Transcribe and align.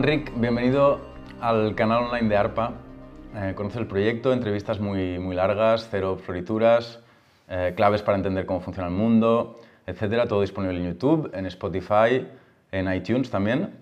Enric, 0.00 0.32
bienvenido 0.34 0.98
al 1.42 1.74
canal 1.74 2.04
online 2.04 2.30
de 2.30 2.34
ARPA. 2.34 2.72
Eh, 3.36 3.52
conoce 3.54 3.78
el 3.78 3.86
proyecto, 3.86 4.32
entrevistas 4.32 4.80
muy, 4.80 5.18
muy 5.18 5.36
largas, 5.36 5.88
cero 5.90 6.16
florituras, 6.24 7.00
eh, 7.50 7.74
claves 7.76 8.00
para 8.00 8.16
entender 8.16 8.46
cómo 8.46 8.62
funciona 8.62 8.88
el 8.88 8.94
mundo, 8.94 9.60
etcétera. 9.86 10.26
Todo 10.26 10.40
disponible 10.40 10.78
en 10.78 10.94
YouTube, 10.94 11.30
en 11.34 11.44
Spotify, 11.44 12.26
en 12.72 12.90
iTunes 12.90 13.30
también. 13.30 13.74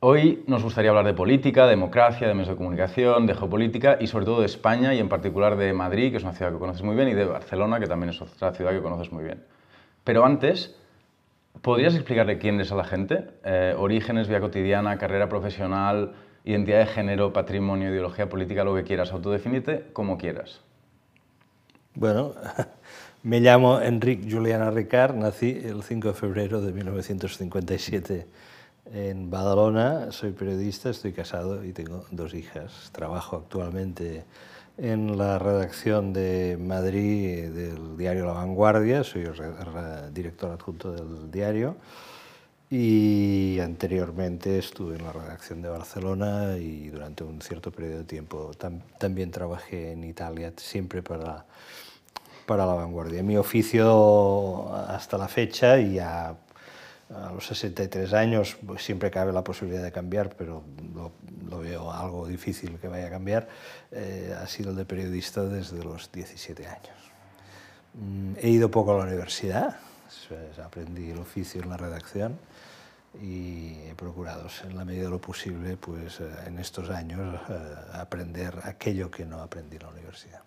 Hoy 0.00 0.42
nos 0.48 0.64
gustaría 0.64 0.90
hablar 0.90 1.06
de 1.06 1.14
política, 1.14 1.62
de 1.66 1.70
democracia, 1.70 2.26
de 2.26 2.34
medios 2.34 2.48
de 2.48 2.56
comunicación, 2.56 3.28
de 3.28 3.34
geopolítica 3.36 3.98
y 4.00 4.08
sobre 4.08 4.24
todo 4.24 4.40
de 4.40 4.46
España 4.46 4.94
y 4.94 4.98
en 4.98 5.08
particular 5.08 5.54
de 5.54 5.72
Madrid, 5.72 6.10
que 6.10 6.16
es 6.16 6.24
una 6.24 6.32
ciudad 6.32 6.50
que 6.50 6.58
conoces 6.58 6.82
muy 6.82 6.96
bien, 6.96 7.06
y 7.10 7.14
de 7.14 7.24
Barcelona, 7.24 7.78
que 7.78 7.86
también 7.86 8.10
es 8.10 8.20
otra 8.20 8.52
ciudad 8.52 8.72
que 8.72 8.82
conoces 8.82 9.12
muy 9.12 9.22
bien. 9.22 9.44
Pero 10.02 10.24
antes, 10.24 10.76
¿podrías 11.64 11.94
explicarle 11.94 12.38
quién 12.38 12.60
es 12.60 12.70
a 12.70 12.76
la 12.76 12.84
gente? 12.84 13.24
Eh, 13.42 13.74
orígenes, 13.76 14.28
vida 14.28 14.40
cotidiana, 14.40 14.98
carrera 14.98 15.30
profesional, 15.30 16.12
identidad 16.44 16.80
de 16.80 16.86
género, 16.86 17.32
patrimonio, 17.32 17.88
ideología 17.88 18.28
política, 18.28 18.64
lo 18.64 18.74
que 18.74 18.84
quieras. 18.84 19.12
Autodefinite 19.12 19.86
como 19.94 20.18
quieras. 20.18 20.60
Bueno, 21.94 22.34
me 23.22 23.40
llamo 23.40 23.80
Enric 23.80 24.30
Juliana 24.30 24.70
Ricard, 24.70 25.16
nací 25.16 25.58
el 25.64 25.82
5 25.82 26.08
de 26.08 26.14
febrero 26.14 26.60
de 26.60 26.72
1957 26.72 28.26
en 28.92 29.30
Badalona, 29.30 30.12
soy 30.12 30.32
periodista, 30.32 30.90
estoy 30.90 31.12
casado 31.12 31.64
y 31.64 31.72
tengo 31.72 32.04
dos 32.10 32.34
hijas. 32.34 32.90
Trabajo 32.92 33.36
actualmente 33.36 34.24
en 34.76 35.16
la 35.16 35.38
redacción 35.38 36.12
de 36.12 36.58
Madrid 36.60 37.48
del 37.50 37.96
diario 37.96 38.26
La 38.26 38.32
Vanguardia, 38.32 39.04
soy 39.04 39.26
director 40.12 40.50
adjunto 40.50 40.92
del 40.92 41.30
diario 41.30 41.76
y 42.70 43.58
anteriormente 43.60 44.58
estuve 44.58 44.96
en 44.96 45.04
la 45.04 45.12
redacción 45.12 45.62
de 45.62 45.68
Barcelona 45.68 46.56
y 46.58 46.88
durante 46.88 47.22
un 47.22 47.40
cierto 47.40 47.70
periodo 47.70 47.98
de 47.98 48.04
tiempo 48.04 48.50
también 48.98 49.30
trabajé 49.30 49.92
en 49.92 50.02
Italia, 50.02 50.52
siempre 50.56 51.02
para, 51.02 51.46
para 52.46 52.66
La 52.66 52.74
Vanguardia. 52.74 53.22
Mi 53.22 53.36
oficio 53.36 54.74
hasta 54.74 55.18
la 55.18 55.28
fecha 55.28 55.78
y 55.78 56.00
a 56.00 56.36
a 57.10 57.32
los 57.32 57.46
63 57.46 58.12
años 58.14 58.56
pues, 58.64 58.84
siempre 58.84 59.10
cabe 59.10 59.32
la 59.32 59.44
posibilidad 59.44 59.82
de 59.82 59.92
cambiar, 59.92 60.34
pero 60.36 60.62
lo, 60.94 61.12
veo 61.60 61.92
algo 61.92 62.26
difícil 62.26 62.78
que 62.80 62.88
vaya 62.88 63.06
a 63.06 63.10
cambiar, 63.10 63.48
eh, 63.92 64.34
ha 64.36 64.46
sido 64.46 64.70
el 64.70 64.76
de 64.76 64.84
periodista 64.84 65.44
desde 65.44 65.82
los 65.84 66.10
17 66.10 66.66
años. 66.66 66.96
Mm, 67.94 68.34
he 68.40 68.48
ido 68.48 68.70
poco 68.70 68.92
a 68.92 68.98
la 68.98 69.04
universidad, 69.04 69.76
aprendí 70.64 71.10
el 71.10 71.18
oficio 71.18 71.62
en 71.62 71.70
la 71.70 71.76
redacción 71.76 72.38
y 73.22 73.76
he 73.88 73.94
procurado, 73.94 74.48
en 74.64 74.76
la 74.76 74.84
medida 74.84 75.04
de 75.04 75.10
lo 75.10 75.20
posible, 75.20 75.76
pues, 75.76 76.20
eh, 76.20 76.28
en 76.46 76.58
estos 76.58 76.90
años 76.90 77.40
eh, 77.48 77.74
aprender 77.92 78.58
aquello 78.64 79.10
que 79.10 79.24
no 79.24 79.40
aprendí 79.40 79.76
en 79.76 79.82
la 79.82 79.88
universidad. 79.90 80.40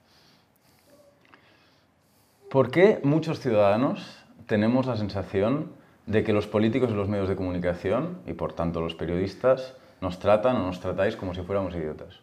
¿Por 2.50 2.72
qué 2.72 3.00
muchos 3.04 3.40
ciudadanos 3.40 4.06
tenemos 4.46 4.86
la 4.86 4.98
sensación 4.98 5.72
de 6.08 6.24
que 6.24 6.34
los 6.34 6.48
políticos 6.48 6.90
y 6.90 6.94
los 6.94 7.08
medios 7.08 7.30
de 7.30 7.36
comunicación, 7.36 8.18
y 8.26 8.34
por 8.34 8.54
tanto 8.54 8.82
los 8.82 8.96
periodistas, 8.96 9.76
nos 10.02 10.20
tratan 10.20 10.56
o 10.56 10.64
nos 10.64 10.80
tratáis 10.80 11.16
como 11.16 11.34
si 11.36 11.42
fuéramos 11.42 11.76
idiotas? 11.76 12.22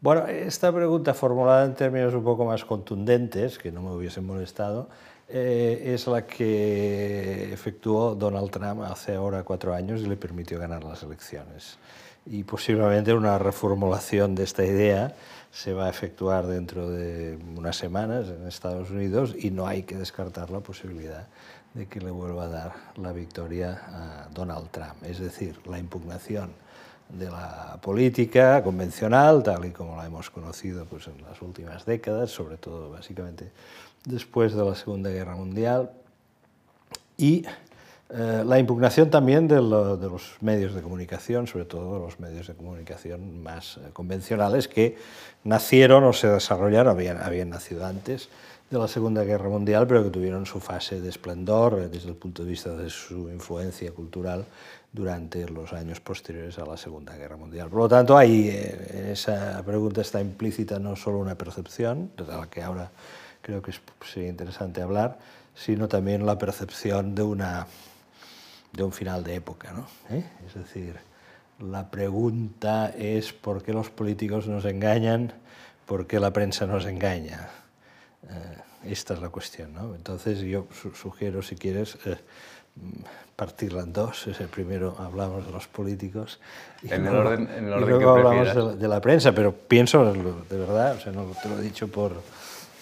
Bueno, 0.00 0.26
esta 0.26 0.72
pregunta 0.72 1.14
formulada 1.14 1.64
en 1.64 1.74
términos 1.74 2.14
un 2.14 2.24
poco 2.24 2.44
más 2.44 2.64
contundentes, 2.64 3.58
que 3.58 3.72
no 3.72 3.82
me 3.82 3.90
hubiesen 3.92 4.26
molestado, 4.26 4.88
eh, 5.28 5.92
es 5.94 6.06
la 6.06 6.26
que 6.26 7.52
efectuó 7.52 8.14
Donald 8.14 8.50
Trump 8.50 8.82
hace 8.82 9.14
ahora 9.14 9.42
cuatro 9.42 9.74
años 9.74 10.00
y 10.00 10.06
le 10.06 10.16
permitió 10.16 10.58
ganar 10.58 10.84
las 10.84 11.02
elecciones. 11.02 11.78
Y 12.26 12.44
posiblemente 12.44 13.12
una 13.14 13.38
reformulación 13.38 14.34
de 14.34 14.44
esta 14.44 14.64
idea 14.64 15.14
se 15.50 15.72
va 15.72 15.86
a 15.86 15.90
efectuar 15.90 16.46
dentro 16.46 16.90
de 16.90 17.38
unas 17.56 17.76
semanas 17.76 18.28
en 18.28 18.46
Estados 18.46 18.90
Unidos 18.90 19.34
y 19.38 19.50
no 19.50 19.66
hay 19.66 19.82
que 19.82 19.96
descartar 19.96 20.50
la 20.50 20.60
posibilidad 20.60 21.26
de 21.78 21.86
que 21.86 22.00
le 22.00 22.10
vuelva 22.10 22.44
a 22.44 22.48
dar 22.48 22.72
la 22.96 23.12
victoria 23.12 23.80
a 23.86 24.28
Donald 24.34 24.68
Trump. 24.70 24.96
Es 25.04 25.20
decir, 25.20 25.60
la 25.66 25.78
impugnación 25.78 26.50
de 27.08 27.30
la 27.30 27.78
política 27.80 28.62
convencional, 28.64 29.44
tal 29.44 29.64
y 29.64 29.70
como 29.70 29.96
la 29.96 30.04
hemos 30.04 30.28
conocido 30.28 30.86
pues, 30.86 31.06
en 31.06 31.22
las 31.22 31.40
últimas 31.40 31.86
décadas, 31.86 32.30
sobre 32.30 32.56
todo 32.56 32.90
básicamente 32.90 33.52
después 34.04 34.54
de 34.54 34.64
la 34.64 34.74
Segunda 34.74 35.10
Guerra 35.10 35.36
Mundial, 35.36 35.92
y 37.16 37.44
eh, 38.10 38.42
la 38.44 38.58
impugnación 38.58 39.08
también 39.08 39.46
de, 39.46 39.60
los 39.60 40.36
medios 40.40 40.74
de 40.74 40.82
comunicación, 40.82 41.46
sobre 41.46 41.64
todo 41.64 42.00
los 42.00 42.18
medios 42.18 42.48
de 42.48 42.54
comunicación 42.54 43.40
más 43.40 43.76
eh, 43.76 43.90
convencionales, 43.92 44.66
que 44.66 44.96
nacieron 45.44 46.02
o 46.02 46.12
se 46.12 46.28
desarrollaron, 46.28 46.90
habían, 46.90 47.22
habían 47.22 47.50
nacido 47.50 47.86
antes, 47.86 48.30
de 48.70 48.78
la 48.78 48.86
Segunda 48.86 49.24
Guerra 49.24 49.48
Mundial, 49.48 49.86
pero 49.86 50.04
que 50.04 50.10
tuvieron 50.10 50.44
su 50.44 50.60
fase 50.60 51.00
de 51.00 51.08
esplendor 51.08 51.78
eh, 51.78 51.88
desde 51.88 52.10
el 52.10 52.16
punto 52.16 52.44
de 52.44 52.50
vista 52.50 52.74
de 52.74 52.90
su 52.90 53.30
influencia 53.30 53.90
cultural 53.92 54.44
durante 54.92 55.48
los 55.48 55.72
años 55.72 56.00
posteriores 56.00 56.58
a 56.58 56.66
la 56.66 56.76
Segunda 56.76 57.16
Guerra 57.16 57.36
Mundial. 57.36 57.68
Por 57.70 57.80
lo 57.80 57.88
tanto, 57.88 58.16
ahí 58.16 58.48
eh, 58.48 58.90
en 58.94 59.06
esa 59.08 59.62
pregunta 59.64 60.02
está 60.02 60.20
implícita 60.20 60.78
no 60.78 60.96
solo 60.96 61.18
una 61.18 61.34
percepción, 61.34 62.10
de 62.16 62.24
la 62.24 62.48
que 62.48 62.62
ahora 62.62 62.90
creo 63.40 63.62
que 63.62 63.72
sería 64.04 64.28
interesante 64.28 64.82
hablar, 64.82 65.18
sino 65.54 65.88
también 65.88 66.26
la 66.26 66.38
percepción 66.38 67.14
de, 67.14 67.22
una, 67.22 67.66
de 68.72 68.82
un 68.82 68.92
final 68.92 69.24
de 69.24 69.36
época. 69.36 69.72
¿no? 69.72 69.86
¿Eh? 70.14 70.24
Es 70.46 70.54
decir, 70.54 70.96
la 71.58 71.90
pregunta 71.90 72.92
es 72.96 73.32
por 73.32 73.62
qué 73.62 73.72
los 73.72 73.88
políticos 73.88 74.46
nos 74.46 74.66
engañan, 74.66 75.32
por 75.86 76.06
qué 76.06 76.20
la 76.20 76.32
prensa 76.32 76.66
nos 76.66 76.84
engaña. 76.84 77.48
Eh, 78.24 78.90
esta 78.90 79.14
es 79.14 79.20
la 79.20 79.28
cuestión. 79.28 79.72
¿no? 79.72 79.94
Entonces 79.94 80.40
yo 80.40 80.66
sugiero, 80.94 81.42
si 81.42 81.56
quieres, 81.56 81.98
eh, 82.04 82.16
partirla 83.36 83.82
en 83.82 83.92
dos. 83.92 84.28
primero 84.50 84.96
hablamos 84.98 85.46
de 85.46 85.52
los 85.52 85.66
políticos 85.68 86.40
y 86.82 86.92
en 86.92 87.02
luego, 87.02 87.20
el 87.20 87.26
orden, 87.26 87.48
en 87.56 87.64
el 87.66 87.72
orden 87.72 87.86
y 87.86 87.90
luego 87.90 88.10
hablamos 88.10 88.78
de 88.78 88.88
la, 88.88 89.00
prensa, 89.00 89.32
pero 89.32 89.52
pienso, 89.52 90.12
de 90.12 90.58
verdad, 90.58 90.96
o 90.96 91.00
sea, 91.00 91.12
no 91.12 91.26
te 91.42 91.48
lo 91.48 91.58
he 91.58 91.62
dicho 91.62 91.88
por, 91.88 92.22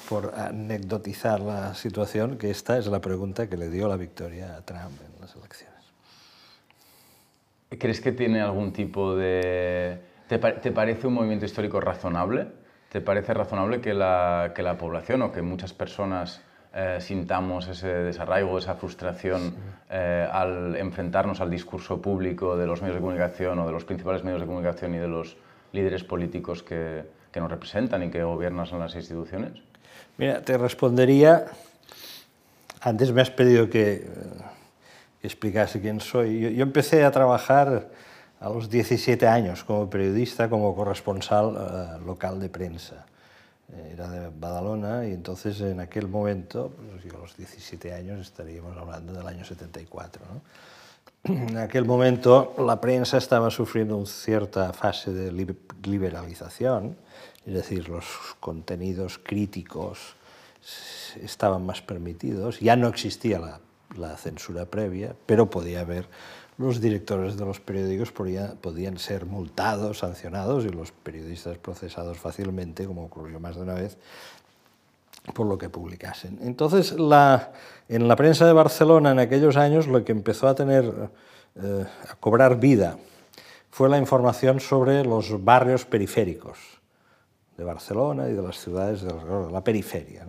por 0.08 0.34
anecdotizar 0.36 1.40
la 1.40 1.74
situación, 1.74 2.38
que 2.38 2.50
esta 2.50 2.78
es 2.78 2.86
la 2.86 3.00
pregunta 3.00 3.48
que 3.48 3.56
le 3.56 3.68
dio 3.68 3.88
la 3.88 3.96
victoria 3.96 4.56
a 4.56 4.62
Trump 4.62 4.98
en 5.14 5.20
las 5.20 5.34
elecciones. 5.36 5.74
¿Crees 7.78 8.00
que 8.00 8.12
tiene 8.12 8.40
algún 8.40 8.72
tipo 8.72 9.14
de... 9.16 9.98
¿Te, 10.28 10.38
te 10.38 10.72
parece 10.72 11.06
un 11.06 11.14
movimiento 11.14 11.44
histórico 11.44 11.80
razonable? 11.80 12.48
¿Te 12.96 13.02
parece 13.02 13.34
razonable 13.34 13.82
que 13.82 13.92
la, 13.92 14.52
que 14.54 14.62
la 14.62 14.78
población 14.78 15.20
o 15.20 15.30
que 15.30 15.42
muchas 15.42 15.74
personas 15.74 16.40
eh, 16.72 16.96
sintamos 16.98 17.68
ese 17.68 17.88
desarraigo, 17.88 18.56
esa 18.56 18.74
frustración 18.74 19.54
eh, 19.90 20.26
al 20.32 20.74
enfrentarnos 20.76 21.42
al 21.42 21.50
discurso 21.50 22.00
público 22.00 22.56
de 22.56 22.66
los 22.66 22.80
medios 22.80 22.94
de 22.94 23.00
comunicación 23.02 23.58
o 23.58 23.66
de 23.66 23.72
los 23.72 23.84
principales 23.84 24.24
medios 24.24 24.40
de 24.40 24.46
comunicación 24.46 24.94
y 24.94 24.96
de 24.96 25.08
los 25.08 25.36
líderes 25.72 26.04
políticos 26.04 26.62
que, 26.62 27.04
que 27.30 27.38
nos 27.38 27.50
representan 27.50 28.02
y 28.02 28.08
que 28.08 28.22
gobiernan 28.22 28.66
en 28.72 28.78
las 28.78 28.94
instituciones? 28.94 29.52
Mira, 30.16 30.40
te 30.40 30.56
respondería, 30.56 31.44
antes 32.80 33.12
me 33.12 33.20
has 33.20 33.30
pedido 33.30 33.68
que, 33.68 33.92
eh, 33.92 34.06
explicase 35.22 35.82
quién 35.82 36.00
soy. 36.00 36.40
Yo, 36.40 36.48
yo 36.48 36.62
empecé 36.62 37.04
a 37.04 37.10
trabajar 37.10 37.90
a 38.40 38.48
los 38.48 38.68
17 38.68 39.26
años 39.26 39.64
como 39.64 39.88
periodista, 39.88 40.48
como 40.48 40.74
corresponsal 40.74 41.46
uh, 41.46 42.06
local 42.06 42.38
de 42.40 42.48
prensa. 42.48 43.06
Eh, 43.72 43.90
era 43.94 44.08
de 44.08 44.28
Badalona 44.28 45.06
y 45.06 45.12
entonces 45.12 45.60
en 45.60 45.80
aquel 45.80 46.08
momento, 46.08 46.72
pues, 46.76 47.12
a 47.12 47.18
los 47.18 47.36
17 47.36 47.92
años 47.92 48.20
estaríamos 48.20 48.76
hablando 48.76 49.12
del 49.12 49.26
año 49.26 49.44
74. 49.44 50.22
¿no? 50.32 50.40
En 51.48 51.56
aquel 51.56 51.84
momento 51.84 52.54
la 52.58 52.80
prensa 52.80 53.18
estaba 53.18 53.50
sufriendo 53.50 53.96
una 53.96 54.06
cierta 54.06 54.72
fase 54.72 55.12
de 55.12 55.56
liberalización, 55.82 56.96
es 57.44 57.54
decir, 57.54 57.88
los 57.88 58.04
contenidos 58.38 59.18
críticos 59.18 60.14
estaban 61.20 61.64
más 61.64 61.80
permitidos, 61.80 62.60
ya 62.60 62.76
no 62.76 62.88
existía 62.88 63.38
la, 63.38 63.60
la 63.96 64.16
censura 64.16 64.66
previa, 64.66 65.14
pero 65.26 65.48
podía 65.48 65.80
haber 65.80 66.08
los 66.58 66.80
directores 66.80 67.36
de 67.36 67.44
los 67.44 67.60
periódicos 67.60 68.12
podían, 68.12 68.98
ser 68.98 69.26
multados, 69.26 69.98
sancionados 69.98 70.64
y 70.64 70.70
los 70.70 70.90
periodistas 70.90 71.58
procesados 71.58 72.18
fácilmente, 72.18 72.86
como 72.86 73.04
ocurrió 73.04 73.38
más 73.40 73.56
de 73.56 73.62
una 73.62 73.74
vez, 73.74 73.98
por 75.34 75.46
lo 75.46 75.58
que 75.58 75.68
publicasen. 75.68 76.38
Entonces, 76.42 76.92
en 76.92 78.08
la 78.08 78.16
prensa 78.16 78.46
de 78.46 78.52
Barcelona 78.52 79.10
en 79.10 79.18
aquellos 79.18 79.56
años 79.56 79.86
lo 79.86 80.04
que 80.04 80.12
empezó 80.12 80.48
a 80.48 80.54
tener, 80.54 81.10
eh, 81.56 81.84
a 82.08 82.14
cobrar 82.16 82.58
vida, 82.58 82.96
fue 83.70 83.90
la 83.90 83.98
información 83.98 84.60
sobre 84.60 85.04
los 85.04 85.44
barrios 85.44 85.84
periféricos 85.84 86.58
de 87.58 87.64
Barcelona 87.64 88.28
y 88.28 88.32
de 88.32 88.42
las 88.42 88.58
ciudades 88.58 89.02
de 89.02 89.12
la 89.50 89.62
periferia, 89.62 90.26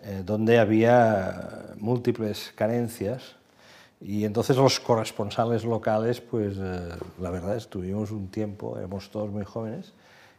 eh, 0.00 0.22
donde 0.24 0.58
había 0.58 1.74
múltiples 1.78 2.52
carencias 2.56 3.36
Y 4.00 4.24
entonces 4.24 4.56
los 4.56 4.80
corresponsales 4.80 5.64
locales, 5.64 6.20
pues 6.20 6.56
eh, 6.58 6.88
la 7.20 7.30
verdad 7.30 7.56
estuvimos 7.56 8.10
un 8.10 8.28
tiempo, 8.28 8.78
éramos 8.78 9.10
todos 9.10 9.30
muy 9.30 9.44
jóvenes, 9.44 9.92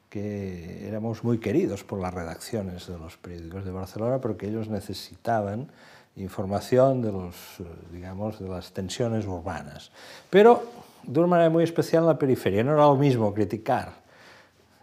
que 0.09 0.87
éramos 0.87 1.23
muy 1.23 1.39
queridos 1.39 1.83
por 1.83 1.99
las 1.99 2.13
redacciones 2.13 2.87
de 2.87 2.97
los 2.97 3.17
periódicos 3.17 3.63
de 3.63 3.71
Barcelona 3.71 4.19
porque 4.19 4.47
ellos 4.47 4.67
necesitaban 4.67 5.71
información 6.15 7.01
de, 7.01 7.11
los, 7.11 7.35
eh, 7.59 7.65
digamos, 7.91 8.39
de 8.39 8.49
las 8.49 8.71
tensiones 8.73 9.25
urbanas. 9.25 9.91
Pero 10.29 10.63
de 11.03 11.19
una 11.19 11.27
manera 11.27 11.49
muy 11.49 11.63
especial 11.63 12.03
en 12.03 12.07
la 12.07 12.17
periferia. 12.17 12.63
No 12.63 12.73
era 12.73 12.85
lo 12.85 12.95
mismo 12.95 13.33
criticar 13.33 13.93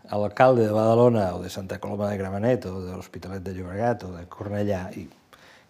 al 0.09 0.25
alcalde 0.25 0.65
de 0.67 0.73
Badalona 0.73 1.35
o 1.35 1.43
de 1.43 1.51
Santa 1.51 1.79
Coloma 1.79 2.11
de 2.11 2.17
Gramenet 2.17 2.65
o 2.67 2.85
de 2.85 2.93
Hospitalet 2.95 3.43
de 3.43 3.55
Llobregat 3.55 4.05
o 4.05 4.13
de 4.13 4.27
Cornellà 4.29 4.91
y, 4.97 5.09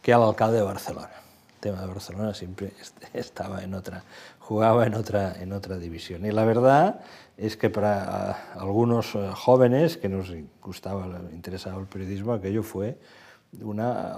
que 0.01 0.13
al 0.13 0.23
alcalde 0.23 0.59
de 0.59 0.63
Barcelona. 0.63 1.28
Tema 1.61 1.81
de 1.81 1.87
Barcelona 1.87 2.35
siempre 2.35 2.73
estaba 3.13 3.63
en 3.63 3.75
otra, 3.75 4.05
jugaba 4.39 4.87
en 4.87 4.95
otra, 4.95 5.41
en 5.41 5.53
otra 5.53 5.79
división. 5.79 6.25
Y 6.25 6.31
la 6.31 6.45
verdad 6.45 7.01
es 7.37 7.57
que 7.57 7.71
para 7.71 8.53
algunos 8.55 9.15
eh, 9.15 9.31
jóvenes 9.35 9.97
que 9.97 10.09
nos 10.09 10.33
gustaba, 10.63 11.07
interesaba 11.33 11.81
el 11.81 11.87
periodismo, 11.87 12.33
aquello 12.33 12.63
fue 12.63 12.99
una, 13.61 14.17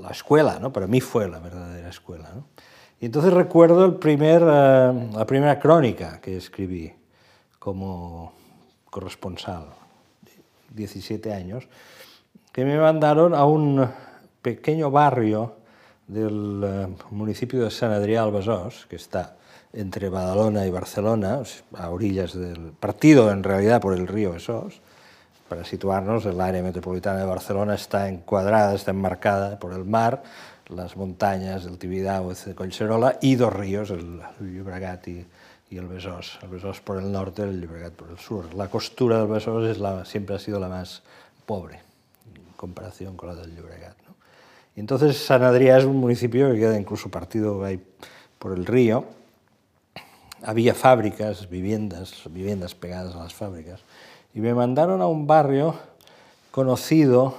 la 0.00 0.08
escuela, 0.10 0.58
¿no? 0.58 0.72
para 0.72 0.86
mí 0.86 1.00
fue 1.00 1.28
la 1.28 1.38
verdadera 1.38 1.88
escuela. 1.88 2.30
¿no? 2.34 2.46
Y 3.00 3.06
entonces 3.06 3.32
recuerdo 3.32 3.84
el 3.84 3.94
primer, 3.94 4.42
eh, 4.42 5.10
la 5.12 5.26
primera 5.26 5.58
crónica 5.58 6.20
que 6.20 6.36
escribí 6.36 6.92
como 7.58 8.32
corresponsal, 8.90 9.66
17 10.70 11.32
años, 11.32 11.68
que 12.52 12.64
me 12.64 12.78
mandaron 12.78 13.34
a 13.34 13.44
un 13.44 13.88
pequeño 14.42 14.90
barrio 14.90 15.61
del 16.12 16.62
eh, 16.64 16.88
municipio 17.10 17.64
de 17.64 17.70
San 17.70 17.92
Adrià 17.92 18.22
al 18.22 18.32
Besòs, 18.34 18.86
que 18.88 18.96
está 18.96 19.36
entre 19.72 20.10
Badalona 20.12 20.66
y 20.66 20.70
Barcelona, 20.70 21.40
a 21.74 21.90
orillas 21.90 22.34
del 22.34 22.72
partido 22.78 23.30
en 23.32 23.42
realidad 23.42 23.80
por 23.80 23.94
el 23.94 24.06
río 24.06 24.34
Besòs. 24.34 24.80
Para 25.48 25.64
situarnos, 25.64 26.24
el 26.26 26.40
área 26.40 26.62
metropolitana 26.62 27.20
de 27.20 27.26
Barcelona 27.26 27.74
está 27.74 28.08
encuadrada, 28.08 28.74
está 28.74 28.90
enmarcada 28.90 29.58
por 29.58 29.72
el 29.72 29.84
mar, 29.84 30.22
las 30.68 30.96
montañas 30.96 31.64
del 31.64 31.78
Tibidabo 31.78 32.32
y 32.32 32.34
de 32.34 32.54
Collserola 32.54 33.18
y 33.20 33.34
dos 33.34 33.52
ríos, 33.52 33.90
el 33.90 34.20
Llobregat 34.40 35.08
y, 35.08 35.26
y, 35.70 35.76
el 35.76 35.88
Besòs. 35.88 36.38
El 36.42 36.50
Besòs 36.50 36.80
por 36.80 36.98
el 36.98 37.10
norte, 37.12 37.42
el 37.42 37.60
Llobregat 37.60 37.92
por 37.92 38.10
el 38.10 38.18
sur. 38.18 38.54
La 38.54 38.68
costura 38.68 39.18
del 39.18 39.28
Besòs 39.28 39.70
es 39.70 39.78
la, 39.78 40.04
siempre 40.04 40.36
ha 40.36 40.38
sido 40.38 40.60
la 40.60 40.68
más 40.68 41.02
pobre 41.44 41.80
en 42.34 42.42
comparación 42.56 43.16
con 43.16 43.28
la 43.28 43.34
del 43.34 43.54
Llobregat. 43.54 44.01
Entonces 44.76 45.18
San 45.18 45.42
Adrià 45.42 45.78
es 45.78 45.84
un 45.84 45.96
municipio 45.96 46.50
que 46.50 46.58
queda 46.58 46.78
incluso 46.78 47.10
partido 47.10 47.62
por 48.38 48.52
el 48.52 48.64
río. 48.64 49.04
Había 50.42 50.74
fábricas, 50.74 51.48
viviendas, 51.48 52.22
viviendas 52.30 52.74
pegadas 52.74 53.14
a 53.14 53.22
las 53.22 53.34
fábricas. 53.34 53.80
Y 54.34 54.40
me 54.40 54.54
mandaron 54.54 55.02
a 55.02 55.06
un 55.06 55.26
barrio 55.26 55.76
conocido 56.50 57.36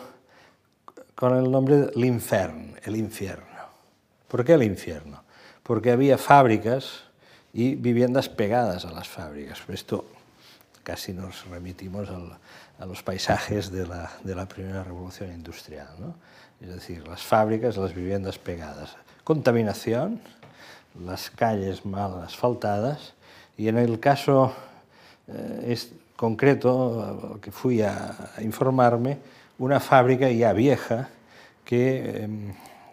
con 1.16 1.36
el 1.36 1.50
nombre 1.50 1.78
de 1.78 1.92
l'Infern, 1.96 2.76
el 2.84 2.96
infierno. 2.96 3.46
¿Por 4.28 4.46
qué 4.46 4.54
el 4.54 4.64
infierno? 4.64 5.24
Porque 5.64 5.92
había 5.92 6.18
fábricas 6.18 7.04
y 7.54 7.76
viviendas 7.76 8.30
pegadas 8.30 8.86
a 8.86 8.92
las 8.92 9.08
fábricas. 9.08 9.62
Esto 9.70 10.06
casi 10.84 11.14
nos 11.14 11.48
remitimos 11.48 12.10
a 12.10 12.86
los 12.86 13.04
paisajes 13.04 13.72
de 13.72 13.88
la, 13.88 14.12
de 14.24 14.36
la 14.36 14.48
primera 14.48 14.84
revolución 14.84 15.32
industrial. 15.32 15.90
¿no? 16.00 16.16
Es 16.64 16.74
decir, 16.74 17.06
las 17.06 17.22
fábricas, 17.22 17.76
las 17.76 17.94
viviendas 17.94 18.40
pegadas. 18.40 18.96
Contaminación, 19.26 20.22
las 21.06 21.30
calles 21.30 21.86
mal 21.86 22.24
asfaltadas 22.24 23.14
y 23.58 23.68
en 23.68 23.78
el 23.78 24.00
caso 24.00 24.54
eh, 25.28 25.66
es 25.68 25.92
concreto 26.16 27.38
que 27.42 27.52
fui 27.52 27.82
a, 27.82 28.16
informarme, 28.40 29.18
una 29.60 29.82
fábrica 29.82 30.30
ya 30.32 30.54
vieja 30.54 31.10
que, 31.66 32.02
eh, 32.06 32.30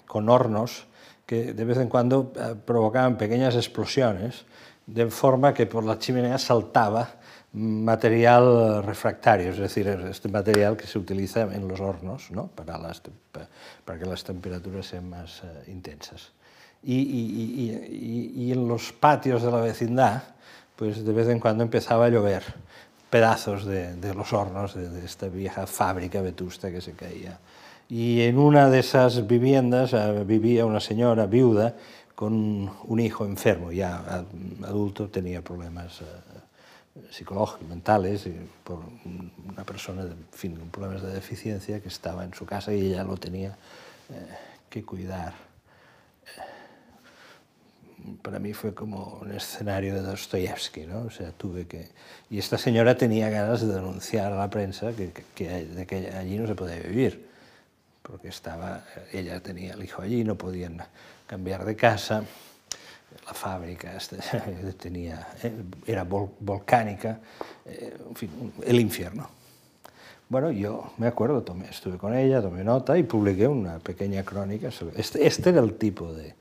con 0.05 0.29
hornos 0.29 0.87
que 1.25 1.53
de 1.53 1.65
vez 1.65 1.79
en 1.79 1.89
cuando 1.89 2.33
eh, 2.35 2.57
provocaban 2.65 3.17
pequeñas 3.17 3.55
explosiones, 3.55 4.47
de 4.87 5.09
forma 5.11 5.55
que 5.55 5.67
por 5.67 5.85
la 5.85 5.97
chimenea 5.97 6.39
saltaba 6.39 7.20
material 7.53 8.85
refractario, 8.85 9.51
es 9.51 9.59
decir, 9.59 9.89
este 9.89 10.29
material 10.29 10.77
que 10.77 10.87
se 10.87 10.99
utiliza 10.99 11.43
en 11.43 11.67
los 11.67 11.81
hornos 11.81 12.31
¿no? 12.31 12.47
para, 12.47 12.79
las, 12.79 13.01
que 13.01 14.07
las 14.07 14.25
temperaturas 14.25 14.87
sean 14.87 15.11
más 15.11 15.43
uh, 15.43 15.71
intensas. 15.71 16.31
Y, 16.83 17.73
en 18.53 18.69
los 18.69 18.93
patios 18.93 19.43
de 19.43 19.51
la 19.51 19.61
vecindad, 19.61 20.23
pues 20.77 21.05
de 21.05 21.13
vez 21.13 21.29
en 21.29 21.41
cuando 21.41 21.63
empezaba 21.63 22.07
a 22.07 22.09
llover 22.09 22.43
pedazos 23.11 23.67
de, 23.67 24.15
los 24.15 24.33
hornos 24.33 24.75
de, 24.75 25.05
esta 25.05 25.29
vieja 25.29 25.67
fábrica 25.67 26.23
vetusta 26.23 26.71
que 26.71 26.81
se 26.81 26.93
caía. 26.93 27.39
Y 27.89 28.23
en 28.23 28.39
una 28.39 28.71
de 28.71 28.79
esas 28.79 29.27
viviendas 29.27 29.93
uh, 29.93 30.25
vivía 30.25 30.65
una 30.65 30.81
señora 30.81 31.27
viuda 31.27 31.75
con 32.15 32.71
un 32.85 33.01
hijo 33.01 33.25
enfermo, 33.25 33.73
ya 33.73 34.25
adulto, 34.63 35.09
tenía 35.09 35.43
problemas 35.43 36.01
uh, 36.03 36.05
psicológicos, 37.11 37.69
mentales, 37.69 38.29
por 38.65 38.81
una 39.49 39.65
persona 39.65 40.03
en 40.03 40.27
fin, 40.33 40.57
con 40.57 40.71
problemas 40.71 41.03
de 41.03 41.13
deficiencia 41.13 41.81
que 41.81 41.89
estaba 41.89 42.25
en 42.25 42.35
su 42.35 42.47
casa 42.47 42.73
y 42.73 42.87
ella 42.87 43.05
lo 43.05 43.17
tenía 43.17 43.51
eh, 44.11 44.27
que 44.69 44.85
cuidar. 44.85 45.35
Para 48.23 48.39
mí 48.39 48.55
fue 48.55 48.75
como 48.75 49.19
un 49.21 49.33
escenario 49.33 49.95
de 49.95 50.01
Dostoyevsky, 50.01 50.87
¿no? 50.87 51.03
O 51.03 51.11
sea, 51.11 51.33
tuve 51.33 51.67
que... 51.67 51.91
Y 52.31 52.39
esta 52.39 52.57
señora 52.57 52.97
tenía 52.97 53.29
ganas 53.29 53.61
de 53.61 53.75
denunciar 53.75 54.33
a 54.33 54.37
la 54.37 54.49
prensa 54.49 54.93
que, 54.93 55.13
de 55.65 55.87
que 55.87 56.11
allí 56.11 56.39
no 56.39 56.47
se 56.47 56.55
podía 56.55 56.81
vivir, 56.81 57.29
porque 58.03 58.29
estaba, 58.29 58.85
ella 59.13 59.41
tenía 59.41 59.75
el 59.75 59.85
hijo 59.85 60.01
allí, 60.01 60.25
no 60.25 60.37
podían 60.37 60.83
cambiar 61.27 61.65
de 61.65 61.77
casa 61.77 62.25
la 63.31 63.35
fábrica 63.35 63.97
este, 63.97 64.19
tenía, 64.79 65.29
eh, 65.43 65.53
era 65.87 66.03
vol 66.03 66.31
volcánica, 66.41 67.21
eh, 67.65 67.97
en 68.09 68.17
fin, 68.17 68.53
el 68.67 68.81
infierno. 68.81 69.29
Bueno, 70.29 70.51
yo 70.51 70.93
me 70.99 71.07
acuerdo, 71.07 71.43
tomé, 71.43 71.69
estuve 71.69 71.97
con 71.97 72.15
ella, 72.15 72.43
tomé 72.43 72.65
nota 72.65 72.99
y 72.99 73.05
publiqué 73.05 73.47
una 73.47 73.79
pequeña 73.79 74.25
crónica. 74.25 74.71
Sobre, 74.71 75.01
este, 75.01 75.27
este 75.27 75.51
era 75.51 75.61
el 75.61 75.75
tipo 75.75 76.13
de 76.13 76.35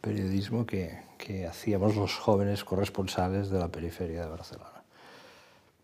periodismo 0.00 0.64
que, 0.64 0.98
que 1.18 1.46
hacíamos 1.46 1.94
los 1.94 2.16
jóvenes 2.16 2.64
corresponsales 2.64 3.50
de 3.50 3.58
la 3.58 3.68
periferia 3.68 4.22
de 4.22 4.28
Barcelona. 4.28 4.82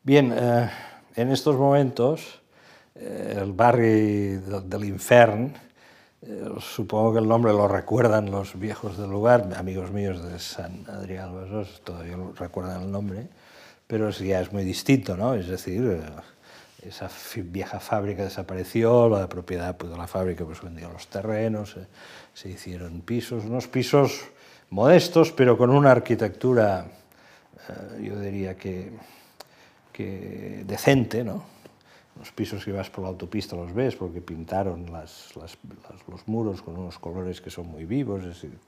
Bien, 0.03 0.33
eh, 0.35 0.71
en 1.17 1.33
estos 1.33 1.57
momentos, 1.57 2.41
eh, 2.95 3.41
el 3.43 3.53
barrio 3.53 4.41
del, 4.41 4.71
del 4.71 4.85
supongo 6.61 7.13
que 7.13 7.19
el 7.21 7.29
nombre 7.29 7.53
lo 7.53 7.69
recuerdan 7.69 8.31
los 8.31 8.59
viejos 8.59 8.99
del 8.99 9.11
lugar, 9.11 9.49
amigos 9.57 9.91
míos 9.91 10.23
de 10.23 10.39
San 10.39 10.85
Adrián 10.89 11.35
Besós, 11.35 11.81
todavía 11.85 12.17
recuerdan 12.37 12.83
el 12.83 12.91
nombre, 12.91 13.29
pero 13.87 14.11
ya 14.11 14.41
es 14.41 14.53
muy 14.53 14.65
distinto, 14.65 15.17
¿no? 15.17 15.35
Es 15.35 15.47
decir, 15.47 15.83
eh, 15.85 16.89
esa 16.89 17.09
vieja 17.37 17.81
fábrica 17.81 18.25
desapareció, 18.25 19.09
la 19.09 19.29
propiedad 19.29 19.77
pues, 19.77 19.91
de 19.91 19.99
la 19.99 20.07
fábrica 20.07 20.45
pues 20.45 20.63
vendió 20.63 20.91
los 20.91 21.07
terrenos, 21.09 21.77
eh, 21.77 21.87
se 22.35 22.49
hicieron 22.49 23.01
pisos, 23.03 23.45
unos 23.45 23.69
pisos 23.69 24.27
modestos, 24.71 25.33
pero 25.33 25.57
con 25.57 25.71
una 25.71 25.93
arquitectura, 25.93 26.87
eh, 27.69 28.03
yo 28.03 28.19
diría 28.19 28.57
que, 28.57 28.91
que 29.93 30.65
decente, 30.67 31.23
¿no? 31.25 31.56
Los 32.19 32.33
pisos 32.33 32.65
que 32.65 32.73
vas 32.73 32.91
por 32.91 33.05
la 33.05 33.11
autopista 33.11 33.57
los 33.57 33.75
ves 33.75 33.97
porque 33.97 34.21
pintaron 34.21 34.91
las, 34.91 35.35
las, 35.37 35.57
las, 35.91 36.09
los 36.09 36.27
muros 36.27 36.63
con 36.63 36.77
unos 36.77 36.99
colores 36.99 37.41
que 37.41 37.51
son 37.51 37.69
muy 37.69 37.85
vivos, 37.85 38.21
es 38.21 38.29
decir, 38.29 38.59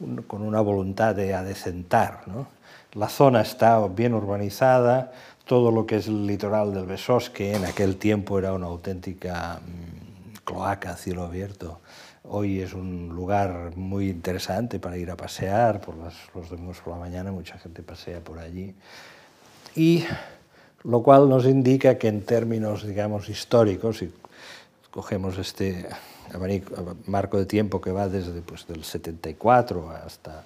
un, 0.00 0.22
con 0.22 0.42
una 0.42 0.60
voluntad 0.60 1.14
de 1.14 1.34
adecentar. 1.34 2.22
¿no? 2.26 2.46
La 2.92 3.08
zona 3.08 3.40
está 3.40 3.86
bien 3.88 4.14
urbanizada, 4.14 5.12
todo 5.44 5.70
lo 5.70 5.86
que 5.86 5.96
es 5.96 6.06
el 6.06 6.26
litoral 6.26 6.72
del 6.72 6.86
Besós, 6.86 7.30
que 7.30 7.54
en 7.54 7.64
aquel 7.64 7.96
tiempo 7.96 8.38
era 8.38 8.52
una 8.52 8.66
auténtica 8.66 9.60
mmm, 9.60 10.36
cloaca 10.44 10.92
a 10.92 10.96
cielo 10.96 11.24
abierto, 11.24 11.80
hoy 12.22 12.60
es 12.60 12.72
un 12.72 13.08
lugar 13.08 13.76
muy 13.76 14.08
interesante 14.08 14.78
para 14.78 14.96
ir 14.96 15.10
a 15.10 15.16
pasear, 15.16 15.80
por 15.80 15.96
las, 15.96 16.14
los 16.34 16.48
domingos 16.48 16.80
por 16.80 16.94
la 16.94 17.00
mañana 17.00 17.32
mucha 17.32 17.58
gente 17.58 17.82
pasea 17.82 18.20
por 18.20 18.38
allí. 18.38 18.74
Y 19.76 20.04
lo 20.84 21.02
cual 21.02 21.28
nos 21.28 21.46
indica 21.46 21.96
que 21.96 22.08
en 22.08 22.22
términos, 22.22 22.86
digamos, 22.86 23.28
históricos, 23.28 23.98
si 23.98 24.12
cogemos 24.90 25.38
este 25.38 25.86
marco 27.06 27.38
de 27.38 27.46
tiempo 27.46 27.80
que 27.80 27.90
va 27.90 28.08
desde 28.08 28.40
pues, 28.42 28.66
del 28.66 28.84
74 28.84 29.90
hasta 29.90 30.44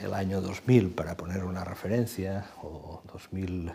el 0.00 0.14
año 0.14 0.40
2000, 0.40 0.90
para 0.90 1.16
poner 1.16 1.44
una 1.44 1.64
referencia, 1.64 2.46
o 2.62 3.02
2000, 3.12 3.72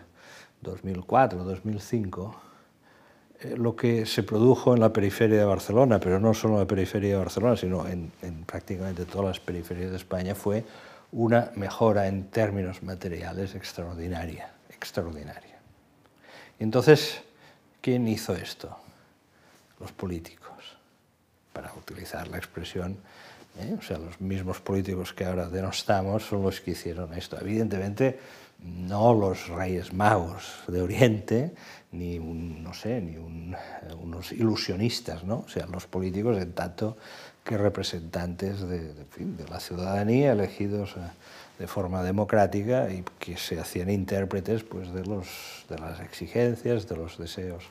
2004, 0.62 1.44
2005, 1.44 2.34
eh, 3.40 3.54
lo 3.56 3.76
que 3.76 4.06
se 4.06 4.22
produjo 4.22 4.74
en 4.74 4.80
la 4.80 4.92
periferia 4.92 5.38
de 5.38 5.44
Barcelona, 5.44 6.00
pero 6.00 6.18
no 6.18 6.34
solo 6.34 6.54
en 6.54 6.60
la 6.60 6.66
periferia 6.66 7.10
de 7.10 7.18
Barcelona, 7.18 7.56
sino 7.56 7.86
en, 7.86 8.10
en 8.22 8.44
prácticamente 8.44 9.04
todas 9.04 9.26
las 9.26 9.40
periferias 9.40 9.90
de 9.90 9.96
España, 9.96 10.34
fue 10.34 10.64
una 11.12 11.52
mejora 11.54 12.08
en 12.08 12.24
términos 12.24 12.82
materiales 12.82 13.54
extraordinaria, 13.54 14.50
extraordinaria. 14.70 15.53
Entonces, 16.58 17.22
¿quién 17.80 18.06
hizo 18.08 18.34
esto? 18.34 18.76
Los 19.80 19.92
políticos, 19.92 20.76
para 21.52 21.72
utilizar 21.74 22.28
la 22.28 22.38
expresión, 22.38 22.96
¿eh? 23.60 23.76
o 23.78 23.82
sea, 23.82 23.98
los 23.98 24.20
mismos 24.20 24.60
políticos 24.60 25.12
que 25.12 25.24
ahora 25.24 25.48
denostamos 25.48 26.24
son 26.24 26.42
los 26.42 26.60
que 26.60 26.72
hicieron 26.72 27.12
esto. 27.14 27.38
Evidentemente, 27.40 28.18
no 28.64 29.12
los 29.12 29.48
reyes 29.48 29.92
magos 29.92 30.62
de 30.68 30.80
Oriente, 30.80 31.54
ni, 31.92 32.18
no 32.18 32.72
sé, 32.72 33.00
ni 33.00 33.16
unos 33.16 34.32
ilusionistas, 34.32 35.24
¿no? 35.24 35.44
o 35.46 35.48
sea, 35.48 35.66
los 35.66 35.86
políticos 35.86 36.38
en 36.38 36.52
tanto 36.52 36.96
que 37.44 37.58
representantes 37.58 38.60
de, 38.60 38.94
de, 38.94 39.48
la 39.50 39.60
ciudadanía 39.60 40.32
elegidos 40.32 40.94
eh, 40.96 41.00
de 41.58 41.66
forma 41.66 42.02
democrática 42.02 42.90
y 42.90 43.04
que 43.18 43.36
se 43.36 43.60
hacían 43.60 43.90
intérpretes 43.90 44.64
pues, 44.64 44.92
de, 44.92 45.04
los, 45.04 45.64
de 45.68 45.78
las 45.78 46.00
exigencias, 46.00 46.88
de 46.88 46.96
los 46.96 47.18
deseos 47.18 47.64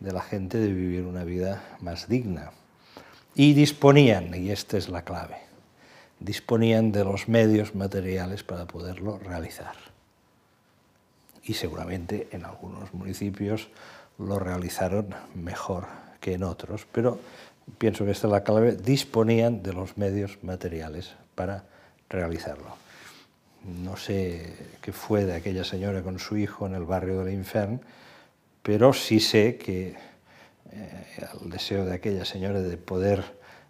de 0.00 0.12
la 0.12 0.20
gente 0.20 0.58
de 0.58 0.72
vivir 0.72 1.04
una 1.04 1.24
vida 1.24 1.62
más 1.80 2.08
digna. 2.08 2.50
Y 3.34 3.54
disponían, 3.54 4.34
y 4.34 4.50
esta 4.50 4.76
es 4.76 4.88
la 4.88 5.02
clave, 5.02 5.36
disponían 6.20 6.92
de 6.92 7.04
los 7.04 7.28
medios 7.28 7.74
materiales 7.74 8.44
para 8.44 8.66
poderlo 8.66 9.18
realizar. 9.18 9.74
Y 11.42 11.54
seguramente 11.54 12.28
en 12.30 12.44
algunos 12.44 12.94
municipios 12.94 13.68
lo 14.18 14.38
realizaron 14.38 15.14
mejor 15.34 15.86
que 16.20 16.34
en 16.34 16.44
otros, 16.44 16.86
pero 16.90 17.18
pienso 17.78 18.04
que 18.04 18.12
esta 18.12 18.28
es 18.28 18.32
la 18.32 18.44
clave, 18.44 18.76
disponían 18.76 19.62
de 19.62 19.72
los 19.72 19.98
medios 19.98 20.38
materiales 20.42 21.14
para 21.34 21.64
realizarlo. 22.08 22.83
No 23.64 23.96
sé 23.96 24.76
qué 24.80 24.92
fue 24.92 25.24
de 25.24 25.34
aquella 25.34 25.64
señora 25.64 26.02
con 26.02 26.18
su 26.18 26.36
hijo 26.36 26.66
en 26.66 26.74
el 26.74 26.84
barrio 26.84 27.22
del 27.22 27.34
Infern, 27.34 27.80
pero 28.62 28.92
sí 28.92 29.20
sé 29.20 29.56
que 29.56 29.96
eh, 30.70 31.06
el 31.42 31.50
deseo 31.50 31.84
de 31.84 31.94
aquella 31.94 32.24
señora 32.24 32.60
de 32.60 32.76
poder 32.76 33.24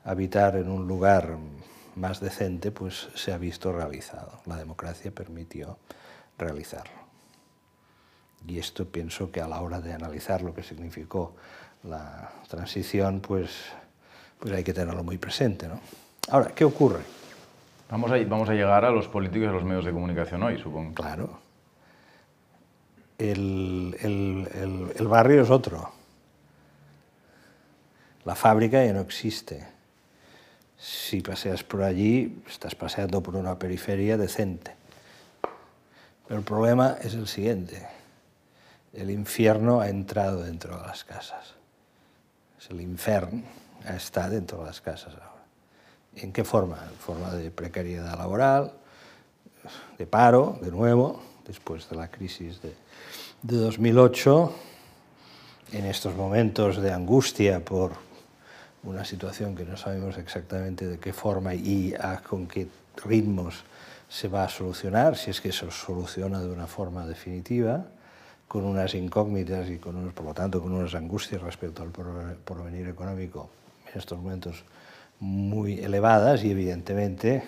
habitar 0.05 0.57
en 0.57 0.69
un 0.69 0.87
lugar 0.87 1.37
más 1.97 2.21
decente, 2.21 2.71
pues 2.71 3.09
se 3.15 3.33
ha 3.33 3.39
visto 3.39 3.73
realizado. 3.73 4.41
La 4.47 4.57
democracia 4.57 5.11
permitió 5.11 5.79
realizarlo. 6.39 7.05
Y 8.47 8.59
esto 8.59 8.87
pienso 8.87 9.31
que 9.31 9.41
a 9.41 9.49
la 9.49 9.61
hora 9.61 9.81
de 9.81 9.93
analizar 9.93 10.43
lo 10.43 10.55
que 10.55 10.63
significó 10.63 11.35
la 11.83 12.33
transición, 12.49 13.21
pues 13.21 13.51
pues 14.45 14.53
hay 14.55 14.63
que 14.63 14.75
tenerlo 14.75 15.03
muy 15.03 15.17
presente. 15.17 15.67
¿no? 15.67 15.81
Ahora, 16.29 16.53
¿qué 16.55 16.67
ocurre? 16.67 17.01
Vamos 17.95 18.11
a, 18.49 18.55
llegar 18.55 18.85
a 18.85 18.91
los 18.91 19.07
políticos 19.07 19.47
y 19.47 19.49
a 19.51 19.53
los 19.53 19.63
medios 19.63 19.85
de 19.85 19.93
comunicación 19.93 20.43
hoy, 20.43 20.59
supongo. 20.59 20.95
Claro. 20.95 21.39
El, 23.19 23.97
el, 24.99 25.07
barrio 25.07 25.43
es 25.43 25.51
otro. 25.51 25.93
La 28.25 28.35
fábrica 28.35 28.85
ya 28.85 28.93
no 28.93 29.01
existe. 29.01 29.65
Si 30.77 31.21
paseas 31.21 31.63
por 31.63 31.85
allí, 31.85 32.43
estás 32.49 32.75
paseando 32.75 33.23
por 33.23 33.37
una 33.37 33.61
periferia 33.61 34.17
decente. 34.17 34.75
Pero 36.27 36.41
el 36.41 36.45
problema 36.45 36.97
es 37.01 37.15
el 37.15 37.29
siguiente. 37.29 37.87
El 38.93 39.09
infierno 39.13 39.81
ha 39.81 39.89
entrado 39.89 40.43
dentro 40.43 40.77
de 40.81 40.85
las 40.85 41.05
casas. 41.05 41.55
El 42.69 42.81
infierno 42.81 43.45
está 43.89 44.29
dentro 44.29 44.59
de 44.59 44.65
las 44.65 44.81
casas 44.81 45.15
ahora. 45.15 45.34
¿En 46.17 46.33
qué 46.33 46.45
forma? 46.45 46.79
En 46.91 46.97
forma 46.97 47.33
de 47.33 47.51
precariedad 47.51 48.17
laboral, 48.17 48.73
de 49.99 50.07
paro, 50.07 50.59
de 50.63 50.71
nuevo, 50.71 51.23
después 51.47 51.89
de 51.89 51.97
la 51.97 52.09
crisis 52.09 52.61
de, 52.63 52.75
de 53.43 53.57
2008, 53.57 54.53
en 55.73 55.87
estos 55.87 56.15
momentos 56.15 56.81
de 56.81 56.93
angustia 56.93 57.65
por 57.65 57.93
una 58.85 59.05
situación 59.05 59.57
que 59.57 59.65
no 59.65 59.77
sabemos 59.77 60.19
exactamente 60.19 60.87
de 60.87 60.99
qué 60.99 61.13
forma 61.13 61.55
y 61.55 61.95
con 62.29 62.47
qué 62.47 62.69
ritmos 63.05 63.65
se 64.09 64.29
va 64.29 64.45
a 64.45 64.49
solucionar, 64.49 65.17
si 65.17 65.31
es 65.31 65.41
que 65.41 65.53
se 65.53 65.71
soluciona 65.71 66.41
de 66.41 66.49
una 66.49 66.67
forma 66.67 67.07
definitiva, 67.07 67.87
con 68.47 68.65
unas 68.65 68.95
incógnitas 68.95 69.69
y 69.71 69.79
con 69.79 70.13
por 70.13 70.27
lo 70.27 70.35
tanto 70.35 70.63
con 70.63 70.73
unas 70.73 70.95
angustias 70.95 71.43
respecto 71.43 71.83
al 71.83 71.89
porvenir 71.91 72.87
económico 72.89 73.49
en 73.91 73.99
estos 73.99 74.19
momentos 74.19 74.63
muy 75.21 75.81
elevadas 75.81 76.45
y 76.45 76.51
evidentemente 76.51 77.45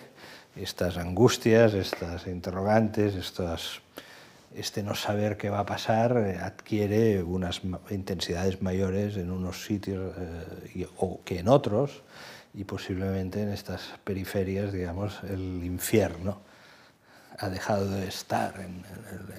estas 0.57 0.97
angustias, 0.97 1.75
estas 1.75 2.27
interrogantes, 2.27 3.15
estas, 3.15 3.81
este 4.55 4.83
no 4.83 4.95
saber 4.95 5.37
qué 5.37 5.51
va 5.51 5.61
a 5.61 5.67
pasar 5.67 6.17
eh, 6.17 6.39
adquiere 6.41 7.23
unas 7.23 7.61
intensidades 7.91 8.63
mayores 8.63 9.17
en 9.17 9.31
unos 9.31 9.65
sitios 9.65 10.15
eh, 10.75 10.87
o 10.97 11.21
que 11.25 11.41
en 11.41 11.49
otros 11.49 12.03
y 12.55 12.65
posiblemente 12.65 13.43
en 13.43 13.51
estas 13.51 13.83
periferias, 14.03 14.73
digamos, 14.73 15.23
el 15.25 15.63
infierno 15.63 16.41
ha 17.39 17.51
dejado 17.51 17.91
de 17.91 18.09
estar 18.09 18.59
en, 18.61 18.83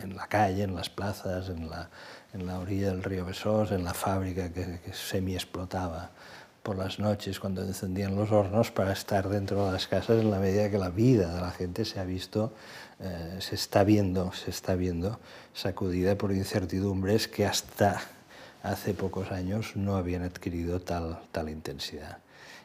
en, 0.04 0.16
la 0.16 0.28
calle, 0.28 0.62
en 0.62 0.76
las 0.76 0.90
plazas, 0.90 1.50
en 1.50 1.68
la, 1.68 1.90
en 2.34 2.46
la 2.46 2.60
orilla 2.60 2.90
del 2.90 3.04
río 3.04 3.26
Besós, 3.26 3.72
en 3.72 3.84
la 3.84 3.96
fábrica 3.96 4.54
que, 4.54 4.80
que 4.86 4.94
semi 4.94 5.34
explotaba 5.34 6.12
por 6.68 6.78
las 6.78 7.00
noches 7.00 7.40
cuando 7.40 7.62
encendían 7.62 8.18
los 8.18 8.30
hornos 8.30 8.72
para 8.72 8.92
estar 8.92 9.30
dentro 9.30 9.66
de 9.66 9.72
las 9.72 9.88
casas 9.88 10.20
en 10.20 10.30
la 10.30 10.38
medida 10.38 10.70
que 10.70 10.78
la 10.78 10.90
vida 10.90 11.34
de 11.34 11.40
la 11.40 11.52
gente 11.52 11.86
se 11.86 11.98
ha 11.98 12.04
visto, 12.04 12.52
eh, 13.00 13.38
se 13.40 13.56
está 13.56 13.86
viendo, 13.86 14.34
se 14.34 14.50
está 14.50 14.76
viendo 14.76 15.18
sacudida 15.54 16.18
por 16.18 16.34
incertidumbres 16.34 17.30
que 17.30 17.46
hasta 17.46 18.02
hace 18.64 18.94
pocos 18.94 19.32
años 19.32 19.78
no 19.78 19.96
habían 19.96 20.24
adquirido 20.24 20.82
tal, 20.82 21.22
tal 21.32 21.48
intensidad. 21.48 22.18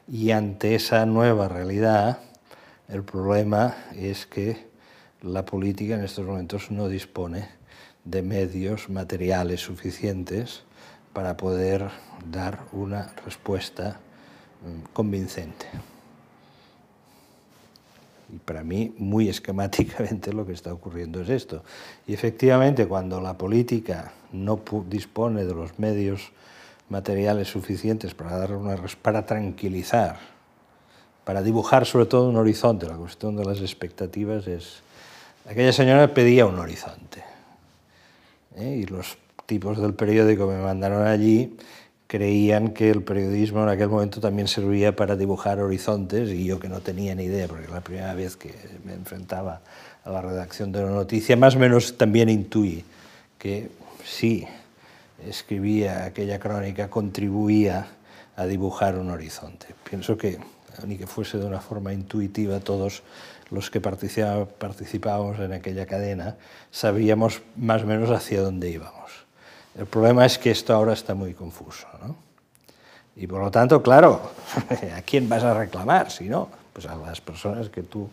Y 0.08 0.32
ante 0.32 0.74
esa 0.74 1.06
nueva 1.06 1.46
realidad, 1.46 2.18
el 2.88 3.04
problema 3.04 3.76
es 3.94 4.26
que 4.26 4.66
la 5.20 5.44
política 5.44 5.94
en 5.94 6.02
estos 6.02 6.26
momentos 6.26 6.72
no 6.72 6.88
dispone 6.88 7.50
de 8.02 8.22
medios 8.22 8.88
materiales 8.88 9.60
suficientes 9.60 10.64
para 11.12 11.36
poder 11.36 11.88
dar 12.30 12.60
una 12.72 13.12
respuesta 13.24 14.00
mm, 14.62 14.92
convincente. 14.92 15.66
Y 18.32 18.38
para 18.38 18.64
mí, 18.64 18.94
muy 18.98 19.28
esquemáticamente, 19.34 20.32
lo 20.32 20.46
que 20.46 20.52
está 20.52 20.72
ocurriendo 20.72 21.20
es 21.20 21.28
esto. 21.28 21.62
Y 22.06 22.14
efectivamente, 22.14 22.86
cuando 22.86 23.20
la 23.20 23.36
política 23.36 24.12
no 24.32 24.60
dispone 24.88 25.44
de 25.44 25.54
los 25.54 25.78
medios 25.78 26.32
materiales 26.88 27.48
suficientes 27.48 28.14
para, 28.14 28.36
dar 28.36 28.52
una, 28.52 28.76
para 29.02 29.24
tranquilizar, 29.24 30.18
para 31.24 31.42
dibujar 31.42 31.86
sobre 31.86 32.06
todo 32.06 32.28
un 32.28 32.36
horizonte, 32.36 32.86
la 32.86 32.96
cuestión 32.96 33.36
de 33.36 33.44
las 33.44 33.60
expectativas 33.60 34.46
es... 34.46 34.82
Aquella 35.48 35.72
señora 35.72 36.14
pedía 36.14 36.46
un 36.46 36.58
horizonte. 36.58 37.24
¿eh? 38.56 38.80
Y 38.82 38.86
los 38.86 39.18
tipos 39.52 39.76
del 39.76 39.92
periódico 39.92 40.46
me 40.46 40.56
mandaron 40.56 41.06
allí 41.06 41.58
creían 42.06 42.70
que 42.70 42.88
el 42.88 43.02
periodismo 43.02 43.62
en 43.64 43.68
aquel 43.68 43.90
momento 43.90 44.18
también 44.18 44.48
servía 44.48 44.96
para 44.96 45.14
dibujar 45.14 45.60
horizontes 45.60 46.30
y 46.30 46.46
yo 46.46 46.58
que 46.58 46.70
no 46.70 46.80
tenía 46.80 47.14
ni 47.14 47.24
idea, 47.24 47.48
porque 47.48 47.68
la 47.68 47.82
primera 47.82 48.14
vez 48.14 48.36
que 48.36 48.54
me 48.86 48.94
enfrentaba 48.94 49.60
a 50.04 50.10
la 50.10 50.22
redacción 50.22 50.72
de 50.72 50.82
una 50.82 50.92
noticia, 50.92 51.36
más 51.36 51.54
o 51.54 51.58
menos 51.58 51.98
también 51.98 52.30
intuí 52.30 52.82
que 53.38 53.68
sí, 54.04 54.46
escribía 55.26 56.06
aquella 56.06 56.38
crónica, 56.38 56.88
contribuía 56.88 57.88
a 58.36 58.46
dibujar 58.46 58.96
un 58.96 59.10
horizonte. 59.10 59.66
Pienso 59.88 60.16
que, 60.16 60.38
ni 60.86 60.96
que 60.96 61.06
fuese 61.06 61.36
de 61.36 61.44
una 61.44 61.60
forma 61.60 61.92
intuitiva, 61.92 62.60
todos 62.60 63.02
los 63.50 63.70
que 63.70 63.82
participábamos 63.82 65.38
en 65.40 65.52
aquella 65.52 65.84
cadena 65.84 66.36
sabíamos 66.70 67.42
más 67.56 67.82
o 67.82 67.86
menos 67.86 68.10
hacia 68.10 68.40
dónde 68.40 68.70
íbamos. 68.70 69.01
El 69.78 69.86
problema 69.86 70.26
es 70.26 70.38
que 70.38 70.50
esto 70.50 70.74
ahora 70.74 70.92
está 70.92 71.14
muy 71.14 71.34
confuso. 71.34 71.86
¿no? 72.02 72.16
Y 73.16 73.26
por 73.26 73.42
lo 73.42 73.50
tanto, 73.50 73.82
claro, 73.82 74.32
¿a 74.96 75.02
quién 75.02 75.28
vas 75.28 75.42
a 75.44 75.54
reclamar? 75.54 76.10
Si 76.10 76.28
no, 76.28 76.48
pues 76.72 76.86
a 76.86 76.96
las 76.96 77.20
personas 77.20 77.68
que 77.68 77.82
tú 77.82 78.08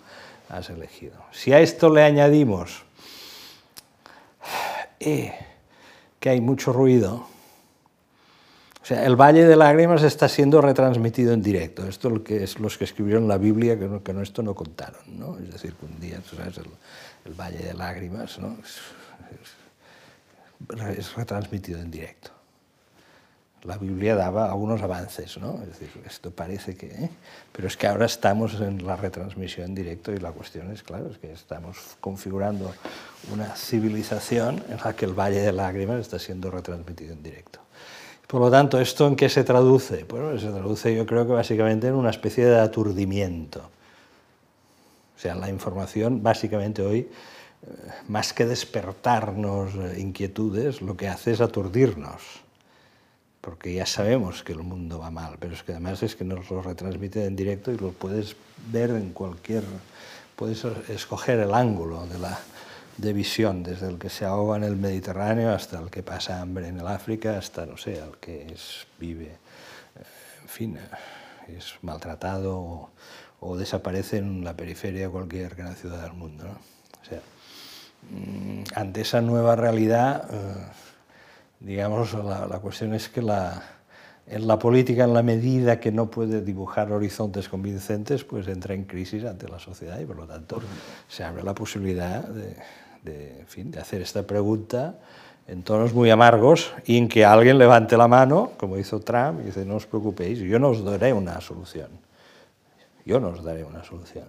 has 0.49 0.69
elegido. 0.69 1.15
Si 1.31 1.53
a 1.53 1.59
esto 1.59 1.89
le 1.89 2.03
añadimos 2.03 2.83
eh, 4.99 5.33
que 6.19 6.29
hay 6.29 6.41
mucho 6.41 6.73
ruido, 6.73 7.27
o 8.81 8.85
sea, 8.85 9.05
el 9.05 9.15
Valle 9.15 9.45
de 9.45 9.55
Lágrimas 9.55 10.01
está 10.03 10.27
siendo 10.27 10.61
retransmitido 10.61 11.33
en 11.33 11.43
directo. 11.43 11.85
Esto 11.87 12.07
es 12.07 12.13
lo 12.15 12.23
que 12.23 12.43
es 12.43 12.59
los 12.59 12.77
que 12.77 12.85
escribieron 12.85 13.27
la 13.27 13.37
Biblia, 13.37 13.77
que, 13.77 13.85
no, 13.85 14.01
que 14.01 14.19
esto 14.21 14.41
no 14.41 14.55
contaron. 14.55 15.01
¿no? 15.07 15.37
Es 15.37 15.51
decir, 15.51 15.73
que 15.73 15.85
un 15.85 15.99
día, 15.99 16.19
tú 16.27 16.35
sabes, 16.35 16.57
el, 16.57 17.33
Valle 17.35 17.59
de 17.59 17.75
Lágrimas, 17.75 18.39
¿no? 18.39 18.57
Retransmitido 21.15 21.79
en 21.79 21.91
directo. 21.91 22.31
La 23.63 23.77
Biblia 23.77 24.15
daba 24.15 24.49
algunos 24.49 24.81
avances, 24.81 25.37
¿no? 25.37 25.59
Es 25.61 25.79
decir, 25.79 25.89
esto 26.05 26.31
parece 26.31 26.75
que... 26.75 26.87
¿eh? 26.87 27.09
Pero 27.51 27.67
es 27.67 27.75
que 27.75 27.87
ahora 27.87 28.05
estamos 28.05 28.53
en 28.61 28.85
la 28.85 28.95
retransmisión 28.95 29.67
en 29.67 29.75
directo 29.75 30.13
y 30.13 30.17
la 30.17 30.31
cuestión 30.31 30.71
es, 30.71 30.81
claro, 30.81 31.09
es 31.11 31.17
que 31.17 31.33
estamos 31.33 31.97
configurando 31.99 32.73
una 33.33 33.53
civilización 33.55 34.63
en 34.69 34.77
la 34.77 34.95
que 34.95 35.03
el 35.03 35.13
Valle 35.13 35.41
de 35.41 35.51
Lágrimas 35.51 35.99
está 35.99 36.19
siendo 36.19 36.49
retransmitido 36.49 37.11
en 37.11 37.21
directo. 37.21 37.59
Por 38.27 38.39
lo 38.39 38.51
tanto, 38.51 38.79
¿esto 38.79 39.07
en 39.07 39.15
qué 39.15 39.27
se 39.27 39.43
traduce? 39.43 40.05
Bueno, 40.05 40.39
se 40.39 40.49
traduce 40.49 40.95
yo 40.95 41.05
creo 41.05 41.25
que 41.25 41.33
básicamente 41.33 41.87
en 41.87 41.95
una 41.95 42.11
especie 42.11 42.45
de 42.45 42.59
aturdimiento. 42.59 43.59
O 45.17 45.19
sea, 45.19 45.35
la 45.35 45.49
información 45.49 46.23
básicamente 46.23 46.81
hoy, 46.81 47.09
más 48.07 48.33
que 48.33 48.45
despertarnos 48.45 49.75
eh, 49.75 49.99
inquietudes, 49.99 50.81
lo 50.81 50.95
que 50.95 51.07
hace 51.07 51.31
es 51.31 51.41
aturdirnos 51.41 52.41
porque 53.41 53.73
ya 53.73 53.85
sabemos 53.85 54.43
que 54.43 54.53
el 54.53 54.63
mundo 54.63 54.99
va 54.99 55.11
mal, 55.11 55.37
pero 55.39 55.53
es 55.53 55.63
que 55.63 55.71
además 55.71 56.03
es 56.03 56.15
que 56.15 56.25
nos 56.25 56.49
lo 56.51 56.61
retransmite 56.61 57.25
en 57.25 57.35
directo 57.35 57.71
y 57.71 57.77
lo 57.77 57.91
puedes 57.91 58.35
ver 58.71 58.89
en 58.91 59.11
cualquier, 59.11 59.63
puedes 60.35 60.65
escoger 60.89 61.39
el 61.39 61.53
ángulo 61.53 62.05
de, 62.07 62.19
la, 62.19 62.37
de 62.97 63.13
visión, 63.13 63.63
desde 63.63 63.87
el 63.87 63.97
que 63.97 64.09
se 64.09 64.25
ahoga 64.25 64.57
en 64.57 64.63
el 64.65 64.75
Mediterráneo 64.75 65.51
hasta 65.51 65.79
el 65.79 65.89
que 65.89 66.03
pasa 66.03 66.41
hambre 66.41 66.67
en 66.67 66.79
el 66.79 66.87
África, 66.87 67.37
hasta, 67.37 67.65
no 67.65 67.77
sé, 67.77 67.97
el 67.97 68.17
que 68.19 68.47
es, 68.53 68.85
vive, 68.99 69.27
eh, 69.27 70.03
en 70.41 70.49
fin, 70.49 70.77
eh, 70.77 71.57
es 71.57 71.75
maltratado 71.81 72.59
o, 72.59 72.89
o, 73.39 73.57
desaparece 73.57 74.17
en 74.17 74.43
la 74.43 74.55
periferia 74.55 75.07
de 75.07 75.09
cualquier 75.09 75.55
gran 75.55 75.75
ciudad 75.75 76.03
del 76.03 76.13
mundo. 76.13 76.45
Mm, 78.09 78.63
ante 78.75 79.01
esa 79.01 79.21
nueva 79.21 79.55
realidad... 79.55 80.27
Eh, 80.31 80.79
digamos, 81.59 82.13
la, 82.13 82.47
la 82.47 82.59
cuestión 82.59 82.93
es 82.93 83.09
que 83.09 83.21
la, 83.21 83.61
en 84.27 84.47
la 84.47 84.57
política, 84.57 85.03
en 85.03 85.13
la 85.13 85.23
medida 85.23 85.79
que 85.79 85.91
no 85.91 86.09
puede 86.09 86.41
dibujar 86.41 86.91
horizontes 86.91 87.49
convincentes, 87.49 88.23
pues 88.23 88.47
entra 88.47 88.73
en 88.73 88.85
crisis 88.85 89.25
ante 89.25 89.47
la 89.47 89.59
sociedad 89.59 89.99
y 89.99 90.05
por 90.05 90.15
lo 90.15 90.25
tanto 90.25 90.61
se 91.07 91.23
abre 91.23 91.43
la 91.43 91.53
posibilidad 91.53 92.23
de, 92.23 92.55
de, 93.03 93.39
en 93.41 93.47
fin, 93.47 93.71
de 93.71 93.79
hacer 93.79 94.01
esta 94.01 94.23
pregunta 94.23 94.99
en 95.47 95.63
tonos 95.63 95.93
muy 95.93 96.11
amargos 96.11 96.71
y 96.85 96.97
en 96.97 97.07
que 97.07 97.25
alguien 97.25 97.57
levante 97.57 97.97
la 97.97 98.07
mano, 98.07 98.51
como 98.57 98.77
hizo 98.77 98.99
Trump, 98.99 99.41
y 99.41 99.47
dice, 99.47 99.65
no 99.65 99.75
os 99.75 99.87
preocupéis, 99.87 100.39
yo 100.39 100.59
no 100.59 100.69
os 100.69 100.83
daré 100.83 101.11
una 101.11 101.41
solución. 101.41 101.89
Yo 103.03 103.19
no 103.19 103.29
os 103.29 103.43
daré 103.43 103.63
una 103.63 103.83
solución. 103.83 104.25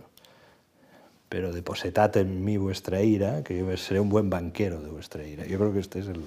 Pero 1.30 1.52
depositad 1.52 2.14
en 2.18 2.44
mí 2.44 2.58
vuestra 2.58 3.00
ira, 3.00 3.42
que 3.42 3.56
yo 3.56 3.76
seré 3.78 4.00
un 4.00 4.10
buen 4.10 4.28
banquero 4.28 4.82
de 4.82 4.90
vuestra 4.90 5.24
ira. 5.24 5.46
Yo 5.46 5.58
creo 5.58 5.72
que 5.72 5.78
este 5.78 6.00
es 6.00 6.08
el, 6.08 6.22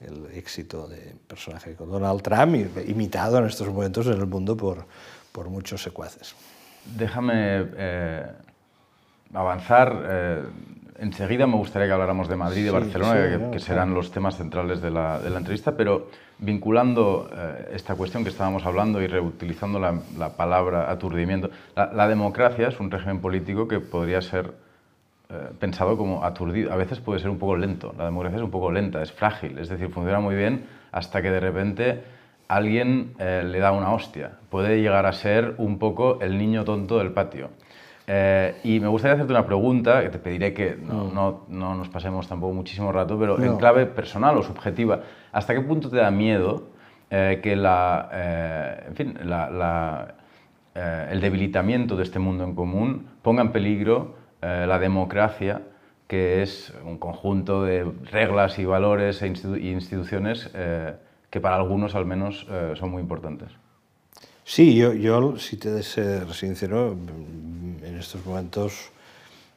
el 0.00 0.26
éxito 0.34 0.88
de 0.88 1.14
personaje 1.28 1.74
con 1.74 1.90
Donald 1.90 2.22
Trump, 2.22 2.56
imitado 2.88 3.38
en 3.38 3.44
estos 3.44 3.68
momentos 3.68 4.06
en 4.08 4.14
el 4.14 4.26
mundo 4.26 4.56
por, 4.56 4.86
por 5.30 5.48
muchos 5.48 5.82
secuaces. 5.82 6.34
Déjame 6.96 7.68
eh, 7.76 8.26
avanzar. 9.34 10.02
Eh, 10.04 10.42
enseguida 10.98 11.46
me 11.46 11.56
gustaría 11.56 11.88
que 11.88 11.92
habláramos 11.92 12.28
de 12.28 12.36
Madrid 12.36 12.60
y 12.60 12.64
de 12.64 12.70
sí, 12.70 12.74
Barcelona, 12.74 13.12
sí, 13.14 13.50
que, 13.52 13.58
serán 13.58 13.88
claro. 13.88 14.00
los 14.00 14.10
temas 14.10 14.36
centrales 14.36 14.80
de 14.80 14.90
la, 14.90 15.18
de 15.20 15.30
la 15.30 15.38
entrevista, 15.38 15.76
pero 15.76 16.08
vinculando 16.38 17.30
eh, 17.32 17.70
esta 17.74 17.94
cuestión 17.94 18.24
que 18.24 18.30
estábamos 18.30 18.64
hablando 18.66 19.00
y 19.00 19.06
reutilizando 19.06 19.78
la, 19.78 19.98
la 20.18 20.30
palabra 20.30 20.90
aturdimiento, 20.90 21.50
la, 21.74 21.92
la 21.92 22.08
democracia 22.08 22.68
es 22.68 22.80
un 22.80 22.90
régimen 22.90 23.20
político 23.20 23.68
que 23.68 23.80
podría 23.80 24.20
ser 24.20 24.52
eh, 25.32 25.48
pensado 25.58 25.96
como 25.96 26.24
aturdido. 26.24 26.72
A 26.72 26.76
veces 26.76 27.00
puede 27.00 27.18
ser 27.18 27.30
un 27.30 27.38
poco 27.38 27.56
lento, 27.56 27.94
la 27.96 28.04
democracia 28.04 28.36
es 28.36 28.42
un 28.42 28.50
poco 28.50 28.70
lenta, 28.70 29.00
es 29.00 29.12
frágil, 29.12 29.58
es 29.58 29.70
decir, 29.70 29.88
funciona 29.88 30.20
muy 30.20 30.34
bien 30.34 30.66
hasta 30.90 31.22
que 31.22 31.30
de 31.30 31.40
repente 31.40 32.02
alguien 32.48 33.14
eh, 33.18 33.42
le 33.42 33.58
da 33.58 33.72
una 33.72 33.94
hostia. 33.94 34.32
Puede 34.50 34.82
llegar 34.82 35.06
a 35.06 35.12
ser 35.12 35.54
un 35.56 35.78
poco 35.78 36.20
el 36.20 36.36
niño 36.36 36.64
tonto 36.64 36.98
del 36.98 37.12
patio. 37.12 37.48
Eh, 38.14 38.60
y 38.64 38.78
me 38.78 38.88
gustaría 38.88 39.14
hacerte 39.14 39.32
una 39.32 39.46
pregunta, 39.46 40.02
que 40.02 40.10
te 40.10 40.18
pediré 40.18 40.52
que 40.52 40.76
no, 40.76 41.06
mm. 41.06 41.14
no, 41.14 41.44
no 41.48 41.74
nos 41.74 41.88
pasemos 41.88 42.28
tampoco 42.28 42.52
muchísimo 42.52 42.92
rato, 42.92 43.18
pero 43.18 43.38
no. 43.38 43.44
en 43.44 43.56
clave 43.56 43.86
personal 43.86 44.36
o 44.36 44.42
subjetiva, 44.42 45.00
¿hasta 45.32 45.54
qué 45.54 45.62
punto 45.62 45.88
te 45.88 45.96
da 45.96 46.10
miedo 46.10 46.64
eh, 47.08 47.40
que 47.42 47.56
la, 47.56 48.10
eh, 48.12 48.84
en 48.88 48.94
fin, 48.96 49.18
la, 49.24 49.48
la, 49.48 50.14
el 51.10 51.22
debilitamiento 51.22 51.96
de 51.96 52.02
este 52.02 52.18
mundo 52.18 52.44
en 52.44 52.54
común 52.54 53.06
ponga 53.22 53.40
en 53.40 53.50
peligro 53.50 54.16
la 54.42 54.78
democracia, 54.78 55.62
que 56.06 56.42
es 56.42 56.74
un 56.84 56.98
conjunto 56.98 57.62
de 57.62 57.90
reglas 58.10 58.58
y 58.58 58.66
valores 58.66 59.22
e 59.22 59.28
institu 59.28 59.56
instituciones 59.56 60.50
eh, 60.54 60.96
que 61.30 61.40
para 61.40 61.56
algunos 61.56 61.94
al 61.94 62.04
menos 62.04 62.46
son 62.74 62.90
muy 62.90 63.00
importantes. 63.00 63.61
Sí, 64.44 64.74
yo, 64.74 64.92
yo, 64.92 65.38
si 65.38 65.56
te 65.56 65.70
de 65.70 65.82
ser 65.82 66.32
sincero, 66.34 66.92
en 66.92 67.96
estos 67.98 68.26
momentos 68.26 68.90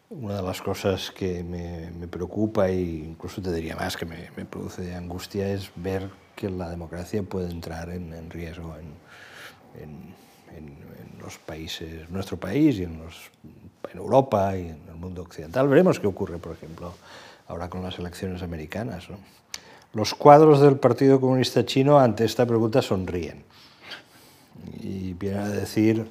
una 0.10 0.36
de 0.36 0.44
las 0.44 0.62
cosas 0.62 1.10
que 1.10 1.44
me, 1.44 1.90
me 1.92 2.08
preocupa 2.08 2.70
e 2.70 2.80
incluso 2.80 3.42
te 3.42 3.52
diría 3.52 3.76
más 3.76 3.98
que 3.98 4.06
me, 4.06 4.30
me, 4.38 4.46
produce 4.46 4.94
angustia 4.94 5.50
es 5.50 5.72
ver 5.76 6.10
que 6.36 6.50
la 6.50 6.70
democracia 6.70 7.24
puede 7.24 7.50
entrar 7.50 7.90
en, 7.90 8.14
en 8.14 8.30
riesgo 8.30 8.76
en, 8.78 9.82
en, 9.82 10.14
en, 10.56 10.86
los 11.20 11.40
países, 11.40 12.08
nuestro 12.12 12.38
país 12.38 12.78
y 12.78 12.84
en 12.84 13.00
los 13.00 13.32
en 13.92 13.98
Europa 13.98 14.56
y 14.56 14.68
en 14.68 14.82
el 14.88 14.96
mundo 14.96 15.24
occidental. 15.24 15.68
Veremos 15.68 16.00
qué 16.00 16.06
ocurre, 16.06 16.38
por 16.38 16.52
ejemplo, 16.52 16.94
ahora 17.48 17.68
con 17.68 17.82
las 17.82 17.98
elecciones 17.98 18.44
americanas. 18.44 19.10
¿no? 19.10 19.18
Los 19.94 20.14
cuadros 20.14 20.62
del 20.62 20.78
Partido 20.78 21.20
Comunista 21.20 21.66
Chino 21.66 22.00
ante 22.00 22.26
esta 22.26 22.46
pregunta 22.46 22.84
sonríen 22.84 23.44
y 24.82 25.14
vienen 25.14 25.42
a 25.42 25.50
decir, 25.50 26.08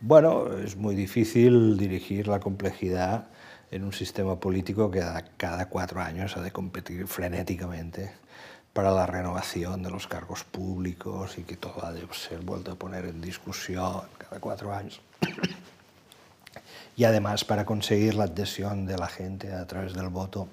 bueno, 0.00 0.52
es 0.58 0.76
muy 0.76 0.94
difícil 0.94 1.76
dirigir 1.76 2.28
la 2.28 2.40
complejidad 2.40 3.28
en 3.70 3.84
un 3.84 3.92
sistema 3.92 4.38
político 4.38 4.90
que 4.90 5.02
cada 5.36 5.68
cuatro 5.68 6.00
años 6.00 6.36
ha 6.36 6.42
de 6.42 6.52
competir 6.52 7.06
frenéticamente 7.06 8.12
para 8.72 8.90
la 8.90 9.06
renovación 9.06 9.82
de 9.82 9.90
los 9.90 10.06
cargos 10.06 10.44
públicos 10.44 11.38
y 11.38 11.42
que 11.42 11.56
todo 11.56 11.84
ha 11.84 11.92
de 11.92 12.06
ser 12.12 12.40
vuelto 12.40 12.72
a 12.72 12.74
poner 12.74 13.06
en 13.06 13.20
discusión 13.20 14.02
cada 14.18 14.40
cuatro 14.40 14.74
años 14.74 15.00
y 16.96 17.04
además 17.04 17.44
para 17.44 17.64
conseguir 17.64 18.14
la 18.14 18.24
adhesión 18.24 18.84
de 18.84 18.98
la 18.98 19.06
gente 19.06 19.52
a 19.52 19.66
través 19.66 19.94
del 19.94 20.08
voto 20.08 20.48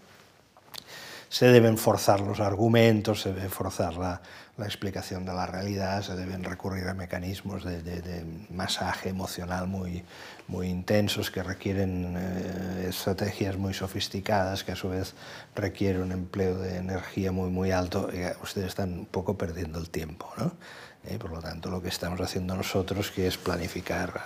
se 1.32 1.48
deben 1.48 1.78
forzar 1.78 2.20
los 2.20 2.42
argumentos, 2.42 3.22
se 3.22 3.32
debe 3.32 3.48
forzar 3.48 3.96
la, 3.96 4.22
explicación 4.66 5.26
de 5.26 5.34
la 5.34 5.48
realidad, 5.48 6.04
se 6.04 6.16
deben 6.16 6.44
recurrir 6.44 6.88
a 6.88 6.94
mecanismos 6.94 7.64
de, 7.64 8.26
masaje 8.52 9.10
emocional 9.10 9.66
muy, 9.66 10.04
muy 10.50 10.68
intensos 10.68 11.32
que 11.32 11.42
requieren 11.42 12.16
eh, 12.16 12.88
estrategias 12.90 13.58
muy 13.58 13.74
sofisticadas, 13.74 14.66
que 14.66 14.74
a 14.74 14.76
su 14.76 14.90
vez 14.90 15.16
requieren 15.56 16.04
un 16.04 16.12
empleo 16.12 16.60
de 16.60 16.78
energía 16.78 17.32
muy, 17.32 17.50
muy 17.50 17.72
alto. 17.72 18.10
Y 18.14 18.20
ustedes 18.44 18.68
están 18.68 18.92
un 18.94 19.06
poco 19.06 19.36
perdiendo 19.36 19.80
el 19.80 19.90
tiempo. 19.90 20.32
¿no? 20.38 20.52
Eh, 21.06 21.18
por 21.18 21.32
lo 21.32 21.40
tanto, 21.40 21.72
lo 21.72 21.82
que 21.82 21.88
estamos 21.88 22.20
haciendo 22.20 22.56
nosotros 22.56 23.10
que 23.10 23.26
es 23.26 23.38
planificar 23.38 24.22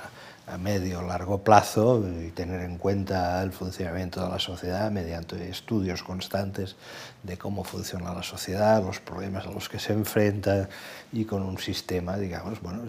a 0.47 0.58
medio 0.58 1.01
largo 1.01 1.43
plazo 1.43 2.03
y 2.08 2.29
tener 2.29 2.62
en 2.62 2.77
cuenta 2.77 3.41
el 3.41 3.51
funcionamiento 3.51 4.21
de 4.23 4.29
la 4.29 4.39
sociedad 4.39 4.91
mediante 4.91 5.49
estudios 5.49 6.03
constantes 6.03 6.75
de 7.23 7.38
cómo 7.38 7.63
funciona 7.63 8.13
la 8.13 8.21
sociedad, 8.21 8.84
los 8.84 8.99
problemas 8.99 9.47
a 9.47 9.51
los 9.51 9.69
que 9.69 9.79
se 9.79 9.93
enfrenta 9.93 10.69
y 11.12 11.25
con 11.25 11.41
un 11.41 11.58
sistema, 11.58 12.17
digamos, 12.17 12.62
bueno, 12.62 12.84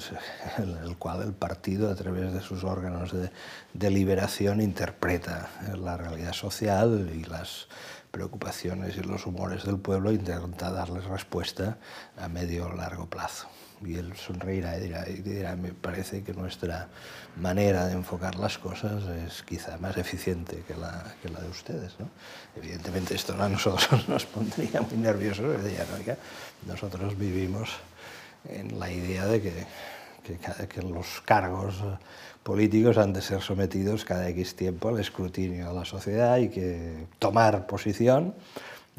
en 0.59 0.77
el 0.85 0.97
cual 0.97 1.23
el 1.23 1.33
partido 1.33 1.91
a 1.91 1.95
través 1.95 2.33
de 2.33 2.43
sus 2.43 2.63
órganos 2.63 3.13
de 3.13 3.31
deliberación 3.73 4.61
interpreta 4.61 5.49
la 5.79 5.97
realidad 5.97 6.35
social 6.35 7.11
y 7.15 7.25
las 7.25 7.69
preocupaciones 8.11 8.97
y 8.97 9.03
los 9.03 9.27
humores 9.27 9.65
del 9.65 9.79
pueblo 9.79 10.11
e 10.11 10.15
intenta 10.15 10.71
darles 10.71 11.05
respuesta 11.05 11.79
a 12.19 12.29
medio 12.29 12.73
largo 12.73 13.07
plazo 13.07 13.49
y 13.85 13.95
él 13.95 14.17
sonreirá 14.17 14.79
y 14.79 14.81
dirá, 14.81 15.09
y 15.09 15.15
dirá, 15.21 15.57
me 15.57 15.73
parece 15.73 16.23
que 16.23 16.33
nuestra 16.33 16.89
manera 17.37 17.87
de 17.87 17.93
enfocar 17.95 18.37
las 18.37 18.59
cosas 18.59 19.05
es 19.05 19.43
quizá 19.43 19.77
más 19.79 19.97
eficiente 19.97 20.63
que 20.67 20.75
la, 20.75 21.15
que 21.23 21.29
la 21.29 21.41
de 21.41 21.49
ustedes. 21.49 21.95
¿no? 21.99 22.09
Evidentemente 22.57 23.15
esto 23.15 23.41
a 23.41 23.49
nosotros 23.49 24.09
nos 24.09 24.25
pondría 24.27 24.81
muy 24.81 24.97
nerviosos, 24.99 25.45
¿no? 25.45 26.17
nosotros 26.67 27.19
vivimos 27.19 27.71
en 28.49 28.79
la 28.79 28.91
idea 28.91 29.27
de 29.27 29.43
que, 29.43 29.67
que, 30.25 30.39
que 30.69 30.83
los 30.83 31.21
cargos 31.25 31.75
políticos 32.43 32.97
han 32.97 33.13
de 33.13 33.21
ser 33.21 33.43
sometidos 33.43 34.05
cada 34.05 34.29
X 34.29 34.55
tiempo 34.55 34.89
al 34.89 35.01
escrutinio 35.01 35.69
de 35.69 35.75
la 35.75 35.85
sociedad 35.85 36.39
y 36.39 36.49
que 36.49 37.07
tomar 37.19 37.67
posición 37.67 38.35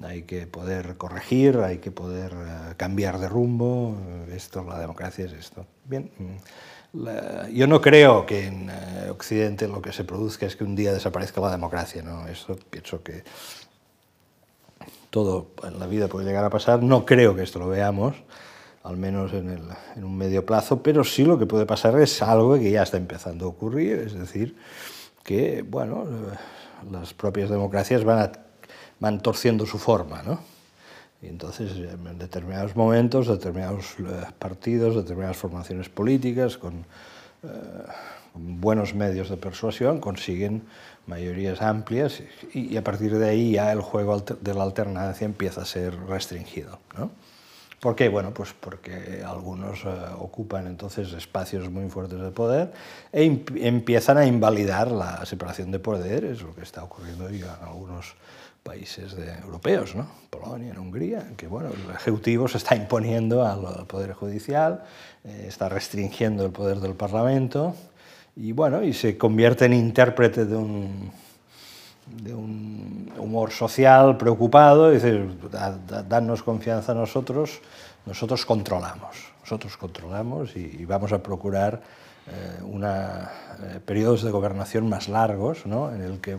hay 0.04 0.24
que 0.24 0.46
poder 0.46 0.98
corregir, 0.98 1.58
hay 1.58 1.80
que 1.80 1.92
poder 1.92 2.34
uh, 2.34 2.76
cambiar 2.78 3.20
de 3.20 3.28
rumbo, 3.28 3.98
esto, 4.32 4.64
la 4.64 4.80
democracia 4.80 5.26
es 5.26 5.34
esto. 5.34 5.66
Bien, 5.86 6.12
mm, 6.18 7.04
la, 7.04 7.50
yo 7.50 7.68
no 7.68 7.82
creo 7.82 8.26
que 8.26 8.46
en 8.46 8.70
uh, 8.70 9.12
Occidente 9.12 9.68
lo 9.68 9.82
que 9.82 9.92
se 9.92 10.04
produzca 10.04 10.46
es 10.46 10.56
que 10.56 10.64
un 10.64 10.76
día 10.76 10.94
desaparezca 10.94 11.42
la 11.42 11.52
democracia, 11.52 12.04
¿no? 12.04 12.28
Eso 12.28 12.58
pienso 12.70 13.02
que 13.02 13.24
todo 15.10 15.52
en 15.64 15.80
la 15.80 15.88
vida 15.88 16.08
puede 16.08 16.28
llegar 16.28 16.46
a 16.46 16.50
pasar, 16.50 16.84
no 16.84 17.06
creo 17.06 17.36
que 17.36 17.44
esto 17.44 17.58
lo 17.58 17.68
veamos, 17.68 18.16
al 18.84 18.98
menos 18.98 19.34
en, 19.34 19.60
en, 19.96 20.04
un 20.04 20.16
medio 20.16 20.46
plazo, 20.46 20.84
pero 20.84 21.04
sí 21.04 21.24
lo 21.26 21.40
que 21.40 21.46
puede 21.46 21.66
pasar 21.66 22.00
es 22.00 22.22
algo 22.22 22.56
que 22.56 22.70
ya 22.70 22.84
está 22.84 22.98
empezando 22.98 23.46
a 23.46 23.50
ocurrir, 23.50 24.00
es 24.00 24.14
decir, 24.14 24.56
que 25.24 25.64
bueno, 25.64 26.06
las 26.92 27.14
propias 27.14 27.50
democracias 27.50 28.04
van, 28.04 28.32
van 29.00 29.22
torciendo 29.22 29.66
su 29.66 29.78
forma, 29.78 30.24
¿no? 30.24 30.40
Y 31.22 31.28
entonces, 31.28 31.72
en 31.76 32.20
determinados 32.20 32.76
momentos, 32.76 33.28
determinados 33.28 33.96
eh, 34.00 34.04
partidos, 34.38 34.96
determinadas 34.96 35.38
formaciones 35.38 35.90
políticas, 35.90 36.58
con, 36.58 36.86
eh, 37.44 37.48
con 38.34 38.62
buenos 38.62 38.94
medios 38.94 39.30
de 39.30 39.38
persuasión, 39.38 40.00
consiguen 40.00 40.64
mayorías 41.08 41.62
amplias 41.62 42.22
y, 42.54 42.74
y, 42.74 42.78
a 42.78 42.84
partir 42.84 43.18
de 43.18 43.30
ahí 43.30 43.54
ya 43.54 43.72
el 43.72 43.82
juego 43.82 44.20
de 44.20 44.54
la 44.54 44.64
alternancia 44.64 45.26
empieza 45.26 45.62
a 45.62 45.66
ser 45.66 45.98
restringido. 46.08 46.80
¿no? 46.98 47.10
¿Por 47.80 47.96
qué? 47.96 48.10
Bueno, 48.10 48.34
pues 48.34 48.54
porque 48.60 49.24
algunos 49.24 49.86
uh, 49.86 50.20
ocupan 50.20 50.66
entonces 50.66 51.14
espacios 51.14 51.70
muy 51.70 51.90
fuertes 51.90 52.20
de 52.20 52.32
poder 52.32 52.74
e 53.14 53.24
empiezan 53.24 54.18
a 54.18 54.26
invalidar 54.26 54.90
la 54.90 55.24
separación 55.28 55.70
de 55.70 55.78
poderes, 55.78 56.42
lo 56.42 56.56
que 56.56 56.64
está 56.64 56.84
ocurriendo 56.84 57.30
ya 57.30 57.56
en 57.62 57.68
algunos 57.68 58.16
países 58.67 59.15
de, 59.15 59.32
europeos, 59.45 59.95
¿no? 59.95 60.06
Polonia, 60.30 60.73
en 60.73 60.77
Hungría, 60.77 61.32
que 61.38 61.47
bueno, 61.47 61.69
el 61.69 61.95
Ejecutivo 61.95 62.49
se 62.49 62.58
está 62.58 62.75
imponiendo 62.75 63.45
al 63.45 63.88
Poder 63.88 64.12
Judicial, 64.12 64.84
eh, 65.23 65.45
está 65.47 65.69
restringiendo 65.69 66.45
el 66.45 66.51
poder 66.51 66.80
del 66.80 66.93
Parlamento 66.93 67.73
y, 68.36 68.51
bueno, 68.51 68.84
y 68.84 68.91
se 68.91 69.17
convierte 69.17 69.65
en 69.65 69.73
intérprete 69.73 70.45
de 70.45 70.58
un, 70.58 71.10
de 72.21 72.34
un 72.34 73.13
humor 73.17 73.51
social 73.51 74.17
preocupado, 74.17 74.91
y 74.91 74.95
dice, 74.95 75.25
danos 76.10 76.43
confianza 76.43 76.91
a 76.91 76.95
nosotros, 76.95 77.62
nosotros 78.06 78.45
controlamos, 78.45 79.32
nosotros 79.39 79.77
controlamos 79.77 80.58
y, 80.58 80.75
y 80.80 80.86
vamos 80.86 81.13
a 81.13 81.23
procurar 81.23 81.82
eh, 82.30 82.62
una, 82.63 83.32
eh, 83.63 83.80
periodos 83.80 84.21
de 84.23 84.32
gobernación 84.32 84.89
más 84.89 85.08
largos, 85.08 85.65
¿no? 85.65 85.93
en 85.93 86.01
el 86.01 86.19
que 86.19 86.38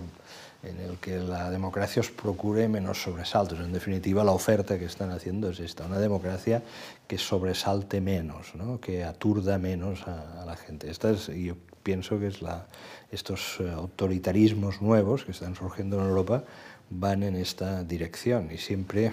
en 0.62 0.80
el 0.80 0.98
que 0.98 1.18
la 1.18 1.50
democracia 1.50 2.00
os 2.00 2.10
procure 2.10 2.68
menos 2.68 3.02
sobresaltos. 3.02 3.60
En 3.60 3.72
definitiva, 3.72 4.24
la 4.24 4.32
oferta 4.32 4.78
que 4.78 4.86
están 4.86 5.10
haciendo 5.10 5.50
es 5.50 5.60
esta, 5.60 5.86
una 5.86 5.98
democracia 5.98 6.62
que 7.06 7.18
sobresalte 7.18 8.00
menos, 8.00 8.54
¿no? 8.54 8.80
que 8.80 9.04
aturda 9.04 9.58
menos 9.58 10.06
a, 10.08 10.42
a 10.42 10.44
la 10.44 10.56
gente. 10.56 10.90
Esta 10.90 11.10
es, 11.10 11.28
yo 11.28 11.54
pienso 11.82 12.18
que 12.18 12.26
es 12.26 12.42
la, 12.42 12.66
estos 13.10 13.60
eh, 13.60 13.70
autoritarismos 13.70 14.82
nuevos 14.82 15.24
que 15.24 15.32
están 15.32 15.54
surgiendo 15.54 15.98
en 16.00 16.06
Europa 16.06 16.44
van 16.90 17.22
en 17.22 17.36
esta 17.36 17.84
dirección 17.84 18.50
y 18.50 18.58
siempre 18.58 19.12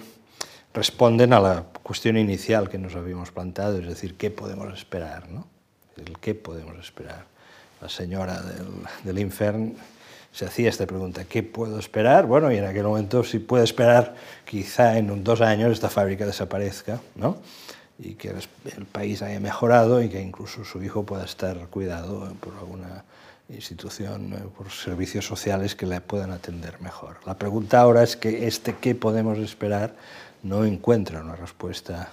responden 0.74 1.32
a 1.32 1.40
la 1.40 1.64
cuestión 1.82 2.16
inicial 2.16 2.68
que 2.68 2.78
nos 2.78 2.94
habíamos 2.94 3.30
planteado, 3.30 3.78
es 3.78 3.86
decir, 3.86 4.16
¿qué 4.16 4.30
podemos 4.30 4.72
esperar? 4.76 5.28
¿no? 5.30 5.46
El 5.96 6.18
qué 6.18 6.34
podemos 6.34 6.76
esperar. 6.78 7.24
La 7.80 7.88
señora 7.88 8.42
del, 8.42 8.66
del 9.04 9.18
se 10.36 10.44
hacía 10.44 10.68
esta 10.68 10.84
pregunta, 10.84 11.24
¿qué 11.24 11.42
puedo 11.42 11.78
esperar? 11.78 12.26
Bueno, 12.26 12.52
y 12.52 12.58
en 12.58 12.66
aquel 12.66 12.82
momento 12.82 13.24
si 13.24 13.38
puede 13.38 13.64
esperar 13.64 14.16
quizá 14.44 14.98
en 14.98 15.24
dos 15.24 15.40
años 15.40 15.72
esta 15.72 15.88
fábrica 15.88 16.26
desaparezca, 16.26 17.00
¿no? 17.14 17.38
y 17.98 18.16
que 18.16 18.34
el 18.76 18.84
país 18.84 19.22
haya 19.22 19.40
mejorado 19.40 20.02
y 20.02 20.10
que 20.10 20.20
incluso 20.20 20.62
su 20.62 20.82
hijo 20.82 21.04
pueda 21.04 21.24
estar 21.24 21.56
cuidado 21.68 22.34
por 22.40 22.52
alguna 22.56 23.04
institución, 23.48 24.34
eh, 24.34 24.42
por 24.54 24.70
servicios 24.70 25.26
sociales 25.26 25.74
que 25.74 25.86
le 25.86 26.02
puedan 26.02 26.32
atender 26.32 26.82
mejor. 26.82 27.16
La 27.24 27.38
pregunta 27.38 27.80
ahora 27.80 28.02
es 28.02 28.18
que 28.18 28.46
este 28.46 28.74
qué 28.74 28.94
podemos 28.94 29.38
esperar 29.38 29.94
no 30.42 30.66
encuentra 30.66 31.22
una 31.22 31.36
respuesta 31.36 32.10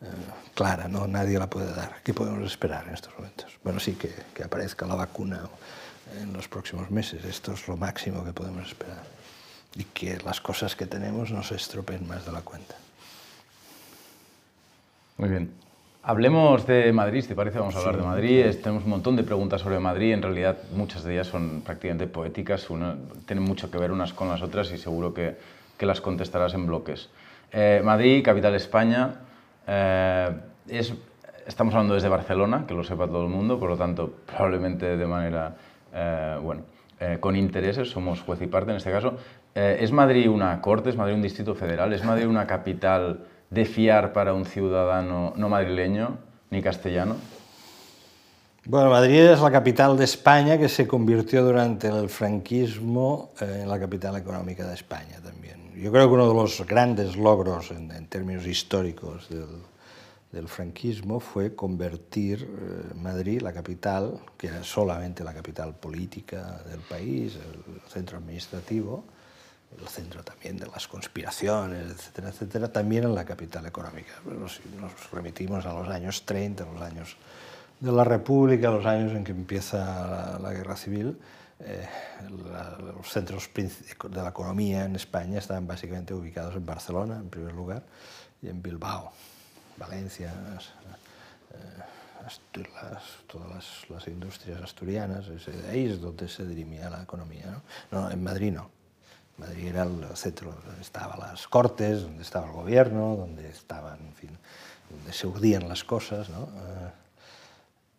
eh, 0.00 0.06
clara, 0.54 0.86
¿no? 0.86 1.08
nadie 1.08 1.40
la 1.40 1.50
puede 1.50 1.74
dar. 1.74 1.96
¿Qué 2.04 2.14
podemos 2.14 2.46
esperar 2.46 2.86
en 2.86 2.94
estos 2.94 3.12
momentos? 3.16 3.58
Bueno, 3.64 3.80
sí, 3.80 3.94
que, 3.94 4.14
que 4.32 4.44
aparezca 4.44 4.86
la 4.86 4.94
vacuna 4.94 5.40
en 6.20 6.32
los 6.32 6.48
próximos 6.48 6.90
meses. 6.90 7.24
Esto 7.24 7.52
es 7.52 7.68
lo 7.68 7.76
máximo 7.76 8.24
que 8.24 8.32
podemos 8.32 8.66
esperar. 8.68 9.02
Y 9.74 9.84
que 9.84 10.18
las 10.24 10.40
cosas 10.40 10.74
que 10.74 10.86
tenemos 10.86 11.30
no 11.30 11.42
se 11.42 11.56
estropeen 11.56 12.06
más 12.06 12.24
de 12.24 12.32
la 12.32 12.40
cuenta. 12.40 12.74
Muy 15.18 15.28
bien. 15.28 15.52
Hablemos 16.02 16.66
de 16.66 16.90
Madrid, 16.92 17.22
si 17.22 17.28
te 17.28 17.34
parece, 17.34 17.58
vamos 17.58 17.74
a 17.76 17.80
hablar 17.80 17.96
sí, 17.96 18.00
de 18.00 18.06
Madrid. 18.06 18.42
Claro. 18.42 18.58
Tenemos 18.58 18.84
un 18.84 18.90
montón 18.90 19.16
de 19.16 19.24
preguntas 19.24 19.60
sobre 19.60 19.78
Madrid. 19.78 20.14
En 20.14 20.22
realidad, 20.22 20.56
muchas 20.72 21.04
de 21.04 21.12
ellas 21.12 21.26
son 21.26 21.60
prácticamente 21.60 22.06
poéticas. 22.06 22.70
Una, 22.70 22.96
tienen 23.26 23.44
mucho 23.44 23.70
que 23.70 23.78
ver 23.78 23.92
unas 23.92 24.12
con 24.14 24.28
las 24.28 24.40
otras 24.40 24.70
y 24.72 24.78
seguro 24.78 25.12
que, 25.12 25.36
que 25.76 25.86
las 25.86 26.00
contestarás 26.00 26.54
en 26.54 26.66
bloques. 26.66 27.10
Eh, 27.52 27.82
Madrid, 27.84 28.24
capital 28.24 28.52
de 28.52 28.58
España. 28.58 29.14
Eh, 29.66 30.30
es, 30.68 30.94
estamos 31.46 31.74
hablando 31.74 31.94
desde 31.94 32.08
Barcelona, 32.08 32.64
que 32.66 32.74
lo 32.74 32.84
sepa 32.84 33.06
todo 33.06 33.24
el 33.24 33.30
mundo, 33.30 33.58
por 33.58 33.70
lo 33.70 33.76
tanto, 33.76 34.12
probablemente 34.26 34.96
de 34.96 35.06
manera 35.06 35.56
eh, 35.92 36.38
bueno, 36.42 36.62
eh, 37.00 37.18
con 37.20 37.36
intereses, 37.36 37.90
somos 37.90 38.20
juez 38.22 38.40
y 38.42 38.46
parte 38.46 38.70
en 38.70 38.76
este 38.76 38.90
caso. 38.90 39.14
Eh, 39.54 39.78
¿Es 39.80 39.92
Madrid 39.92 40.28
una 40.28 40.60
corte, 40.60 40.90
es 40.90 40.96
Madrid 40.96 41.14
un 41.14 41.22
distrito 41.22 41.54
federal, 41.54 41.92
es 41.92 42.04
Madrid 42.04 42.26
una 42.26 42.46
capital 42.46 43.24
de 43.50 43.64
fiar 43.64 44.12
para 44.12 44.34
un 44.34 44.44
ciudadano 44.44 45.32
no 45.36 45.48
madrileño 45.48 46.18
ni 46.50 46.60
castellano? 46.60 47.16
Bueno, 48.64 48.90
Madrid 48.90 49.20
es 49.20 49.40
la 49.40 49.50
capital 49.50 49.96
de 49.96 50.04
España 50.04 50.58
que 50.58 50.68
se 50.68 50.86
convirtió 50.86 51.42
durante 51.42 51.88
el 51.88 52.08
franquismo 52.10 53.30
en 53.40 53.68
la 53.68 53.78
capital 53.78 54.16
económica 54.16 54.66
de 54.66 54.74
España 54.74 55.20
también. 55.22 55.72
Yo 55.74 55.90
creo 55.90 56.08
que 56.08 56.14
uno 56.14 56.28
de 56.28 56.34
los 56.34 56.66
grandes 56.66 57.16
logros 57.16 57.70
en, 57.70 57.90
en 57.92 58.06
términos 58.08 58.46
históricos 58.46 59.28
del, 59.30 59.46
del 60.32 60.48
franquismo 60.48 61.20
fue 61.20 61.54
convertir 61.54 62.42
eh, 62.42 62.94
Madrid, 62.94 63.40
la 63.40 63.52
capital, 63.52 64.20
que 64.36 64.48
era 64.48 64.62
solamente 64.62 65.24
la 65.24 65.32
capital 65.32 65.74
política 65.74 66.60
del 66.68 66.80
país, 66.80 67.36
el 67.36 67.80
centro 67.90 68.18
administrativo, 68.18 69.04
el 69.80 69.88
centro 69.88 70.22
también 70.22 70.56
de 70.56 70.66
las 70.66 70.86
conspiraciones, 70.88 71.90
etcétera, 71.90 72.28
etcétera, 72.28 72.72
también 72.72 73.04
en 73.04 73.14
la 73.14 73.24
capital 73.24 73.66
económica. 73.66 74.12
Nos, 74.24 74.60
nos 74.78 75.10
remitimos 75.10 75.64
a 75.66 75.72
los 75.72 75.88
años 75.88 76.24
30, 76.24 76.64
los 76.64 76.82
años 76.82 77.16
de 77.80 77.92
la 77.92 78.04
República, 78.04 78.70
los 78.70 78.84
años 78.86 79.12
en 79.12 79.24
que 79.24 79.32
empieza 79.32 80.38
la, 80.40 80.52
guerra 80.52 80.76
civil, 80.76 81.18
eh, 81.60 81.86
los 82.96 83.10
centros 83.10 83.48
de 83.54 84.22
la 84.22 84.28
economía 84.28 84.84
en 84.84 84.96
España 84.96 85.38
estaban 85.38 85.66
básicamente 85.66 86.12
ubicados 86.12 86.54
en 86.56 86.66
Barcelona, 86.66 87.16
en 87.16 87.30
primer 87.30 87.54
lugar, 87.54 87.84
y 88.42 88.48
en 88.48 88.62
Bilbao. 88.62 89.12
Valencia, 89.78 90.32
eh, 91.52 91.82
las, 92.22 92.40
todas 93.26 93.88
las, 93.88 94.08
industrias 94.08 94.60
asturianas, 94.60 95.26
ahí 95.70 95.86
es 95.86 96.00
donde 96.00 96.28
se 96.28 96.44
dirimía 96.44 96.90
la 96.90 97.02
economía. 97.02 97.62
¿no? 97.90 98.10
en 98.10 98.22
Madrid 98.22 98.52
no. 98.52 98.70
Madrid 99.38 99.68
era 99.68 99.84
el 99.84 100.04
centro 100.16 100.52
donde 100.52 100.80
estaban 100.80 101.20
las 101.20 101.46
cortes, 101.46 102.02
donde 102.02 102.22
estaba 102.22 102.46
el 102.46 102.52
gobierno, 102.52 103.16
donde 103.16 103.48
estaban, 103.48 104.00
en 104.00 104.14
fin, 104.14 104.30
donde 104.90 105.12
se 105.12 105.26
urdían 105.26 105.68
las 105.68 105.84
cosas. 105.84 106.28
¿no? 106.28 106.42
Eh, 106.42 106.90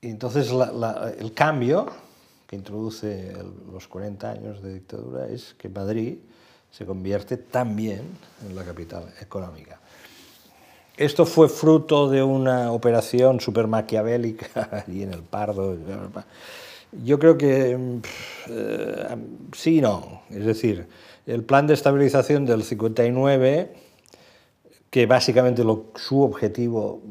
y 0.01 0.09
entonces 0.09 0.51
el 0.51 1.33
cambio 1.33 1.87
que 2.45 2.55
introduce 2.55 3.33
los 3.71 3.87
40 3.87 4.29
años 4.29 4.61
de 4.61 4.73
dictadura 4.73 5.27
es 5.27 5.53
que 5.53 5.69
Madrid 5.69 6.17
se 6.71 6.85
convierte 6.85 7.37
también 7.37 8.01
en 8.45 8.55
la 8.55 8.63
capital 8.63 9.13
económica. 9.21 9.78
Esto 10.99 11.25
fue 11.25 11.47
fruto 11.47 12.09
de 12.09 12.21
una 12.21 12.73
operación 12.73 13.39
super 13.39 13.67
maquiavélica 13.67 14.67
allí 14.85 15.03
en 15.03 15.13
el 15.13 15.23
Pardo. 15.23 15.77
Yo 16.91 17.17
creo 17.17 17.37
que 17.37 18.01
eh, 18.49 19.15
sí 19.53 19.77
y 19.77 19.81
no. 19.81 20.23
Es 20.29 20.45
decir, 20.45 20.87
el 21.25 21.45
plan 21.45 21.67
de 21.67 21.75
estabilización 21.75 22.45
del 22.45 22.63
59, 22.63 23.73
que 24.89 25.05
básicamente 25.05 25.63
su 25.95 26.21
objetivo 26.21 27.01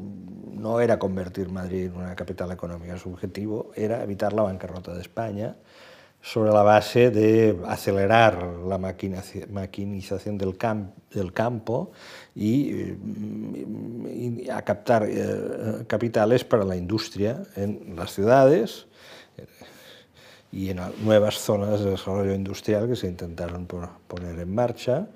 no 0.53 0.81
era 0.81 0.99
convertir 0.99 1.49
Madrid 1.49 1.85
en 1.85 1.95
una 1.95 2.15
capital 2.15 2.51
económica, 2.51 2.95
su 2.99 3.09
objetivo 3.09 3.71
era 3.73 4.03
evitar 4.03 4.33
la 4.33 4.43
bancarrota 4.43 4.93
de 4.93 5.01
España 5.01 5.55
sobre 6.21 6.51
la 6.51 6.63
base 6.63 7.11
de 7.11 7.57
acelerar 7.65 8.43
la 8.67 8.77
maquinización 8.77 10.37
del 10.37 10.57
campo 11.33 11.91
y, 12.39 12.95
y, 14.07 14.49
a 14.49 14.61
captar 14.61 15.05
eh, 15.09 15.83
capitales 15.87 16.45
para 16.45 16.63
la 16.63 16.77
industria 16.77 17.43
en 17.57 17.97
las 17.97 18.13
ciudades 18.13 18.87
eh, 19.37 19.45
y 20.49 20.69
en 20.69 20.79
nuevas 21.03 21.35
zonas 21.35 21.81
de 21.81 21.91
desarrollo 21.91 22.33
industrial 22.33 22.87
que 22.87 22.95
se 22.95 23.07
intentaron 23.07 23.67
poner 23.67 24.39
en 24.39 24.55
marcha 24.55 25.07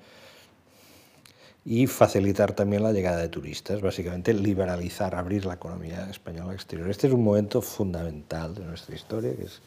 y 1.64 1.86
facilitar 1.86 2.52
también 2.52 2.82
la 2.82 2.92
llegada 2.92 3.16
de 3.16 3.30
turistas, 3.30 3.80
básicamente 3.80 4.34
liberalizar, 4.34 5.14
abrir 5.14 5.46
la 5.46 5.54
economía 5.54 6.06
española 6.10 6.52
exterior. 6.52 6.90
Este 6.90 7.06
es 7.06 7.14
un 7.14 7.24
momento 7.24 7.62
fundamental 7.62 8.54
de 8.54 8.64
nuestra 8.66 8.94
historia, 8.94 9.34
que 9.34 9.44
es 9.44 9.62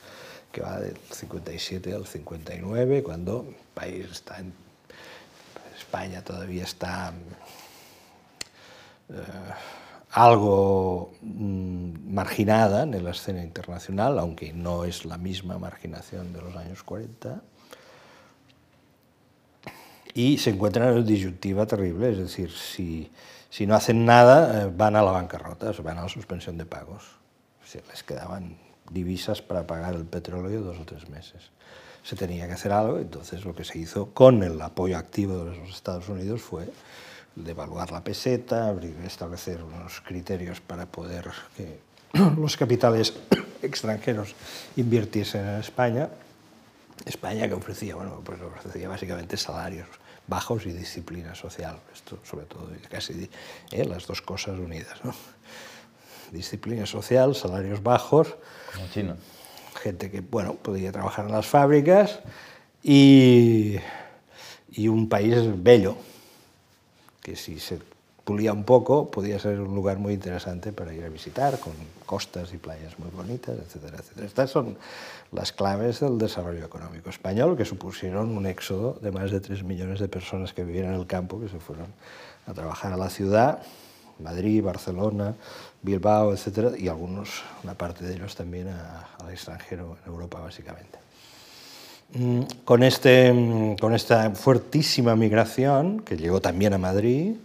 que 0.52 0.62
va 0.62 0.80
del 0.80 0.96
57 1.12 1.92
al 1.92 2.06
59, 2.06 3.02
cuando 3.02 3.48
el 3.50 3.56
país 3.74 4.06
está 4.12 4.38
en 4.38 4.54
España 5.88 6.22
todavía 6.22 6.64
está 6.64 7.14
eh, 9.10 9.22
algo 10.12 11.12
mm, 11.22 12.14
marginada 12.14 12.84
en 12.84 13.04
la 13.04 13.12
escena 13.12 13.44
internacional, 13.44 14.18
aunque 14.20 14.54
no 14.54 14.86
es 14.86 15.06
la 15.06 15.18
misma 15.18 15.58
marginación 15.60 16.34
de 16.34 16.42
los 16.42 16.56
años 16.56 16.84
40, 16.84 17.42
y 20.14 20.40
se 20.40 20.50
encuentran 20.50 20.90
en 20.90 20.94
una 20.96 21.04
disyuntiva 21.04 21.68
terrible, 21.68 22.12
es 22.12 22.18
decir, 22.18 22.52
si, 22.52 23.12
si 23.52 23.68
no 23.68 23.76
hacen 23.76 24.06
nada, 24.06 24.64
eh, 24.64 24.74
van 24.76 24.96
a 24.96 25.04
la 25.04 25.12
bancarrota, 25.12 25.72
van 25.84 26.00
a 26.00 26.04
la 26.04 26.10
suspensión 26.10 26.58
de 26.58 26.66
pagos. 26.66 27.04
Se 27.64 27.84
les 27.88 28.02
quedaban 28.02 28.58
divisas 28.90 29.42
para 29.42 29.68
pagar 29.68 29.94
el 29.94 30.06
petróleo 30.06 30.62
dos 30.62 30.80
o 30.80 30.86
tres 30.86 31.08
meses. 31.10 31.52
Se 32.02 32.16
tenía 32.16 32.48
que 32.48 32.54
hacer 32.54 32.72
algo, 32.72 32.98
entonces 32.98 33.46
lo 33.46 33.54
que 33.54 33.64
se 33.64 33.78
hizo 33.78 34.14
con 34.14 34.42
el 34.42 34.60
apoyo 34.62 34.98
activo 34.98 35.44
de 35.44 35.56
los 35.56 35.70
Estados 35.70 36.10
Unidos 36.10 36.42
fue 36.42 36.68
devaluar 37.44 37.92
la 37.92 38.04
peseta, 38.04 38.76
establecer 39.06 39.64
unos 39.64 40.02
criterios 40.02 40.60
para 40.62 40.86
poder 40.86 41.30
que 41.56 41.80
los 42.38 42.58
capitales 42.58 43.14
extranjeros 43.62 44.36
invirtiesen 44.76 45.48
en 45.48 45.60
España. 45.60 46.10
España 47.06 47.48
que 47.48 47.54
ofrecía, 47.54 47.96
bueno, 47.96 48.22
pues 48.24 48.42
ofrecía 48.42 48.90
básicamente 48.90 49.38
salarios 49.38 49.88
bajos 50.28 50.66
y 50.66 50.74
disciplina 50.74 51.36
social, 51.36 51.80
esto 51.94 52.20
sobre 52.24 52.46
todo 52.46 52.70
casi 52.90 53.30
eh, 53.72 53.86
las 53.86 54.08
dos 54.08 54.22
cosas 54.22 54.60
unidas. 54.60 54.98
¿no? 55.04 55.14
Disciplina 56.32 56.86
social, 56.86 57.34
salarios 57.36 57.82
bajos. 57.82 58.36
Como 58.74 58.88
China. 58.90 59.16
Gente 59.82 60.12
que, 60.12 60.22
bueno, 60.22 60.56
podía 60.56 60.92
trabajar 60.92 61.26
en 61.26 61.32
las 61.32 61.46
fábricas 61.46 62.20
y, 62.84 63.78
y 64.72 64.88
un 64.88 65.08
país 65.08 65.36
bello, 65.64 65.96
que 67.28 67.36
si 67.36 67.60
se 67.60 67.78
pulía 68.24 68.54
un 68.54 68.64
poco 68.64 69.12
podía 69.12 69.38
ser 69.38 69.60
un 69.60 69.76
lugar 69.76 69.98
muy 69.98 70.14
interesante 70.14 70.72
para 70.72 70.94
ir 70.94 71.04
a 71.04 71.10
visitar, 71.10 71.60
con 71.60 71.74
costas 72.06 72.54
y 72.54 72.58
playas 72.58 72.98
muy 73.00 73.10
bonitas, 73.10 73.58
etcétera, 73.60 73.98
etcétera. 73.98 74.26
Estas 74.26 74.50
son 74.50 74.78
las 75.34 75.52
claves 75.52 76.00
del 76.00 76.18
desarrollo 76.18 76.64
económico 76.64 77.10
español 77.10 77.58
que 77.58 77.66
supusieron 77.66 78.30
un 78.30 78.46
éxodo 78.46 78.98
de 79.02 79.12
más 79.12 79.30
de 79.30 79.42
3 79.42 79.64
millones 79.64 80.00
de 80.00 80.08
personas 80.08 80.54
que 80.54 80.64
vivían 80.64 80.86
en 80.86 80.94
el 80.94 81.06
campo, 81.06 81.38
que 81.38 81.50
se 81.50 81.60
fueron 81.60 81.88
a 82.48 82.54
trabajar 82.54 82.94
a 82.94 82.98
la 82.98 83.10
ciudad, 83.10 83.62
Madrid, 84.20 84.64
Barcelona, 84.64 85.36
Bilbao, 85.82 86.32
etcétera, 86.32 86.72
y 86.78 86.88
algunos, 86.88 87.44
una 87.66 87.74
parte 87.74 88.06
de 88.06 88.14
ellos 88.14 88.38
también 88.38 88.70
al 88.70 89.30
extranjero, 89.32 89.98
en 90.06 90.14
Europa 90.14 90.40
básicamente. 90.40 91.07
Mm, 92.14 92.42
con, 92.64 92.84
este, 92.84 93.34
mm, 93.34 93.76
con 93.76 93.94
esta 93.94 94.32
fuertísima 94.32 95.16
migración, 95.16 96.00
que 96.02 96.16
llegó 96.16 96.40
también 96.40 96.74
a 96.74 96.78
Madrid, 96.78 97.36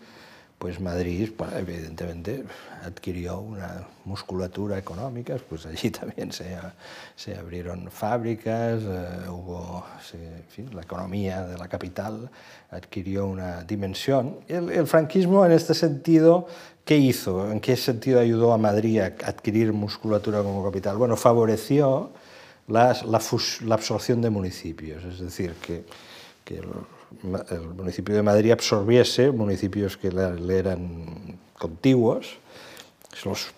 pues 0.59 0.81
Madrid, 0.81 1.33
evidentemente, 1.57 2.44
adquirió 2.85 3.40
una 3.40 3.88
musculatura 4.05 4.79
económica, 4.79 5.37
pues 5.48 5.66
allí 5.66 5.90
también 6.01 6.31
se, 6.31 6.57
se 7.16 7.35
abrieron 7.37 7.90
fábricas, 7.90 8.83
eh, 8.85 9.29
hubo, 9.29 9.85
en 10.12 10.44
fin, 10.48 10.70
la 10.72 10.83
economía 10.83 11.44
de 11.44 11.59
la 11.59 11.66
capital 11.66 12.31
adquirió 12.70 13.27
una 13.27 13.64
dimensión. 13.64 14.38
El, 14.46 14.70
el, 14.70 14.87
franquismo, 14.87 15.44
en 15.44 15.51
este 15.51 15.75
sentido, 15.75 16.46
¿qué 16.85 16.96
hizo? 16.96 17.51
¿En 17.51 17.61
qué 17.61 17.77
sentido 17.77 18.20
ayudó 18.20 18.53
a 18.53 18.59
Madrid 18.59 19.01
a 19.01 19.07
adquirir 19.27 19.72
musculatura 19.72 20.44
como 20.44 20.64
capital? 20.64 20.96
Bueno, 20.96 21.16
favoreció 21.16 22.12
la, 22.68 22.96
la, 23.05 23.75
absorción 23.75 24.22
de 24.22 24.31
municipios, 24.31 25.05
es 25.05 25.20
decir, 25.20 25.55
que, 25.55 25.85
que 26.44 26.59
el, 26.59 26.68
el, 27.51 27.61
municipio 27.61 28.14
de 28.14 28.22
Madrid 28.22 28.53
absorbiese 28.53 29.31
municipios 29.31 29.96
que 29.96 30.11
le, 30.11 30.59
eran 30.59 31.38
contiguos 31.59 32.38
los, 33.25 33.53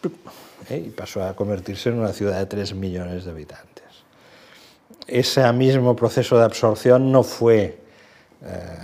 eh, 0.69 0.85
y 0.87 0.91
pasó 0.91 1.23
a 1.25 1.35
convertirse 1.35 1.89
en 1.89 1.99
una 1.99 2.13
ciudad 2.13 2.39
de 2.39 2.47
3 2.47 2.75
millones 2.75 3.25
de 3.25 3.31
habitantes. 3.31 3.85
Ese 5.07 5.51
mismo 5.53 5.95
proceso 5.95 6.37
de 6.37 6.45
absorción 6.45 7.13
no 7.13 7.23
fue 7.23 7.79
eh, 8.43 8.79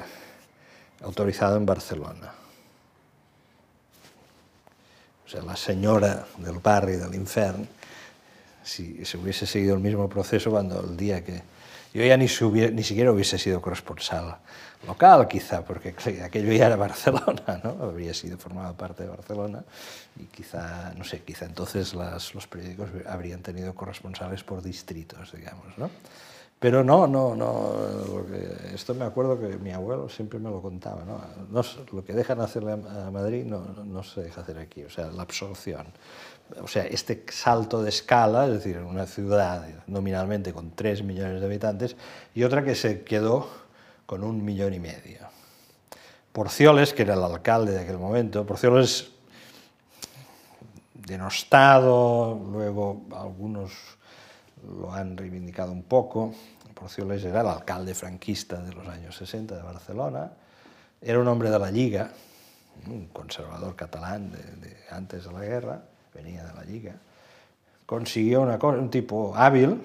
autorizado 1.02 1.56
en 1.56 1.66
Barcelona. 1.66 2.33
O 5.26 5.28
sea, 5.28 5.42
la 5.42 5.56
señora 5.56 6.26
del 6.38 6.59
barrio 6.59 7.00
del 7.00 7.14
infierno 7.14 7.66
si 8.70 9.04
se 9.04 9.18
hubiese 9.18 9.46
seguido 9.46 9.74
el 9.74 9.80
mismo 9.80 10.09
proceso 10.09 10.50
cuando 10.50 10.80
el 10.80 10.96
día 10.96 11.24
que 11.24 11.42
yo 11.92 12.04
ya 12.04 12.16
ni, 12.16 12.26
ni 12.26 12.85
siquiera 12.85 13.11
hubiese 13.11 13.37
sido 13.37 13.61
corresponsal 13.61 14.37
local, 14.87 15.26
quizá, 15.26 15.64
porque 15.64 15.92
aquello 16.22 16.52
ya 16.52 16.66
era 16.66 16.76
Barcelona, 16.76 17.61
¿no? 17.64 17.76
Habría 17.83 18.14
sido 18.14 18.38
formado 18.38 18.74
parte 18.74 19.02
de 19.02 19.09
Barcelona 19.09 19.64
y 20.16 20.26
quizá, 20.26 20.94
no 20.96 21.02
sé, 21.02 21.22
quizá 21.22 21.46
entonces 21.46 21.94
las, 21.94 22.33
los 22.33 22.46
periódicos 22.46 22.90
habrían 23.06 23.42
tenido 23.42 23.74
corresponsales 23.74 24.44
por 24.44 24.62
distritos, 24.62 25.33
digamos, 25.33 25.76
¿no? 25.76 25.90
Pero 26.61 26.85
no, 26.85 27.06
no, 27.06 27.35
no, 27.35 27.74
esto 28.74 28.94
me 28.94 29.06
acuerdo 29.06 29.40
que 29.40 29.56
mi 29.56 29.72
abuelo 29.72 30.11
siempre 30.11 30.38
me 30.38 30.50
lo 30.50 30.61
contaba, 30.61 31.04
¿no? 31.06 31.18
no 31.50 31.62
lo 31.90 32.04
que 32.04 32.12
dejan 32.12 32.42
hacer 32.42 32.62
a 32.68 33.11
Madrid 33.11 33.46
no, 33.46 33.61
no 33.83 34.02
se 34.02 34.20
deja 34.20 34.42
hacer 34.42 34.59
aquí, 34.59 34.85
o 34.85 34.90
sea, 34.90 35.06
la 35.06 35.22
absorción 35.22 35.87
o 36.62 36.66
sea, 36.66 36.84
este 36.86 37.24
salto 37.30 37.82
de 37.82 37.88
escala, 37.88 38.46
es 38.46 38.52
decir, 38.52 38.78
una 38.78 39.06
ciudad 39.06 39.66
nominalmente 39.86 40.52
con 40.52 40.72
3 40.72 41.02
millones 41.02 41.40
de 41.40 41.46
habitantes 41.46 41.96
y 42.34 42.44
otra 42.44 42.64
que 42.64 42.74
se 42.74 43.02
quedó 43.02 43.48
con 44.06 44.24
un 44.24 44.44
millón 44.44 44.74
y 44.74 44.80
medio. 44.80 45.20
Porcioles, 46.32 46.92
que 46.92 47.02
era 47.02 47.14
el 47.14 47.22
alcalde 47.22 47.72
de 47.72 47.80
aquel 47.80 47.98
momento, 47.98 48.46
Porcioles 48.46 49.10
denostado, 50.94 52.40
luego 52.50 53.02
algunos 53.16 53.72
lo 54.80 54.92
han 54.92 55.16
reivindicado 55.16 55.72
un 55.72 55.82
poco, 55.82 56.32
Porcioles 56.74 57.24
era 57.24 57.40
el 57.40 57.48
alcalde 57.48 57.94
franquista 57.94 58.60
de 58.62 58.72
los 58.72 58.86
años 58.88 59.16
60 59.16 59.56
de 59.56 59.62
Barcelona, 59.62 60.32
era 61.00 61.18
un 61.18 61.28
hombre 61.28 61.50
de 61.50 61.58
la 61.58 61.70
Liga, 61.70 62.10
un 62.86 63.08
conservador 63.08 63.74
catalán 63.76 64.30
de 64.30 64.76
antes 64.90 65.24
de 65.24 65.32
la 65.32 65.40
guerra, 65.40 65.82
venía 66.14 66.44
de 66.44 66.54
la 66.54 66.64
Liga, 66.64 66.94
consiguió 67.86 68.42
una 68.42 68.56
un 68.56 68.90
tipo 68.90 69.34
hábil, 69.34 69.80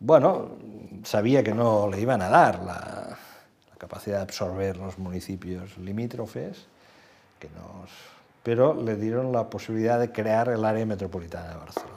bueno, 0.00 0.50
sabía 1.04 1.42
que 1.42 1.54
no 1.54 1.88
le 1.90 2.00
iban 2.00 2.22
a 2.22 2.28
dar 2.28 2.62
la, 2.62 3.18
la 3.70 3.76
capacidad 3.78 4.16
de 4.16 4.22
absorber 4.22 4.76
los 4.76 4.98
municipios 4.98 5.76
limítrofes, 5.78 6.66
que 7.38 7.48
nos, 7.48 7.90
pero 8.42 8.74
le 8.74 8.96
dieron 8.96 9.32
la 9.32 9.50
posibilidad 9.50 9.98
de 9.98 10.12
crear 10.12 10.48
el 10.48 10.64
área 10.64 10.86
metropolitana 10.86 11.48
de 11.48 11.56
Barcelona. 11.56 11.96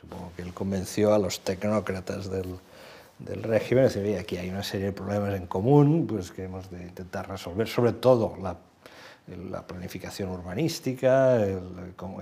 Supongo 0.00 0.32
que 0.36 0.42
él 0.42 0.52
convenció 0.52 1.14
a 1.14 1.18
los 1.18 1.40
tecnócratas 1.40 2.30
del, 2.30 2.58
del 3.18 3.42
régimen, 3.42 3.84
decir, 3.84 4.18
aquí 4.18 4.36
hay 4.36 4.50
una 4.50 4.62
serie 4.62 4.86
de 4.86 4.92
problemas 4.92 5.34
en 5.34 5.46
común 5.46 6.06
pues, 6.06 6.30
que 6.30 6.44
hemos 6.44 6.70
de 6.70 6.82
intentar 6.82 7.28
resolver, 7.28 7.68
sobre 7.68 7.92
todo 7.92 8.36
la 8.40 8.56
la 9.26 9.66
planificación 9.66 10.30
urbanística, 10.30 11.38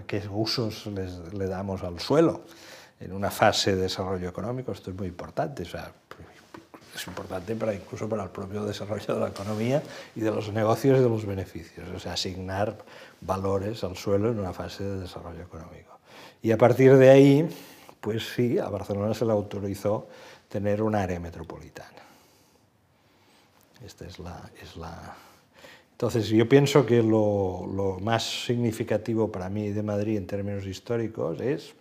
qué 0.07 0.23
usos 0.31 0.87
le 0.87 1.47
damos 1.47 1.83
al 1.83 1.99
suelo 1.99 2.43
en 3.01 3.13
una 3.13 3.31
fase 3.31 3.75
de 3.75 3.83
desarrollo 3.83 4.29
económico, 4.29 4.73
esto 4.73 4.91
es 4.91 4.97
muy 4.97 5.09
importante, 5.09 5.65
es 5.65 7.07
importante 7.07 7.57
para, 7.57 7.75
incluso 7.75 8.09
para 8.09 8.23
el 8.25 8.31
propio 8.31 8.65
desarrollo 8.65 9.15
de 9.15 9.21
la 9.21 9.29
economía 9.29 9.83
y 10.15 10.21
de 10.21 10.31
los 10.31 10.53
negocios 10.53 10.99
y 10.99 11.03
de 11.03 11.09
los 11.09 11.27
beneficios, 11.27 11.89
o 11.89 12.11
asignar 12.11 12.79
valores 13.21 13.83
al 13.83 13.97
suelo 13.97 14.31
en 14.31 14.39
una 14.39 14.53
fase 14.53 14.85
de 14.85 15.01
desarrollo 15.01 15.43
económico. 15.43 15.99
Y 16.43 16.53
a 16.53 16.59
partir 16.59 16.97
de 16.97 17.11
ahí, 17.11 17.49
pues 18.01 18.35
sí, 18.35 18.59
a 18.59 18.69
Barcelona 18.69 19.15
se 19.15 19.25
le 19.25 19.33
autorizó 19.33 20.09
tener 20.49 20.83
un 20.83 20.95
área 20.95 21.19
metropolitana. 21.19 22.03
Esta 23.85 24.07
es 24.07 24.19
la, 24.19 25.17
entonces, 25.93 26.29
yo 26.29 26.49
pienso 26.49 26.85
que 26.85 27.03
lo, 27.03 27.99
más 28.01 28.45
significativo 28.47 29.31
para 29.31 29.49
mí 29.49 29.71
de 29.71 29.83
Madrid 29.83 30.17
en 30.17 30.27
términos 30.27 30.67
históricos 30.67 31.41
es 31.41 31.75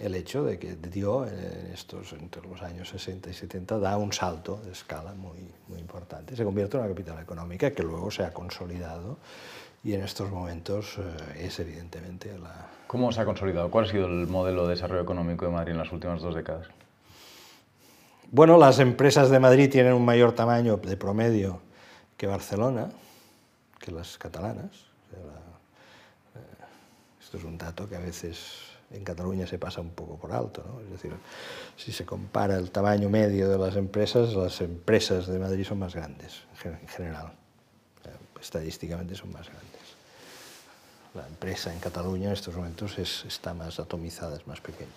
el 0.00 0.14
hecho 0.14 0.44
de 0.44 0.58
que 0.58 0.76
dio, 0.76 1.26
en 1.26 1.70
estos, 1.74 2.12
entre 2.12 2.40
los 2.48 2.62
años 2.62 2.88
60 2.88 3.30
y 3.30 3.34
70, 3.34 3.78
da 3.78 3.98
un 3.98 4.12
salto 4.12 4.60
de 4.64 4.72
escala 4.72 5.12
muy, 5.14 5.38
muy 5.68 5.80
importante. 5.80 6.36
Se 6.36 6.44
convierte 6.44 6.76
en 6.76 6.84
una 6.84 6.90
capital 6.90 7.18
económica 7.20 7.72
que 7.72 7.82
luego 7.82 8.10
se 8.10 8.22
ha 8.22 8.32
consolidado 8.32 9.18
y 9.84 9.94
en 9.94 10.02
estos 10.02 10.30
momentos 10.30 10.98
eh, 10.98 11.46
es 11.46 11.58
evidentemente 11.58 12.38
la... 12.38 12.68
¿Cómo 12.86 13.10
se 13.10 13.20
ha 13.20 13.24
consolidado? 13.24 13.70
¿Cuál 13.70 13.86
ha 13.86 13.88
sido 13.88 14.06
el 14.06 14.28
modelo 14.28 14.64
de 14.64 14.74
desarrollo 14.74 15.02
económico 15.02 15.44
de 15.44 15.50
Madrid 15.50 15.72
en 15.72 15.78
las 15.78 15.90
últimas 15.92 16.22
dos 16.22 16.34
décadas? 16.34 16.68
Bueno, 18.30 18.56
las 18.56 18.78
empresas 18.78 19.30
de 19.30 19.40
Madrid 19.40 19.68
tienen 19.70 19.92
un 19.92 20.04
mayor 20.04 20.32
tamaño 20.32 20.76
de 20.76 20.96
promedio 20.96 21.60
que 22.16 22.26
Barcelona 22.26 22.90
que 23.82 23.90
las 23.90 24.16
catalanas. 24.16 24.70
Eh, 25.12 26.38
esto 27.20 27.36
es 27.36 27.44
un 27.44 27.58
dato 27.58 27.88
que 27.88 27.96
a 27.96 28.00
veces 28.00 28.38
en 28.92 29.04
Cataluña 29.04 29.46
se 29.46 29.58
pasa 29.58 29.80
un 29.80 29.90
poco 29.90 30.16
por 30.16 30.32
alto. 30.32 30.64
¿no? 30.66 30.80
Es 30.80 30.90
decir, 30.90 31.12
si 31.76 31.92
se 31.92 32.06
compara 32.06 32.56
el 32.56 32.70
tamaño 32.70 33.08
medio 33.10 33.48
de 33.48 33.58
las 33.58 33.76
empresas, 33.76 34.34
las 34.34 34.60
empresas 34.60 35.26
de 35.26 35.38
Madrid 35.38 35.64
son 35.64 35.80
más 35.80 35.94
grandes 35.94 36.42
en 36.64 36.88
general. 36.88 37.32
Estadísticamente 38.40 39.14
son 39.14 39.32
más 39.32 39.46
grandes. 39.46 39.70
la 41.14 41.26
empresa 41.26 41.72
en 41.72 41.78
Cataluña 41.78 42.28
en 42.28 42.32
estos 42.32 42.56
momentos 42.56 42.98
es, 42.98 43.24
está 43.24 43.54
más 43.54 43.78
atomizada, 43.78 44.36
es 44.36 44.46
más 44.46 44.60
pequeña. 44.60 44.90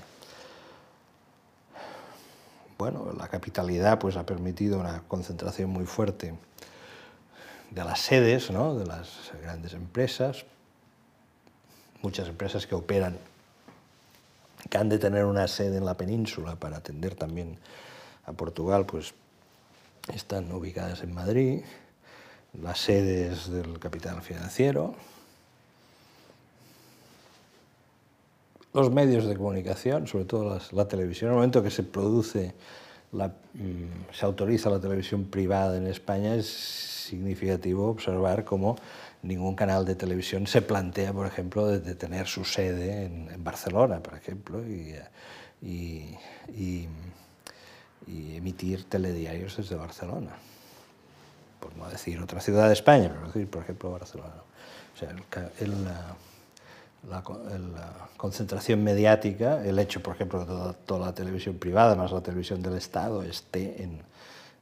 Bueno, 2.78 3.14
la 3.18 3.28
capitalidad 3.28 4.00
pues, 4.00 4.18
ha 4.18 4.26
permitido 4.26 4.80
una 4.80 5.04
concentración 5.08 5.70
muy 5.70 5.86
fuerte 5.86 6.34
de 7.72 7.84
las 7.84 8.00
sedes, 8.00 8.52
¿no? 8.52 8.76
de 8.76 8.86
las 8.86 9.32
grandes 9.42 9.74
empresas, 9.74 10.46
muchas 12.02 12.28
empresas 12.28 12.68
que 12.68 12.76
operan, 12.76 13.18
que 14.70 14.78
han 14.78 14.90
de 14.90 14.98
tener 14.98 15.26
una 15.26 15.48
sede 15.48 15.78
en 15.78 15.86
la 15.86 15.98
península 15.98 16.56
para 16.56 16.78
atender 16.78 17.16
también 17.16 17.58
a 18.26 18.34
Portugal, 18.34 18.86
pues 18.86 19.14
están 20.14 20.52
ubicadas 20.52 21.02
en 21.02 21.14
Madrid, 21.14 21.62
las 22.62 22.80
sedes 22.80 23.50
del 23.50 23.80
capital 23.80 24.22
financiero, 24.22 24.96
los 28.74 28.92
medios 28.92 29.26
de 29.26 29.38
comunicación, 29.38 30.06
sobre 30.06 30.26
todo 30.26 30.60
la 30.72 30.88
televisión, 30.88 31.30
en 31.30 31.34
el 31.34 31.38
momento 31.38 31.64
que 31.64 31.72
se 31.72 31.84
produce, 31.84 32.54
la, 33.16 33.30
mm, 33.30 34.14
se 34.14 34.26
autoriza 34.26 34.70
la 34.70 34.80
televisión 34.80 35.26
privada 35.26 35.78
en 35.78 35.88
España, 35.88 36.36
es 36.36 36.48
significativo 36.48 37.90
observar 37.90 38.44
cómo 38.44 38.76
ningún 39.24 39.56
canal 39.56 39.86
de 39.86 39.96
televisión 39.96 40.48
se 40.48 40.62
plantea, 40.62 41.14
por 41.14 41.26
ejemplo, 41.26 41.68
de, 41.68 41.96
tener 41.96 42.28
su 42.28 42.44
sede 42.46 43.06
en, 43.06 43.44
Barcelona, 43.44 44.02
por 44.02 44.16
ejemplo, 44.16 44.62
y, 44.68 44.96
y, 45.62 46.88
emitir 48.08 48.84
telediarios 48.88 49.58
desde 49.58 49.76
Barcelona. 49.76 50.32
Por 51.60 51.76
no 51.76 51.90
decir 51.90 52.22
otra 52.22 52.40
ciudad 52.40 52.68
de 52.68 52.74
España, 52.74 53.10
pero 53.12 53.28
decir, 53.28 53.50
por 53.50 53.64
ejemplo, 53.64 53.92
Barcelona. 53.92 54.36
O 54.94 54.98
sea, 54.98 55.16
la, 57.10 57.24
concentración 58.18 58.84
mediática, 58.84 59.64
el 59.66 59.78
hecho, 59.78 60.02
por 60.02 60.16
ejemplo, 60.16 60.40
de 60.40 60.46
toda, 60.46 60.74
toda, 60.74 61.06
la 61.08 61.14
televisión 61.14 61.58
privada, 61.58 61.96
más 61.96 62.12
la 62.12 62.22
televisión 62.22 62.62
del 62.62 62.76
Estado, 62.76 63.22
esté 63.24 63.84
en, 63.84 64.02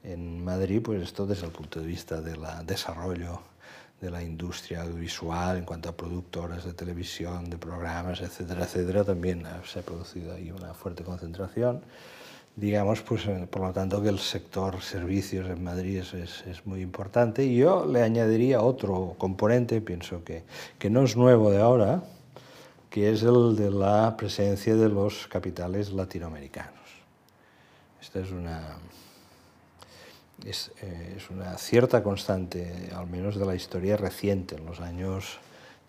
en 0.03 0.43
Madrid, 0.43 0.81
pues 0.83 1.01
esto 1.01 1.25
desde 1.25 1.45
el 1.45 1.51
punto 1.51 1.79
de 1.79 1.85
vista 1.85 2.21
del 2.21 2.41
desarrollo 2.65 3.39
de 4.03 4.11
la 4.11 4.21
industria 4.21 4.81
audiovisual, 4.81 5.57
en 5.57 5.63
cuanto 5.63 5.87
a 5.87 5.93
productoras 5.93 6.65
de 6.65 6.73
televisión, 6.73 7.49
de 7.49 7.57
programas, 7.57 8.19
etcétera, 8.19 8.65
etcétera, 8.65 9.05
también 9.05 9.43
se 9.65 9.79
ha 9.79 9.81
producido 9.81 10.33
ahí 10.33 10.51
una 10.51 10.73
fuerte 10.73 11.03
concentración. 11.03 11.81
Digamos, 12.55 13.01
pues, 13.01 13.25
eh, 13.25 13.47
por 13.49 13.61
lo 13.61 13.71
tanto, 13.71 14.03
que 14.03 14.09
el 14.09 14.19
sector 14.19 14.81
servicios 14.81 15.49
en 15.49 15.63
Madrid 15.63 15.99
es, 15.99 16.13
es, 16.45 16.65
muy 16.67 16.81
importante. 16.81 17.45
Y 17.45 17.55
yo 17.55 17.85
le 17.85 18.03
añadiría 18.03 18.61
otro 18.61 19.15
componente, 19.17 19.79
pienso 19.81 20.23
que, 20.23 20.43
que 20.77 20.89
no 20.89 21.03
es 21.03 21.15
nuevo 21.15 21.49
de 21.49 21.61
ahora, 21.61 22.03
que 22.93 23.11
es 23.11 23.23
el 23.23 23.55
de 23.55 23.71
la 23.71 24.15
presencia 24.15 24.75
de 24.75 24.87
los 24.87 25.27
capitales 25.27 25.91
latinoamericanos. 25.91 26.85
Esta 27.99 28.19
es 28.19 28.29
una, 28.29 28.77
eh, 30.45 31.15
es, 31.17 31.29
una 31.31 31.57
cierta 31.57 32.03
constante, 32.03 32.91
al 32.95 33.07
menos 33.07 33.35
de 33.35 33.47
la 33.47 33.55
historia 33.55 33.97
reciente. 33.97 34.57
En 34.57 34.67
los 34.67 34.79
años 34.79 35.39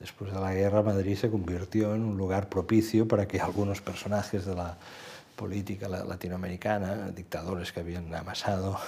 después 0.00 0.32
de 0.32 0.40
la 0.40 0.54
guerra, 0.54 0.80
Madrid 0.80 1.14
se 1.18 1.30
convirtió 1.30 1.94
en 1.94 2.06
un 2.06 2.16
lugar 2.16 2.48
propicio 2.48 3.06
para 3.06 3.28
que 3.28 3.38
algunos 3.38 3.82
personajes 3.82 4.46
de 4.46 4.54
la 4.54 4.78
política 5.36 5.88
latinoamericana, 5.88 7.10
dictadores 7.10 7.70
que 7.70 7.80
habían 7.80 8.14
amasado 8.14 8.78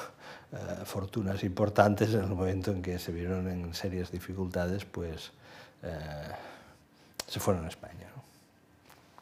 eh, 0.52 0.56
fortunas 0.86 1.44
importantes 1.44 2.14
en 2.14 2.20
el 2.20 2.28
momento 2.28 2.70
en 2.70 2.80
que 2.80 2.98
se 2.98 3.12
vieron 3.12 3.46
en 3.46 3.74
serias 3.74 4.10
dificultades, 4.10 4.86
pues 4.86 5.32
eh, 5.82 5.90
se 7.26 7.40
fueron 7.40 7.66
a 7.66 7.68
España. 7.68 8.05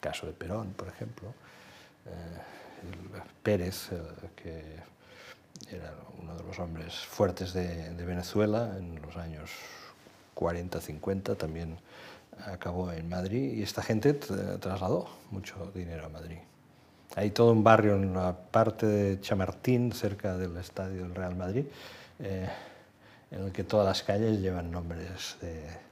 Caso 0.05 0.27
de 0.27 0.33
Perón, 0.33 0.73
por 0.73 0.87
ejemplo, 0.87 1.33
Pérez, 3.41 3.89
que 4.35 4.61
era 5.71 5.93
uno 6.21 6.35
de 6.35 6.43
los 6.43 6.59
hombres 6.59 6.93
fuertes 6.93 7.53
de, 7.53 8.05
Venezuela 8.05 8.75
en 8.77 9.01
los 9.01 9.17
años 9.17 9.49
40, 10.35 10.79
50, 10.79 11.35
también 11.35 11.77
acabó 12.45 12.91
en 12.91 13.09
Madrid 13.09 13.53
y 13.53 13.63
esta 13.63 13.81
gente 13.81 14.13
trasladó 14.13 15.09
mucho 15.31 15.71
dinero 15.73 16.05
a 16.05 16.09
Madrid. 16.09 16.37
Hay 17.15 17.31
todo 17.31 17.51
un 17.51 17.63
barrio 17.63 17.95
en 17.95 18.13
la 18.13 18.35
parte 18.35 18.85
de 18.85 19.21
Chamartín, 19.21 19.91
cerca 19.91 20.37
del 20.37 20.55
estadio 20.57 21.01
del 21.03 21.15
Real 21.15 21.35
Madrid, 21.35 21.65
eh, 22.19 22.47
en 23.31 23.43
el 23.45 23.51
que 23.51 23.63
todas 23.63 23.87
las 23.87 24.03
calles 24.03 24.39
llevan 24.39 24.69
nombres 24.69 25.37
de, 25.41 25.84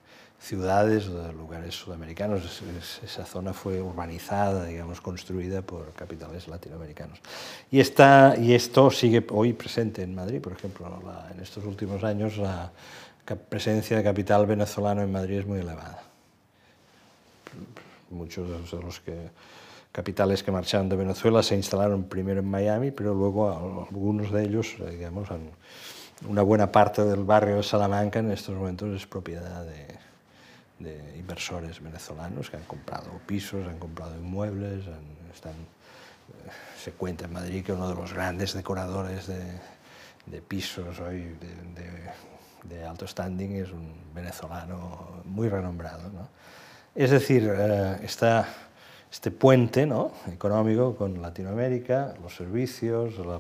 ciudades 0.44 1.08
o 1.08 1.24
de 1.24 1.32
lugares 1.32 1.74
sudamericanos. 1.74 2.62
esa 3.02 3.26
zona 3.26 3.54
fue 3.54 3.82
urbanizada, 3.82 4.66
digamos, 4.66 5.00
construida 5.00 5.62
por 5.62 5.94
capitales 5.94 6.50
latinoamericanos. 6.50 7.20
Y, 7.72 7.80
está, 7.80 8.36
y 8.38 8.54
esto 8.54 8.92
sigue 8.92 9.26
hoy 9.32 9.54
presente 9.54 10.04
en 10.04 10.14
Madrid, 10.14 10.42
por 10.42 10.52
ejemplo, 10.52 10.86
en 11.34 11.40
estos 11.40 11.64
últimos 11.64 12.04
años 12.04 12.38
la 12.38 12.72
presencia 13.50 13.96
de 13.96 14.04
capital 14.04 14.46
venezolano 14.46 15.02
en 15.02 15.12
Madrid 15.14 15.40
es 15.40 15.48
muy 15.48 15.60
elevada. 15.60 16.04
Muchos 18.10 18.70
de 18.70 18.82
los 18.82 19.00
que, 19.00 19.30
capitales 19.94 20.44
que 20.44 20.52
marcharon 20.52 20.90
de 20.90 20.98
Venezuela 20.98 21.42
se 21.42 21.56
instalaron 21.56 22.04
primero 22.04 22.42
en 22.42 22.50
Miami, 22.50 22.92
pero 22.92 23.14
luego 23.14 23.50
algunos 23.90 24.30
de 24.34 24.44
ellos, 24.44 24.76
digamos, 24.90 25.30
una 26.28 26.42
buena 26.42 26.70
parte 26.70 27.06
del 27.06 27.24
barrio 27.24 27.56
de 27.56 27.64
Salamanca 27.64 28.20
en 28.20 28.32
estos 28.32 28.56
momentos 28.56 28.94
es 28.94 29.08
propiedad 29.08 29.66
de, 29.66 29.88
de 30.84 31.18
inversores 31.18 31.82
venezolanos 31.82 32.50
que 32.50 32.58
han 32.58 32.64
comprado 32.64 33.10
pisos, 33.26 33.68
han 33.68 33.80
comprado 33.80 34.16
inmuebles, 34.16 34.86
están, 35.34 35.54
eh, 35.54 36.50
se 36.82 36.92
cuenta 36.92 37.26
en 37.26 37.34
Madrid 37.34 37.64
que 37.64 37.72
uno 37.72 37.90
de 37.90 37.96
los 37.96 38.14
grandes 38.14 38.54
decoradores 38.54 39.28
de, 39.28 39.42
de 40.26 40.42
pisos 40.42 41.00
hoy 41.00 41.36
de, 41.40 42.76
de, 42.76 42.86
alto 42.86 43.08
standing 43.08 43.56
es 43.56 43.72
un 43.72 43.94
venezolano 44.14 45.22
muy 45.26 45.50
renombrado. 45.50 46.10
¿no? 46.10 46.28
Es 46.96 47.12
decir, 47.12 47.52
eh, 47.54 48.00
está 48.04 48.48
este 49.12 49.32
puente 49.32 49.86
¿no? 49.86 50.12
económico 50.32 50.96
con 50.96 51.22
Latinoamérica, 51.22 52.14
los 52.22 52.36
servicios, 52.36 53.18
la, 53.20 53.40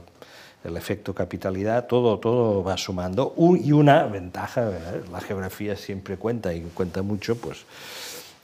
el 0.64 0.78
efecto 0.78 1.14
capitalidad, 1.14 1.88
todo, 1.88 2.20
todo 2.20 2.64
va 2.64 2.78
sumando. 2.78 3.34
y 3.38 3.72
una 3.72 4.04
ventaja, 4.06 4.70
la 5.12 5.20
geografía 5.22 5.76
siempre 5.76 6.18
cuenta 6.18 6.54
y 6.54 6.62
cuenta 6.62 7.02
mucho, 7.02 7.36
pues 7.38 7.66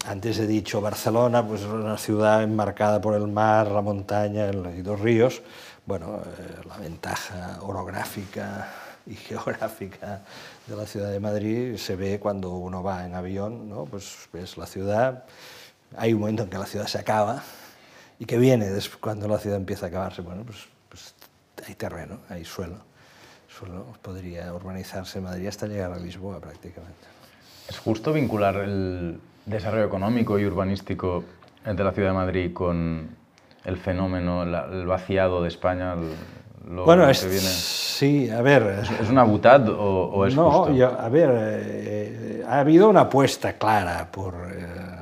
antes 0.05 0.39
he 0.39 0.47
dicho 0.47 0.82
Barcelona, 0.82 1.45
pues 1.45 1.62
es 1.62 1.67
una 1.67 1.97
ciudad 1.97 2.43
enmarcada 2.43 3.01
por 3.01 3.15
el 3.15 3.27
mar, 3.27 3.69
la 3.69 3.82
montaña 3.82 4.49
y 4.49 4.82
dos 4.82 4.99
ríos. 4.99 5.41
Bueno, 5.86 6.17
eh, 6.17 6.62
la 6.67 6.77
ventaja 6.77 7.60
orográfica 7.62 8.71
y 9.05 9.15
geográfica 9.15 10.21
de 10.67 10.75
la 10.75 10.86
ciudad 10.86 11.12
de 11.12 11.19
Madrid 11.19 11.77
se 11.77 11.95
ve 11.95 12.19
cuando 12.19 12.51
uno 12.51 12.84
va 12.84 13.05
en 13.05 13.15
avión, 13.15 13.69
¿no? 13.69 13.86
pues 13.86 14.29
ves 14.32 14.58
la 14.58 14.67
ciudad, 14.67 15.25
hay 15.97 16.13
un 16.13 16.21
momento 16.21 16.43
en 16.43 16.49
que 16.49 16.58
la 16.58 16.65
ciudad 16.65 16.88
se 16.88 16.99
acaba 16.99 17.43
y 18.19 18.25
que 18.25 18.38
viene 18.38 18.69
cuando 18.99 19.27
la 19.27 19.39
ciudad 19.39 19.58
empieza 19.58 19.88
a 19.88 19.89
acabarse. 19.89 20.21
Bueno, 20.21 20.43
pues 20.43 20.67
hay 21.67 21.75
terreno, 21.75 22.19
hay 22.29 22.45
suelo. 22.45 22.77
suelo. 23.47 23.85
Podría 24.01 24.53
urbanizarse 24.53 25.21
Madrid 25.21 25.47
hasta 25.47 25.67
llegar 25.67 25.91
a 25.91 25.97
Lisboa 25.97 26.39
prácticamente. 26.39 27.07
¿Es 27.67 27.77
justo 27.77 28.13
vincular 28.13 28.55
el 28.57 29.19
desarrollo 29.45 29.85
económico 29.85 30.39
y 30.39 30.45
urbanístico 30.45 31.23
de 31.65 31.83
la 31.83 31.91
ciudad 31.91 32.09
de 32.09 32.15
Madrid 32.15 32.53
con 32.53 33.09
el 33.65 33.77
fenómeno, 33.77 34.43
el 34.43 34.85
vaciado 34.85 35.41
de 35.41 35.49
España? 35.49 35.95
Lo, 36.67 36.85
bueno, 36.85 37.03
que 37.07 37.27
viene? 37.27 37.39
sí, 37.39 38.29
a 38.29 38.41
ver... 38.41 38.83
¿Es, 38.99 39.09
una 39.09 39.23
butad 39.23 39.67
o, 39.69 40.25
es 40.25 40.35
no, 40.35 40.51
justo? 40.51 40.73
No, 40.73 40.85
a 40.85 41.10
ver, 41.10 41.29
eh, 41.31 42.43
ha 42.47 42.60
habido 42.60 42.89
una 42.89 43.01
apuesta 43.01 43.53
clara 43.53 44.10
por... 44.12 44.35
Eh, 44.51 44.98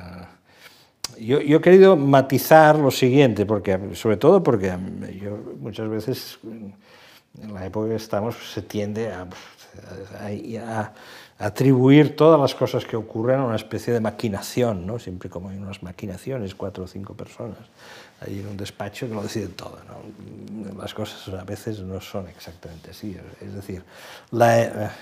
yo, 1.20 1.38
he 1.38 1.60
querido 1.60 1.96
matizar 1.96 2.78
lo 2.78 2.90
siguiente, 2.90 3.46
porque, 3.46 3.78
sobre 3.94 4.16
todo 4.16 4.42
porque 4.42 4.72
yo 5.20 5.38
muchas 5.60 5.88
veces, 5.88 6.38
en 6.44 7.54
la 7.54 7.66
época 7.66 7.88
que 7.88 7.96
estamos, 7.96 8.36
se 8.52 8.62
tiende 8.62 9.12
a, 9.12 10.92
atribuir 11.38 12.16
todas 12.16 12.40
las 12.40 12.52
cosas 12.52 12.84
que 12.84 12.96
ocurren 12.96 13.38
a 13.38 13.44
una 13.44 13.54
especie 13.54 13.92
de 13.92 14.00
maquinación, 14.00 14.84
¿no? 14.84 14.98
siempre 14.98 15.30
como 15.30 15.50
hay 15.50 15.56
unas 15.56 15.84
maquinaciones, 15.84 16.54
cuatro 16.56 16.82
o 16.82 16.86
cinco 16.88 17.14
personas 17.14 17.58
en 18.26 18.46
un 18.46 18.56
despacho 18.56 19.08
que 19.08 19.14
lo 19.14 19.22
deciden 19.22 19.52
todo. 19.52 19.78
Las 20.76 20.94
cosas 20.94 21.32
a 21.34 21.44
veces 21.44 21.80
no 21.80 22.00
son 22.00 22.28
exactamente 22.28 22.90
así. 22.90 23.16
Es 23.40 23.54
decir, 23.54 23.84
la, 24.30 24.92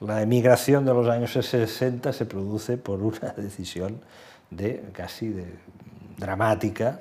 la 0.00 0.22
emigración 0.22 0.84
de 0.84 0.92
los 0.92 1.08
años 1.08 1.32
60 1.32 2.12
se 2.12 2.26
produce 2.26 2.76
por 2.76 3.02
una 3.02 3.30
decisión 3.36 4.00
de 4.50 4.82
casi 4.92 5.28
de, 5.28 5.46
dramática 6.16 7.00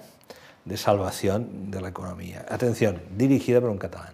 de 0.65 0.77
salvación 0.77 1.71
de 1.71 1.81
la 1.81 1.89
economía. 1.89 2.45
Atención, 2.49 3.01
dirigida 3.15 3.61
por 3.61 3.69
un 3.69 3.77
catalán, 3.77 4.13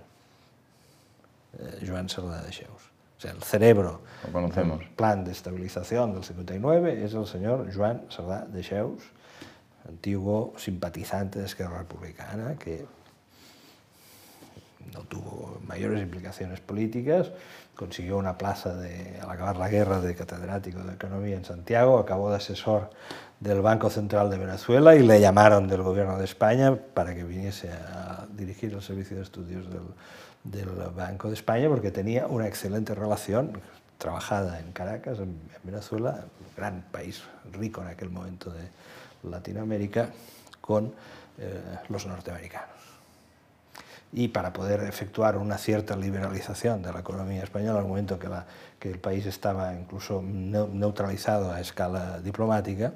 eh, 1.60 1.86
Joan 1.88 2.10
Sardà 2.10 2.44
de 2.44 2.52
Xeus. 2.52 2.92
O 3.18 3.22
sea, 3.22 3.32
el 3.32 3.44
cerebro 3.44 4.02
Lo 4.26 4.32
conocemos. 4.32 4.80
del 4.80 4.90
plan 4.90 5.24
de 5.24 5.32
estabilización 5.32 6.14
del 6.14 6.24
59 6.24 7.06
es 7.06 7.14
el 7.14 7.28
señor 7.28 7.74
Joan 7.74 8.10
Sardà 8.10 8.46
de 8.48 8.62
Cheus, 8.62 9.04
antiguo 9.88 10.54
simpatizante 10.58 11.40
de 11.40 11.46
Esquerra 11.46 11.80
Republicana, 11.80 12.56
que 12.58 12.86
no 14.94 15.02
tuvo 15.02 15.60
mayores 15.68 16.02
implicaciones 16.02 16.60
políticas, 16.60 17.32
consiguió 17.82 18.18
una 18.20 18.38
plaza 18.38 18.76
al 19.24 19.28
acabar 19.32 19.58
la 19.58 19.68
guerra 19.68 20.00
de 20.00 20.14
catedrático 20.14 20.84
de 20.84 20.94
Economía 20.94 21.36
en 21.36 21.44
Santiago, 21.44 21.98
acabó 21.98 22.30
de 22.30 22.36
asesor 22.36 22.92
del 23.40 23.60
Banco 23.62 23.90
Central 23.90 24.30
de 24.30 24.38
Venezuela 24.38 24.96
y 24.96 25.00
le 25.00 25.20
llamaron 25.20 25.68
del 25.68 25.82
gobierno 25.82 26.16
de 26.20 26.26
España 26.26 26.78
para 26.94 27.16
que 27.16 27.24
viniese 27.24 27.72
a 27.72 28.28
dirigir 28.38 28.72
el 28.72 28.84
servicio 28.84 29.18
de 29.18 29.24
estudios 29.24 29.66
del, 30.44 30.70
Banco 30.96 31.30
de 31.30 31.34
España 31.34 31.70
porque 31.70 31.90
tenía 31.90 32.28
una 32.28 32.48
excelente 32.48 32.94
relación 32.94 33.60
trabajada 33.98 34.60
en 34.60 34.72
Caracas, 34.74 35.18
en, 35.18 35.30
en 35.30 35.62
Venezuela, 35.64 36.26
un 36.40 36.56
gran 36.56 36.84
país 36.92 37.24
rico 37.52 37.82
en 37.82 37.88
aquel 37.88 38.12
momento 38.12 38.52
de 38.52 39.28
Latinoamérica, 39.28 40.10
con 40.62 40.94
eh, 41.40 41.60
los 41.90 42.06
norteamericanos 42.06 42.81
y 44.14 44.28
para 44.30 44.54
poder 44.54 44.84
efectuar 44.84 45.38
una 45.38 45.58
cierta 45.58 45.96
liberalización 45.96 46.82
de 46.82 46.92
la 46.92 47.00
economía 47.00 47.44
española, 47.44 47.80
al 47.80 47.88
momento 47.88 48.20
que, 48.20 48.28
la, 48.28 48.46
que 48.80 48.92
el 48.92 49.00
país 49.00 49.26
estaba 49.26 49.74
incluso 49.74 50.22
neutralizado 50.22 51.52
a 51.52 51.62
escala 51.62 52.20
diplomática, 52.20 52.94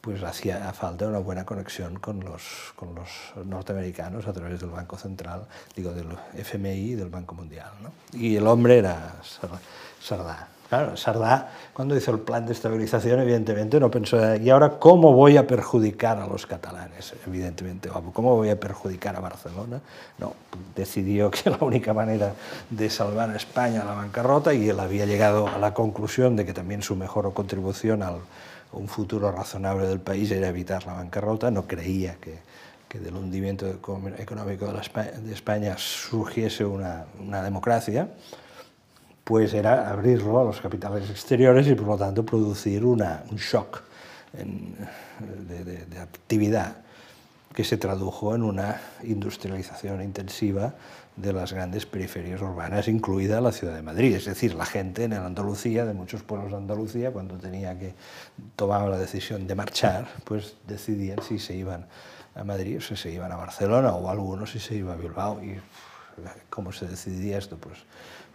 pues 0.00 0.22
hacía 0.22 0.72
falta 0.72 1.06
una 1.06 1.18
buena 1.18 1.44
conexión 1.44 1.98
con 1.98 2.20
los, 2.20 2.72
con 2.76 2.94
los 2.94 3.08
norteamericanos 3.44 4.26
a 4.26 4.32
través 4.32 4.60
del 4.60 4.70
Banco 4.70 4.96
Central, 4.96 5.46
digo, 5.74 5.92
del 5.92 6.08
FMI 6.34 6.70
y 6.70 6.94
del 6.94 7.10
Banco 7.10 7.34
Mundial. 7.34 7.70
¿no? 7.82 7.92
Y 8.18 8.36
el 8.36 8.46
hombre 8.46 8.78
era 8.78 9.16
Sardá. 10.00 10.48
Claro, 10.68 10.98
Sardá, 10.98 11.50
cuando 11.72 11.96
hizo 11.96 12.10
el 12.10 12.20
plan 12.20 12.44
de 12.44 12.52
estabilización, 12.52 13.20
evidentemente 13.20 13.80
no 13.80 13.90
pensó, 13.90 14.36
¿y 14.36 14.50
ahora 14.50 14.78
cómo 14.78 15.14
voy 15.14 15.38
a 15.38 15.46
perjudicar 15.46 16.18
a 16.18 16.26
los 16.26 16.46
catalanes? 16.46 17.14
Evidentemente, 17.26 17.88
¿cómo 18.12 18.36
voy 18.36 18.50
a 18.50 18.60
perjudicar 18.60 19.16
a 19.16 19.20
Barcelona? 19.20 19.80
No, 20.18 20.34
decidió 20.76 21.30
que 21.30 21.48
la 21.48 21.56
única 21.60 21.94
manera 21.94 22.34
de 22.68 22.90
salvar 22.90 23.30
a 23.30 23.36
España 23.36 23.82
la 23.82 23.94
bancarrota, 23.94 24.52
y 24.52 24.68
él 24.68 24.78
había 24.78 25.06
llegado 25.06 25.48
a 25.48 25.56
la 25.56 25.72
conclusión 25.72 26.36
de 26.36 26.44
que 26.44 26.52
también 26.52 26.82
su 26.82 26.96
mejor 26.96 27.32
contribución 27.32 28.02
al 28.02 28.16
un 28.72 28.88
futuro 28.88 29.32
razonable 29.32 29.86
del 29.86 30.00
país 30.00 30.30
era 30.30 30.48
evitar 30.48 30.84
la 30.86 30.94
bancarrota, 30.94 31.50
no 31.50 31.66
creía 31.66 32.16
que, 32.20 32.38
que 32.88 32.98
del 32.98 33.14
hundimiento 33.14 33.66
económico 33.66 34.70
de, 34.72 34.80
España, 34.80 35.12
de 35.12 35.32
España 35.32 35.76
surgiese 35.78 36.64
una, 36.64 37.06
una 37.18 37.42
democracia, 37.42 38.08
pues 39.28 39.52
era 39.52 39.90
abrirlo 39.90 40.40
a 40.40 40.44
los 40.44 40.58
capitales 40.58 41.10
exteriores 41.10 41.68
y 41.68 41.74
por 41.74 41.86
lo 41.86 41.98
tanto 41.98 42.24
producir 42.24 42.82
una, 42.82 43.24
un 43.30 43.36
shock 43.36 43.82
en, 44.32 44.74
de, 45.46 45.64
de, 45.64 45.84
de, 45.84 45.98
actividad 45.98 46.78
que 47.54 47.62
se 47.62 47.76
tradujo 47.76 48.34
en 48.34 48.42
una 48.42 48.80
industrialización 49.02 50.02
intensiva 50.02 50.72
de 51.14 51.34
las 51.34 51.52
grandes 51.52 51.84
periferias 51.84 52.40
urbanas, 52.40 52.88
incluida 52.88 53.42
la 53.42 53.52
ciudad 53.52 53.74
de 53.74 53.82
Madrid. 53.82 54.14
Es 54.16 54.24
decir, 54.24 54.54
la 54.54 54.64
gente 54.64 55.04
en 55.04 55.12
Andalucía, 55.12 55.84
de 55.84 55.92
muchos 55.92 56.22
pueblos 56.22 56.52
de 56.52 56.56
Andalucía, 56.56 57.12
cuando 57.12 57.36
tenía 57.36 57.78
que 57.78 57.92
tomar 58.56 58.88
la 58.88 58.96
decisión 58.96 59.46
de 59.46 59.54
marchar, 59.54 60.08
pues 60.24 60.56
decidían 60.66 61.20
si 61.20 61.38
se 61.38 61.54
iban 61.54 61.86
a 62.34 62.44
Madrid 62.44 62.78
o 62.78 62.80
si 62.80 62.96
se 62.96 63.10
iban 63.10 63.30
a 63.30 63.36
Barcelona, 63.36 63.92
o 63.92 64.08
algunos 64.08 64.52
si 64.52 64.58
se 64.58 64.76
iba 64.76 64.94
a 64.94 64.96
Bilbao. 64.96 65.44
Y 65.44 65.60
cómo 66.48 66.72
se 66.72 66.86
decidía 66.86 67.36
esto, 67.36 67.58
pues 67.58 67.78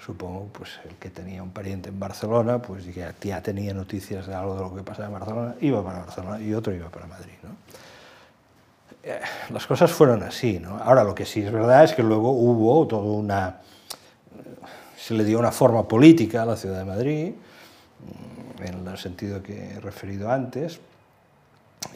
supongo 0.05 0.49
pues 0.51 0.79
el 0.87 0.95
que 0.95 1.09
tenía 1.09 1.41
un 1.41 1.51
pariente 1.51 1.89
en 1.89 1.99
Barcelona, 1.99 2.61
pues 2.61 2.85
ya, 2.93 3.13
ya 3.21 3.41
tenía 3.41 3.73
noticias 3.73 4.27
de 4.27 4.35
algo 4.35 4.55
de 4.55 4.61
lo 4.61 4.75
que 4.75 4.83
pasaba 4.83 5.07
en 5.07 5.13
Barcelona, 5.13 5.55
iba 5.61 5.83
para 5.83 5.99
Barcelona 5.99 6.41
y 6.41 6.53
otro 6.53 6.73
iba 6.73 6.89
para 6.89 7.07
Madrid. 7.07 7.33
¿no? 7.43 7.49
Eh, 9.03 9.19
las 9.49 9.65
cosas 9.65 9.91
fueron 9.91 10.23
así. 10.23 10.59
¿no? 10.59 10.77
Ahora, 10.77 11.03
lo 11.03 11.15
que 11.15 11.25
sí 11.25 11.41
es 11.41 11.51
verdad 11.51 11.83
es 11.83 11.93
que 11.93 12.03
luego 12.03 12.31
hubo 12.31 12.85
toda 12.87 13.03
una... 13.03 13.61
se 14.97 15.13
le 15.13 15.23
dio 15.23 15.39
una 15.39 15.51
forma 15.51 15.87
política 15.87 16.43
a 16.43 16.45
la 16.45 16.57
ciudad 16.57 16.79
de 16.79 16.85
Madrid, 16.85 17.33
en 18.59 18.87
el 18.87 18.97
sentido 18.97 19.41
que 19.41 19.73
he 19.73 19.79
referido 19.79 20.31
antes, 20.31 20.79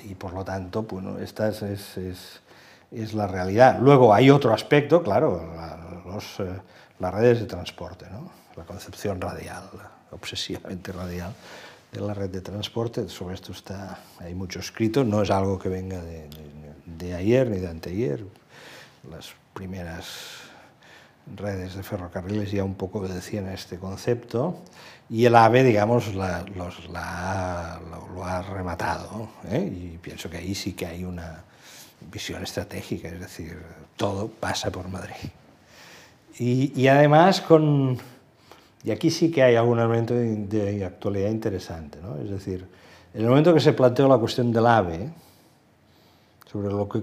y 0.03 0.16
por 0.16 0.34
lo 0.34 0.43
tanto, 0.43 0.84
bueno, 0.84 1.18
esta 1.20 1.47
es, 1.49 1.62
es, 1.62 3.14
la 3.14 3.28
realidad. 3.28 3.80
Luego 3.80 4.14
hay 4.14 4.30
otro 4.30 4.53
aspecto, 4.53 5.01
claro, 5.01 5.53
la, 5.55 5.78
los, 6.05 6.39
eh, 6.41 6.60
las 7.00 7.14
redes 7.14 7.39
de 7.39 7.45
transporte, 7.45 8.06
¿no? 8.12 8.32
la 8.56 8.64
concepción 8.66 9.22
radial, 9.22 9.70
obsesivamente 10.12 10.91
radial 10.91 11.34
de 11.91 12.02
la 12.02 12.14
red 12.14 12.30
de 12.30 12.41
transporte. 12.41 13.08
Sobre 13.08 13.36
esto 13.36 13.52
está, 13.52 14.00
hay 14.20 14.34
mucho 14.34 14.60
escrito, 14.60 15.04
no 15.04 15.22
es 15.22 15.30
algo 15.30 15.60
que 15.60 15.70
venga 15.70 16.02
de, 16.02 16.28
de, 16.28 16.74
de 16.86 17.14
ayer 17.14 17.50
ni 17.50 17.60
de 17.60 17.68
anteayer. 17.68 18.26
Las 19.10 19.34
primeras 19.54 20.08
redes 21.36 21.76
de 21.76 21.84
ferrocarriles 21.84 22.52
ya 22.52 22.64
un 22.64 22.76
poco 22.76 23.00
obedecían 23.00 23.48
a 23.48 23.54
este 23.54 23.78
concepto 23.78 24.62
y 25.10 25.26
el 25.26 25.36
AVE, 25.36 25.64
digamos, 25.64 26.14
la, 26.16 26.43
los, 26.56 26.89
la, 26.89 27.80
lo, 27.89 28.08
lo, 28.14 28.26
ha 28.26 28.41
rematado. 28.41 29.30
¿eh? 29.50 29.60
Y 29.60 29.98
pienso 29.98 30.30
que 30.30 30.38
ahí 30.38 30.54
sí 30.54 30.74
que 30.74 30.86
hay 30.86 31.04
una 31.04 31.43
visión 32.12 32.43
estratégica, 32.43 33.08
es 33.08 33.20
decir, 33.20 33.62
todo 33.95 34.28
pasa 34.28 34.70
por 34.72 34.88
Madrid. 34.89 35.30
Y, 36.40 36.88
además 36.88 37.42
con... 37.42 37.98
Y 38.84 38.92
aquí 38.92 39.10
sí 39.10 39.32
que 39.32 39.44
hay 39.44 39.56
algún 39.56 39.80
elemento 39.80 40.14
de, 40.14 40.86
actualidad 40.86 41.30
interesante, 41.30 42.00
¿no? 42.02 42.18
Es 42.18 42.30
decir, 42.30 42.66
en 43.14 43.22
el 43.22 43.28
momento 43.28 43.54
que 43.54 43.60
se 43.60 43.74
planteó 43.74 44.08
la 44.08 44.18
cuestión 44.18 44.52
del 44.52 44.66
AVE, 44.66 45.10
sobre 46.46 46.70
lo 46.70 46.88
que 46.88 47.02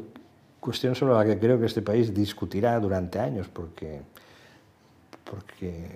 cuestión 0.64 0.94
sobre 0.94 1.12
la 1.12 1.26
que 1.26 1.38
creo 1.38 1.60
que 1.60 1.66
este 1.66 1.82
país 1.82 2.14
discutirá 2.14 2.80
durante 2.80 3.18
años, 3.18 3.48
porque, 3.52 4.00
porque 5.24 5.90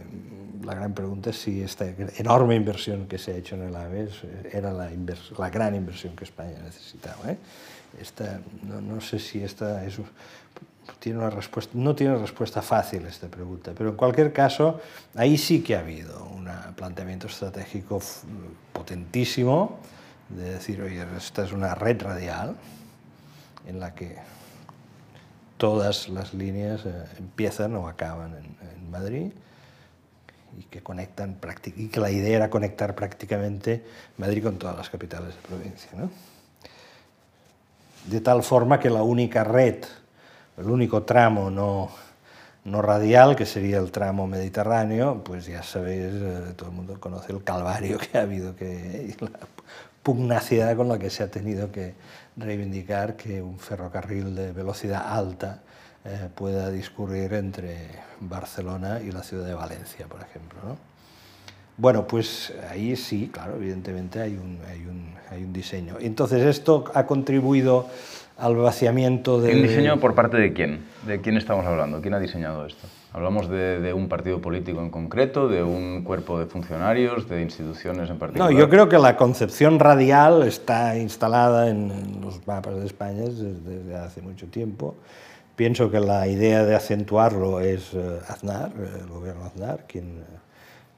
la 0.62 0.74
gran 0.74 0.92
pregunta 0.92 1.30
es 1.30 1.40
si 1.40 1.62
esta 1.62 1.86
enorme 2.18 2.54
inversión 2.54 3.06
que 3.06 3.16
se 3.16 3.32
ha 3.32 3.36
hecho 3.36 3.54
en 3.54 3.62
el 3.62 3.74
AVE 3.74 4.10
era 4.52 4.74
la, 4.74 4.90
la 5.38 5.48
gran 5.48 5.74
inversión 5.74 6.14
que 6.14 6.24
España 6.24 6.58
necesitaba. 6.62 7.30
¿eh? 7.30 7.38
Esta, 7.98 8.40
no, 8.62 8.82
no, 8.82 9.00
sé 9.00 9.18
si 9.18 9.42
esta 9.42 9.86
es, 9.86 9.98
tiene 10.98 11.18
una 11.18 11.30
respuesta, 11.30 11.72
no 11.74 11.94
tiene 11.94 12.16
respuesta 12.16 12.62
fácil 12.62 13.06
esta 13.06 13.28
pregunta, 13.28 13.72
pero 13.76 13.90
en 13.90 13.96
cualquier 13.96 14.32
caso, 14.32 14.80
ahí 15.14 15.38
sí 15.38 15.62
que 15.62 15.76
ha 15.76 15.80
habido 15.80 16.24
un 16.24 16.48
planteamiento 16.74 17.26
estratégico 17.26 18.00
potentísimo 18.72 19.78
de 20.28 20.54
decir, 20.54 20.82
oye, 20.82 21.04
esta 21.16 21.44
es 21.44 21.52
una 21.52 21.74
red 21.74 22.00
radial 22.02 22.56
en 23.66 23.80
la 23.80 23.94
que 23.94 24.16
todas 25.56 26.08
las 26.08 26.32
líneas 26.32 26.86
eh, 26.86 27.04
empiezan 27.18 27.74
o 27.76 27.88
acaban 27.88 28.34
en, 28.36 28.58
Madrid 28.90 29.32
y 30.58 30.62
que 30.62 30.82
conectan 30.82 31.38
y 31.76 31.88
que 31.88 32.00
la 32.00 32.10
idea 32.10 32.36
era 32.36 32.48
conectar 32.48 32.94
prácticamente 32.94 33.84
Madrid 34.16 34.42
con 34.42 34.56
todas 34.58 34.78
las 34.78 34.88
capitales 34.88 35.34
de 35.34 35.42
provincia. 35.42 35.90
De 38.06 38.20
tal 38.22 38.42
forma 38.42 38.80
que 38.80 38.88
la 38.88 39.02
única 39.02 39.44
red, 39.44 39.84
el 40.58 40.68
único 40.68 41.02
tramo 41.02 41.50
no, 41.50 41.90
no 42.64 42.82
radial, 42.82 43.36
que 43.36 43.46
sería 43.46 43.78
el 43.78 43.90
tramo 43.90 44.26
mediterráneo, 44.26 45.22
pues 45.24 45.46
ya 45.46 45.62
sabéis, 45.62 46.12
eh, 46.14 46.52
todo 46.56 46.70
el 46.70 46.74
mundo 46.76 46.98
conoce 47.00 47.32
el 47.32 47.42
calvario 47.42 47.98
que 47.98 48.18
ha 48.18 48.22
habido, 48.22 48.54
que 48.56 49.14
la 49.20 49.30
pugnacidad 50.02 50.76
con 50.76 50.88
la 50.88 50.98
que 50.98 51.10
se 51.10 51.22
ha 51.22 51.30
tenido 51.30 51.70
que 51.70 51.94
reivindicar 52.36 53.16
que 53.16 53.42
un 53.42 53.58
ferrocarril 53.58 54.34
de 54.34 54.52
velocidad 54.52 55.12
alta 55.12 55.62
eh, 56.04 56.28
pueda 56.34 56.70
discurrir 56.70 57.34
entre 57.34 57.88
Barcelona 58.20 59.00
y 59.00 59.10
la 59.10 59.22
ciudad 59.22 59.46
de 59.46 59.54
Valencia, 59.54 60.06
por 60.06 60.22
ejemplo. 60.22 60.58
¿no? 60.64 60.76
Bueno, 61.76 62.06
pues 62.06 62.52
ahí 62.70 62.96
sí, 62.96 63.30
claro, 63.32 63.56
evidentemente 63.56 64.20
hay 64.20 64.36
un, 64.36 64.58
hay, 64.68 64.80
un, 64.86 65.14
hay 65.30 65.44
un 65.44 65.52
diseño. 65.52 65.96
Entonces, 66.00 66.44
¿esto 66.44 66.84
ha 66.94 67.06
contribuido 67.06 67.88
al 68.38 68.54
vaciamiento 68.56 69.40
de... 69.40 69.52
¿Un 69.52 69.62
diseño 69.62 69.98
por 69.98 70.14
parte 70.14 70.36
de 70.36 70.52
quién? 70.52 70.86
¿De 71.04 71.20
quién 71.20 71.36
estamos 71.36 71.66
hablando? 71.66 72.00
¿Quién 72.00 72.14
ha 72.14 72.20
diseñado 72.20 72.64
esto? 72.64 72.86
¿Hablamos 73.12 73.48
de, 73.48 73.80
de, 73.80 73.92
un 73.92 74.08
partido 74.08 74.40
político 74.40 74.80
en 74.80 74.90
concreto, 74.90 75.48
de 75.48 75.62
un 75.62 76.04
cuerpo 76.04 76.38
de 76.38 76.46
funcionarios, 76.46 77.28
de 77.28 77.42
instituciones 77.42 78.08
en 78.10 78.18
particular? 78.18 78.52
No, 78.52 78.56
yo 78.56 78.68
creo 78.68 78.88
que 78.88 78.98
la 78.98 79.16
concepción 79.16 79.80
radial 79.80 80.44
está 80.44 80.96
instalada 80.96 81.68
en, 81.68 81.90
en 81.90 82.20
los 82.20 82.46
mapas 82.46 82.76
de 82.76 82.86
España 82.86 83.22
desde, 83.22 83.96
hace 83.96 84.22
mucho 84.22 84.46
tiempo. 84.46 84.94
Pienso 85.56 85.90
que 85.90 85.98
la 85.98 86.28
idea 86.28 86.64
de 86.64 86.76
acentuarlo 86.76 87.58
es 87.58 87.92
uh, 87.94 88.20
Aznar, 88.28 88.70
el 88.76 89.08
gobierno 89.08 89.46
Aznar, 89.46 89.86
quien, 89.88 90.22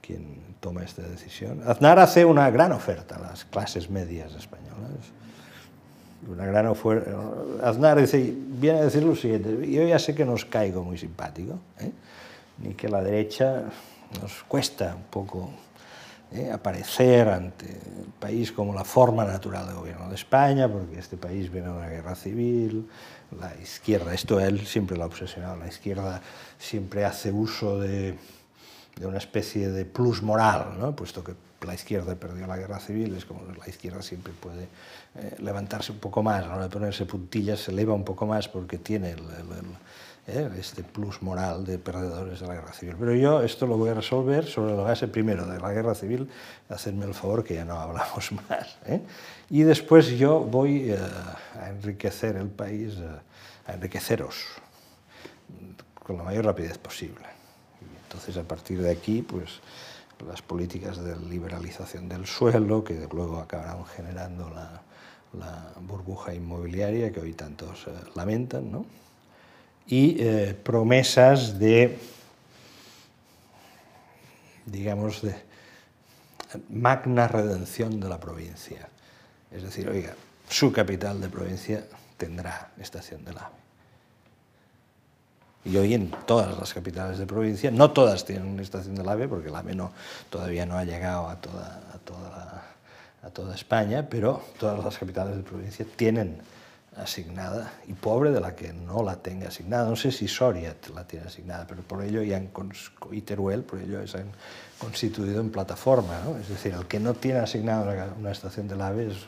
quien 0.02 0.40
toma 0.60 0.82
esta 0.82 1.02
decisión. 1.02 1.62
Aznar 1.64 1.98
hace 2.00 2.26
una 2.26 2.50
gran 2.50 2.72
oferta 2.72 3.16
a 3.16 3.20
las 3.20 3.46
clases 3.46 3.88
medias 3.88 4.34
españolas 4.34 5.12
una 6.28 6.46
gran 6.46 6.66
oferta. 6.66 7.10
Aznar 7.62 8.00
dice, 8.00 8.34
viene 8.36 8.80
a 8.80 8.84
decir 8.84 9.02
lo 9.02 9.16
siguiente, 9.16 9.70
yo 9.70 9.86
ya 9.86 9.98
sé 9.98 10.14
que 10.14 10.24
no 10.24 10.32
os 10.32 10.44
caigo 10.44 10.84
muy 10.84 10.98
simpático, 10.98 11.58
¿eh? 11.78 11.90
ni 12.58 12.74
que 12.74 12.88
la 12.88 13.02
derecha 13.02 13.64
nos 14.20 14.42
cuesta 14.44 14.94
un 14.94 15.04
poco 15.04 15.50
¿eh? 16.32 16.50
aparecer 16.52 17.28
ante 17.28 17.66
el 17.66 18.12
país 18.18 18.52
como 18.52 18.74
la 18.74 18.84
forma 18.84 19.24
natural 19.24 19.66
de 19.68 19.74
gobierno 19.74 20.08
de 20.08 20.14
España, 20.14 20.68
porque 20.68 20.98
este 20.98 21.16
país 21.16 21.50
viene 21.50 21.68
de 21.68 21.74
una 21.74 21.88
guerra 21.88 22.14
civil, 22.14 22.88
la 23.38 23.54
izquierda, 23.62 24.12
esto 24.12 24.40
él 24.40 24.66
siempre 24.66 24.96
lo 24.96 25.04
ha 25.04 25.06
obsesionado, 25.06 25.56
la 25.56 25.68
izquierda 25.68 26.20
siempre 26.58 27.04
hace 27.04 27.32
uso 27.32 27.78
de, 27.78 28.16
de 28.96 29.06
una 29.06 29.18
especie 29.18 29.70
de 29.70 29.84
plus 29.84 30.22
moral, 30.22 30.76
¿no? 30.78 30.94
puesto 30.94 31.24
que 31.24 31.34
la 31.66 31.74
izquierda 31.74 32.14
perdió 32.14 32.46
la 32.46 32.56
guerra 32.56 32.80
civil, 32.80 33.14
es 33.16 33.24
como 33.24 33.42
la 33.58 33.68
izquierda 33.68 34.02
siempre 34.02 34.32
puede 34.32 34.68
eh, 35.16 35.36
levantarse 35.38 35.92
un 35.92 35.98
poco 35.98 36.22
más, 36.22 36.46
hora 36.46 36.64
de 36.64 36.68
ponerse 36.68 37.06
puntillas 37.06 37.60
se 37.60 37.70
eleva 37.70 37.94
un 37.94 38.04
poco 38.04 38.26
más 38.26 38.48
porque 38.48 38.78
tiene 38.78 39.14
¿eh? 40.26 40.50
este 40.58 40.82
plus 40.82 41.22
moral 41.22 41.64
de 41.64 41.78
perdedores 41.78 42.40
de 42.40 42.46
la 42.46 42.54
guerra 42.54 42.72
civil. 42.72 42.96
Pero 42.98 43.14
yo 43.14 43.42
esto 43.42 43.66
lo 43.66 43.76
voy 43.76 43.90
a 43.90 43.94
resolver 43.94 44.46
sobre 44.46 44.74
la 44.74 44.82
base 44.82 45.08
primero 45.08 45.46
de 45.46 45.58
la 45.60 45.72
guerra 45.72 45.94
civil, 45.94 46.28
hacedme 46.68 47.04
el 47.04 47.14
favor 47.14 47.44
que 47.44 47.54
ya 47.54 47.64
no 47.64 47.78
hablamos 47.78 48.32
más. 48.48 48.78
¿eh? 48.86 49.00
Y 49.50 49.62
después 49.62 50.08
yo 50.10 50.40
voy 50.40 50.90
eh, 50.90 50.98
a 51.60 51.68
enriquecer 51.68 52.36
el 52.36 52.48
país, 52.48 52.94
a 53.66 53.72
enriqueceros 53.72 54.46
con 55.94 56.16
la 56.16 56.24
mayor 56.24 56.44
rapidez 56.44 56.78
posible. 56.78 57.29
Entonces 58.10 58.36
a 58.36 58.42
partir 58.42 58.82
de 58.82 58.90
aquí, 58.90 59.22
pues 59.22 59.60
las 60.26 60.42
políticas 60.42 61.02
de 61.02 61.16
liberalización 61.16 62.08
del 62.08 62.26
suelo, 62.26 62.82
que 62.82 63.08
luego 63.12 63.38
acabarán 63.38 63.86
generando 63.86 64.50
la, 64.50 64.82
la 65.38 65.72
burbuja 65.80 66.34
inmobiliaria 66.34 67.12
que 67.12 67.20
hoy 67.20 67.34
tantos 67.34 67.86
eh, 67.86 67.92
lamentan, 68.16 68.72
¿no? 68.72 68.84
y 69.86 70.16
eh, 70.20 70.56
promesas 70.60 71.58
de, 71.58 71.98
digamos, 74.66 75.22
de 75.22 75.34
magna 76.68 77.28
redención 77.28 78.00
de 78.00 78.08
la 78.08 78.18
provincia. 78.18 78.88
Es 79.50 79.62
decir, 79.62 79.88
oiga, 79.88 80.14
su 80.48 80.72
capital 80.72 81.20
de 81.20 81.28
provincia 81.28 81.86
tendrá 82.16 82.72
estación 82.78 83.24
del 83.24 83.38
AVE. 83.38 83.59
Y 85.64 85.76
hoy 85.76 85.94
en 85.94 86.10
todas 86.26 86.58
las 86.58 86.72
capitales 86.72 87.18
de 87.18 87.26
provincia, 87.26 87.70
no 87.70 87.90
todas 87.90 88.24
tienen 88.24 88.46
una 88.46 88.62
estación 88.62 88.94
del 88.94 89.08
AVE, 89.08 89.28
porque 89.28 89.48
el 89.48 89.54
AVE 89.54 89.74
no, 89.74 89.92
todavía 90.30 90.64
no 90.64 90.78
ha 90.78 90.84
llegado 90.84 91.28
a 91.28 91.36
toda, 91.36 91.82
a, 91.94 91.98
toda 91.98 92.70
a 93.22 93.30
toda 93.30 93.54
España, 93.54 94.08
pero 94.08 94.42
todas 94.58 94.82
las 94.82 94.96
capitales 94.96 95.36
de 95.36 95.42
provincia 95.42 95.84
tienen 95.96 96.38
asignada 96.96 97.72
y 97.86 97.92
pobre 97.92 98.30
de 98.30 98.40
la 98.40 98.56
que 98.56 98.72
no 98.72 99.02
la 99.02 99.16
tenga 99.16 99.48
asignada. 99.48 99.88
No 99.88 99.96
sé 99.96 100.10
si 100.10 100.26
Soria 100.26 100.74
la 100.94 101.06
tiene 101.06 101.26
asignada, 101.26 101.66
pero 101.66 101.82
por 101.82 102.02
ello 102.02 102.22
ya 102.22 102.36
han, 102.36 102.50
y 103.12 103.20
Teruel, 103.20 103.62
por 103.62 103.80
ello 103.80 104.06
se 104.06 104.18
han 104.18 104.32
constituido 104.78 105.40
en 105.40 105.50
plataforma. 105.50 106.20
¿no? 106.24 106.36
Es 106.38 106.48
decir, 106.48 106.74
el 106.74 106.86
que 106.86 106.98
no 106.98 107.14
tiene 107.14 107.40
asignada 107.40 107.82
una, 107.82 108.14
una 108.18 108.32
estación 108.32 108.68
del 108.68 108.80
AVE 108.80 109.08
es, 109.08 109.18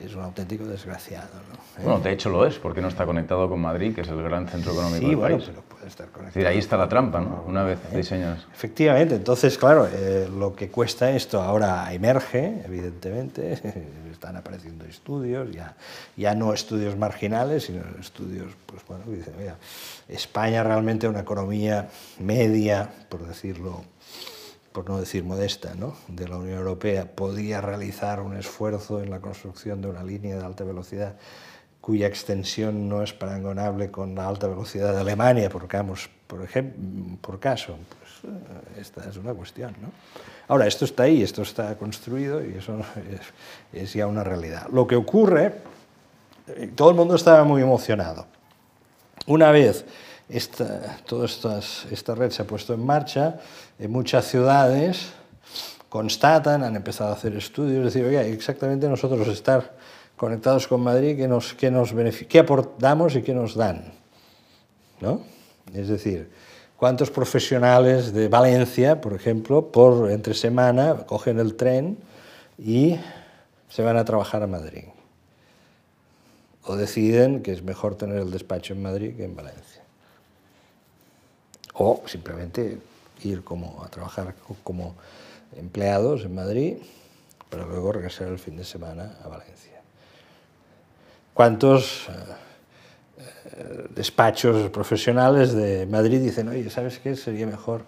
es 0.00 0.14
un 0.14 0.22
auténtico 0.22 0.64
desgraciado. 0.64 1.28
¿no? 1.48 1.54
¿Eh? 1.54 1.84
Bueno, 1.84 2.00
de 2.00 2.12
hecho 2.12 2.30
lo 2.30 2.46
es, 2.46 2.58
porque 2.58 2.80
no 2.80 2.88
está 2.88 3.04
conectado 3.04 3.48
con 3.48 3.60
Madrid, 3.60 3.94
que 3.94 4.00
es 4.00 4.08
el 4.08 4.22
gran 4.22 4.48
centro 4.48 4.72
económico 4.72 5.00
sí, 5.00 5.06
del 5.06 5.16
bueno, 5.16 5.36
país. 5.36 5.48
pero 5.48 5.62
puede 5.62 5.86
estar 5.86 6.06
conectado. 6.06 6.28
Es 6.28 6.34
decir, 6.34 6.46
ahí 6.46 6.58
está 6.58 6.76
la 6.76 6.88
trampa, 6.88 7.20
¿no? 7.20 7.44
Una 7.46 7.62
vez 7.64 7.78
¿Eh? 7.92 7.96
diseñas. 7.96 8.46
Efectivamente, 8.52 9.16
entonces, 9.16 9.58
claro, 9.58 9.88
eh, 9.92 10.28
lo 10.34 10.54
que 10.54 10.70
cuesta 10.70 11.10
esto 11.10 11.40
ahora 11.40 11.92
emerge, 11.92 12.62
evidentemente, 12.64 13.60
están 14.10 14.36
apareciendo 14.36 14.84
estudios, 14.84 15.50
ya, 15.52 15.74
ya 16.16 16.34
no 16.34 16.54
estudios 16.54 16.96
marginales, 16.96 17.64
sino 17.64 17.82
estudios, 18.00 18.52
pues 18.66 18.82
bueno, 18.86 19.04
que 19.04 19.16
dicen, 19.16 19.34
mira, 19.38 19.56
España 20.08 20.62
realmente 20.62 21.08
una 21.08 21.20
economía 21.20 21.88
media, 22.18 22.88
por 23.08 23.26
decirlo 23.26 23.84
por 24.72 24.88
no 24.88 24.98
decir 24.98 25.24
modesta, 25.24 25.74
¿no? 25.74 25.94
de 26.08 26.28
la 26.28 26.36
Unión 26.36 26.58
Europea 26.58 27.14
podía 27.14 27.60
realizar 27.60 28.20
un 28.20 28.36
esfuerzo 28.36 29.02
en 29.02 29.10
la 29.10 29.20
construcción 29.20 29.80
de 29.82 29.88
una 29.88 30.02
línea 30.02 30.36
de 30.36 30.44
alta 30.44 30.64
velocidad 30.64 31.16
cuya 31.80 32.06
extensión 32.06 32.88
no 32.88 33.02
es 33.02 33.12
parangonable 33.12 33.90
con 33.90 34.14
la 34.14 34.28
alta 34.28 34.46
velocidad 34.46 34.94
de 34.94 35.00
Alemania, 35.00 35.50
por, 35.50 35.66
por, 36.28 36.42
ejemplo, 36.42 37.18
por 37.20 37.40
caso. 37.40 37.76
Pues, 37.98 38.32
esta 38.78 39.08
es 39.10 39.16
una 39.16 39.34
cuestión. 39.34 39.74
¿no? 39.82 39.90
Ahora, 40.46 40.68
esto 40.68 40.84
está 40.84 41.02
ahí, 41.02 41.22
esto 41.22 41.42
está 41.42 41.76
construido 41.76 42.44
y 42.44 42.54
eso 42.54 42.78
es, 43.72 43.82
es 43.82 43.92
ya 43.94 44.06
una 44.06 44.22
realidad. 44.22 44.68
Lo 44.72 44.86
que 44.86 44.94
ocurre, 44.94 45.54
todo 46.76 46.90
el 46.90 46.96
mundo 46.96 47.16
estaba 47.16 47.42
muy 47.42 47.62
emocionado. 47.62 48.26
Una 49.26 49.50
vez 49.50 49.84
esta, 50.28 50.98
toda 51.06 51.26
estas, 51.26 51.86
esta 51.90 52.14
red 52.14 52.30
se 52.30 52.42
ha 52.42 52.46
puesto 52.46 52.74
en 52.74 52.84
marcha, 52.84 53.38
en 53.82 53.90
muchas 53.90 54.28
ciudades 54.28 55.12
constatan, 55.88 56.62
han 56.62 56.76
empezado 56.76 57.10
a 57.10 57.14
hacer 57.14 57.36
estudios, 57.36 57.84
decir, 57.84 58.04
oye, 58.04 58.32
exactamente 58.32 58.88
nosotros 58.88 59.26
estar 59.26 59.74
conectados 60.16 60.68
con 60.68 60.80
Madrid, 60.82 61.16
¿qué, 61.16 61.26
nos, 61.26 61.52
qué, 61.54 61.70
nos 61.70 61.92
qué 62.28 62.38
aportamos 62.38 63.16
y 63.16 63.22
qué 63.22 63.34
nos 63.34 63.56
dan? 63.56 63.92
¿No? 65.00 65.22
Es 65.74 65.88
decir, 65.88 66.30
¿cuántos 66.76 67.10
profesionales 67.10 68.12
de 68.12 68.28
Valencia, 68.28 69.00
por 69.00 69.14
ejemplo, 69.14 69.72
por 69.72 70.12
entre 70.12 70.34
semana 70.34 70.98
cogen 71.04 71.40
el 71.40 71.56
tren 71.56 71.98
y 72.56 73.00
se 73.68 73.82
van 73.82 73.96
a 73.96 74.04
trabajar 74.04 74.44
a 74.44 74.46
Madrid? 74.46 74.84
O 76.64 76.76
deciden 76.76 77.42
que 77.42 77.50
es 77.50 77.64
mejor 77.64 77.96
tener 77.96 78.18
el 78.18 78.30
despacho 78.30 78.74
en 78.74 78.82
Madrid 78.82 79.16
que 79.16 79.24
en 79.24 79.34
Valencia 79.34 79.82
o 81.74 82.02
simplemente 82.06 82.78
ir 83.24 83.44
como 83.44 83.82
a 83.84 83.88
trabajar 83.88 84.34
como 84.62 84.94
empleados 85.56 86.24
en 86.24 86.34
Madrid 86.34 86.76
para 87.50 87.66
luego 87.66 87.92
regresar 87.92 88.28
el 88.28 88.38
fin 88.38 88.56
de 88.56 88.64
semana 88.64 89.16
a 89.22 89.28
Valencia. 89.28 89.80
¿Cuántos 91.34 92.08
eh, 93.18 93.88
despachos 93.94 94.70
profesionales 94.70 95.52
de 95.52 95.86
Madrid 95.86 96.20
dicen, 96.20 96.48
oye, 96.48 96.70
¿sabes 96.70 96.98
qué? 96.98 97.16
Sería 97.16 97.46
mejor 97.46 97.84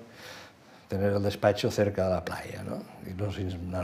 tener 0.88 1.12
el 1.12 1.22
despacho 1.22 1.70
cerca 1.70 2.04
de 2.04 2.10
la 2.14 2.24
playa, 2.24 2.62
¿no? 2.62 2.82
Y 3.10 3.14
nos, 3.14 3.38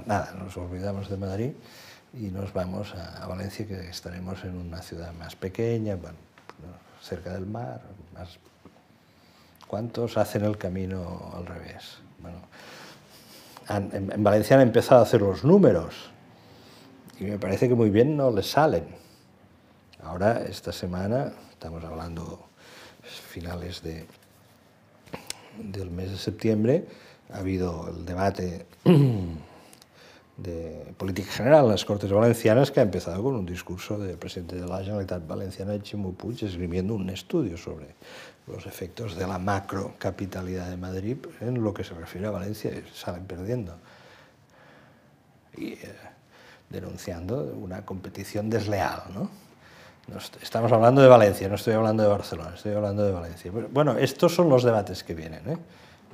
nada, 0.07 0.35
nos 0.39 0.57
olvidamos 0.57 1.09
de 1.09 1.17
Madrid 1.17 1.51
y 2.13 2.29
nos 2.29 2.53
vamos 2.53 2.95
a, 2.95 3.23
a 3.23 3.27
Valencia, 3.27 3.67
que 3.67 3.89
estaremos 3.89 4.45
en 4.45 4.57
una 4.57 4.83
ciudad 4.83 5.13
más 5.15 5.37
pequeña, 5.37 5.97
bueno, 5.97 6.19
cerca 7.03 7.33
del 7.33 7.47
mar, 7.47 7.81
más 8.15 8.39
¿Cuántos 9.71 10.19
hacen 10.19 10.45
el 10.45 10.59
camino 10.59 11.31
al 11.33 11.47
revés? 11.47 11.99
Bueno, 12.19 12.41
en, 13.69 14.11
en, 14.11 14.25
Valencia 14.25 14.57
han 14.57 14.63
empezado 14.63 15.01
a 15.01 15.05
hacer 15.05 15.21
los 15.21 15.45
números 15.45 16.11
y 17.21 17.27
me 17.27 17.39
parece 17.39 17.69
que 17.69 17.77
muy 17.77 17.89
bien 17.89 18.17
no 18.17 18.33
les 18.33 18.51
salen. 18.51 18.89
Ahora, 20.03 20.43
esta 20.43 20.73
semana, 20.73 21.31
estamos 21.53 21.85
hablando 21.85 22.49
finales 23.05 23.81
de, 23.85 24.09
del 25.63 25.93
mes 25.93 26.11
de 26.11 26.19
septiembre, 26.19 26.89
ha 27.33 27.39
habido 27.39 27.91
el 27.91 28.05
debate 28.05 28.67
de 30.43 30.95
política 30.97 31.31
general 31.31 31.65
en 31.65 31.73
las 31.73 31.85
Cortes 31.85 32.11
Valencianas 32.11 32.71
que 32.71 32.81
ha 32.81 32.83
empezado 32.83 33.23
con 33.23 33.35
un 33.35 33.47
discurso 33.47 33.99
del 33.99 34.17
presidente 34.17 34.57
de 34.57 34.67
la 34.67 34.79
Generalitat 34.79 35.27
Valenciana, 35.27 35.77
Ximo 35.83 36.13
Puig, 36.13 36.43
escribiendo 36.43 36.95
un 36.95 37.11
estudio 37.11 37.57
sobre 37.57 37.95
los 38.47 38.67
efectos 38.67 39.17
de 39.17 39.27
la 39.27 39.39
macro 39.39 39.95
capitalidad 39.99 40.69
de 40.71 40.77
Madrid 40.77 41.19
en 41.41 41.63
lo 41.63 41.75
que 41.75 41.85
se 41.85 41.95
refiere 41.95 42.27
a 42.27 42.31
Valencia 42.31 42.71
salen 42.95 43.25
perdiendo. 43.25 43.77
Y 45.57 45.73
eh, 45.73 45.79
denunciando 46.71 47.43
una 47.61 47.85
competición 47.85 48.49
desleal. 48.49 49.03
¿no? 49.13 49.29
Estamos 50.41 50.73
hablando 50.73 51.03
de 51.03 51.09
Valencia, 51.09 51.49
no 51.49 51.57
estoy 51.57 51.75
hablando 51.75 52.03
de 52.03 52.09
Barcelona, 52.09 52.53
estoy 52.55 52.73
hablando 52.73 53.05
de 53.05 53.13
Valencia. 53.13 53.53
Bueno, 53.71 53.99
estos 53.99 54.35
son 54.35 54.49
los 54.49 54.63
debates 54.63 55.05
que 55.05 55.15
vienen. 55.15 55.49
¿eh? 55.51 55.57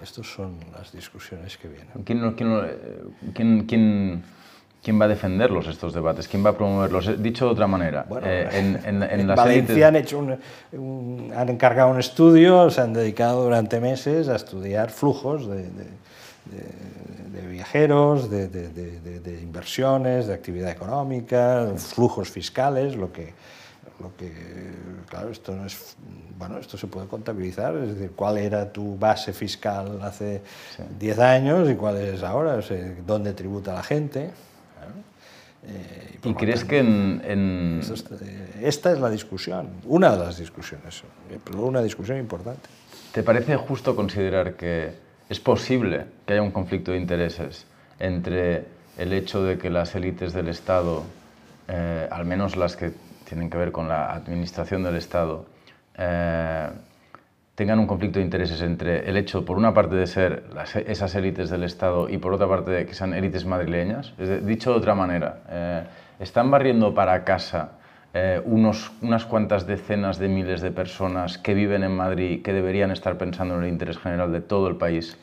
Estas 0.03 0.27
son 0.27 0.57
las 0.77 0.93
discusiones 0.93 1.57
que 1.57 1.69
vienen. 1.69 1.89
¿Quién, 2.05 2.33
quién, 2.35 3.33
quién, 3.35 3.65
quién, 3.67 4.23
quién 4.83 5.01
va 5.01 5.07
a 5.07 5.09
defenderlos 5.09 5.67
estos 5.69 5.95
debates? 5.95 6.29
¿Quién 6.29 6.45
va 6.45 6.51
a 6.51 6.57
promoverlos? 6.57 7.23
Dicho 7.23 7.47
de 7.47 7.51
otra 7.53 7.67
manera, 7.67 8.05
bueno, 8.09 8.27
eh, 8.29 8.49
en, 8.53 8.81
en, 8.85 9.03
en, 9.03 9.27
las 9.29 9.37
Valencia 9.37 9.75
élites- 9.75 9.89
han, 9.89 9.97
hecho 9.97 10.19
un, 10.19 10.39
un- 10.73 11.33
han 11.35 11.49
encargado 11.49 11.91
un 11.91 11.99
estudio, 11.99 12.69
se 12.71 12.81
han 12.83 12.93
dedicado 12.93 13.43
durante 13.45 13.81
meses 13.81 14.29
a 14.29 14.37
estudiar 14.37 14.91
flujos 14.91 15.49
de, 15.49 15.63
de- 15.63 15.71
de- 15.71 17.41
de 17.41 17.47
viajeros, 17.49 18.31
de 18.31 19.41
inversiones, 19.43 20.27
de 20.27 20.35
actividad 20.35 20.71
económica, 20.71 21.73
flujos 21.77 22.31
fiscales, 22.31 22.97
lo 22.97 23.13
que, 23.13 23.33
lo 24.01 24.15
que, 24.17 24.31
claro, 25.09 25.31
esto 25.31 25.55
no 25.55 25.67
es, 25.67 25.97
bueno, 26.39 26.59
esto 26.59 26.77
se 26.77 26.87
puede 26.87 27.07
contabilizar, 27.07 27.77
es 27.77 27.95
decir, 27.95 28.13
cuál 28.15 28.39
era 28.39 28.71
tu 28.73 28.99
base 28.99 29.33
fiscal 29.33 30.01
hace 30.03 30.43
10 30.99 31.19
años 31.19 31.69
y 31.71 31.75
cuál 31.75 31.97
es 31.99 32.23
ahora, 32.23 32.55
o 32.55 32.63
sea, 32.63 32.79
dónde 33.07 33.33
tributa 33.33 33.73
la 33.75 33.83
gente. 33.83 34.31
claro. 34.77 34.93
Eh, 35.69 36.19
¿Y 36.23 36.29
lo 36.29 36.37
crees 36.37 36.61
tanto, 36.61 36.71
que 36.71 36.79
en, 36.79 37.23
en- 37.25 37.81
esto 37.83 38.15
es- 38.15 38.23
eh, 38.23 38.61
esta 38.63 38.93
es 38.93 38.99
la 39.01 39.11
discusión, 39.11 39.69
una 39.87 40.11
de 40.13 40.19
las 40.25 40.39
discusiones, 40.39 41.03
eh, 41.31 41.39
pero 41.43 41.63
una 41.65 41.83
discusión 41.83 42.19
importante. 42.19 42.69
te 43.13 43.23
parece 43.23 43.57
justo 43.57 43.97
considerar 43.97 44.55
que 44.55 44.93
es 45.29 45.41
posible 45.41 46.05
que 46.27 46.35
haya 46.35 46.43
un 46.43 46.51
conflicto 46.53 46.93
de 46.93 46.99
intereses 46.99 47.65
entre 47.99 48.65
el 48.99 49.13
hecho 49.13 49.43
de 49.43 49.59
que 49.59 49.71
las 49.71 49.95
élites 49.95 50.33
del 50.35 50.49
Estado, 50.49 51.03
eh, 51.69 52.07
al 52.11 52.25
menos 52.27 52.57
las 52.57 52.77
que 52.77 52.93
tienen 53.29 53.51
que 53.51 53.59
ver 53.59 53.73
con 53.73 53.89
la 53.89 54.13
administración 54.13 54.83
del 54.83 54.97
Estado, 54.97 55.47
eh, 55.99 56.69
tengan 57.55 57.79
un 57.79 57.87
conflicto 57.87 58.19
de 58.19 58.25
intereses 58.25 58.61
entre 58.63 59.09
el 59.09 59.17
hecho, 59.17 59.45
por 59.45 59.57
una 59.57 59.73
parte, 59.73 59.95
de 59.95 60.07
ser 60.07 60.45
esas 60.87 61.15
élites 61.15 61.51
del 61.51 61.65
Estado 61.65 62.09
y 62.09 62.19
por 62.19 62.33
otra 62.33 62.49
parte, 62.49 62.71
de 62.71 62.87
que 62.87 62.95
sean 62.95 63.15
élites 63.15 63.45
madrileñas. 63.45 64.15
dicho 64.43 64.73
de 64.73 64.77
otra 64.79 64.95
manera, 64.95 65.41
eh, 65.49 65.85
están 66.21 66.51
barriendo 66.51 66.95
para 66.95 67.25
casa 67.25 67.73
unos, 68.47 68.93
unas 69.03 69.27
cuantas 69.27 69.67
decenas 69.67 70.19
de 70.19 70.29
miles 70.29 70.63
de 70.63 70.71
personas 70.71 71.37
que 71.37 71.53
viven 71.53 71.83
en 71.83 71.95
Madrid 71.95 72.41
que 72.43 72.55
deberían 72.55 72.91
estar 72.91 73.19
pensando 73.19 73.57
en 73.57 73.65
el 73.65 73.69
interés 73.69 73.99
general 73.99 74.33
de 74.33 74.41
todo 74.41 74.69
el 74.69 74.77
país 74.77 75.19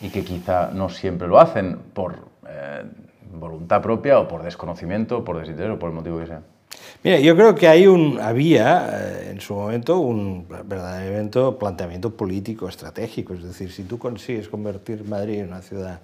y 0.00 0.10
que 0.10 0.24
quizá 0.24 0.70
no 0.72 0.88
siempre 0.88 1.26
lo 1.26 1.40
hacen 1.40 1.78
por 1.94 2.28
eh, 2.48 2.84
voluntad 3.32 3.82
propia 3.82 4.18
o 4.18 4.28
por 4.28 4.42
desconocimiento, 4.42 5.24
por 5.24 5.38
desinterés 5.38 5.72
o 5.72 5.78
por 5.78 5.90
el 5.90 5.96
motivo 5.96 6.18
que 6.18 6.26
sea. 6.26 6.42
Mira, 7.02 7.20
yo 7.20 7.36
creo 7.36 7.54
que 7.54 7.68
hay 7.68 7.86
un, 7.86 8.20
había 8.20 8.88
eh, 8.92 9.30
en 9.30 9.40
su 9.40 9.54
momento 9.54 9.98
un 9.98 10.46
verdadero 10.48 11.58
planteamiento 11.58 12.16
político 12.16 12.68
estratégico, 12.68 13.34
es 13.34 13.42
decir, 13.42 13.72
si 13.72 13.84
tú 13.84 13.98
consigues 13.98 14.48
convertir 14.48 15.04
Madrid 15.04 15.40
en 15.40 15.48
una 15.48 15.62
ciudad, 15.62 16.00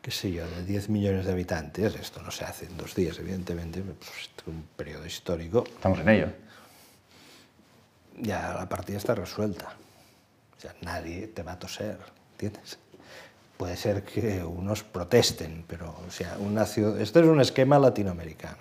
qué 0.00 0.10
sé 0.10 0.32
yo, 0.32 0.46
de 0.46 0.64
10 0.64 0.88
millones 0.88 1.26
de 1.26 1.32
habitantes, 1.32 1.94
esto 1.94 2.22
no 2.22 2.30
se 2.30 2.44
hace 2.44 2.66
en 2.66 2.76
dos 2.76 2.94
días, 2.94 3.18
evidentemente, 3.18 3.82
pues, 3.82 4.10
es 4.10 4.46
un 4.46 4.64
periodo 4.76 5.06
histórico. 5.06 5.64
Estamos 5.66 6.00
en 6.00 6.08
ello. 6.08 6.26
Ya 8.18 8.54
la 8.54 8.68
partida 8.68 8.96
está 8.96 9.14
resuelta. 9.14 9.74
O 10.56 10.60
sea, 10.60 10.74
nadie 10.82 11.26
te 11.28 11.42
va 11.42 11.52
a 11.52 11.58
toser, 11.58 11.98
¿entiendes? 12.32 12.78
Puede 13.60 13.76
ser 13.76 14.02
que 14.02 14.42
unos 14.42 14.82
protesten, 14.84 15.64
pero 15.68 15.94
o 16.08 16.10
sea, 16.10 16.38
una 16.38 16.62
esto 16.62 17.20
es 17.20 17.26
un 17.26 17.42
esquema 17.42 17.78
latinoamericano. 17.78 18.56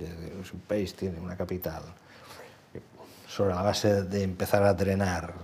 Un 0.00 0.60
país 0.60 0.94
tiene 0.94 1.20
una 1.20 1.36
capital 1.36 1.82
sobre 3.28 3.54
la 3.54 3.60
base 3.60 4.04
de 4.04 4.22
empezar 4.22 4.62
a 4.62 4.72
drenar 4.72 5.34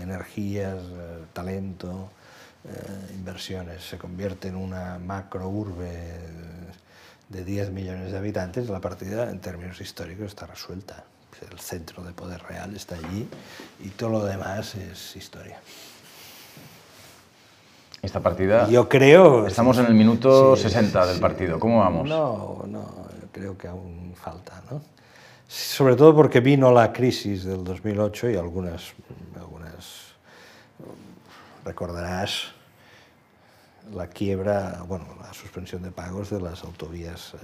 energías, 0.00 0.78
eh, 0.78 1.24
talento, 1.34 2.08
eh, 2.64 3.12
inversiones, 3.12 3.84
se 3.84 3.98
convierte 3.98 4.48
en 4.48 4.56
una 4.56 4.98
macro 4.98 5.46
urbe 5.46 6.20
de 7.28 7.44
10 7.44 7.70
millones 7.70 8.12
de 8.12 8.16
habitantes, 8.16 8.70
la 8.70 8.80
partida 8.80 9.28
en 9.28 9.40
términos 9.40 9.78
históricos 9.82 10.28
está 10.28 10.46
resuelta. 10.46 11.04
El 11.50 11.60
centro 11.60 12.02
de 12.02 12.12
poder 12.12 12.42
real 12.44 12.74
está 12.74 12.94
allí 12.94 13.28
y 13.78 13.88
todo 13.90 14.08
lo 14.08 14.24
demás 14.24 14.74
es 14.74 15.16
historia. 15.16 15.60
Esta 18.02 18.20
partida. 18.20 18.68
Yo 18.68 18.88
creo. 18.88 19.46
Estamos 19.46 19.78
en 19.78 19.86
el 19.86 19.94
minuto 19.94 20.56
60 20.56 21.06
del 21.06 21.20
partido. 21.20 21.60
¿Cómo 21.60 21.80
vamos? 21.80 22.08
No, 22.08 22.64
no, 22.66 22.86
creo 23.30 23.58
que 23.58 23.68
aún 23.68 24.14
falta, 24.14 24.62
¿no? 24.70 24.80
Sobre 25.46 25.96
todo 25.96 26.14
porque 26.14 26.40
vino 26.40 26.72
la 26.72 26.92
crisis 26.92 27.44
del 27.44 27.64
2008 27.64 28.30
y 28.30 28.36
algunas, 28.36 28.92
algunas 29.36 30.14
recordarás 31.64 32.52
la 33.92 34.06
quiebra, 34.06 34.84
bueno, 34.86 35.06
la 35.20 35.32
suspensión 35.34 35.82
de 35.82 35.90
pagos 35.90 36.30
de 36.30 36.40
las 36.40 36.62
autovías, 36.62 37.34
eh, 37.34 37.36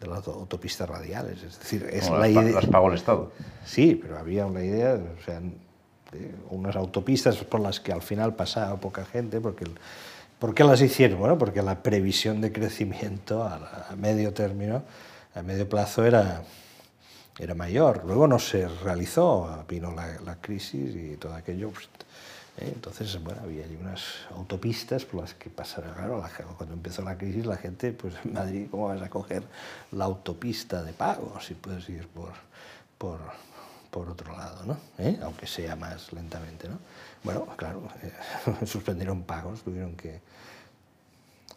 de 0.00 0.06
las 0.06 0.26
autopistas 0.28 0.88
radiales. 0.88 1.42
Es 1.42 1.58
decir, 1.58 1.88
es 1.90 2.10
la 2.10 2.28
idea. 2.28 2.42
Las 2.42 2.66
pagó 2.66 2.88
el 2.88 2.94
Estado. 2.94 3.32
Sí, 3.64 3.98
pero 4.00 4.18
había 4.18 4.46
una 4.46 4.62
idea, 4.62 4.94
o 4.94 5.24
sea, 5.24 5.40
unas 6.50 6.76
autopistas 6.76 7.36
por 7.38 7.60
las 7.60 7.80
que 7.80 7.92
al 7.92 8.02
final 8.02 8.34
pasaba 8.34 8.76
poca 8.76 9.04
gente, 9.04 9.40
porque 9.40 9.66
¿por 10.38 10.54
qué 10.54 10.64
las 10.64 10.80
hicieron? 10.80 11.18
Bueno, 11.18 11.38
porque 11.38 11.62
la 11.62 11.82
previsión 11.82 12.40
de 12.40 12.52
crecimiento 12.52 13.42
a, 13.42 13.94
medio 13.96 14.32
término, 14.32 14.82
a 15.34 15.42
medio 15.42 15.68
plazo 15.68 16.04
era, 16.04 16.42
era 17.38 17.54
mayor. 17.54 18.04
Luego 18.04 18.26
no 18.26 18.38
se 18.38 18.68
realizó, 18.68 19.64
vino 19.68 19.92
la, 19.92 20.36
crisis 20.40 20.94
y 20.94 21.16
todo 21.16 21.34
aquello. 21.34 21.70
Pues, 21.70 21.86
¿eh? 22.58 22.72
Entonces, 22.74 23.22
bueno, 23.22 23.42
había 23.42 23.64
unas 23.80 24.02
autopistas 24.34 25.04
por 25.04 25.20
las 25.20 25.34
que 25.34 25.50
pasara, 25.50 25.92
claro, 25.94 26.24
cuando 26.56 26.74
empezó 26.74 27.02
la 27.02 27.18
crisis 27.18 27.44
la 27.46 27.56
gente, 27.56 27.92
pues 27.92 28.14
en 28.24 28.32
Madrid, 28.32 28.66
¿cómo 28.70 28.88
vas 28.88 29.02
a 29.02 29.10
coger 29.10 29.42
la 29.92 30.06
autopista 30.06 30.82
de 30.82 30.92
pago 30.92 31.38
si 31.40 31.54
puedes 31.54 31.88
ir 31.88 32.08
por, 32.08 32.32
por 32.96 33.20
por 33.90 34.08
otro 34.08 34.36
lado, 34.36 34.64
¿no? 34.64 34.76
¿Eh? 34.98 35.18
aunque 35.22 35.46
sea 35.46 35.76
más 35.76 36.12
lentamente. 36.12 36.68
¿no? 36.68 36.78
Bueno, 37.24 37.46
claro, 37.56 37.82
eh, 38.02 38.66
suspendieron 38.66 39.22
pagos, 39.22 39.62
tuvieron 39.62 39.96
que... 39.96 40.20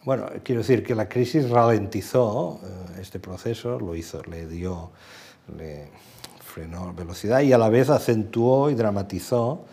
Bueno, 0.03 0.27
quiero 0.43 0.61
decir 0.61 0.83
que 0.83 0.95
la 0.95 1.07
crisis 1.07 1.49
ralentizó 1.49 2.59
eh, 2.63 3.01
este 3.01 3.19
proceso, 3.19 3.79
lo 3.79 3.95
hizo, 3.95 4.23
le 4.23 4.47
dio, 4.47 4.91
le 5.57 5.89
frenó 6.43 6.93
velocidad 6.93 7.41
y 7.41 7.53
a 7.53 7.57
la 7.57 7.69
vez 7.69 7.89
acentuó 7.89 8.69
y 8.69 8.75
dramatizó 8.75 9.65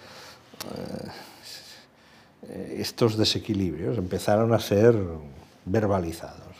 estos 2.77 3.17
desequilibrios, 3.17 3.97
empezaron 3.97 4.53
a 4.53 4.59
ser 4.59 4.97
verbalizados. 5.65 6.57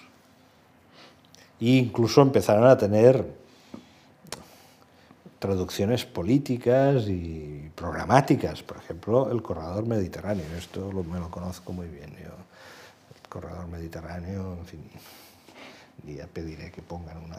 E 1.61 1.71
incluso 1.71 2.23
empezaron 2.23 2.67
a 2.67 2.77
tener 2.77 3.38
traducciones 5.39 6.05
políticas 6.05 7.05
y 7.09 7.71
programáticas, 7.75 8.63
por 8.63 8.79
ejemplo, 8.79 9.31
el 9.31 9.43
corredor 9.43 9.87
mediterráneo, 9.87 10.45
esto 10.57 10.91
lo, 10.93 11.05
me 11.05 11.19
lo 11.19 11.31
conozco 11.31 11.73
muy 11.73 11.87
bien, 11.87 12.11
yo, 12.11 12.33
el 13.23 13.29
corredor 13.29 13.69
mediterráneo, 13.69 14.57
en 14.59 14.67
fin, 14.67 14.81
ya 16.07 16.27
pediré 16.27 16.71
que 16.71 16.83
pongan 16.83 17.19
un 17.19 17.33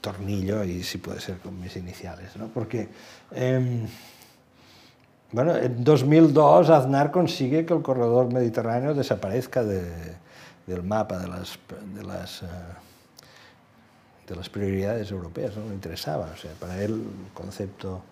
tornillo 0.00 0.62
y 0.64 0.82
si 0.82 0.98
puede 0.98 1.20
ser 1.20 1.38
con 1.38 1.60
mis 1.60 1.76
iniciales, 1.76 2.36
¿no? 2.36 2.48
porque 2.48 2.88
em, 3.32 3.86
bueno, 5.32 5.56
en 5.56 5.82
2002 5.82 6.70
Aznar 6.70 7.10
consigue 7.10 7.66
que 7.66 7.74
el 7.74 7.82
corredor 7.82 8.32
mediterráneo 8.32 8.94
desaparezca 8.94 9.64
del 9.64 10.82
mapa 10.84 11.18
de 11.18 11.28
las, 11.28 11.58
de 11.94 12.04
las 12.04 12.42
eh, 12.42 12.46
de 14.26 14.36
las 14.36 14.48
prioridades 14.48 15.10
europeas, 15.10 15.56
no 15.56 15.68
le 15.68 15.74
interesaba. 15.74 16.30
O 16.34 16.36
sea, 16.36 16.52
para 16.58 16.82
él 16.82 16.92
el 16.92 17.32
concepto 17.32 18.02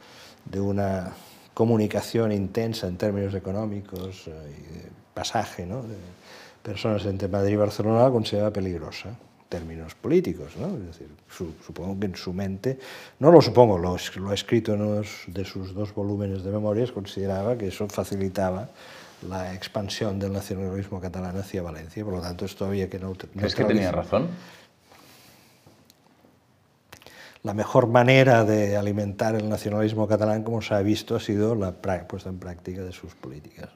de 0.45 0.61
una 0.61 1.12
comunicación 1.55 2.33
intensa 2.33 2.87
en 2.87 2.97
términos 2.97 3.35
económicos 3.35 4.27
eh, 4.27 4.57
y 4.59 4.79
de 4.79 4.89
pasaje 5.15 5.65
¿no? 5.65 5.83
de 5.83 5.97
personas 6.62 7.05
entre 7.07 7.29
Madrid 7.29 7.53
y 7.53 7.57
Barcelona 7.57 8.03
la 8.03 8.11
consideraba 8.11 8.53
peligrosa 8.53 9.11
en 9.11 9.17
términos 9.49 9.95
políticos. 9.95 10.57
¿no? 10.59 10.77
Es 10.77 10.87
decir, 10.87 11.09
supongo 11.65 11.99
que 11.99 12.07
en 12.07 12.17
su 12.17 12.33
mente, 12.33 12.79
no 13.21 13.31
lo 13.31 13.41
supongo, 13.41 13.79
lo, 13.79 13.97
lo 14.17 14.31
ha 14.31 14.35
escrito 14.35 14.75
en 14.75 14.83
uno 14.83 15.03
de 15.29 15.45
sus 15.45 15.75
dos 15.75 15.95
volúmenes 15.95 16.43
de 16.43 16.51
memorias, 16.51 16.91
consideraba 16.91 17.57
que 17.57 17.69
eso 17.69 17.89
facilitaba 17.89 18.69
la 19.29 19.55
expansión 19.55 20.19
del 20.19 20.33
nacionalismo 20.33 21.01
catalán 21.01 21.37
hacia 21.39 21.62
Valencia, 21.62 22.05
por 22.05 22.15
lo 22.15 22.21
tanto 22.21 22.45
esto 22.45 22.67
había 22.67 22.91
que 22.91 22.99
no... 22.99 23.15
¿Crees 23.15 23.55
que 23.55 23.65
tenía 23.65 23.91
razón? 23.93 24.29
La 27.45 27.53
mejor 27.53 27.87
manera 27.89 28.43
de 28.45 28.77
alimentar 28.77 29.35
el 29.35 29.49
nacionalismo 29.51 30.09
catalán, 30.09 30.43
como 30.43 30.63
se 30.63 30.75
ha 30.75 30.81
visto, 30.81 31.15
ha 31.15 31.21
sido 31.21 31.55
la 31.55 31.73
puesta 31.73 32.31
en 32.31 32.39
práctica 32.39 32.83
de 32.83 32.91
sus 32.93 33.15
políticas. 33.15 33.69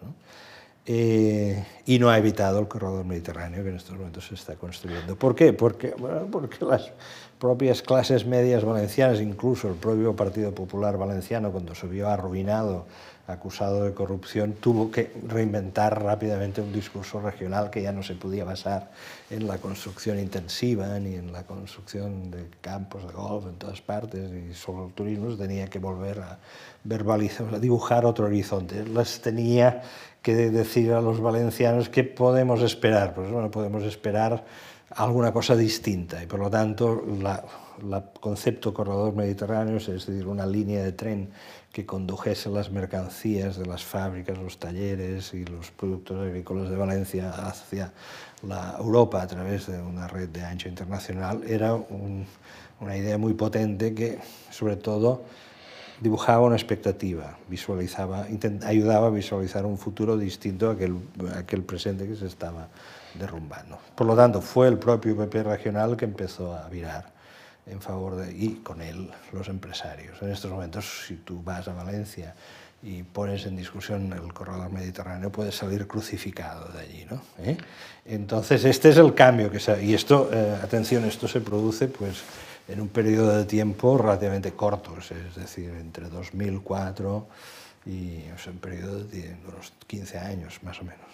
Eh, 0.86 1.62
y 1.84 1.98
no 1.98 2.08
ha 2.08 2.16
evitado 2.16 2.60
el 2.60 2.66
corredor 2.66 3.04
mediterráneo 3.04 3.62
que 3.62 3.68
en 3.68 3.76
estos 3.76 3.94
momentos 3.94 4.26
se 4.26 4.36
está 4.36 4.56
construyendo. 4.56 5.16
¿Por 5.16 5.34
qué? 5.34 5.52
Porque, 5.52 5.94
porque 6.32 6.64
las 6.64 6.92
propias 7.38 7.82
clases 7.82 8.24
medias 8.24 8.64
valencianas, 8.64 9.20
incluso 9.20 9.68
el 9.68 9.74
propio 9.74 10.16
Partido 10.16 10.54
Popular 10.54 10.96
Valenciano, 10.96 11.52
cuando 11.52 11.74
se 11.74 11.86
vio 11.88 12.08
arruinado 12.08 12.86
acusado 13.28 13.84
de 13.84 13.92
corrupción, 13.92 14.54
tuvo 14.54 14.90
que 14.90 15.12
reinventar 15.26 16.02
rápidamente 16.02 16.62
un 16.62 16.72
discurso 16.72 17.20
regional 17.20 17.68
que 17.70 17.82
ya 17.82 17.92
no 17.92 18.02
se 18.02 18.14
podía 18.14 18.44
basar 18.44 18.90
en 19.30 19.46
la 19.46 19.58
construcción 19.58 20.18
intensiva 20.18 20.98
ni 20.98 21.14
en 21.14 21.30
la 21.30 21.44
construcción 21.44 22.30
de 22.30 22.48
campos 22.62 23.06
de 23.06 23.12
golf 23.12 23.46
en 23.46 23.56
todas 23.56 23.82
partes 23.82 24.30
y 24.32 24.54
solo 24.54 24.86
el 24.86 24.92
turismo, 24.94 25.36
tenía 25.36 25.68
que 25.68 25.78
volver 25.78 26.20
a 26.20 26.38
verbalizar, 26.84 27.54
a 27.54 27.58
dibujar 27.58 28.06
otro 28.06 28.26
horizonte. 28.26 28.84
Les 28.84 29.20
tenía 29.20 29.82
que 30.22 30.34
decir 30.34 30.92
a 30.92 31.02
los 31.02 31.20
valencianos 31.20 31.90
qué 31.90 32.04
podemos 32.04 32.62
esperar. 32.62 33.14
Pues 33.14 33.30
bueno, 33.30 33.50
podemos 33.50 33.84
esperar 33.84 34.44
alguna 34.90 35.32
cosa 35.32 35.54
distinta 35.54 36.22
y 36.22 36.26
por 36.26 36.40
lo 36.40 36.50
tanto 36.50 37.04
el 37.06 38.02
concepto 38.20 38.72
corredor 38.72 39.14
mediterráneo, 39.14 39.76
es 39.76 39.86
decir, 39.86 40.26
una 40.26 40.46
línea 40.46 40.82
de 40.82 40.92
tren 40.92 41.30
que 41.72 41.84
condujese 41.84 42.48
las 42.48 42.70
mercancías 42.70 43.58
de 43.58 43.66
las 43.66 43.84
fábricas, 43.84 44.38
los 44.38 44.58
talleres 44.58 45.34
y 45.34 45.44
los 45.44 45.70
productos 45.70 46.18
agrícolas 46.18 46.70
de 46.70 46.76
Valencia 46.76 47.30
hacia 47.30 47.92
la 48.42 48.76
Europa 48.78 49.22
a 49.22 49.26
través 49.26 49.66
de 49.66 49.80
una 49.80 50.08
red 50.08 50.28
de 50.28 50.42
ancho 50.42 50.68
internacional, 50.68 51.42
era 51.46 51.74
una 51.74 52.96
idea 52.96 53.18
muy 53.18 53.34
potente 53.34 53.94
que, 53.94 54.18
sobre 54.50 54.76
todo, 54.76 55.22
dibujaba 56.00 56.40
una 56.40 56.56
expectativa, 56.56 57.36
ayudaba 58.64 59.08
a 59.08 59.10
visualizar 59.10 59.66
un 59.66 59.78
futuro 59.78 60.16
distinto 60.16 60.70
a 60.70 60.72
aquel, 60.72 60.96
aquel 61.36 61.62
presente 61.62 62.06
que 62.06 62.16
se 62.16 62.26
estaba 62.26 62.68
derrumbando. 63.18 63.78
Por 63.94 64.06
lo 64.06 64.14
tanto, 64.14 64.40
fue 64.40 64.68
el 64.68 64.78
propio 64.78 65.16
PP 65.16 65.42
regional 65.42 65.96
que 65.96 66.04
empezó 66.04 66.54
a 66.54 66.68
virar 66.68 67.17
en 67.70 67.80
favor 67.80 68.16
de, 68.16 68.32
y 68.32 68.60
con 68.62 68.80
él 68.80 69.10
los 69.32 69.48
empresarios. 69.48 70.20
En 70.22 70.30
estos 70.30 70.50
momentos, 70.50 71.04
si 71.06 71.16
tú 71.16 71.42
vas 71.42 71.68
a 71.68 71.72
Valencia 71.72 72.34
y 72.82 73.02
pones 73.02 73.44
en 73.46 73.56
discusión 73.56 74.12
el 74.12 74.32
corredor 74.32 74.70
mediterráneo, 74.70 75.30
puedes 75.30 75.56
salir 75.56 75.86
crucificado 75.86 76.68
de 76.72 76.80
allí. 76.80 77.06
¿no? 77.10 77.20
¿Eh? 77.38 77.56
Entonces, 78.06 78.64
este 78.64 78.90
es 78.90 78.96
el 78.98 79.14
cambio 79.14 79.50
que 79.50 79.60
se... 79.60 79.84
Y 79.84 79.94
esto, 79.94 80.30
eh, 80.32 80.58
atención, 80.62 81.04
esto 81.04 81.26
se 81.26 81.40
produce 81.40 81.88
pues, 81.88 82.22
en 82.68 82.80
un 82.80 82.88
periodo 82.88 83.36
de 83.36 83.44
tiempo 83.44 83.98
relativamente 83.98 84.52
corto, 84.52 84.96
es 84.98 85.34
decir, 85.34 85.70
entre 85.70 86.08
2004 86.08 87.26
y 87.86 88.20
o 88.28 88.50
un 88.50 88.58
periodo 88.58 89.04
de 89.04 89.36
unos 89.46 89.72
15 89.86 90.18
años, 90.18 90.62
más 90.62 90.80
o 90.80 90.84
menos. 90.84 91.07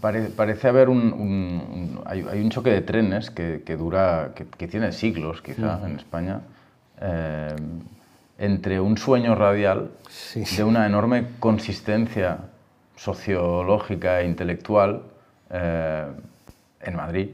Parece 0.00 0.68
haber 0.68 0.88
un, 0.88 2.00
hay, 2.06 2.22
un 2.22 2.50
choque 2.50 2.70
de 2.70 2.82
trenes 2.82 3.30
que, 3.30 3.62
que 3.64 3.76
dura, 3.76 4.32
que, 4.34 4.68
tiene 4.68 4.92
siglos 4.92 5.42
quizá 5.42 5.80
en 5.84 5.96
España. 5.96 6.40
Eh, 7.00 7.54
entre 8.38 8.80
un 8.80 8.98
sueño 8.98 9.34
radial 9.34 9.90
de 10.34 10.64
una 10.64 10.86
enorme 10.86 11.26
consistencia 11.40 12.38
sociológica 12.96 14.20
e 14.20 14.26
intelectual 14.26 15.02
eh, 15.50 16.06
en 16.80 16.96
Madrid, 16.96 17.30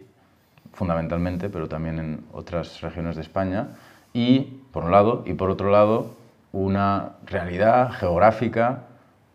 fundamentalmente, 0.73 1.49
pero 1.49 1.69
también 1.69 1.99
en 1.99 2.25
otras 2.33 2.81
regiones 2.81 3.17
de 3.17 3.23
España, 3.23 3.69
y 4.13 4.41
por 4.73 4.85
un 4.85 4.93
lado, 4.93 5.25
y 5.27 5.35
por 5.35 5.51
otro 5.51 5.71
lado, 5.71 6.15
una 6.53 7.13
realidad 7.27 7.91
geográfica, 7.93 8.85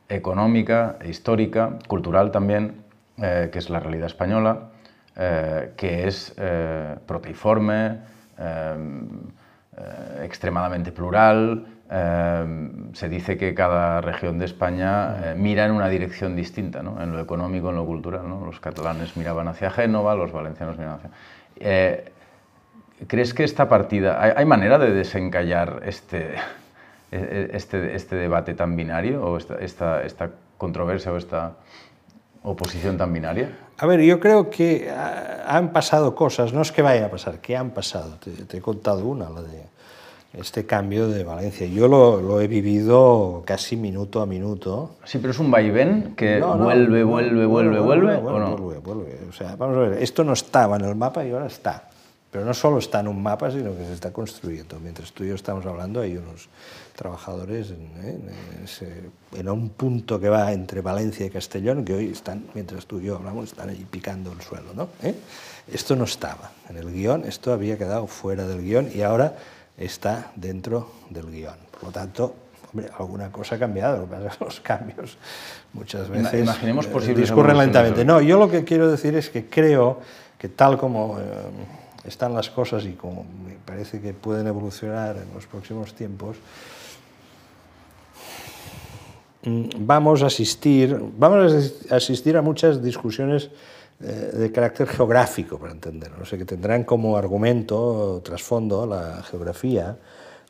económica 0.09 0.97
e 1.01 1.09
histórica, 1.09 1.79
cultural 1.87 2.31
también, 2.31 2.86
eh, 3.21 3.49
que 3.51 3.59
es 3.59 3.69
la 3.69 3.79
realidad 3.79 4.07
española, 4.07 4.69
eh, 5.15 5.73
que 5.75 6.07
es 6.07 6.35
proteiforme, 7.05 7.99
eh, 9.77 10.25
extremadamente 10.25 10.91
plural. 10.91 11.65
Eh, 11.89 12.69
se 12.93 13.09
dice 13.09 13.37
que 13.37 13.53
cada 13.53 14.01
región 14.01 14.39
de 14.39 14.45
España 14.45 15.31
eh, 15.31 15.35
mira 15.37 15.65
en 15.65 15.71
una 15.71 15.87
dirección 15.87 16.35
distinta, 16.35 16.81
¿no? 16.81 17.01
en 17.01 17.11
lo 17.11 17.19
económico, 17.19 17.69
en 17.69 17.75
lo 17.75 17.85
cultural. 17.85 18.27
¿no? 18.27 18.43
Los 18.43 18.59
catalanes 18.59 19.15
miraban 19.15 19.47
hacia 19.47 19.69
Génova, 19.69 20.15
los 20.15 20.31
valencianos 20.31 20.77
miraban 20.77 20.99
hacia... 20.99 22.11
¿Crees 23.05 23.35
que 23.35 23.43
esta 23.43 23.69
partida... 23.69 24.19
¿Hay, 24.35 24.45
manera 24.45 24.79
de 24.79 24.91
desencallar 24.91 25.83
este, 25.85 26.33
e, 27.11 27.17
e, 27.17 27.49
este, 27.53 27.93
este, 27.93 28.15
debate 28.15 28.55
tan 28.55 28.75
binario 28.75 29.23
o 29.23 29.37
esta, 29.37 29.59
esta, 29.59 30.01
esta 30.01 30.31
controversia 30.57 31.11
o 31.11 31.17
esta 31.17 31.53
oposición 32.43 32.97
tan 32.97 33.13
binaria? 33.13 33.57
A 33.77 33.85
ver, 33.85 34.01
yo 34.01 34.19
creo 34.19 34.49
que 34.49 34.91
han 34.91 35.71
pasado 35.71 36.15
cosas, 36.15 36.53
no 36.53 36.61
es 36.61 36.71
que 36.71 36.81
vayan 36.81 37.05
a 37.05 37.11
pasar, 37.11 37.39
que 37.39 37.55
han 37.55 37.71
pasado. 37.71 38.17
Te, 38.19 38.57
he 38.57 38.61
contado 38.61 39.05
una, 39.05 39.29
la 39.29 39.41
de 39.41 39.63
este 40.33 40.65
cambio 40.65 41.07
de 41.07 41.23
Valencia. 41.23 41.67
Yo 41.67 41.87
lo, 41.87 42.41
he 42.41 42.47
vivido 42.47 43.43
casi 43.45 43.75
minuto 43.75 44.21
a 44.21 44.25
minuto. 44.25 44.95
Sí, 45.05 45.19
pero 45.19 45.31
es 45.31 45.39
un 45.39 45.51
vaivén 45.51 46.13
que 46.15 46.39
vuelve, 46.39 47.03
vuelve, 47.03 47.45
vuelve, 47.45 47.79
vuelve, 47.79 48.15
¿o 48.15 48.39
no? 48.39 48.57
Vuelve, 48.57 48.79
vuelve. 48.79 49.19
O 49.29 49.33
sea, 49.33 49.55
vamos 49.55 49.77
a 49.77 49.81
ver, 49.81 50.03
esto 50.03 50.23
no 50.23 50.33
estaba 50.33 50.77
en 50.77 50.85
el 50.85 50.95
mapa 50.95 51.23
y 51.25 51.31
ahora 51.31 51.47
está. 51.47 51.89
Pero 52.31 52.45
no 52.45 52.53
solo 52.53 52.79
está 52.79 52.99
en 52.99 53.07
un 53.07 53.21
mapa, 53.21 53.49
sino 53.51 53.75
que 53.75 53.85
se 53.85 53.93
está 53.93 54.11
construyendo. 54.11 54.79
Mientras 54.79 55.11
tú 55.13 55.23
y 55.23 55.29
yo 55.29 55.35
estamos 55.35 55.65
hablando, 55.65 56.01
hay 56.01 56.17
unos 56.17 56.49
trabajadores 56.97 57.69
en, 57.69 58.29
en, 59.37 59.49
un 59.49 59.69
punto 59.69 60.19
que 60.19 60.29
va 60.29 60.51
entre 60.51 60.81
Valencia 60.81 61.25
y 61.27 61.29
Castellón, 61.29 61.85
que 61.85 61.93
hoy 61.93 62.09
están, 62.09 62.45
mientras 62.55 62.87
tú 62.87 62.99
y 62.99 63.05
yo 63.05 63.17
hablamos, 63.17 63.45
están 63.45 63.69
allí 63.69 63.85
picando 63.89 64.31
el 64.31 64.41
suelo. 64.41 64.73
¿no? 64.73 64.89
¿Eh? 65.03 65.13
Esto 65.71 65.95
no 65.95 66.05
estaba 66.05 66.51
en 66.69 66.77
el 66.77 66.91
guion, 66.91 67.23
esto 67.25 67.53
había 67.53 67.77
quedado 67.77 68.07
fuera 68.07 68.47
del 68.47 68.63
guion 68.63 68.89
y 68.93 69.03
ahora 69.03 69.37
está 69.77 70.31
dentro 70.35 70.91
del 71.11 71.31
guion. 71.31 71.55
Por 71.71 71.83
lo 71.83 71.91
tanto, 71.91 72.35
hombre, 72.73 72.89
alguna 72.97 73.31
cosa 73.31 73.55
ha 73.55 73.59
cambiado, 73.59 73.97
lo 73.97 74.05
que 74.05 74.15
pasa 74.15 74.27
es 74.27 74.37
que 74.37 74.45
los 74.45 74.59
cambios 74.61 75.17
muchas 75.73 76.09
veces 76.09 76.41
Imaginemos 76.41 76.87
eh, 76.87 77.13
discurren 77.13 77.59
lentamente. 77.59 78.03
No, 78.03 78.21
yo 78.21 78.39
lo 78.39 78.49
que 78.49 78.63
quiero 78.63 78.89
decir 78.89 79.15
es 79.15 79.29
que 79.29 79.45
creo 79.45 80.01
que 80.37 80.49
tal 80.49 80.77
como... 80.77 81.19
Eh, 81.19 81.23
están 82.07 82.33
las 82.33 82.49
cosas 82.49 82.85
y 82.85 82.93
como 82.93 83.25
me 83.45 83.55
parece 83.65 83.99
que 83.99 84.13
pueden 84.13 84.47
evolucionar 84.47 85.17
en 85.17 85.33
los 85.33 85.45
próximos 85.45 85.93
tiempos, 85.93 86.37
vamos 89.79 90.23
a 90.23 90.27
asistir, 90.27 90.97
vamos 91.17 91.71
a 91.89 91.95
asistir 91.95 92.37
a 92.37 92.41
muchas 92.41 92.83
discusiones 92.83 93.49
eh, 93.99 94.31
de 94.33 94.51
carácter 94.51 94.87
geográfico, 94.87 95.57
para 95.57 95.71
entenderlo, 95.71 96.21
o 96.21 96.25
sea, 96.25 96.37
que 96.37 96.45
tendrán 96.45 96.83
como 96.83 97.17
argumento, 97.17 98.21
trasfondo, 98.23 98.85
la 98.85 99.23
geografía, 99.23 99.97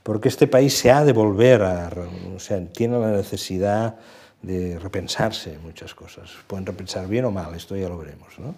porque 0.03 0.29
este 0.29 0.47
país 0.47 0.77
se 0.77 0.91
ha 0.91 1.03
de 1.03 1.13
volver 1.13 1.61
a, 1.61 1.89
o 2.35 2.39
sea, 2.39 2.65
tiene 2.65 2.99
la 2.99 3.11
necesidad 3.11 3.95
de 4.41 4.79
repensarse 4.79 5.57
muchas 5.63 5.93
cosas. 5.93 6.31
Pueden 6.47 6.65
repensar 6.65 7.07
bien 7.07 7.25
o 7.25 7.31
mal, 7.31 7.53
esto 7.55 7.75
ya 7.75 7.89
lo 7.89 7.97
veremos. 7.97 8.37
¿no? 8.39 8.55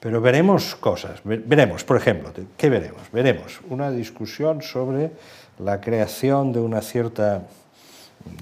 Pero 0.00 0.20
veremos 0.20 0.74
cosas, 0.76 1.20
veremos, 1.24 1.84
por 1.84 1.96
ejemplo, 1.96 2.32
¿qué 2.56 2.70
veremos? 2.70 3.02
Veremos 3.12 3.60
una 3.68 3.90
discusión 3.90 4.62
sobre 4.62 5.10
la 5.58 5.80
creación 5.80 6.52
de 6.52 6.60
una 6.60 6.80
cierta, 6.80 7.42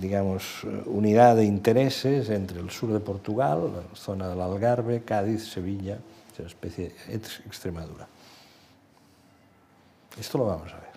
digamos, 0.00 0.64
unidad 0.86 1.36
de 1.36 1.44
intereses 1.44 2.30
entre 2.30 2.60
el 2.60 2.70
sur 2.70 2.92
de 2.92 3.00
Portugal, 3.00 3.72
la 3.74 3.96
zona 3.96 4.28
del 4.28 4.40
Algarve, 4.40 5.02
Cádiz, 5.02 5.48
Sevilla, 5.48 5.98
una 6.38 6.46
especie 6.46 6.92
de 7.08 7.14
Extremadura. 7.14 8.06
Esto 10.18 10.38
lo 10.38 10.46
vamos 10.46 10.72
a 10.72 10.76
ver. 10.76 10.88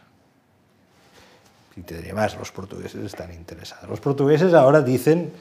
Y 1.76 1.82
te 1.82 1.96
diría 1.96 2.14
más, 2.14 2.38
los 2.38 2.52
portugueses 2.52 3.04
están 3.04 3.34
interesados. 3.34 3.90
Los 3.90 4.00
portugueses 4.00 4.54
ahora 4.54 4.82
dicen, 4.82 5.32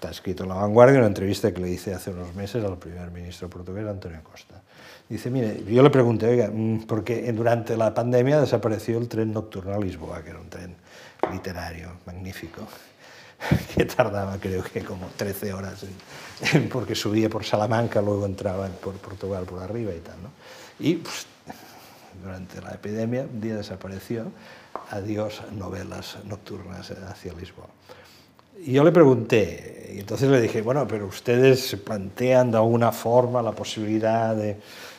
Está 0.00 0.12
escrito 0.12 0.44
en 0.44 0.48
La 0.48 0.54
Vanguardia, 0.54 0.98
una 0.98 1.08
entrevista 1.08 1.52
que 1.52 1.60
le 1.60 1.68
hice 1.68 1.92
hace 1.92 2.10
unos 2.10 2.34
meses 2.34 2.64
al 2.64 2.78
primer 2.78 3.10
ministro 3.10 3.50
portugués, 3.50 3.86
Antonio 3.86 4.20
Costa. 4.22 4.62
Dice, 5.06 5.28
mire, 5.28 5.62
yo 5.64 5.82
le 5.82 5.90
pregunté, 5.90 6.26
oiga, 6.26 6.50
mm, 6.50 6.86
porque 6.86 7.30
durante 7.32 7.76
la 7.76 7.92
pandemia 7.92 8.40
desapareció 8.40 8.96
el 8.96 9.08
tren 9.08 9.30
nocturno 9.30 9.74
a 9.74 9.78
Lisboa, 9.78 10.22
que 10.22 10.30
era 10.30 10.40
un 10.40 10.48
tren 10.48 10.74
literario, 11.30 11.90
magnífico, 12.06 12.66
que 13.74 13.84
tardaba 13.84 14.38
creo 14.38 14.62
que 14.62 14.84
como 14.84 15.06
13 15.16 15.52
horas, 15.52 15.84
porque 16.72 16.94
subía 16.94 17.28
por 17.28 17.44
Salamanca, 17.44 18.00
luego 18.00 18.26
entraba 18.26 18.68
por 18.68 18.94
Portugal 18.94 19.44
por 19.44 19.62
arriba 19.62 19.92
y 19.92 20.00
tal. 20.00 20.16
¿no? 20.22 20.30
Y 20.78 20.96
pues, 20.96 21.26
durante 22.22 22.60
la 22.60 22.72
epidemia 22.72 23.22
un 23.22 23.40
día 23.40 23.56
desapareció, 23.56 24.30
adiós 24.90 25.42
novelas 25.52 26.18
nocturnas 26.24 26.90
hacia 26.90 27.32
Lisboa. 27.32 27.68
Y 28.62 28.72
yo 28.72 28.84
le 28.84 28.92
pregunté, 28.92 29.92
y 29.94 30.00
entonces 30.00 30.28
le 30.28 30.40
dije, 30.40 30.60
bueno, 30.60 30.86
pero 30.86 31.06
ustedes 31.06 31.76
plantean 31.76 32.50
de 32.50 32.58
alguna 32.58 32.92
forma 32.92 33.40
la 33.40 33.52
posibilidad 33.52 34.36
de, 34.36 34.56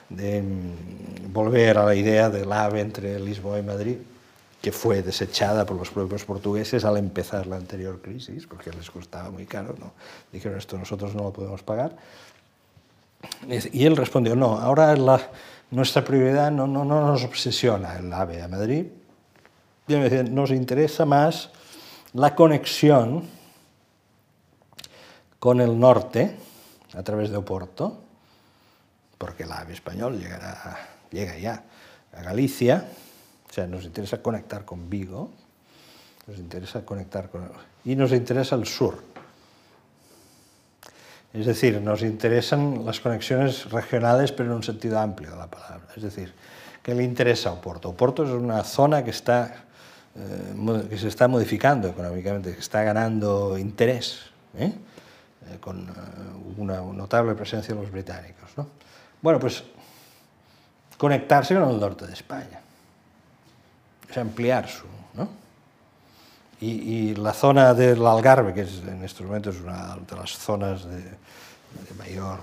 mm, 0.09 1.31
volver 1.31 1.77
a 1.77 1.85
la 1.85 1.95
idea 1.95 2.29
del 2.29 2.51
AVE 2.51 2.81
entre 2.81 3.19
Lisboa 3.19 3.59
y 3.59 3.63
Madrid, 3.63 3.97
que 4.61 4.71
fue 4.71 5.01
desechada 5.01 5.65
por 5.65 5.75
los 5.75 5.89
propios 5.89 6.23
portugueses 6.23 6.85
al 6.85 6.97
empezar 6.97 7.47
la 7.47 7.55
anterior 7.55 7.99
crisis, 8.01 8.45
porque 8.45 8.71
les 8.71 8.91
costaba 8.91 9.31
muy 9.31 9.45
caro, 9.45 9.75
¿no? 9.79 9.93
Dijeron, 10.31 10.59
esto 10.59 10.77
nosotros 10.77 11.15
no 11.15 11.23
lo 11.23 11.33
podemos 11.33 11.63
pagar. 11.63 11.95
Y 13.71 13.85
él 13.85 13.97
respondió, 13.97 14.35
no, 14.35 14.59
ahora 14.59 14.95
la, 14.95 15.19
nuestra 15.71 16.03
prioridad 16.03 16.51
no, 16.51 16.67
no, 16.67 16.85
no 16.85 17.07
nos 17.07 17.23
obsesiona 17.23 17.97
el 17.97 18.13
AVE 18.13 18.41
a 18.41 18.47
Madrid, 18.47 18.85
y 19.87 19.95
me 19.95 20.09
decía, 20.09 20.23
nos 20.23 20.51
interesa 20.51 21.05
más 21.05 21.49
la 22.13 22.35
conexión 22.35 23.27
con 25.39 25.59
el 25.59 25.79
norte, 25.79 26.35
a 26.93 27.01
través 27.01 27.31
de 27.31 27.37
Oporto, 27.37 27.99
porque 29.17 29.43
el 29.43 29.51
AVE 29.51 29.73
español 29.73 30.19
llegará, 30.19 30.77
llega 31.09 31.37
ya 31.37 31.63
a 32.13 32.21
Galicia, 32.21 32.85
o 33.51 33.53
sea, 33.53 33.67
nos 33.67 33.83
interesa 33.83 34.21
conectar 34.21 34.63
con 34.63 34.89
Vigo, 34.89 35.29
nos 36.25 36.39
interesa 36.39 36.85
conectar 36.85 37.29
con... 37.29 37.51
y 37.83 37.97
nos 37.97 38.13
interesa 38.13 38.55
el 38.55 38.65
sur. 38.65 39.03
Es 41.33 41.45
decir, 41.45 41.79
nos 41.81 42.01
interesan 42.01 42.85
las 42.85 43.01
conexiones 43.01 43.69
regionales, 43.69 44.31
pero 44.31 44.49
en 44.49 44.55
un 44.55 44.63
sentido 44.63 44.99
amplio 44.99 45.31
de 45.31 45.37
la 45.37 45.47
palabra. 45.47 45.87
Es 45.95 46.01
decir, 46.01 46.33
¿qué 46.81 46.95
le 46.95 47.03
interesa 47.03 47.49
a 47.49 47.53
Oporto? 47.53 47.89
Oporto 47.89 48.23
es 48.23 48.31
una 48.31 48.63
zona 48.63 49.03
que, 49.03 49.11
está, 49.11 49.65
eh, 50.15 50.87
que 50.89 50.97
se 50.97 51.09
está 51.09 51.27
modificando 51.27 51.89
económicamente, 51.89 52.53
que 52.53 52.59
está 52.59 52.83
ganando 52.83 53.57
interés. 53.57 54.19
¿eh? 54.57 54.73
Eh, 55.49 55.57
con 55.59 55.87
una 56.57 56.81
notable 56.81 57.33
presencia 57.35 57.73
de 57.73 57.81
los 57.81 57.91
británicos. 57.91 58.51
¿no? 58.55 58.67
Bueno, 59.21 59.39
pues 59.39 59.63
conectarse 60.97 61.55
con 61.55 61.69
el 61.69 61.79
norte 61.79 62.05
de 62.05 62.13
España, 62.13 62.60
es 64.11 64.17
ampliar 64.17 64.67
su... 64.67 64.85
¿no? 65.13 65.27
y, 66.61 67.15
la 67.15 67.33
zona 67.33 67.73
del 67.73 68.05
Algarve, 68.05 68.53
que 68.53 68.61
es, 68.61 68.81
en 68.87 69.03
estos 69.03 69.25
momentos 69.25 69.55
es 69.55 69.61
una 69.61 69.97
de 70.07 70.15
las 70.15 70.37
zonas 70.37 70.85
de, 70.85 71.01
mayor 71.97 72.39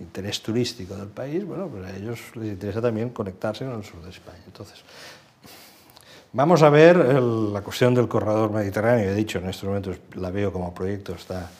interés 0.00 0.42
turístico 0.42 0.94
del 0.96 1.08
país, 1.08 1.44
bueno, 1.44 1.68
pues 1.68 1.84
a 1.84 1.96
ellos 1.96 2.20
les 2.34 2.52
interesa 2.52 2.80
también 2.80 3.10
conectarse 3.10 3.64
con 3.64 3.74
el 3.74 3.84
sur 3.84 4.02
de 4.02 4.10
España. 4.10 4.40
Entonces, 4.46 4.82
vamos 6.32 6.62
a 6.62 6.70
ver 6.70 6.96
la 6.96 7.60
cuestión 7.62 7.94
del 7.94 8.08
corredor 8.08 8.50
mediterráneo. 8.50 9.10
He 9.10 9.14
dicho, 9.14 9.38
en 9.38 9.48
estos 9.48 9.64
momentos 9.64 9.98
la 10.14 10.30
veo 10.30 10.52
como 10.52 10.72
proyecto, 10.72 11.14
está 11.14 11.50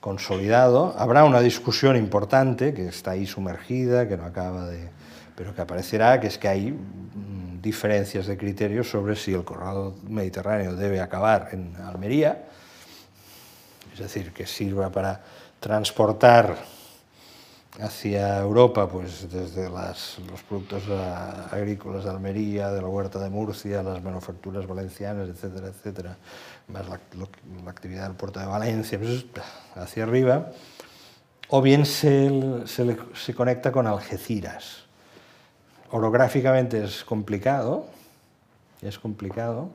consolidado. 0.00 0.94
Habrá 0.98 1.24
una 1.24 1.40
discusión 1.40 1.96
importante 1.96 2.74
que 2.74 2.88
está 2.88 3.12
ahí 3.12 3.26
sumergida, 3.26 4.08
que 4.08 4.16
no 4.16 4.24
acaba 4.24 4.66
de... 4.66 4.88
pero 5.34 5.54
que 5.54 5.62
aparecerá, 5.62 6.20
que 6.20 6.26
es 6.26 6.38
que 6.38 6.48
hay 6.48 6.76
diferencias 7.66 8.26
de 8.26 8.38
criterios 8.38 8.88
sobre 8.88 9.16
si 9.16 9.34
el 9.34 9.42
corredor 9.42 9.94
mediterráneo 10.08 10.76
debe 10.76 11.00
acabar 11.00 11.48
en 11.50 11.74
Almería, 11.82 12.46
es 13.92 13.98
decir, 13.98 14.32
que 14.32 14.46
sirva 14.46 14.90
para 14.90 15.20
transportar 15.58 16.56
hacia 17.80 18.38
Europa, 18.38 18.88
pues 18.88 19.28
desde 19.30 19.68
los 19.68 20.42
productos 20.48 20.84
agrícolas 21.50 22.04
de 22.04 22.10
Almería, 22.10 22.70
de 22.70 22.80
la 22.80 22.88
huerta 22.88 23.18
de 23.18 23.30
Murcia, 23.30 23.82
las 23.82 24.00
manufacturas 24.00 24.64
valencianas, 24.66 25.28
etcétera, 25.28 25.66
etcétera, 25.66 26.16
más 26.68 26.88
la, 26.88 27.00
actividad 27.68 28.04
del 28.06 28.16
puerto 28.16 28.38
de 28.38 28.46
Valencia, 28.46 28.96
pues, 28.98 29.24
hacia 29.74 30.04
arriba, 30.04 30.52
o 31.48 31.60
bien 31.60 31.84
se, 31.84 32.64
se, 32.66 32.96
se 33.12 33.34
conecta 33.34 33.72
con 33.72 33.88
Algeciras. 33.88 34.85
Orográficamente 35.90 36.82
es 36.84 37.04
complicado, 37.04 37.86
es 38.82 38.98
complicado, 38.98 39.70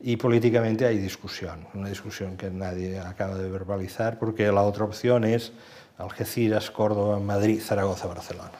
y 0.00 0.16
políticamente 0.16 0.86
hay 0.86 0.98
discusión, 0.98 1.66
una 1.74 1.88
discusión 1.88 2.36
que 2.36 2.50
nadie 2.50 2.98
acaba 2.98 3.36
de 3.36 3.50
verbalizar, 3.50 4.18
porque 4.18 4.50
la 4.50 4.62
otra 4.62 4.84
opción 4.84 5.24
es 5.24 5.52
Algeciras, 5.98 6.70
Córdoba, 6.70 7.20
Madrid, 7.20 7.60
Zaragoza, 7.60 8.06
Barcelona. 8.06 8.52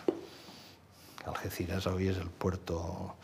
Algeciras 1.25 1.87
hoy 1.87 2.09
es 2.09 2.19
el 2.19 2.29
puerto 2.29 3.15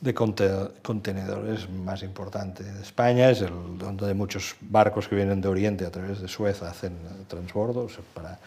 de 0.00 0.14
contenedores 0.14 1.70
más 1.70 2.02
importante 2.02 2.64
de 2.64 2.82
España, 2.82 3.30
es 3.30 3.42
el 3.42 3.78
donde 3.78 4.12
muchos 4.14 4.56
barcos 4.60 5.06
que 5.06 5.14
vienen 5.14 5.40
de 5.40 5.46
Oriente 5.46 5.86
a 5.86 5.92
través 5.92 6.20
de 6.20 6.26
Suez 6.26 6.60
hacen 6.62 6.96
transbordos 7.28 8.00
para 8.12 8.40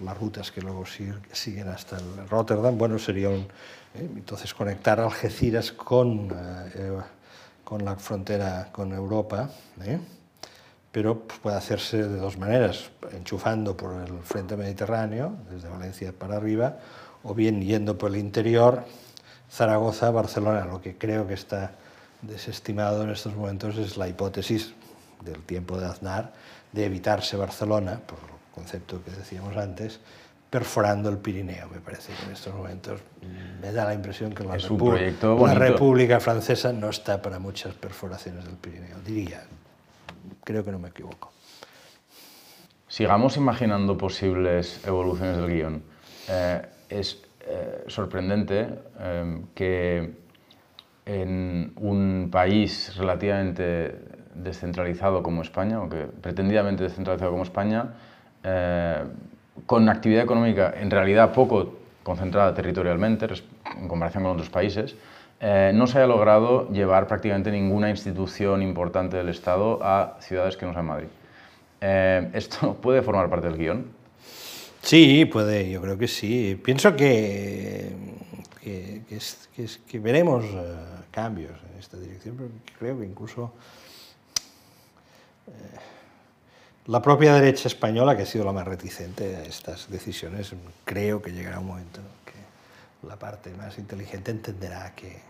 las 0.00 0.18
rutas 0.18 0.50
que 0.50 0.62
luego 0.62 0.84
siguen 0.86 1.68
hasta 1.68 1.98
el 1.98 2.28
Rotterdam. 2.28 2.78
Bueno, 2.78 2.98
sería 2.98 3.28
un, 3.28 3.46
entonces 3.94 4.54
conectar 4.54 5.00
Algeciras 5.00 5.72
con, 5.72 6.28
eh, 6.74 6.98
con 7.64 7.84
la 7.84 7.96
frontera 7.96 8.68
con 8.72 8.92
Europa. 8.92 9.50
¿eh? 9.84 9.98
pero 10.92 11.20
puede 11.20 11.56
hacerse 11.56 12.06
de 12.06 12.18
dos 12.18 12.36
maneras, 12.36 12.90
enchufando 13.12 13.76
por 13.76 13.94
el 14.02 14.20
frente 14.20 14.56
mediterráneo, 14.56 15.34
desde 15.50 15.68
Valencia 15.68 16.12
para 16.12 16.36
arriba, 16.36 16.76
o 17.22 17.34
bien 17.34 17.62
yendo 17.62 17.96
por 17.96 18.10
el 18.10 18.18
interior, 18.18 18.84
Zaragoza, 19.50 20.10
Barcelona. 20.10 20.66
Lo 20.66 20.82
que 20.82 20.98
creo 20.98 21.26
que 21.26 21.32
está 21.34 21.72
desestimado 22.20 23.02
en 23.04 23.10
estos 23.10 23.34
momentos 23.34 23.78
es 23.78 23.96
la 23.96 24.06
hipótesis 24.06 24.74
del 25.24 25.42
tiempo 25.42 25.78
de 25.78 25.86
Aznar 25.86 26.32
de 26.72 26.84
evitarse 26.84 27.36
Barcelona, 27.36 28.00
por 28.06 28.18
el 28.18 28.54
concepto 28.54 29.02
que 29.02 29.10
decíamos 29.12 29.56
antes, 29.56 30.00
perforando 30.52 31.08
el 31.08 31.16
Pirineo. 31.16 31.66
Me 31.70 31.80
parece 31.80 32.12
que 32.12 32.26
en 32.26 32.32
estos 32.32 32.54
momentos 32.54 33.00
me 33.62 33.72
da 33.72 33.86
la 33.86 33.94
impresión 33.94 34.34
que 34.34 34.44
la, 34.44 34.58
la 34.58 35.54
República 35.54 36.20
Francesa 36.20 36.74
no 36.74 36.90
está 36.90 37.22
para 37.22 37.38
muchas 37.38 37.72
perforaciones 37.72 38.44
del 38.44 38.56
Pirineo, 38.56 38.98
diría, 39.02 39.44
creo 40.44 40.62
que 40.62 40.70
no 40.70 40.78
me 40.78 40.90
equivoco. 40.90 41.32
Sigamos 42.86 43.38
imaginando 43.38 43.96
posibles 43.96 44.86
evoluciones 44.86 45.38
del 45.38 45.46
guion. 45.48 45.82
Eh, 46.28 46.62
es 46.90 47.22
eh, 47.46 47.84
sorprendente 47.86 48.68
eh, 49.00 49.40
que 49.54 50.12
en 51.06 51.72
un 51.76 52.28
país 52.30 52.94
relativamente 52.98 53.96
descentralizado 54.34 55.22
como 55.22 55.40
España, 55.40 55.80
o 55.80 55.88
que 55.88 56.08
pretendidamente 56.20 56.82
descentralizado 56.82 57.30
como 57.30 57.42
España, 57.42 57.94
con 59.66 59.88
actividad 59.88 60.24
económica 60.24 60.74
en 60.76 60.90
realidad 60.90 61.32
poco 61.32 61.78
concentrada 62.02 62.54
territorialmente 62.54 63.26
en 63.80 63.88
comparación 63.88 64.24
con 64.24 64.32
otros 64.32 64.50
países, 64.50 64.96
eh, 65.40 65.72
no 65.74 65.86
se 65.86 65.98
haya 65.98 66.06
logrado 66.06 66.68
llevar 66.70 67.06
prácticamente 67.06 67.50
ninguna 67.50 67.90
institución 67.90 68.62
importante 68.62 69.16
del 69.16 69.28
Estado 69.28 69.80
a 69.82 70.16
ciudades 70.20 70.56
que 70.56 70.66
no 70.66 70.72
sean 70.72 70.86
Madrid. 70.86 71.08
Eh, 71.80 72.30
¿Esto 72.32 72.74
puede 72.80 73.02
formar 73.02 73.28
parte 73.28 73.48
del 73.48 73.58
guion? 73.58 73.86
Sí, 74.82 75.24
puede, 75.26 75.70
yo 75.70 75.80
creo 75.80 75.96
que 75.96 76.08
sí. 76.08 76.60
Pienso 76.64 76.94
que, 76.96 77.92
que, 78.60 79.98
veremos 79.98 80.44
eh, 80.44 80.76
cambios 81.10 81.52
en 81.72 81.78
esta 81.78 81.96
dirección, 81.98 82.36
pero 82.36 82.48
creo 82.78 82.98
que 82.98 83.04
incluso 83.04 83.52
la 86.86 87.00
propia 87.00 87.34
derecha 87.34 87.68
española, 87.68 88.16
que 88.16 88.24
ha 88.24 88.26
sido 88.26 88.44
la 88.44 88.52
más 88.52 88.66
reticente 88.66 89.36
a 89.36 89.44
estas 89.44 89.88
decisiones, 89.88 90.52
creo 90.84 91.22
que 91.22 91.32
llegará 91.32 91.60
un 91.60 91.66
momento 91.66 92.00
que 92.24 93.06
la 93.06 93.16
parte 93.16 93.50
más 93.54 93.78
inteligente 93.78 94.32
entenderá 94.32 94.92
que, 94.96 95.20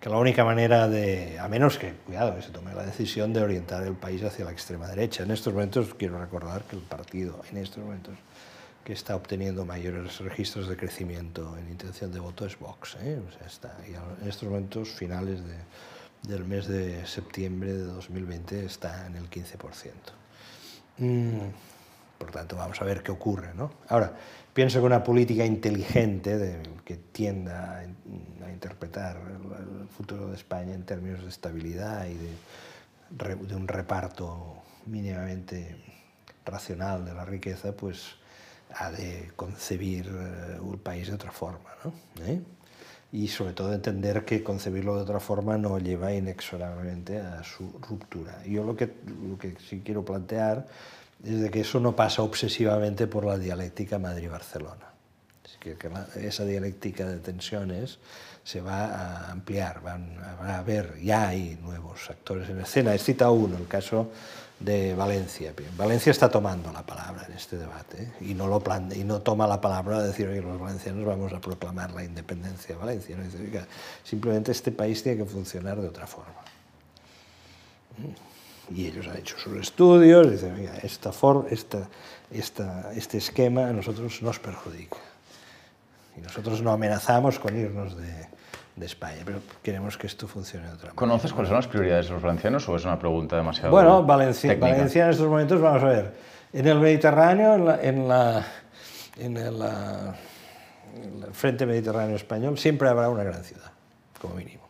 que 0.00 0.08
la 0.08 0.16
única 0.16 0.44
manera 0.44 0.88
de, 0.88 1.38
a 1.38 1.46
menos 1.46 1.78
que, 1.78 1.92
cuidado, 1.92 2.34
que 2.34 2.42
se 2.42 2.50
tome 2.50 2.74
la 2.74 2.84
decisión 2.84 3.32
de 3.32 3.42
orientar 3.42 3.86
el 3.86 3.94
país 3.94 4.24
hacia 4.24 4.44
la 4.44 4.50
extrema 4.50 4.88
derecha. 4.88 5.22
En 5.22 5.30
estos 5.30 5.52
momentos 5.52 5.94
quiero 5.94 6.18
recordar 6.20 6.64
que 6.64 6.74
el 6.74 6.82
partido, 6.82 7.40
en 7.48 7.58
estos 7.58 7.84
momentos, 7.84 8.14
que 8.82 8.92
está 8.92 9.14
obteniendo 9.14 9.64
mayores 9.64 10.18
registros 10.18 10.68
de 10.68 10.76
crecimiento 10.76 11.56
en 11.58 11.70
intención 11.70 12.10
de 12.10 12.18
voto 12.18 12.44
es 12.44 12.58
Vox. 12.58 12.96
¿eh? 13.02 13.20
En 14.22 14.28
estos 14.28 14.48
momentos, 14.48 14.88
finales 14.88 15.44
de, 15.44 15.54
del 16.28 16.44
mes 16.44 16.66
de 16.66 17.06
septiembre 17.06 17.72
de 17.72 17.84
2020, 17.84 18.64
está 18.64 19.06
en 19.06 19.14
el 19.14 19.30
15%. 19.30 20.19
Mm, 21.00 21.50
por 22.18 22.30
tanto, 22.30 22.56
vamos 22.56 22.80
a 22.80 22.84
ver 22.84 23.02
qué 23.02 23.10
ocurre. 23.10 23.52
¿no? 23.54 23.72
Ahora, 23.88 24.14
Pienso 24.52 24.80
que 24.80 24.86
una 24.86 25.04
política 25.04 25.44
inteligente 25.44 26.60
que 26.84 26.96
tienda 26.96 27.78
a, 27.78 28.50
interpretar 28.50 29.16
el, 29.16 29.88
futuro 29.88 30.28
de 30.28 30.34
España 30.34 30.74
en 30.74 30.84
términos 30.84 31.22
de 31.22 31.28
estabilidad 31.28 32.06
y 32.06 32.14
de, 32.14 33.54
un 33.54 33.68
reparto 33.68 34.56
mínimamente 34.86 35.76
racional 36.44 37.04
de 37.04 37.14
la 37.14 37.24
riqueza, 37.24 37.72
pues 37.72 38.16
ha 38.74 38.90
de 38.90 39.30
concebir 39.36 40.08
eh, 40.08 40.58
un 40.60 40.78
país 40.78 41.08
de 41.08 41.14
otra 41.14 41.30
forma. 41.30 41.70
¿no? 41.84 41.92
¿Eh? 42.24 42.40
Y 43.12 43.28
sobre 43.28 43.52
todo 43.54 43.72
entender 43.72 44.24
que 44.24 44.42
concebirlo 44.44 44.94
de 44.96 45.02
otra 45.02 45.18
forma 45.18 45.58
no 45.58 45.78
lleva 45.78 46.12
inexorablemente 46.12 47.18
a 47.18 47.42
su 47.42 47.72
ruptura. 47.88 48.42
Yo 48.44 48.62
lo 48.62 48.76
que, 48.76 48.92
lo 49.28 49.36
que 49.36 49.56
sí 49.58 49.82
quiero 49.84 50.04
plantear 50.04 50.66
es 51.24 51.40
de 51.40 51.50
que 51.50 51.60
eso 51.60 51.80
no 51.80 51.96
pasa 51.96 52.22
obsesivamente 52.22 53.06
por 53.06 53.24
la 53.24 53.36
dialéctica 53.36 53.98
Madrid-Barcelona. 53.98 54.92
que, 55.58 55.76
esa 56.16 56.44
dialéctica 56.44 57.06
de 57.06 57.18
tensiones 57.18 57.98
se 58.44 58.60
va 58.60 58.86
a 58.86 59.30
ampliar, 59.30 59.82
van 59.82 60.16
a 60.18 60.58
haber, 60.58 60.98
ya 61.02 61.28
hay 61.28 61.58
nuevos 61.62 62.08
actores 62.08 62.48
en 62.48 62.60
escena. 62.60 62.94
He 62.94 62.98
citado 62.98 63.32
uno, 63.32 63.56
el 63.56 63.66
caso 63.66 64.10
de 64.60 64.94
Valencia. 64.94 65.52
Valencia 65.76 66.10
está 66.10 66.28
tomando 66.28 66.72
la 66.72 66.84
palabra 66.84 67.26
en 67.26 67.32
este 67.32 67.56
debate 67.56 68.02
¿eh? 68.02 68.12
y, 68.20 68.34
no 68.34 68.46
lo 68.46 68.62
y 68.94 69.04
no 69.04 69.20
toma 69.20 69.46
la 69.46 69.60
palabra 69.60 70.00
de 70.00 70.08
decir, 70.08 70.28
que 70.28 70.40
los 70.40 70.60
valencianos 70.60 71.04
vamos 71.04 71.32
a 71.32 71.40
proclamar 71.40 71.92
la 71.92 72.04
independencia 72.04 72.74
de 72.74 72.80
Valencia. 72.80 73.16
¿no? 73.16 73.24
Dice, 73.24 73.66
simplemente 74.04 74.52
este 74.52 74.70
país 74.70 75.02
tiene 75.02 75.24
que 75.24 75.24
funcionar 75.24 75.80
de 75.80 75.88
otra 75.88 76.06
forma 76.06 76.34
y 78.74 78.86
ellos 78.86 79.06
han 79.08 79.16
hecho 79.16 79.36
sus 79.38 79.56
estudios, 79.56 80.30
dicen, 80.30 80.54
mira, 80.54 80.76
esta 80.78 81.12
for, 81.12 81.46
esta, 81.50 81.88
esta, 82.30 82.92
este 82.94 83.18
esquema 83.18 83.68
a 83.68 83.72
nosotros 83.72 84.22
nos 84.22 84.38
perjudica. 84.38 84.96
Y 86.16 86.20
nosotros 86.20 86.62
no 86.62 86.70
amenazamos 86.70 87.38
con 87.38 87.58
irnos 87.58 87.96
de, 87.96 88.28
de 88.80 88.86
España, 88.86 89.22
pero 89.24 89.40
queremos 89.62 89.96
que 89.96 90.06
esto 90.06 90.26
funcione 90.26 90.66
de 90.66 90.72
otra 90.72 90.86
manera. 90.86 90.96
¿Conoces 90.96 91.32
cuáles 91.32 91.48
son 91.48 91.56
las 91.56 91.68
prioridades 91.68 92.06
de 92.06 92.14
los 92.14 92.22
valencianos 92.22 92.68
o 92.68 92.76
es 92.76 92.84
una 92.84 92.98
pregunta 92.98 93.36
demasiado 93.36 93.70
Bueno, 93.70 94.02
Valencia, 94.02 94.56
Valencia 94.56 95.04
en 95.04 95.10
estos 95.10 95.28
momentos, 95.28 95.60
vamos 95.60 95.82
a 95.82 95.86
ver, 95.86 96.14
en 96.52 96.66
el 96.66 96.80
Mediterráneo, 96.80 97.54
en, 97.54 97.64
la, 97.66 97.82
en, 97.82 98.08
la, 98.08 98.46
en, 99.18 99.36
el, 99.36 99.62
en 99.62 101.22
el 101.22 101.32
frente 101.32 101.66
mediterráneo 101.66 102.16
español, 102.16 102.58
siempre 102.58 102.88
habrá 102.88 103.08
una 103.08 103.22
gran 103.22 103.44
ciudad, 103.44 103.70
como 104.20 104.34
mínimo 104.34 104.60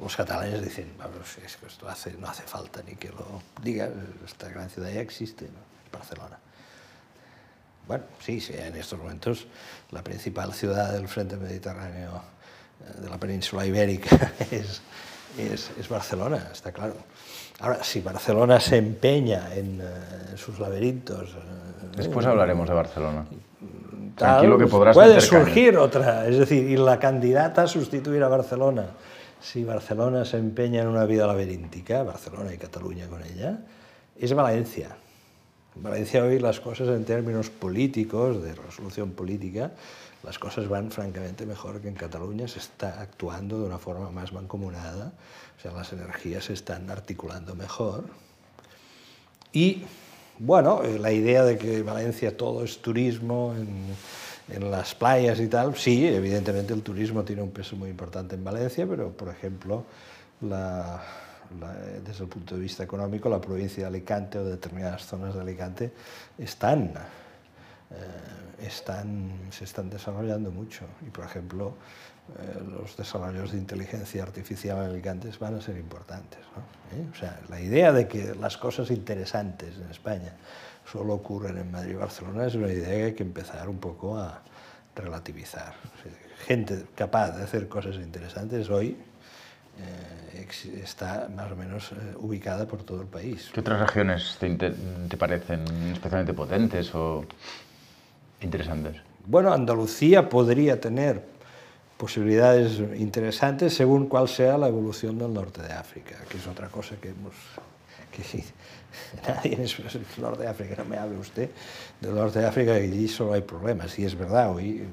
los 0.00 0.16
catalanes 0.16 0.62
dicen, 0.62 0.92
es 1.44 1.56
que 1.56 1.66
esto 1.66 1.88
hace, 1.88 2.12
no 2.14 2.28
hace 2.28 2.42
falta 2.42 2.82
ni 2.86 2.94
que 2.96 3.08
lo 3.08 3.42
diga, 3.62 3.88
esta 4.24 4.48
gran 4.48 4.68
ciudad 4.68 4.90
ya 4.90 5.00
existe, 5.00 5.48
Barcelona. 5.92 6.38
Bueno, 7.86 8.04
sí, 8.20 8.40
sí, 8.40 8.54
en 8.56 8.76
estos 8.76 8.98
momentos 8.98 9.46
la 9.90 10.02
principal 10.02 10.52
ciudad 10.52 10.92
del 10.92 11.06
frente 11.06 11.36
mediterráneo 11.36 12.22
de 13.00 13.08
la 13.08 13.18
península 13.18 13.66
ibérica 13.66 14.32
es, 14.50 14.82
es, 15.38 15.70
es 15.78 15.88
Barcelona, 15.88 16.48
está 16.52 16.72
claro. 16.72 16.94
Ahora, 17.60 17.82
si 17.84 18.00
Barcelona 18.00 18.60
se 18.60 18.76
empeña 18.76 19.54
en, 19.54 19.80
uh, 19.80 20.36
sus 20.36 20.58
laberintos... 20.58 21.34
Uh, 21.34 21.96
Después 21.96 22.26
hablaremos 22.26 22.68
de 22.68 22.74
Barcelona. 22.74 23.26
Tal, 24.16 24.40
Tranquilo 24.40 24.58
que 24.58 24.66
podrás 24.66 24.94
puede 24.94 25.14
meter 25.14 25.28
caña. 25.28 25.44
surgir 25.44 25.78
otra, 25.78 26.26
es 26.26 26.38
decir, 26.38 26.68
y 26.68 26.76
la 26.76 26.98
candidata 26.98 27.62
a 27.62 27.66
sustituir 27.66 28.22
a 28.22 28.28
Barcelona. 28.28 28.86
Si 29.40 29.62
Barcelona 29.62 30.24
se 30.24 30.38
empeña 30.38 30.82
en 30.82 30.88
una 30.88 31.04
vida 31.04 31.26
laberíntica, 31.26 32.02
Barcelona 32.02 32.52
y 32.52 32.58
Cataluña 32.58 33.06
con 33.06 33.22
ella, 33.22 33.58
es 34.18 34.32
Valencia. 34.32 34.96
En 35.76 35.82
Valencia 35.82 36.24
hoy 36.24 36.38
las 36.38 36.60
cosas 36.60 36.88
en 36.88 37.04
términos 37.04 37.50
políticos, 37.50 38.42
de 38.42 38.54
resolución 38.54 39.10
política, 39.10 39.72
las 40.24 40.38
cosas 40.38 40.68
van 40.68 40.90
francamente 40.90 41.46
mejor 41.46 41.80
que 41.80 41.88
en 41.88 41.94
Cataluña, 41.94 42.48
se 42.48 42.58
está 42.58 43.00
actuando 43.00 43.60
de 43.60 43.66
una 43.66 43.78
forma 43.78 44.10
más 44.10 44.32
mancomunada, 44.32 45.12
o 45.58 45.60
sea, 45.60 45.72
las 45.72 45.92
energías 45.92 46.44
se 46.44 46.54
están 46.54 46.90
articulando 46.90 47.54
mejor. 47.54 48.04
Y, 49.52 49.84
bueno, 50.38 50.82
eh, 50.82 50.98
la 50.98 51.12
idea 51.12 51.44
de 51.44 51.58
que 51.58 51.82
Valencia 51.82 52.36
todo 52.36 52.64
es 52.64 52.78
turismo 52.78 53.54
en, 53.56 53.94
en 54.48 54.70
las 54.70 54.94
playas 54.94 55.40
y 55.40 55.48
tal, 55.48 55.76
sí, 55.76 56.06
evidentemente 56.06 56.74
el 56.74 56.82
turismo 56.82 57.22
tiene 57.24 57.42
un 57.42 57.50
peso 57.50 57.76
muy 57.76 57.88
importante 57.88 58.34
en 58.34 58.44
Valencia, 58.44 58.86
pero, 58.86 59.10
por 59.10 59.28
ejemplo, 59.28 59.84
desde 62.04 62.22
el 62.22 62.28
punto 62.28 62.54
de 62.54 62.60
vista 62.60 62.82
económico, 62.82 63.28
la 63.28 63.40
provincia 63.40 63.82
de 63.84 63.86
Alicante 63.86 64.38
o 64.38 64.44
determinadas 64.44 65.06
zonas 65.06 65.34
de 65.34 65.40
Alicante 65.40 65.92
están, 66.38 66.92
eh, 67.90 68.43
están, 68.66 69.32
se 69.50 69.64
están 69.64 69.90
desarrollando 69.90 70.50
mucho. 70.50 70.84
Y, 71.06 71.10
por 71.10 71.24
ejemplo, 71.24 71.74
eh, 72.38 72.62
los 72.70 72.96
desarrollos 72.96 73.52
de 73.52 73.58
inteligencia 73.58 74.22
artificial 74.22 74.78
en 74.78 74.90
Alicante 74.90 75.30
van 75.38 75.56
a 75.56 75.60
ser 75.60 75.76
importantes. 75.76 76.40
¿no? 76.54 76.98
¿Eh? 76.98 77.06
O 77.12 77.14
sea, 77.14 77.40
la 77.48 77.60
idea 77.60 77.92
de 77.92 78.08
que 78.08 78.34
las 78.34 78.56
cosas 78.56 78.90
interesantes 78.90 79.76
en 79.76 79.90
España 79.90 80.34
solo 80.90 81.14
ocurren 81.14 81.58
en 81.58 81.70
Madrid 81.70 81.92
y 81.92 81.96
Barcelona 81.96 82.46
es 82.46 82.54
una 82.54 82.68
idea 82.68 82.88
que 82.88 83.04
hay 83.04 83.14
que 83.14 83.22
empezar 83.22 83.68
un 83.68 83.78
poco 83.78 84.18
a 84.18 84.42
relativizar. 84.94 85.74
O 85.98 86.02
sea, 86.02 86.12
gente 86.46 86.86
capaz 86.94 87.32
de 87.32 87.44
hacer 87.44 87.68
cosas 87.68 87.96
interesantes 87.96 88.68
hoy 88.70 88.96
eh, 89.78 90.46
está 90.82 91.28
más 91.34 91.50
o 91.50 91.56
menos 91.56 91.90
eh, 91.92 92.14
ubicada 92.18 92.66
por 92.66 92.84
todo 92.84 93.02
el 93.02 93.08
país. 93.08 93.50
¿Qué 93.52 93.60
otras 93.60 93.80
regiones 93.80 94.36
te, 94.38 94.54
te, 94.54 95.16
parecen 95.16 95.64
especialmente 95.92 96.32
potentes 96.32 96.94
o 96.94 97.24
interesantes? 98.40 98.96
Bueno, 99.26 99.52
Andalucía 99.52 100.28
podría 100.28 100.80
tener 100.80 101.22
posibilidades 101.96 102.78
interesantes 102.98 103.74
según 103.74 104.06
cuál 104.06 104.28
sea 104.28 104.58
la 104.58 104.68
evolución 104.68 105.18
del 105.18 105.32
norte 105.32 105.62
de 105.62 105.72
África, 105.72 106.16
que 106.28 106.38
es 106.38 106.46
otra 106.46 106.68
cosa 106.68 106.96
que 106.96 107.08
hemos... 107.08 107.34
Que 108.10 108.44
nadie 109.26 109.54
en 109.54 109.62
el 109.62 110.02
norte 110.18 110.42
de 110.42 110.48
África, 110.48 110.76
no 110.78 110.84
me 110.84 110.96
hable 110.96 111.18
usted 111.18 111.50
del 112.00 112.14
norte 112.14 112.38
de 112.38 112.46
África, 112.46 112.78
y 112.78 112.84
allí 112.84 113.08
solo 113.08 113.32
hay 113.32 113.40
problemas, 113.40 113.98
y 113.98 114.04
es 114.04 114.16
verdad, 114.16 114.54
hoy 114.54 114.84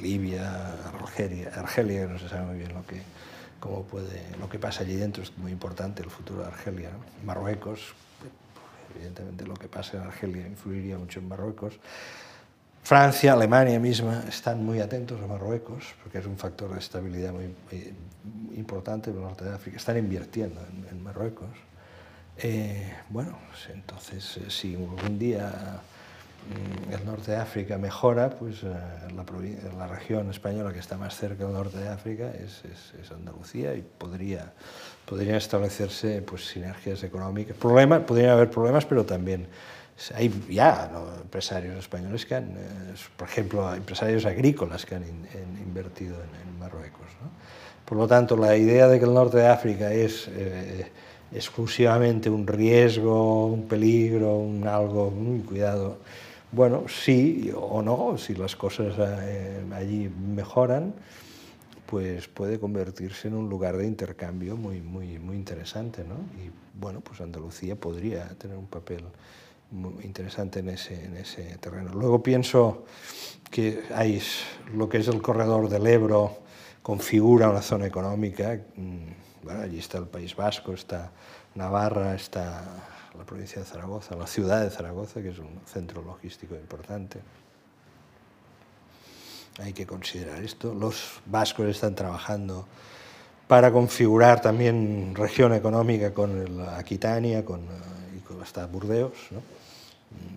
Libia, 0.00 0.74
Argelia, 1.00 1.50
Argelia 1.54 2.06
no 2.06 2.18
se 2.18 2.28
sabe 2.28 2.46
muy 2.46 2.58
bien 2.58 2.74
lo 2.74 2.86
que, 2.86 3.00
cómo 3.60 3.82
puede, 3.84 4.22
lo 4.38 4.48
que 4.48 4.58
pasa 4.58 4.82
allí 4.82 4.96
dentro 4.96 5.22
es 5.22 5.36
muy 5.38 5.52
importante, 5.52 6.02
el 6.02 6.10
futuro 6.10 6.42
de 6.42 6.48
Argelia. 6.48 6.90
¿no? 6.90 7.26
Marruecos, 7.26 7.94
evidentemente 8.94 9.46
lo 9.46 9.54
que 9.54 9.68
pasa 9.68 9.96
en 9.96 10.04
Argelia 10.04 10.46
influiría 10.46 10.98
mucho 10.98 11.20
en 11.20 11.28
Marruecos. 11.28 11.74
Francia, 12.86 13.32
Alemania 13.32 13.80
misma 13.80 14.22
están 14.28 14.64
muy 14.64 14.78
atentos 14.78 15.20
a 15.20 15.26
Marruecos, 15.26 15.96
porque 16.04 16.18
es 16.18 16.26
un 16.26 16.36
factor 16.36 16.72
de 16.72 16.78
estabilidad 16.78 17.32
muy, 17.32 17.52
muy 17.72 18.56
importante 18.56 19.10
en 19.10 19.16
el 19.16 19.22
norte 19.22 19.44
de 19.44 19.52
África. 19.52 19.76
Están 19.76 19.98
invirtiendo 19.98 20.60
en, 20.88 21.02
Marruecos. 21.02 21.48
Eh, 22.38 22.94
bueno, 23.08 23.40
pues 23.48 23.74
entonces, 23.74 24.36
eh, 24.36 24.50
si 24.50 24.76
algún 24.76 25.18
día 25.18 25.80
el 26.92 27.04
norte 27.04 27.32
de 27.32 27.38
África 27.38 27.76
mejora, 27.76 28.30
pues 28.30 28.62
eh, 28.62 28.68
la, 29.76 29.88
región 29.88 30.30
española 30.30 30.72
que 30.72 30.78
está 30.78 30.96
más 30.96 31.16
cerca 31.16 31.42
del 31.42 31.54
norte 31.54 31.78
de 31.78 31.88
África 31.88 32.30
es 32.38 32.62
Andalucía 33.10 33.74
y 33.74 33.82
podría, 33.82 34.52
podrían 35.06 35.34
establecerse 35.34 36.22
pues, 36.22 36.46
sinergias 36.46 37.02
económicas. 37.02 37.56
Problemas, 37.56 38.02
podrían 38.02 38.30
haber 38.30 38.48
problemas, 38.48 38.86
pero 38.86 39.04
también 39.04 39.48
hay 40.14 40.32
ya 40.48 40.90
¿no? 40.92 41.22
empresarios 41.22 41.76
españoles 41.78 42.26
que 42.26 42.34
han, 42.34 42.50
eh, 42.50 42.94
por 43.16 43.28
ejemplo, 43.28 43.74
empresarios 43.74 44.26
agrícolas 44.26 44.84
que 44.84 44.94
han 44.94 45.02
in, 45.02 45.26
en, 45.32 45.62
invertido 45.62 46.16
en, 46.16 46.48
en 46.48 46.58
Marruecos. 46.58 47.06
¿no? 47.22 47.30
Por 47.84 47.98
lo 47.98 48.06
tanto, 48.06 48.36
la 48.36 48.56
idea 48.56 48.88
de 48.88 48.98
que 48.98 49.04
el 49.04 49.14
norte 49.14 49.38
de 49.38 49.46
África 49.46 49.92
es 49.92 50.28
eh, 50.28 50.90
exclusivamente 51.32 52.28
un 52.28 52.46
riesgo, 52.46 53.46
un 53.46 53.68
peligro, 53.68 54.36
un 54.36 54.66
algo, 54.66 55.10
muy 55.10 55.40
cuidado, 55.40 55.98
bueno, 56.52 56.84
sí 56.88 57.52
o 57.54 57.82
no, 57.82 58.16
si 58.18 58.34
las 58.34 58.56
cosas 58.56 58.94
eh, 58.98 59.62
allí 59.72 60.08
mejoran, 60.08 60.94
pues 61.86 62.28
puede 62.28 62.58
convertirse 62.58 63.28
en 63.28 63.34
un 63.34 63.48
lugar 63.48 63.76
de 63.76 63.86
intercambio 63.86 64.56
muy, 64.56 64.80
muy, 64.80 65.18
muy 65.18 65.36
interesante, 65.36 66.02
¿no? 66.02 66.16
Y 66.42 66.50
bueno, 66.78 67.00
pues 67.00 67.20
Andalucía 67.20 67.76
podría 67.76 68.28
tener 68.30 68.56
un 68.56 68.66
papel 68.66 69.04
muy 69.70 70.04
interesante 70.04 70.60
en 70.60 70.70
ese, 70.70 71.04
en 71.04 71.16
ese 71.16 71.58
terreno. 71.58 71.92
Luego 71.94 72.22
pienso 72.22 72.84
que 73.50 73.82
hay 73.94 74.22
lo 74.74 74.88
que 74.88 74.98
es 74.98 75.08
el 75.08 75.22
corredor 75.22 75.68
del 75.68 75.86
Ebro, 75.86 76.38
configura 76.82 77.50
una 77.50 77.62
zona 77.62 77.86
económica, 77.86 78.60
bueno, 79.42 79.62
allí 79.62 79.78
está 79.78 79.98
el 79.98 80.06
País 80.06 80.34
Vasco, 80.34 80.72
está 80.72 81.10
Navarra, 81.54 82.14
está 82.14 82.64
la 83.16 83.24
provincia 83.24 83.60
de 83.60 83.66
Zaragoza, 83.66 84.14
la 84.16 84.26
ciudad 84.26 84.62
de 84.62 84.70
Zaragoza, 84.70 85.22
que 85.22 85.30
es 85.30 85.38
un 85.38 85.60
centro 85.66 86.02
logístico 86.02 86.54
importante. 86.54 87.20
Hay 89.58 89.72
que 89.72 89.86
considerar 89.86 90.42
esto. 90.42 90.74
Los 90.74 91.20
vascos 91.24 91.66
están 91.66 91.94
trabajando 91.94 92.66
para 93.48 93.72
configurar 93.72 94.40
también 94.40 95.14
región 95.14 95.54
económica 95.54 96.12
con 96.12 96.58
la 96.58 96.76
Aquitania 96.76 97.44
con, 97.44 97.62
y 98.16 98.20
con 98.20 98.42
hasta 98.42 98.66
Burdeos. 98.66 99.14
¿no? 99.30 99.55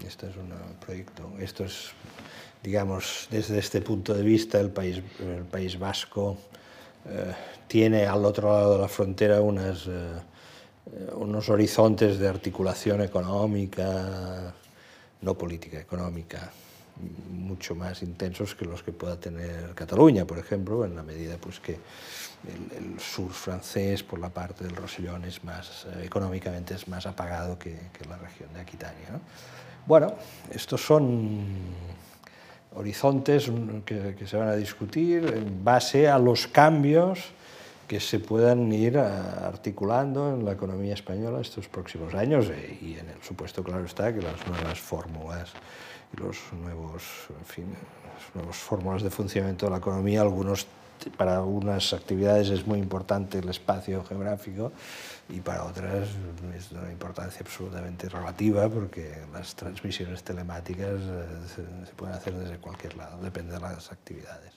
Este 0.05 0.27
es 0.29 0.35
un 0.35 0.51
proyecto. 0.79 1.31
Esto 1.39 1.65
es, 1.65 1.91
digamos, 2.63 3.27
desde 3.31 3.59
este 3.59 3.81
punto 3.81 4.13
de 4.13 4.23
vista, 4.23 4.59
el 4.59 4.69
país, 4.69 5.01
el 5.19 5.45
país 5.45 5.77
vasco 5.77 6.37
eh, 7.05 7.33
tiene 7.67 8.05
al 8.05 8.25
otro 8.25 8.51
lado 8.51 8.73
de 8.73 8.81
la 8.81 8.87
frontera 8.87 9.41
unas. 9.41 9.87
Eh, 9.87 10.19
unos 11.13 11.49
horizontes 11.49 12.17
de 12.17 12.27
articulación 12.27 13.01
económica, 13.01 14.53
no 15.21 15.37
política, 15.37 15.79
económica, 15.79 16.51
mucho 17.29 17.75
más 17.75 18.01
intensos 18.03 18.55
que 18.55 18.65
los 18.65 18.83
que 18.83 18.91
pueda 18.91 19.17
tener 19.17 19.73
Cataluña, 19.73 20.25
por 20.25 20.37
ejemplo, 20.37 20.85
en 20.85 20.95
la 20.95 21.03
medida 21.03 21.37
pues, 21.37 21.59
que 21.59 21.73
el, 21.73 22.99
sur 22.99 23.31
francés, 23.31 24.03
por 24.03 24.19
la 24.19 24.29
parte 24.29 24.63
del 24.63 24.75
Rosellón, 24.75 25.23
es 25.25 25.43
más, 25.43 25.85
eh, 25.85 26.05
económicamente 26.05 26.73
es 26.73 26.87
más 26.87 27.05
apagado 27.05 27.57
que, 27.57 27.77
la 28.07 28.17
región 28.17 28.51
de 28.53 28.61
Aquitania. 28.61 29.19
Bueno, 29.89 30.13
estos 30.51 30.85
son 30.85 31.47
horizontes 32.75 33.51
que, 33.83 34.27
se 34.27 34.37
van 34.37 34.49
a 34.49 34.55
discutir 34.55 35.25
en 35.25 35.63
base 35.63 36.07
a 36.07 36.19
los 36.19 36.45
cambios 36.45 37.31
que 37.87 37.99
se 37.99 38.19
puedan 38.19 38.71
ir 38.71 38.99
articulando 38.99 40.35
en 40.35 40.45
la 40.45 40.51
economía 40.51 40.93
española 40.93 41.41
estos 41.41 41.67
próximos 41.67 42.13
años 42.13 42.45
eh, 42.51 42.77
y 42.79 42.99
en 42.99 43.09
el 43.09 43.23
supuesto, 43.23 43.63
claro 43.63 43.83
está, 43.83 44.13
que 44.13 44.21
las 44.21 44.45
nuevas 44.45 44.79
fórmulas 44.79 45.49
y 46.15 46.21
los 46.21 46.37
nuevos, 46.53 47.01
en 47.39 47.45
fin, 47.45 47.65
las 48.45 48.57
fórmulas 48.57 49.01
de 49.01 49.09
funcionamiento 49.09 49.65
de 49.65 49.71
la 49.71 49.79
economía, 49.79 50.21
algunos 50.21 50.67
para 51.17 51.37
algunas 51.37 51.93
actividades 51.93 52.49
es 52.49 52.67
muy 52.67 52.77
importante 52.77 53.39
el 53.39 53.49
espacio 53.49 54.03
geográfico 54.03 54.71
y 55.29 55.39
para 55.41 55.63
otras 55.65 56.09
es 56.57 56.69
de 56.71 56.79
una 56.79 56.91
importancia 56.91 57.41
absolutamente 57.41 58.09
relativa 58.09 58.67
porque 58.67 59.13
las 59.31 59.55
transmisiones 59.55 60.23
telemáticas 60.23 60.99
eh, 61.01 61.25
se, 61.47 61.87
se 61.87 61.93
pueden 61.95 62.15
hacer 62.15 62.33
desde 62.33 62.57
cualquier 62.57 62.97
lado, 62.97 63.21
depende 63.21 63.53
de 63.53 63.59
las 63.59 63.91
actividades. 63.91 64.53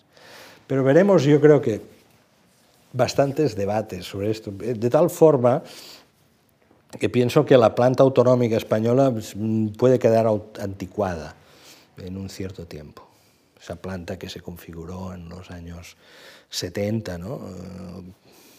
Pero 0.67 0.83
veremos, 0.83 1.25
yo 1.25 1.41
creo 1.41 1.61
que 1.61 1.83
bastantes 2.93 3.55
debates 3.55 4.07
sobre 4.07 4.31
esto, 4.31 4.51
de 4.51 4.91
tal 4.91 5.11
forma 5.11 5.63
que 6.99 7.09
pienso 7.09 7.45
que 7.45 7.57
la 7.57 7.75
planta 7.75 8.03
autonómica 8.03 8.57
española 8.57 9.13
puede 9.79 9.99
quedar 9.99 10.27
anticuada 10.61 11.35
en 11.97 12.17
un 12.17 12.29
cierto 12.29 12.67
tiempo. 12.67 13.07
Esa 13.61 13.77
planta 13.77 14.19
que 14.19 14.29
se 14.29 14.41
configuró 14.41 15.15
en 15.15 15.29
los 15.29 15.51
años 15.51 15.97
70, 16.51 17.19
¿no? 17.19 17.41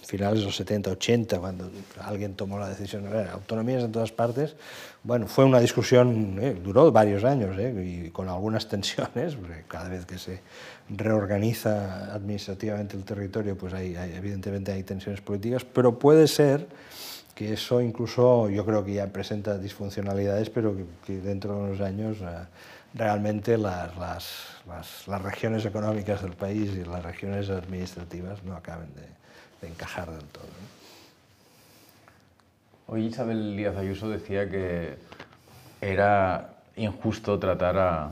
Finales 0.06 0.40
de 0.40 0.46
los 0.46 0.56
70, 0.56 0.92
80, 0.92 1.40
cuando 1.40 1.70
alguien 2.02 2.36
tomó 2.36 2.60
la 2.60 2.70
decisión 2.70 3.10
de 3.10 3.30
autonomías 3.30 3.84
en 3.84 3.92
todas 3.92 4.12
partes, 4.12 4.56
bueno, 5.04 5.28
fue 5.28 5.46
una 5.46 5.60
discusión, 5.60 6.38
eh, 6.42 6.56
duró 6.64 6.92
varios 6.92 7.24
años 7.24 7.58
eh, 7.58 8.06
y 8.06 8.10
con 8.10 8.30
algunas 8.30 8.68
tensiones, 8.70 9.36
porque 9.36 9.64
cada 9.68 9.90
vez 9.90 10.06
que 10.06 10.18
se 10.18 10.42
reorganiza 10.90 12.14
administrativamente 12.14 12.98
el 12.98 13.04
territorio, 13.04 13.58
pues 13.58 13.74
hay, 13.74 13.96
evidentemente 13.96 14.72
hay 14.72 14.84
tensiones 14.84 15.22
políticas, 15.22 15.64
pero 15.66 15.98
puede 15.98 16.28
ser 16.28 16.68
que 17.36 17.54
eso 17.54 17.82
incluso 17.82 18.50
yo 18.50 18.66
creo 18.66 18.86
que 18.86 18.94
ya 18.94 19.08
presenta 19.08 19.58
disfuncionalidades, 19.58 20.50
pero 20.50 20.76
que, 21.06 21.18
dentro 21.18 21.56
de 21.56 21.62
unos 21.62 21.82
años 21.82 22.18
eh, 22.22 22.26
realmente 22.94 23.58
las, 23.58 23.96
las, 23.98 24.48
las, 24.68 25.08
las, 25.08 25.22
regiones 25.22 25.66
económicas 25.66 26.22
del 26.22 26.34
país 26.34 26.72
y 26.76 26.84
las 26.84 27.04
regiones 27.04 27.50
administrativas 27.50 28.44
no 28.44 28.56
acaben 28.56 28.94
de, 28.94 29.23
encajar 29.68 30.10
del 30.10 30.26
todo. 30.26 30.44
Hoy 32.88 33.06
Isabel 33.06 33.56
Díaz 33.56 33.78
Ayuso 33.78 34.10
decía 34.10 34.50
que 34.50 34.96
era 35.82 36.50
injusto 36.76 37.40
tratar 37.40 37.78
a 37.78 38.12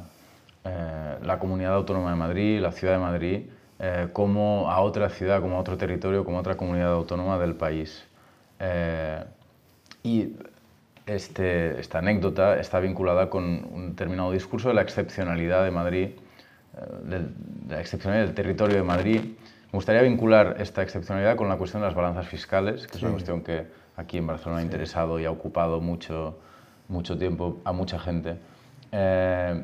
eh, 0.63 1.17
la 1.23 1.39
Comunidad 1.39 1.73
Autónoma 1.73 2.11
de 2.11 2.15
Madrid, 2.15 2.59
la 2.59 2.71
Ciudad 2.71 2.93
de 2.93 2.99
Madrid, 2.99 3.41
eh, 3.79 4.07
como 4.13 4.69
a 4.69 4.81
otra 4.81 5.09
ciudad, 5.09 5.41
como 5.41 5.57
a 5.57 5.59
otro 5.59 5.77
territorio, 5.77 6.23
como 6.23 6.37
a 6.37 6.41
otra 6.41 6.55
comunidad 6.55 6.93
autónoma 6.93 7.37
del 7.39 7.55
país. 7.55 8.03
Eh, 8.59 9.23
y 10.03 10.35
este, 11.05 11.79
esta 11.79 11.99
anécdota 11.99 12.59
está 12.59 12.79
vinculada 12.79 13.29
con 13.29 13.43
un 13.43 13.89
determinado 13.89 14.31
discurso 14.31 14.69
de 14.69 14.75
la 14.75 14.81
excepcionalidad 14.81 15.63
de 15.63 15.71
Madrid, 15.71 16.09
de 17.03 17.25
la 17.67 17.81
excepcionalidad 17.81 18.27
del 18.27 18.35
territorio 18.35 18.77
de 18.77 18.83
Madrid, 18.83 19.21
me 19.71 19.77
gustaría 19.77 20.01
vincular 20.01 20.57
esta 20.59 20.81
excepcionalidad 20.81 21.37
con 21.37 21.47
la 21.47 21.55
cuestión 21.55 21.81
de 21.81 21.87
las 21.87 21.95
balanzas 21.95 22.27
fiscales, 22.27 22.87
que 22.87 22.97
es 22.97 23.03
una 23.03 23.13
cuestión 23.13 23.41
que 23.41 23.67
aquí 23.95 24.17
en 24.17 24.27
Barcelona 24.27 24.59
ha 24.59 24.63
interesado 24.63 25.17
y 25.17 25.23
ha 25.23 25.31
ocupado 25.31 25.79
mucho, 25.79 26.37
mucho 26.89 27.17
tiempo 27.17 27.61
a 27.63 27.71
mucha 27.71 27.97
gente. 27.97 28.35
Eh, 28.91 29.63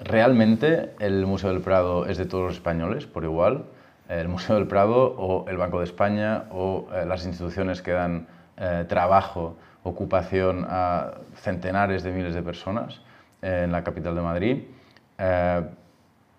¿Realmente 0.00 0.90
el 0.98 1.24
Museo 1.24 1.50
del 1.50 1.62
Prado 1.62 2.06
es 2.06 2.18
de 2.18 2.26
todos 2.26 2.44
los 2.46 2.54
españoles 2.54 3.06
por 3.06 3.22
igual? 3.22 3.66
¿El 4.08 4.26
Museo 4.26 4.56
del 4.56 4.66
Prado 4.66 5.14
o 5.16 5.48
el 5.48 5.56
Banco 5.56 5.78
de 5.78 5.84
España 5.84 6.46
o 6.50 6.88
eh, 6.92 7.06
las 7.06 7.24
instituciones 7.24 7.80
que 7.80 7.92
dan 7.92 8.26
eh, 8.56 8.84
trabajo, 8.88 9.56
ocupación 9.84 10.66
a 10.68 11.12
centenares 11.36 12.02
de 12.02 12.10
miles 12.10 12.34
de 12.34 12.42
personas 12.42 13.00
en 13.40 13.70
la 13.70 13.84
capital 13.84 14.16
de 14.16 14.20
Madrid? 14.20 14.64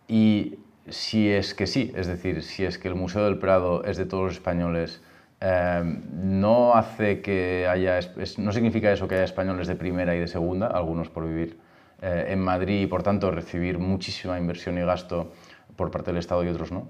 y 0.07 0.59
si 0.89 1.29
es 1.29 1.53
que 1.53 1.67
sí, 1.67 1.91
es 1.95 2.07
decir, 2.07 2.43
si 2.43 2.65
es 2.65 2.77
que 2.77 2.87
el 2.87 2.95
Museo 2.95 3.25
del 3.25 3.37
Prado 3.37 3.83
es 3.83 3.97
de 3.97 4.05
todos 4.05 4.23
los 4.23 4.33
españoles, 4.33 5.01
eh, 5.41 5.83
no 6.13 6.73
hace 6.75 7.21
que 7.21 7.67
haya, 7.67 7.99
no 8.37 8.51
significa 8.51 8.91
eso 8.91 9.07
que 9.07 9.15
haya 9.15 9.23
españoles 9.23 9.67
de 9.67 9.75
primera 9.75 10.15
y 10.15 10.19
de 10.19 10.27
segunda, 10.27 10.67
algunos 10.67 11.09
por 11.09 11.27
vivir 11.27 11.57
eh, 12.01 12.27
en 12.29 12.39
Madrid 12.39 12.81
y 12.81 12.87
por 12.87 13.03
tanto 13.03 13.31
recibir 13.31 13.79
muchísima 13.79 14.37
inversión 14.37 14.77
y 14.77 14.81
gasto 14.81 15.33
por 15.75 15.91
parte 15.91 16.11
del 16.11 16.19
Estado 16.19 16.43
y 16.43 16.47
otros 16.47 16.71
no. 16.71 16.87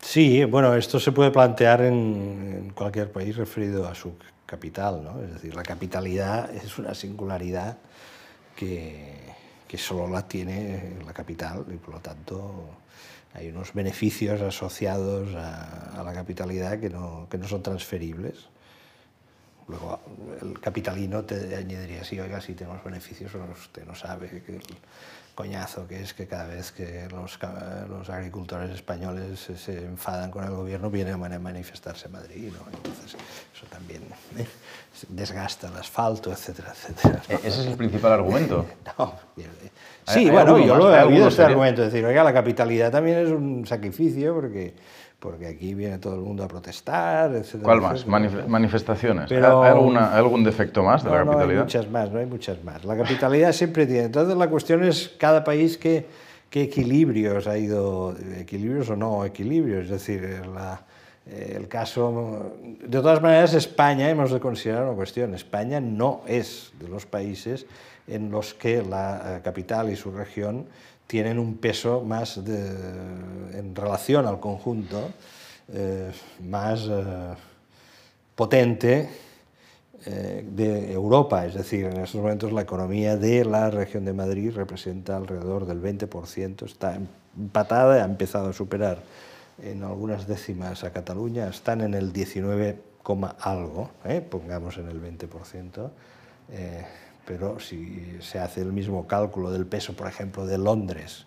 Sí, 0.00 0.44
bueno, 0.44 0.74
esto 0.74 1.00
se 1.00 1.10
puede 1.12 1.30
plantear 1.30 1.82
en, 1.82 2.62
en 2.64 2.70
cualquier 2.70 3.10
país 3.10 3.36
referido 3.36 3.86
a 3.88 3.94
su 3.94 4.12
capital, 4.46 5.02
¿no? 5.02 5.20
Es 5.22 5.34
decir, 5.34 5.54
la 5.54 5.64
capitalidad 5.64 6.54
es 6.54 6.78
una 6.78 6.94
singularidad 6.94 7.76
que, 8.56 9.17
que 9.68 9.78
solo 9.78 10.08
la 10.08 10.26
tiene 10.26 10.94
la 11.04 11.12
capital 11.12 11.66
y 11.70 11.76
por 11.76 11.94
lo 11.94 12.00
tanto 12.00 12.70
hay 13.34 13.50
unos 13.50 13.74
beneficios 13.74 14.40
asociados 14.40 15.34
a, 15.34 16.02
la 16.02 16.12
capitalidad 16.14 16.80
que 16.80 16.88
no, 16.88 17.28
que 17.30 17.36
no 17.36 17.46
son 17.46 17.62
transferibles. 17.62 18.48
Luego 19.68 20.00
el 20.40 20.58
capitalino 20.58 21.24
te 21.24 21.54
añadiría, 21.54 22.02
sí, 22.02 22.18
oiga, 22.18 22.40
sí 22.40 22.54
tenemos 22.54 22.82
beneficios, 22.82 23.30
usted 23.34 23.84
no 23.84 23.94
sabe 23.94 24.42
que 24.42 24.58
coñazo 25.38 25.86
que 25.86 26.02
es 26.02 26.14
que 26.14 26.26
cada 26.26 26.48
vez 26.48 26.72
que 26.72 27.06
los, 27.12 27.38
los 27.88 28.10
agricultores 28.10 28.70
españoles 28.72 29.38
se, 29.38 29.84
enfadan 29.84 30.32
con 30.32 30.42
el 30.42 30.50
gobierno 30.50 30.90
vienen 30.90 31.14
a 31.14 31.38
manifestarse 31.38 32.08
a 32.08 32.10
Madrid, 32.10 32.50
¿no? 32.52 32.66
Entonces 32.76 33.16
eso 33.54 33.64
también 33.70 34.02
¿eh? 34.36 34.44
desgasta 35.08 35.68
el 35.68 35.76
asfalto, 35.76 36.32
etcétera, 36.32 36.72
etcétera. 36.72 37.22
¿E-, 37.28 37.34
¿Ese 37.46 37.60
es 37.60 37.66
el 37.68 37.76
principal 37.76 38.14
argumento? 38.14 38.66
no, 38.98 39.14
sí, 40.08 40.28
bueno, 40.28 40.58
yo 40.58 40.74
lo 40.74 40.92
he 40.92 41.02
oído 41.04 41.28
este 41.28 41.44
argumento, 41.44 41.84
es 41.84 41.92
decir, 41.92 42.04
oiga, 42.04 42.24
la 42.24 42.32
capitalidad 42.32 42.90
también 42.90 43.18
es 43.18 43.30
un 43.30 43.64
sacrificio 43.64 44.34
porque 44.34 44.74
porque 45.18 45.48
aquí 45.48 45.74
viene 45.74 45.98
todo 45.98 46.14
el 46.14 46.20
mundo 46.20 46.44
a 46.44 46.48
protestar, 46.48 47.34
etc. 47.34 47.56
¿Cuál 47.62 47.80
más? 47.80 48.06
manifestaciones. 48.06 49.30
¿Hay, 49.30 49.38
alguna, 49.38 50.14
algún 50.14 50.44
defecto 50.44 50.82
más 50.82 51.02
de 51.02 51.10
la 51.10 51.18
capitalidad? 51.18 51.46
No, 51.46 51.50
hay 51.50 51.64
muchas 51.64 51.90
más, 51.90 52.12
no 52.12 52.18
hay 52.20 52.26
muchas 52.26 52.62
más. 52.62 52.84
La 52.84 52.96
capitalidad 52.96 53.52
siempre 53.52 53.86
tiene. 53.86 54.04
Entonces 54.04 54.36
la 54.36 54.48
cuestión 54.48 54.84
es 54.84 55.14
cada 55.18 55.42
país 55.42 55.76
qué, 55.76 56.06
qué 56.50 56.62
equilibrios 56.62 57.48
ha 57.48 57.58
ido, 57.58 58.14
equilibrios 58.38 58.90
o 58.90 58.96
no 58.96 59.24
equilibrios, 59.24 59.84
es 59.84 59.90
decir, 59.90 60.22
eh, 60.22 61.54
el 61.56 61.66
caso... 61.66 62.54
De 62.62 63.00
todas 63.00 63.20
maneras, 63.20 63.54
España, 63.54 64.08
hemos 64.08 64.30
de 64.30 64.38
considerar 64.38 64.84
una 64.84 64.94
cuestión, 64.94 65.34
España 65.34 65.80
no 65.80 66.22
es 66.26 66.72
de 66.78 66.88
los 66.88 67.06
países 67.06 67.66
en 68.06 68.30
los 68.30 68.54
que 68.54 68.82
la 68.82 69.38
eh, 69.38 69.40
capital 69.42 69.90
y 69.90 69.96
su 69.96 70.12
región 70.12 70.66
tienen 71.08 71.38
un 71.38 71.56
peso 71.56 72.02
más 72.02 72.36
en 72.36 73.74
relación 73.74 74.26
al 74.26 74.38
conjunto, 74.38 75.08
eh, 75.72 76.12
más 76.44 76.86
eh, 76.86 77.34
potente 78.34 79.08
eh, 80.04 80.44
de 80.46 80.92
Europa. 80.92 81.46
Es 81.46 81.54
decir, 81.54 81.86
en 81.86 81.96
estos 81.96 82.20
momentos 82.20 82.52
la 82.52 82.60
economía 82.60 83.16
de 83.16 83.44
la 83.46 83.70
región 83.70 84.04
de 84.04 84.12
Madrid 84.12 84.52
representa 84.54 85.16
alrededor 85.16 85.64
del 85.64 85.82
20%, 85.82 86.66
está 86.66 86.94
empatada, 87.36 88.02
ha 88.02 88.04
empezado 88.04 88.50
a 88.50 88.52
superar 88.52 88.98
en 89.62 89.82
algunas 89.84 90.28
décimas 90.28 90.84
a 90.84 90.92
Cataluña, 90.92 91.48
están 91.48 91.80
en 91.80 91.94
el 91.94 92.12
19, 92.12 92.82
algo, 93.40 93.90
pongamos 94.30 94.76
en 94.76 94.88
el 94.88 95.00
20% 95.00 95.90
pero 97.28 97.60
si 97.60 98.16
se 98.20 98.38
hace 98.38 98.62
el 98.62 98.72
mismo 98.72 99.06
cálculo 99.06 99.50
del 99.50 99.66
peso, 99.66 99.92
por 99.92 100.06
ejemplo, 100.06 100.46
de 100.46 100.56
Londres, 100.56 101.26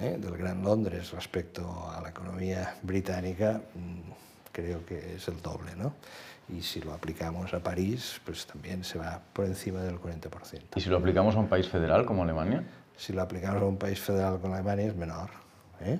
¿eh? 0.00 0.16
del 0.18 0.34
Gran 0.38 0.64
Londres 0.64 1.10
respecto 1.10 1.90
a 1.94 2.00
la 2.00 2.08
economía 2.08 2.74
británica, 2.82 3.60
mm, 3.74 4.50
creo 4.50 4.86
que 4.86 5.16
es 5.16 5.28
el 5.28 5.42
doble, 5.42 5.76
¿no? 5.76 5.92
Y 6.48 6.62
si 6.62 6.80
lo 6.80 6.94
aplicamos 6.94 7.52
a 7.52 7.60
París, 7.60 8.18
pues 8.24 8.46
también 8.46 8.82
se 8.82 8.98
va 8.98 9.20
por 9.34 9.44
encima 9.44 9.80
del 9.80 10.00
40%. 10.00 10.78
¿Y 10.78 10.80
si 10.80 10.88
lo 10.88 10.96
aplicamos 10.96 11.36
a 11.36 11.38
un 11.38 11.48
país 11.48 11.68
federal 11.68 12.06
como 12.06 12.22
Alemania? 12.22 12.64
Si 12.96 13.12
lo 13.12 13.20
aplicamos 13.20 13.60
a 13.60 13.66
un 13.66 13.76
país 13.76 14.00
federal 14.00 14.40
como 14.40 14.54
Alemania 14.54 14.86
es 14.86 14.96
menor. 14.96 15.28
¿eh? 15.82 15.98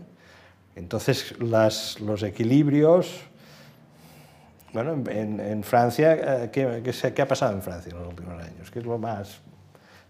Entonces, 0.76 1.38
las, 1.40 2.00
los 2.00 2.22
equilibrios 2.22 3.20
bueno, 4.76 5.10
en, 5.10 5.62
Francia, 5.62 6.44
eh, 6.44 6.50
¿qué, 6.50 7.22
ha 7.22 7.26
pasado 7.26 7.54
en 7.54 7.62
Francia 7.62 7.90
en 7.90 7.98
los 7.98 8.08
últimos 8.08 8.34
años? 8.42 8.70
¿Qué 8.70 8.80
es 8.80 8.84
lo 8.84 8.98
más 8.98 9.38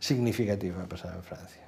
significativo 0.01 0.79
que 0.79 0.83
ha 0.83 0.89
pasado 0.89 1.15
en 1.15 1.23
Francia, 1.23 1.63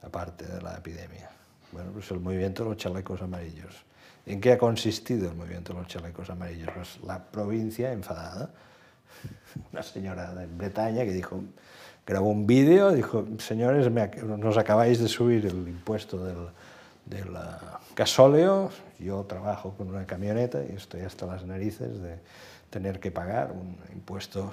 aparte 0.00 0.46
de 0.46 0.62
la 0.62 0.76
epidemia? 0.76 1.28
Bueno, 1.72 1.90
pues 1.92 2.08
el 2.12 2.20
movimiento 2.20 2.62
de 2.62 2.68
los 2.70 2.78
chalecos 2.78 3.20
amarillos. 3.20 3.84
¿En 4.26 4.40
qué 4.40 4.52
ha 4.52 4.58
consistido 4.58 5.28
el 5.28 5.34
movimiento 5.34 5.72
de 5.72 5.80
los 5.80 5.88
chalecos 5.88 6.30
amarillos? 6.30 6.70
Pues 6.72 7.00
la 7.04 7.20
provincia 7.20 7.90
enfadada, 7.92 8.50
una 9.72 9.82
señora 9.82 10.32
de 10.34 10.46
Bretaña 10.46 11.04
que 11.04 11.12
dijo, 11.12 11.42
grabó 12.06 12.28
un 12.28 12.46
vídeo, 12.46 12.92
dijo, 12.92 13.26
señores, 13.38 13.90
nos 13.90 14.56
acabáis 14.56 15.00
de 15.00 15.08
subir 15.08 15.46
el 15.46 15.66
impuesto 15.66 16.24
del, 16.24 16.46
del 17.06 17.36
gasóleo, 17.94 18.70
yo 18.98 19.24
trabajo 19.24 19.74
con 19.76 19.88
una 19.88 20.06
camioneta 20.06 20.62
y 20.64 20.74
estoy 20.74 21.02
hasta 21.02 21.26
las 21.26 21.44
narices 21.44 22.00
de 22.00 22.18
tener 22.70 22.98
que 22.98 23.10
pagar 23.10 23.52
un 23.52 23.76
impuesto 23.92 24.50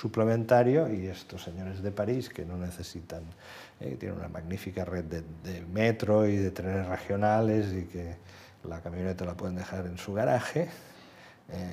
suplementario. 0.00 0.92
Y 0.92 1.06
estos 1.06 1.42
señores 1.42 1.82
de 1.82 1.90
París 1.90 2.28
que 2.28 2.44
no 2.44 2.56
necesitan, 2.56 3.22
eh, 3.80 3.96
tienen 3.98 4.18
una 4.18 4.28
magnífica 4.28 4.84
red 4.84 5.04
de, 5.04 5.60
metro 5.72 6.26
y 6.26 6.36
de 6.36 6.50
trenes 6.50 6.86
regionales 6.86 7.72
y 7.72 7.84
que 7.86 8.16
la 8.64 8.80
camioneta 8.80 9.24
la 9.24 9.34
pueden 9.34 9.56
dejar 9.56 9.86
en 9.86 9.98
su 9.98 10.12
garaje, 10.12 10.62
eh, 10.62 11.72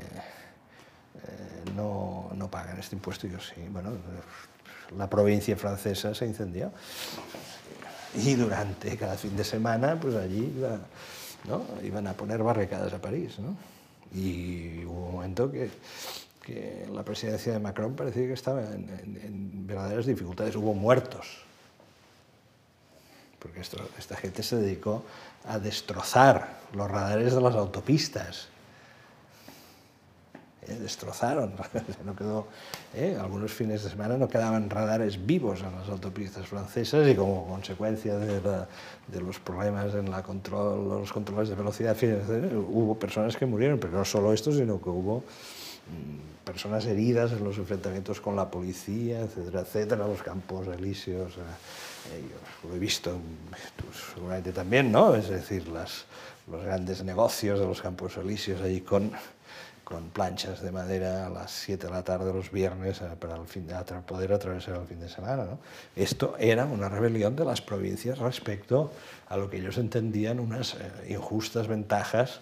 eh, 1.16 1.72
no, 1.76 2.32
no, 2.36 2.50
pagan 2.50 2.80
este 2.80 2.96
impuesto. 2.96 3.28
Yo 3.28 3.40
sí, 3.40 3.68
bueno, 3.70 3.92
la 4.98 5.10
provincia 5.10 5.56
francesa 5.56 6.14
se 6.14 6.26
incendió 6.26 6.72
y 8.16 8.36
durante 8.36 8.96
cada 8.98 9.18
fin 9.18 9.36
de 9.36 9.44
semana, 9.44 10.00
pues 10.00 10.16
allí 10.16 10.54
¿no? 11.48 11.64
iban 11.84 12.08
a 12.08 12.14
poner 12.14 12.44
barricadas 12.44 12.94
a 12.94 13.02
París. 13.02 13.40
¿no? 13.40 13.56
Y 14.14 14.86
hubo 14.86 15.08
un 15.08 15.12
momento 15.14 15.52
que, 15.52 15.70
que, 16.44 16.88
la 16.94 17.04
presidencia 17.04 17.54
de 17.54 17.60
Macron 17.60 17.96
parecía 17.96 18.28
que 18.28 18.34
estaba 18.34 18.62
en, 18.62 19.66
verdaderas 19.66 20.06
dificultades. 20.06 20.56
Hubo 20.56 20.74
muertos, 20.74 21.28
porque 23.40 23.62
esto, 23.62 23.78
esta 23.98 24.16
gente 24.16 24.44
se 24.44 24.58
dedicó 24.58 25.04
a 25.48 25.60
destrozar 25.60 26.60
los 26.74 26.90
radares 26.90 27.34
de 27.34 27.42
las 27.42 27.56
autopistas. 27.56 28.50
Destrozaron. 30.68 31.54
no 32.06 32.16
quedó, 32.16 32.48
¿eh? 32.94 33.18
algunos 33.20 33.52
fines 33.52 33.84
de 33.84 33.90
semana 33.90 34.18
no 34.18 34.28
quedaban 34.28 34.70
radares 34.70 35.26
vivos 35.26 35.62
en 35.62 35.72
las 35.76 35.90
autopistas 35.90 36.48
francesas 36.48 37.08
y 37.08 37.16
como 37.16 37.48
consecuencia 37.48 38.18
de, 38.18 38.40
de 38.40 39.22
los 39.22 39.40
problemas 39.40 39.94
en 39.96 40.10
la 40.10 40.24
control, 40.24 41.02
los 41.02 41.12
controles 41.12 41.50
de 41.50 41.56
velocidad, 41.56 41.96
hubo 42.70 42.98
personas 42.98 43.36
que 43.36 43.46
murieron, 43.46 43.80
pero 43.80 43.94
no 43.94 44.06
solo 44.06 44.34
esto, 44.34 44.52
sino 44.52 44.82
que 44.82 44.90
hubo 44.90 45.20
mm, 45.20 46.46
personas 46.46 46.86
heridas 46.86 47.32
en 47.32 47.44
los 47.44 47.58
enfrentamientos 47.58 48.22
con 48.22 48.36
la 48.36 48.50
policía, 48.50 49.22
etcétera, 49.22 49.62
etcétera, 49.62 50.08
los 50.08 50.24
campos 50.24 50.68
elíseos. 50.68 51.34
Eh, 51.38 52.22
yo 52.22 52.70
lo 52.70 52.76
he 52.76 52.80
visto, 52.80 53.12
tú 53.78 53.86
seguramente 54.14 54.52
también, 54.52 54.92
¿no? 54.92 55.16
Es 55.16 55.30
decir, 55.30 55.68
las, 55.68 56.06
los 56.52 56.64
grandes 56.64 57.04
negocios 57.04 57.60
de 57.60 57.66
los 57.66 57.82
campos 57.82 58.18
elíseos 58.18 58.62
allí 58.62 58.82
con, 58.82 59.12
con 59.84 60.10
planchas 60.10 60.62
de 60.62 60.72
madera 60.72 61.28
a 61.28 61.30
las 61.30 61.52
7 61.52 61.88
de 61.88 61.92
la 61.92 62.04
tarde 62.04 62.34
los 62.34 62.52
viernes 62.52 63.02
eh, 63.02 63.10
para 63.20 63.36
el 63.36 63.46
fin 63.48 63.68
de, 63.68 63.76
poder 64.06 64.34
atravesar 64.34 64.76
el 64.76 64.88
fin 64.88 65.00
de 65.00 65.10
semana. 65.10 65.44
¿no? 65.44 65.60
Esto 65.96 66.36
era 66.40 66.66
una 66.66 66.90
rebelión 66.90 67.36
de 67.36 67.46
las 67.46 67.62
provincias 67.62 68.18
respecto 68.20 68.92
a 69.28 69.38
lo 69.38 69.50
que 69.50 69.58
ellos 69.58 69.78
entendían 69.78 70.40
unas 70.40 70.76
eh, 70.76 71.10
injustas 71.10 71.68
ventajas 71.68 72.40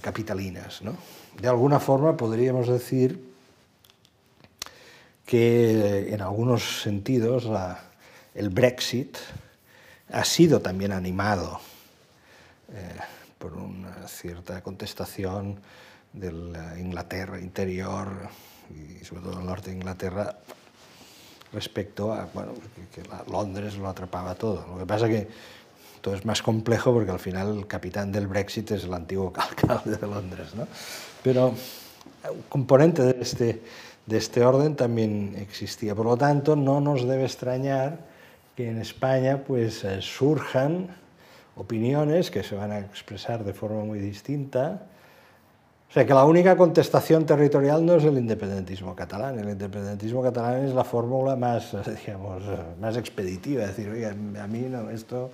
capitalinas. 0.00 0.82
¿no? 0.82 0.96
De 1.40 1.48
alguna 1.48 1.78
forma 1.80 2.16
podríamos 2.16 2.68
decir 2.68 3.34
que 5.26 6.12
en 6.12 6.20
algunos 6.20 6.82
sentidos 6.82 7.48
el 8.34 8.48
Brexit 8.50 9.16
ha 10.12 10.24
sido 10.24 10.60
también 10.60 10.92
animado 10.92 11.60
eh, 12.72 13.00
por 13.38 13.54
una 13.54 14.06
cierta 14.08 14.62
contestación 14.62 15.60
de 16.14 16.32
la 16.32 16.78
Inglaterra 16.78 17.38
interior 17.38 18.08
y 18.70 19.04
sobre 19.04 19.22
todo 19.22 19.40
el 19.40 19.46
norte 19.46 19.70
de 19.70 19.76
Inglaterra 19.76 20.36
respecto 21.52 22.12
a 22.12 22.28
bueno, 22.32 22.52
que, 22.94 23.02
Londres 23.30 23.76
lo 23.76 23.88
atrapaba 23.88 24.34
todo. 24.34 24.66
Lo 24.72 24.78
que 24.78 24.86
pasa 24.86 25.08
que 25.08 25.28
todo 26.00 26.14
es 26.14 26.24
más 26.24 26.42
complejo 26.42 26.92
porque 26.92 27.10
al 27.10 27.18
final 27.18 27.58
el 27.58 27.66
capitán 27.66 28.12
del 28.12 28.26
Brexit 28.26 28.70
es 28.72 28.84
el 28.84 28.94
antiguo 28.94 29.32
alcalde 29.36 29.96
de 29.96 30.06
Londres. 30.06 30.54
¿no? 30.54 30.66
Pero 31.22 31.54
un 32.30 32.42
componente 32.48 33.02
de 33.02 33.20
este, 33.20 33.62
de 34.06 34.16
este 34.16 34.44
orden 34.44 34.76
también 34.76 35.34
existía. 35.38 35.94
Por 35.94 36.06
lo 36.06 36.16
tanto, 36.16 36.56
no 36.56 36.80
nos 36.80 37.06
debe 37.06 37.24
extrañar 37.24 37.98
que 38.56 38.68
en 38.68 38.80
España 38.80 39.42
pues, 39.44 39.84
eh, 39.84 40.00
surjan 40.00 40.88
opiniones 41.56 42.30
que 42.30 42.42
se 42.42 42.54
van 42.54 42.72
a 42.72 42.78
expresar 42.80 43.44
de 43.44 43.52
forma 43.52 43.84
muy 43.84 43.98
distinta. 43.98 44.86
O 45.94 45.96
sea, 45.96 46.04
que 46.04 46.12
la 46.12 46.24
única 46.24 46.56
contestación 46.56 47.24
territorial 47.24 47.86
no 47.86 47.94
es 47.94 48.02
el 48.02 48.18
independentismo 48.18 48.96
catalán. 48.96 49.38
El 49.38 49.50
independentismo 49.50 50.24
catalán 50.24 50.64
es 50.64 50.74
la 50.74 50.82
fórmula 50.82 51.36
más, 51.36 51.70
digamos, 52.04 52.42
más 52.80 52.96
expeditiva. 52.96 53.62
Es 53.62 53.76
decir, 53.76 53.92
oye, 53.92 54.08
a 54.08 54.46
mí 54.48 54.62
no, 54.62 54.90
esto 54.90 55.30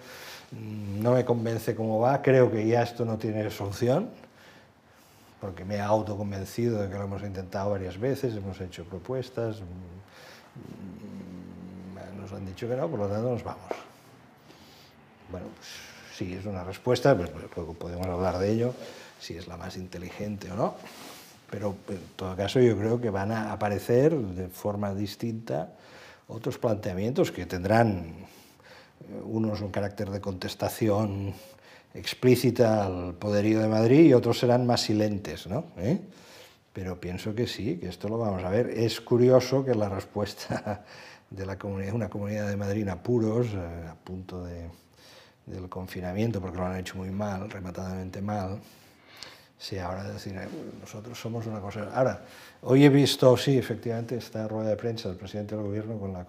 no 0.53 1.12
me 1.12 1.24
convence 1.24 1.74
cómo 1.74 1.99
va, 1.99 2.20
creo 2.20 2.51
que 2.51 2.66
ya 2.66 2.82
esto 2.82 3.07
no 3.07 3.16
tiene 3.16 3.51
solución, 3.51 4.11
porque 5.41 5.65
me 5.65 5.77
he 5.77 5.81
autoconvencido 5.81 6.82
de 6.82 6.91
que 6.91 6.95
lo 6.95 7.05
hemos 7.05 7.23
intentado 7.23 7.70
varias 7.70 7.99
veces, 7.99 8.37
hemos 8.37 8.61
hecho 8.61 8.85
propuestas, 8.85 9.62
nos 12.20 12.32
han 12.35 12.45
dicho 12.45 12.69
que 12.69 12.77
no, 12.77 12.87
por 12.87 12.99
lo 12.99 13.07
tanto 13.07 13.31
nos 13.31 13.43
vamos. 13.43 13.65
Bueno, 15.31 15.47
pues 15.57 15.69
sí, 16.15 16.35
es 16.35 16.45
una 16.45 16.65
respuesta, 16.65 17.16
pero 17.16 17.31
pues, 17.31 17.45
luego 17.57 17.73
podemos 17.73 18.07
hablar 18.09 18.37
de 18.37 18.51
ello, 18.51 18.74
si 19.20 19.36
es 19.36 19.47
la 19.47 19.56
más 19.56 19.76
inteligente 19.76 20.51
o 20.51 20.56
no. 20.56 20.74
Pero 21.51 21.76
en 21.88 22.01
todo 22.16 22.36
caso 22.36 22.60
yo 22.60 22.76
creo 22.76 23.01
que 23.01 23.10
van 23.10 23.32
a 23.32 23.52
aparecer 23.52 24.16
de 24.16 24.48
forma 24.48 24.94
distinta 24.94 25.74
otros 26.28 26.59
planteamientos 26.59 27.32
que 27.32 27.47
tendrán 27.47 28.14
eh, 29.01 29.20
unos 29.24 29.60
un 29.60 29.70
carácter 29.70 30.10
de 30.10 30.20
contestación 30.20 31.34
explícita 31.92 32.86
al 32.86 33.14
poderío 33.14 33.60
de 33.60 33.68
Madrid 33.68 34.06
y 34.06 34.14
otros 34.14 34.38
serán 34.38 34.66
más 34.66 34.82
silentes, 34.82 35.47
¿no? 35.48 35.64
¿Eh? 35.78 36.01
Pero 36.72 37.01
pienso 37.01 37.34
que 37.34 37.48
sí, 37.48 37.78
que 37.78 37.88
esto 37.88 38.09
lo 38.09 38.16
vamos 38.16 38.44
a 38.44 38.48
ver. 38.48 38.70
Es 38.70 39.01
curioso 39.01 39.64
que 39.64 39.74
la 39.74 39.88
respuesta 39.88 40.84
de 41.30 41.47
la 41.47 41.59
comunidad, 41.59 41.94
una 41.94 42.09
comunidad 42.09 42.48
de 42.48 42.56
Madrid 42.56 42.82
en 42.82 42.90
apuros, 42.90 43.48
eh, 43.48 43.88
a 43.90 43.94
punto 43.97 44.44
de, 44.44 44.70
del 45.47 45.68
confinamiento, 45.68 46.40
porque 46.40 46.59
lo 46.59 46.66
han 46.66 46.78
hecho 46.78 46.97
muy 46.97 47.10
mal, 47.10 47.51
rematadamente 47.51 48.22
mal, 48.22 48.60
sí, 49.61 49.78
ahora 49.78 50.03
decir, 50.05 50.35
eh, 50.37 50.49
nosotros 50.81 51.20
somos 51.20 51.47
una 51.47 51.61
cosa... 51.61 51.91
Ahora, 51.95 52.23
hoy 52.62 52.85
he 52.85 52.89
visto, 52.89 53.37
sí, 53.37 53.59
efectivamente, 53.59 54.16
esta 54.16 54.49
rueda 54.49 54.70
de 54.70 54.77
prensa 54.77 55.09
del 55.09 55.19
presidente 55.19 55.55
del 55.55 55.65
gobierno 55.65 55.99
con 55.99 56.12
la... 56.12 56.27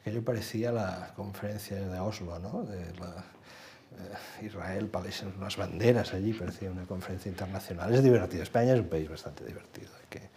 Aquello 0.00 0.24
parecía 0.24 0.72
la 0.72 1.12
conferencia 1.14 1.76
de 1.76 2.00
Oslo, 2.00 2.38
¿no? 2.38 2.62
De 2.64 2.82
eh, 2.82 4.46
Israel, 4.46 4.88
Palestina, 4.88 5.32
unas 5.36 5.56
banderas 5.56 6.12
allí, 6.14 6.32
parecía 6.32 6.70
una 6.70 6.84
conferencia 6.84 7.28
internacional. 7.28 7.94
Es 7.94 8.02
divertido, 8.02 8.42
España 8.42 8.72
es 8.72 8.80
un 8.80 8.88
país 8.88 9.08
bastante 9.08 9.44
divertido, 9.44 9.90
hay 10.00 10.06
que 10.08 10.28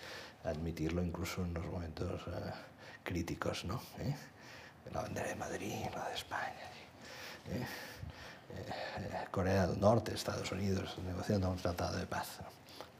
admitirlo 0.48 1.04
incluso 1.04 1.44
en 1.44 1.54
los 1.54 1.66
momentos 1.66 2.22
críticos, 3.08 3.64
¿no? 3.64 3.82
¿Eh? 4.00 4.14
La 4.94 5.02
bandera 5.02 5.30
de 5.30 5.36
Madrid, 5.36 5.86
la 5.96 6.10
de 6.10 6.16
España. 6.16 6.68
¿Eh? 7.50 7.66
Eh, 8.50 9.26
Corea 9.32 9.68
del 9.68 9.80
Norte, 9.80 10.14
Estados 10.14 10.52
Unidos, 10.52 10.98
negociando 11.06 11.50
un 11.50 11.58
tratado 11.58 11.98
de 11.98 12.06
paz. 12.06 12.40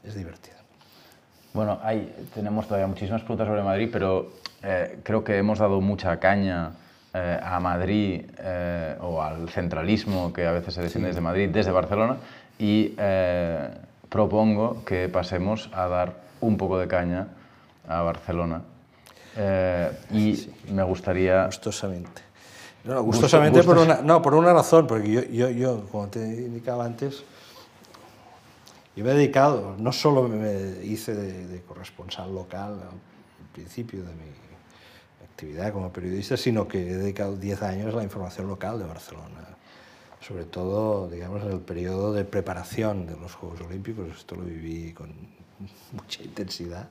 Es 0.04 0.14
divertido. 0.14 0.56
Bueno, 1.52 1.80
hay, 1.82 2.28
tenemos 2.34 2.66
todavía 2.66 2.86
muchísimas 2.86 3.22
preguntas 3.22 3.48
sobre 3.48 3.62
Madrid, 3.62 3.88
pero 3.90 4.32
creo 5.02 5.24
que 5.24 5.38
hemos 5.38 5.58
dado 5.58 5.80
mucha 5.80 6.18
caña 6.20 6.72
a 7.12 7.60
Madrid 7.60 8.26
o 9.00 9.22
al 9.22 9.48
centralismo 9.48 10.32
que 10.32 10.46
a 10.46 10.52
veces 10.52 10.74
se 10.74 10.82
defiende 10.82 11.08
desde 11.08 11.20
Madrid, 11.20 11.48
desde 11.48 11.72
Barcelona, 11.72 12.18
y 12.58 12.94
propongo 14.08 14.84
que 14.84 15.08
pasemos 15.08 15.70
a 15.72 15.88
dar 15.88 16.12
un 16.40 16.56
poco 16.56 16.78
de 16.78 16.86
caña 16.86 17.28
a 17.88 18.02
Barcelona 18.02 18.62
eh, 19.36 19.90
y 20.10 20.72
me 20.72 20.82
gustaría... 20.82 21.46
Gustosamente. 21.46 22.22
No, 22.84 23.02
gustosamente 23.02 23.62
por 23.62 23.78
una, 23.78 24.00
no, 24.02 24.22
por 24.22 24.34
una 24.34 24.52
razón, 24.52 24.86
porque 24.86 25.10
yo, 25.10 25.22
yo, 25.24 25.50
yo, 25.50 25.84
como 25.90 26.08
te 26.08 26.20
indicaba 26.20 26.84
antes, 26.84 27.24
yo 28.96 29.04
me 29.04 29.12
he 29.12 29.14
dedicado, 29.14 29.76
no 29.78 29.92
solo 29.92 30.26
me 30.26 30.84
hice 30.84 31.14
de, 31.14 31.62
corresponsal 31.62 32.34
local 32.34 32.80
al 32.82 33.52
principio 33.52 34.00
de 34.00 34.12
mi 34.12 34.24
actividad 35.24 35.72
como 35.72 35.92
periodista, 35.92 36.36
sino 36.36 36.66
que 36.66 36.80
he 36.80 36.96
dedicado 36.96 37.36
10 37.36 37.62
años 37.62 37.94
a 37.94 37.98
la 37.98 38.02
información 38.02 38.48
local 38.48 38.78
de 38.78 38.86
Barcelona, 38.86 39.56
sobre 40.20 40.44
todo, 40.44 41.08
digamos, 41.08 41.42
en 41.44 41.52
el 41.52 41.60
periodo 41.60 42.12
de 42.12 42.24
preparación 42.24 43.06
de 43.06 43.16
los 43.16 43.34
Juegos 43.34 43.60
Olímpicos, 43.60 44.08
esto 44.16 44.34
lo 44.34 44.42
viví 44.42 44.92
con 44.92 45.12
mucha 45.92 46.22
intensidad 46.22 46.88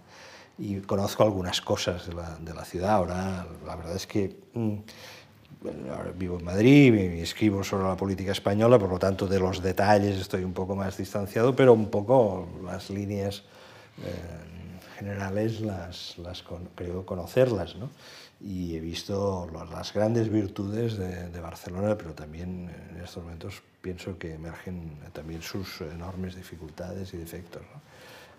y 0.58 0.80
conozco 0.80 1.24
algunas 1.24 1.60
cosas 1.62 2.08
de 2.08 2.14
la, 2.14 2.38
de 2.38 2.54
la 2.54 2.66
ciudad. 2.66 2.92
Ahora, 2.92 3.46
la 3.66 3.76
verdad 3.76 3.96
es 3.96 4.08
que 4.08 4.40
mm, 4.54 4.76
ahora 5.90 6.12
vivo 6.16 6.38
en 6.38 6.46
Madrid 6.46 6.94
y 6.94 7.22
escribo 7.22 7.64
sobre 7.64 7.88
la 7.88 7.96
política 7.96 8.32
española, 8.32 8.78
por 8.78 8.90
lo 8.90 9.00
tanto 9.00 9.28
de 9.28 9.40
los 9.40 9.62
detalles 9.62 10.18
estoy 10.18 10.44
un 10.44 10.54
poco 10.54 10.76
más 10.76 10.98
distanciado, 10.98 11.56
pero 11.56 11.74
un 11.74 11.90
poco 11.90 12.48
las 12.64 12.90
líneas 12.90 13.44
eh, 14.04 14.12
generales 14.98 15.62
las, 15.62 16.18
las 16.18 16.44
creo 16.76 17.06
conocerlas. 17.06 17.76
¿no? 17.76 17.90
Y 18.40 18.76
he 18.76 18.80
visto 18.80 19.50
las 19.72 19.94
grandes 19.94 20.30
virtudes 20.30 20.98
de, 20.98 21.30
de, 21.30 21.42
Barcelona, 21.42 21.98
pero 21.98 22.14
también 22.14 22.70
en 22.92 23.02
estos 23.04 23.24
momentos 23.24 23.62
pienso 23.82 24.18
que 24.18 24.36
emergen 24.36 24.98
también 25.14 25.42
sus 25.42 25.82
enormes 25.82 26.36
dificultades 26.36 27.14
y 27.14 27.18
defectos. 27.18 27.64
¿no? 27.74 27.82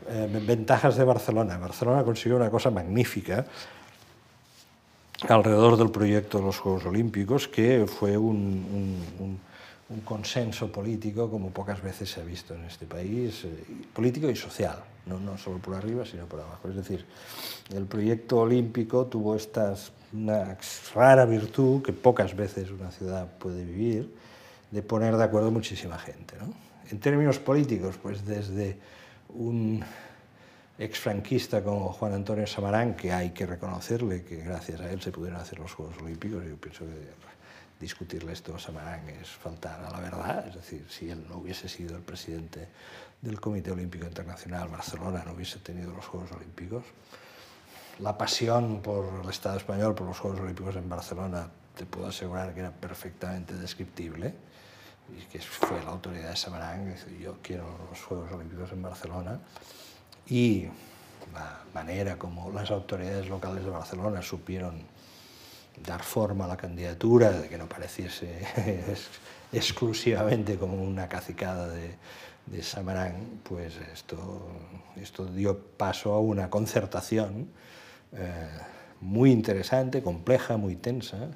Eh, 0.06 0.28
ventajas 0.46 0.96
de 0.96 1.04
Barcelona. 1.04 1.58
Barcelona 1.58 2.04
consiguió 2.04 2.36
una 2.36 2.50
cosa 2.50 2.70
magnífica 2.70 3.44
alrededor 5.26 5.76
del 5.76 5.90
proyecto 5.90 6.38
de 6.38 6.44
los 6.44 6.58
Juegos 6.58 6.84
Olímpicos, 6.86 7.48
que 7.48 7.86
fue 7.86 8.16
un, 8.16 9.00
un, 9.18 9.40
un, 9.88 10.00
consenso 10.02 10.70
político 10.70 11.30
como 11.30 11.50
pocas 11.50 11.82
veces 11.82 12.10
se 12.10 12.20
ha 12.20 12.24
visto 12.24 12.54
en 12.54 12.64
este 12.64 12.86
país, 12.86 13.44
eh, 13.44 13.64
político 13.92 14.30
y 14.30 14.36
social, 14.36 14.76
no, 15.06 15.18
no 15.18 15.36
solo 15.36 15.58
por 15.58 15.74
arriba, 15.74 16.04
sino 16.04 16.26
por 16.26 16.40
abajo. 16.40 16.68
Es 16.68 16.76
decir, 16.76 17.04
el 17.74 17.84
proyecto 17.86 18.38
olímpico 18.38 19.06
tuvo 19.06 19.34
esta 19.34 19.74
una 20.12 20.56
rara 20.94 21.24
virtud 21.26 21.82
que 21.82 21.92
pocas 21.92 22.34
veces 22.34 22.70
una 22.70 22.90
ciudad 22.90 23.26
puede 23.38 23.64
vivir, 23.64 24.14
de 24.70 24.82
poner 24.82 25.16
de 25.16 25.24
acuerdo 25.24 25.50
muchísima 25.50 25.98
gente. 25.98 26.34
¿no? 26.38 26.52
En 26.90 26.98
términos 26.98 27.38
políticos, 27.38 27.96
pues 28.02 28.24
desde 28.24 28.78
un 29.28 29.82
exfranquista 30.78 31.62
como 31.62 31.92
Juan 31.92 32.14
Antonio 32.14 32.46
Samarán, 32.46 32.94
que 32.94 33.12
hay 33.12 33.30
que 33.30 33.46
reconocerle 33.46 34.22
que 34.22 34.36
gracias 34.36 34.80
a 34.80 34.90
él 34.90 35.02
se 35.02 35.10
pudieron 35.10 35.40
hacer 35.40 35.58
los 35.58 35.72
Juegos 35.74 35.96
Olímpicos. 35.98 36.44
Yo 36.44 36.56
pienso 36.56 36.84
que 36.84 37.10
discutirle 37.80 38.32
esto 38.32 38.54
a 38.54 38.58
Samarán 38.58 39.08
es 39.08 39.28
faltar 39.28 39.84
a 39.84 39.90
la 39.90 40.00
verdad, 40.00 40.46
es 40.48 40.54
decir, 40.54 40.86
si 40.88 41.10
él 41.10 41.24
no 41.28 41.38
hubiese 41.38 41.68
sido 41.68 41.96
el 41.96 42.02
presidente 42.02 42.68
del 43.20 43.40
Comité 43.40 43.72
Olímpico 43.72 44.06
Internacional, 44.06 44.68
Barcelona 44.68 45.22
no 45.26 45.32
hubiese 45.32 45.58
tenido 45.58 45.92
los 45.92 46.06
Juegos 46.06 46.30
Olímpicos. 46.32 46.84
La 47.98 48.16
pasión 48.16 48.80
por 48.80 49.22
el 49.24 49.28
Estado 49.28 49.56
español, 49.56 49.94
por 49.96 50.06
los 50.06 50.18
Juegos 50.18 50.40
Olímpicos 50.40 50.76
en 50.76 50.88
Barcelona, 50.88 51.50
te 51.76 51.86
puedo 51.86 52.06
asegurar 52.06 52.54
que 52.54 52.60
era 52.60 52.70
perfectamente 52.70 53.54
descriptible 53.54 54.34
y 55.16 55.22
que 55.26 55.40
fue 55.40 55.82
la 55.82 55.90
autoridad 55.90 56.30
de 56.30 56.36
Samarán, 56.36 56.94
yo 57.20 57.38
quiero 57.42 57.64
los 57.90 58.00
Juegos 58.02 58.30
Olímpicos 58.32 58.70
en 58.72 58.82
Barcelona, 58.82 59.40
y 60.28 60.66
la 61.32 61.60
manera 61.74 62.16
como 62.18 62.50
las 62.50 62.70
autoridades 62.70 63.28
locales 63.28 63.64
de 63.64 63.70
Barcelona 63.70 64.22
supieron 64.22 64.82
dar 65.86 66.02
forma 66.02 66.44
a 66.44 66.48
la 66.48 66.56
candidatura, 66.56 67.30
de 67.30 67.48
que 67.48 67.56
no 67.56 67.68
pareciese 67.68 68.46
exclusivamente 69.52 70.56
como 70.56 70.82
una 70.82 71.08
cacicada 71.08 71.68
de, 71.68 71.96
Samarán, 72.62 73.40
pues 73.42 73.74
esto, 73.92 74.48
esto 74.96 75.26
dio 75.26 75.58
paso 75.58 76.14
a 76.14 76.18
una 76.18 76.48
concertación 76.48 77.50
eh, 78.12 78.48
muy 79.02 79.32
interesante, 79.32 80.02
compleja, 80.02 80.56
muy 80.56 80.74
tensa, 80.74 81.28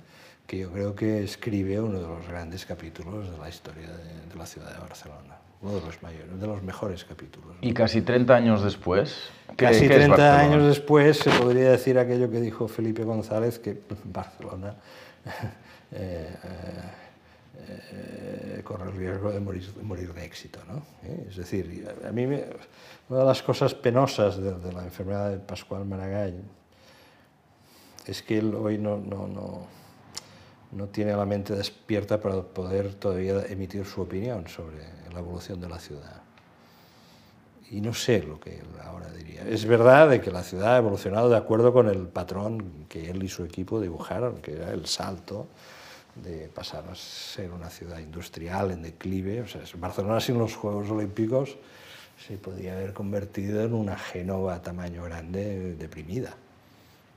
que 0.46 0.58
yo 0.58 0.72
creo 0.72 0.94
que 0.94 1.22
escribe 1.22 1.80
uno 1.80 2.00
de 2.00 2.08
los 2.08 2.26
grandes 2.26 2.64
capítulos 2.64 3.30
de 3.30 3.36
la 3.36 3.50
historia 3.50 3.88
de 3.88 4.34
la 4.34 4.46
ciudad 4.46 4.72
de 4.72 4.80
Barcelona 4.80 5.41
uno 5.62 5.74
de 5.76 5.80
los 5.80 6.02
mayores, 6.02 6.40
de 6.40 6.46
los 6.46 6.62
mejores 6.62 7.04
capítulos. 7.04 7.56
Y 7.60 7.72
casi 7.72 8.02
30 8.02 8.34
años 8.34 8.62
después. 8.64 9.30
¿qué, 9.56 9.66
casi 9.66 9.88
¿qué 9.88 9.94
30 9.94 10.40
años 10.40 10.66
después 10.66 11.18
se 11.18 11.30
podría 11.30 11.70
decir 11.70 11.98
aquello 11.98 12.30
que 12.30 12.40
dijo 12.40 12.66
Felipe 12.66 13.04
González, 13.04 13.58
que 13.58 13.80
Barcelona 14.04 14.74
eh, 15.92 16.28
eh, 17.68 18.60
corre 18.64 18.90
el 18.90 18.96
riesgo 18.96 19.30
de 19.30 19.40
morir, 19.40 19.72
morir 19.82 20.12
de 20.12 20.24
éxito. 20.24 20.58
¿no? 20.68 20.82
¿Eh? 21.08 21.26
Es 21.30 21.36
decir, 21.36 21.88
a 22.06 22.10
mí 22.10 22.26
me, 22.26 22.44
una 23.08 23.20
de 23.20 23.26
las 23.26 23.42
cosas 23.42 23.72
penosas 23.74 24.38
de, 24.38 24.52
de, 24.52 24.72
la 24.72 24.82
enfermedad 24.82 25.30
de 25.30 25.38
Pascual 25.38 25.84
Maragall 25.84 26.42
es 28.04 28.20
que 28.22 28.38
él 28.38 28.52
hoy 28.54 28.78
no, 28.78 28.96
no, 28.96 29.28
no 29.28 29.82
no 30.72 30.88
tiene 30.88 31.14
la 31.14 31.26
mente 31.26 31.54
despierta 31.54 32.20
para 32.20 32.42
poder 32.42 32.94
todavía 32.94 33.44
emitir 33.46 33.84
su 33.84 34.00
opinión 34.00 34.48
sobre 34.48 34.78
la 35.12 35.20
evolución 35.20 35.60
de 35.60 35.68
la 35.68 35.78
ciudad. 35.78 36.22
Y 37.70 37.80
no 37.80 37.94
sé 37.94 38.22
lo 38.22 38.38
que 38.38 38.58
él 38.58 38.66
ahora 38.84 39.10
diría. 39.10 39.48
Es 39.48 39.64
verdad 39.64 40.10
de 40.10 40.20
que 40.20 40.30
la 40.30 40.42
ciudad 40.42 40.74
ha 40.74 40.78
evolucionado 40.78 41.30
de 41.30 41.36
acuerdo 41.36 41.72
con 41.72 41.88
el 41.88 42.06
patrón 42.06 42.86
que 42.88 43.10
él 43.10 43.22
y 43.22 43.28
su 43.28 43.44
equipo 43.44 43.80
dibujaron, 43.80 44.42
que 44.42 44.52
era 44.52 44.72
el 44.72 44.86
salto 44.86 45.46
de 46.14 46.48
pasar 46.48 46.84
a 46.90 46.94
ser 46.94 47.50
una 47.50 47.70
ciudad 47.70 47.98
industrial 47.98 48.72
en 48.72 48.82
declive. 48.82 49.40
O 49.40 49.48
sea, 49.48 49.62
Barcelona 49.76 50.20
sin 50.20 50.38
los 50.38 50.54
Juegos 50.54 50.90
Olímpicos 50.90 51.56
se 52.26 52.36
podía 52.36 52.74
haber 52.74 52.92
convertido 52.92 53.62
en 53.62 53.72
una 53.72 53.96
Génova 53.96 54.56
a 54.56 54.62
tamaño 54.62 55.04
grande 55.04 55.74
deprimida 55.74 56.36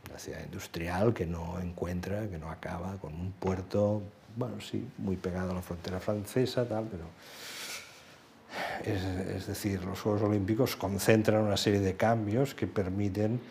una 0.10 0.20
ciudad 0.20 0.44
industrial 0.44 1.14
que 1.14 1.26
no 1.26 1.60
encuentra, 1.60 2.28
que 2.30 2.38
no 2.38 2.50
acaba, 2.50 2.98
con 2.98 3.14
un 3.14 3.32
puerto, 3.34 4.02
bueno, 4.36 4.62
sí, 4.62 4.88
muy 4.98 5.16
pegado 5.16 5.52
a 5.52 5.56
la 5.56 5.62
frontera 5.62 6.00
francesa, 6.00 6.68
tal, 6.68 6.86
pero... 6.86 7.04
Es, 8.84 9.48
decir, 9.48 9.84
los 9.84 10.00
Juegos 10.00 10.22
Olímpicos 10.22 10.76
concentran 10.76 11.42
una 11.42 11.58
serie 11.58 11.80
de 11.80 11.96
cambios 11.96 12.54
que 12.54 12.68
permiten, 12.68 13.42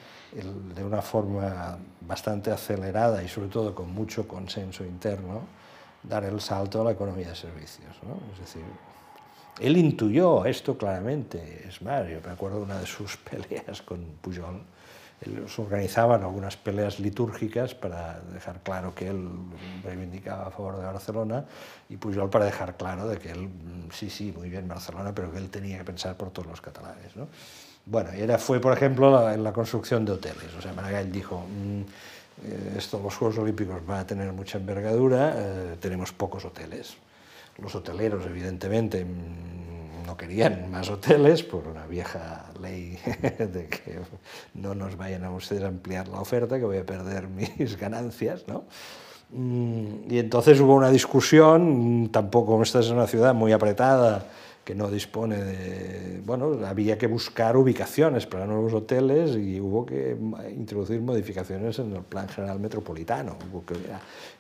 de 0.74 0.85
una 0.85 1.02
forma 1.02 1.78
bastante 2.01 2.51
acelerada 2.51 3.22
y 3.22 3.28
sobre 3.28 3.48
todo 3.48 3.74
con 3.74 3.93
mucho 3.93 4.26
consenso 4.26 4.85
interno, 4.85 5.43
dar 6.02 6.24
el 6.24 6.40
salto 6.40 6.81
a 6.81 6.85
la 6.85 6.93
economía 6.93 7.28
de 7.28 7.36
servicios. 7.36 7.97
¿no? 8.02 8.18
Es 8.32 8.40
decir, 8.40 8.62
él 9.60 9.76
intuyó 9.76 10.44
esto 10.44 10.76
claramente. 10.76 11.64
Es 11.66 11.81
más, 11.82 12.09
yo 12.09 12.18
me 12.24 12.32
acuerdo 12.32 12.59
de 12.59 12.64
una 12.64 12.78
de 12.78 12.86
sus 12.86 13.16
peleas 13.31 13.82
con 13.82 14.05
Pujol, 14.20 14.62
se 15.24 15.62
organizaban 15.62 16.22
algunas 16.22 16.56
peleas 16.56 17.01
litúrgicas 17.01 17.74
para 17.74 18.20
dejar 18.32 18.60
claro 18.62 18.94
que 18.94 19.09
él 19.09 19.28
reivindicaba 19.82 20.46
a 20.46 20.51
favor 20.51 20.76
de 20.78 20.84
Barcelona 20.84 21.44
y 21.88 21.96
Pujol 21.96 22.30
para 22.30 22.44
dejar 22.44 22.76
claro 22.76 23.09
de 23.09 23.18
que 23.18 23.30
él, 23.30 23.48
mm, 23.48 23.90
sí, 23.92 24.10
sí, 24.10 24.32
muy 24.36 24.48
bien 24.48 24.68
Barcelona, 24.68 25.14
pero 25.14 25.32
que 25.32 25.38
él 25.38 25.51
tenía 25.51 25.78
que 25.78 25.84
pensar 25.84 26.16
por 26.16 26.30
todos 26.30 26.48
los 26.48 26.60
catalanes. 26.60 27.16
¿no? 27.16 27.28
Bueno, 27.86 28.10
y 28.16 28.22
era, 28.22 28.38
fue, 28.38 28.60
por 28.60 28.72
ejemplo, 28.72 29.30
en 29.30 29.44
la 29.44 29.52
construcción 29.52 30.05
de 30.05 30.12
hoteles. 30.12 30.55
O 30.59 30.62
sea, 30.62 30.72
Maragall 30.72 31.12
dijo, 31.12 31.40
mm, 31.40 31.80
eh, 32.44 32.74
esto, 32.78 33.01
los 33.02 33.14
Juegos 33.16 33.38
Olímpicos 33.38 33.84
van 33.86 34.01
a 34.01 34.06
tener 34.06 34.32
mucha 34.32 34.59
envergadura, 34.59 35.34
eh, 35.36 35.76
tenemos 35.80 36.12
pocos 36.12 36.44
hoteles. 36.44 36.96
Los 37.59 37.74
hoteleros, 37.74 38.24
evidentemente, 38.26 39.05
mm, 39.05 39.64
no 40.06 40.16
querían 40.16 40.70
más 40.70 40.90
hoteles 40.90 41.43
por 41.43 41.66
una 41.66 41.86
vieja 41.86 42.51
ley 42.60 42.98
de 43.39 43.68
que 43.68 44.01
no 44.55 44.74
nos 44.74 44.97
vayan 44.97 45.24
a 45.24 45.31
ustedes 45.31 45.62
a 45.62 45.68
ampliar 45.68 46.09
la 46.09 46.20
oferta, 46.20 46.59
que 46.59 46.64
voy 46.64 46.78
a 46.78 46.86
perder 46.86 47.28
mis 47.59 47.78
ganancias, 47.78 48.44
¿no? 48.47 48.64
Mm, 49.31 50.10
y 50.10 50.18
entonces 50.18 50.60
hubo 50.60 50.74
una 50.74 50.90
discusión, 50.90 52.10
tampoco 52.12 52.52
como 52.52 52.62
esta 52.62 52.81
es 52.81 52.90
una 52.90 53.06
ciudad 53.06 53.35
muy 53.35 53.52
apretada, 53.52 54.24
que 54.64 54.74
no 54.74 54.90
dispone 54.90 55.36
de... 55.36 56.22
Bueno, 56.24 56.59
había 56.66 56.97
que 56.97 57.06
buscar 57.06 57.56
ubicaciones 57.56 58.26
para 58.26 58.47
nuevos 58.47 58.72
hoteles 58.72 59.36
y 59.36 59.60
hubo 59.60 59.85
que 59.85 60.16
introducir 60.56 61.02
modificaciones 61.02 61.78
en 61.78 61.94
el 61.94 62.02
plan 62.02 62.28
general 62.28 62.59
metropolitano, 62.59 63.36
hubo 63.51 63.64
que 63.66 63.74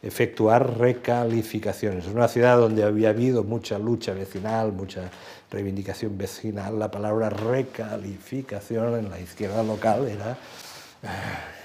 efectuar 0.02 0.78
recalificaciones. 0.78 2.06
Es 2.06 2.12
una 2.12 2.28
ciudad 2.28 2.56
donde 2.56 2.84
había 2.84 3.10
habido 3.10 3.44
mucha 3.44 3.78
lucha 3.78 4.14
vecinal, 4.14 4.72
mucha 4.72 5.10
reivindicación 5.54 6.18
vecinal. 6.18 6.78
La 6.78 6.90
palabra 6.90 7.30
recalificación 7.30 8.98
en 8.98 9.10
la 9.10 9.20
izquierda 9.20 9.62
local 9.62 10.08
era 10.08 10.36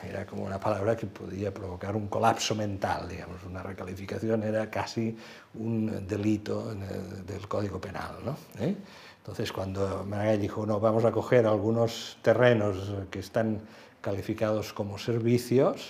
era 0.07 0.26
como 0.26 0.44
una 0.44 0.60
palabra 0.60 0.95
que 0.95 1.07
podía 1.07 1.53
provocar 1.53 1.95
un 1.95 2.07
colapso 2.07 2.56
mental, 2.56 3.07
digamos, 3.07 3.44
una 3.44 3.64
recalificación 3.64 4.44
era 4.44 4.70
casi 4.70 5.16
un 5.56 6.07
delito 6.07 6.74
del 6.74 7.48
Código 7.48 7.80
Penal. 7.80 8.16
¿no? 8.24 8.38
¿Eh? 8.60 8.76
Entonces, 9.18 9.52
cuando 9.52 10.06
Maragall 10.06 10.40
dijo, 10.40 10.66
no, 10.66 10.80
vamos 10.80 11.06
a 11.06 11.11
coger 11.11 11.45
algunos 11.45 12.18
terrenos 12.22 12.78
que 13.11 13.20
están 13.20 13.61
calificados 14.02 14.74
como 14.74 14.98
servicios 14.98 15.90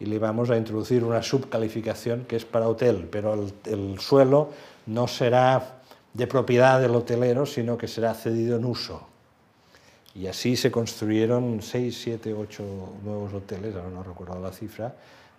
y 0.00 0.06
le 0.06 0.18
vamos 0.18 0.50
a 0.50 0.56
introducir 0.56 1.04
una 1.04 1.22
subcalificación 1.22 2.24
que 2.24 2.36
es 2.36 2.44
para 2.44 2.68
hotel, 2.68 3.08
pero 3.10 3.34
el 3.64 4.00
suelo 4.00 4.50
no 4.86 5.06
será 5.06 5.81
de 6.14 6.26
propiedad 6.26 6.80
del 6.80 6.94
hotelero, 6.94 7.46
sino 7.46 7.78
que 7.78 7.88
será 7.88 8.14
cedido 8.14 8.56
en 8.56 8.64
uso 8.64 9.12
y 10.14 10.26
así 10.26 10.56
se 10.56 10.70
construyeron 10.70 11.62
seis, 11.62 12.00
siete, 12.02 12.34
ocho 12.34 12.64
nuevos 13.02 13.32
hoteles, 13.32 13.74
ahora 13.74 13.88
no 13.88 14.02
recuerdo 14.02 14.38
la 14.40 14.52
cifra, 14.52 14.94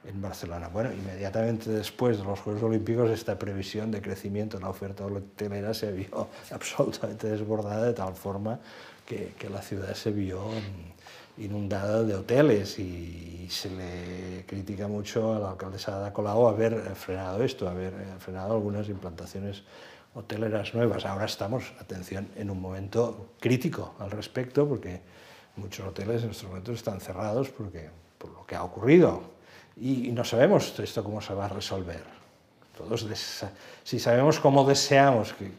en 0.06 0.22
Barcelona. 0.22 0.68
Bueno, 0.68 0.92
inmediatamente 0.92 1.70
después 1.70 2.18
de 2.18 2.24
los 2.24 2.40
Juegos 2.40 2.64
Olímpicos, 2.64 3.10
esta 3.10 3.38
previsión 3.38 3.92
de 3.92 4.02
crecimiento 4.02 4.58
de 4.58 4.64
la 4.64 4.70
oferta 4.70 5.06
hotelera 5.06 5.74
se 5.74 5.92
vio 5.92 6.28
absolutamente 6.52 7.30
desbordada 7.30 7.86
de 7.86 7.94
tal 7.94 8.16
forma 8.16 8.60
que, 9.06 9.34
que 9.38 9.50
la 9.50 9.62
ciudad 9.62 9.94
se 9.94 10.12
vio 10.12 10.42
inundada 11.38 12.04
de 12.04 12.16
hoteles 12.16 12.78
y 12.80 13.48
se 13.50 13.70
le 13.70 14.46
critica 14.46 14.88
mucho 14.88 15.34
a 15.36 15.40
la 15.40 15.52
alcaldesa 15.52 15.98
Ada 15.98 16.14
Colau 16.14 16.48
haber 16.48 16.80
frenado 16.96 17.44
esto, 17.44 17.68
haber 17.68 17.94
frenado 18.20 18.54
algunas 18.54 18.88
implantaciones 18.90 19.64
hoteleras 20.16 20.74
nuevas. 20.74 21.06
Ahora 21.06 21.26
estamos, 21.26 21.74
atención, 21.80 22.30
en 22.36 22.50
un 22.50 22.62
momento 22.62 23.32
crítico 23.40 23.96
al 24.00 24.12
respecto, 24.12 24.68
porque 24.68 25.02
muchos 25.56 25.88
hoteles 25.88 26.24
en 26.24 26.32
estos 26.32 26.48
momentos 26.48 26.76
están 26.76 27.00
cerrados 27.00 27.50
porque, 27.50 27.90
por 28.18 28.32
lo 28.32 28.46
que 28.46 28.56
ha 28.56 28.64
ocurrido. 28.64 29.22
Y, 29.76 30.12
no 30.12 30.24
sabemos 30.24 30.78
esto 30.80 31.04
cómo 31.04 31.22
se 31.22 31.34
va 31.34 31.46
a 31.46 31.50
resolver. 31.50 32.04
Todos 32.78 33.06
si 33.84 34.00
sabemos 34.00 34.40
cómo 34.40 34.66
deseamos 34.66 35.34
que, 35.34 35.52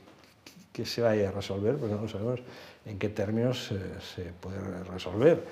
que, 0.72 0.84
se 0.84 1.00
vaya 1.00 1.28
a 1.28 1.32
resolver, 1.32 1.76
pero 1.76 2.00
no 2.00 2.08
sabemos 2.08 2.40
en 2.84 2.98
qué 2.98 3.08
términos 3.08 3.66
se, 3.66 3.78
se 4.00 4.32
puede 4.32 4.58
resolver. 4.84 5.44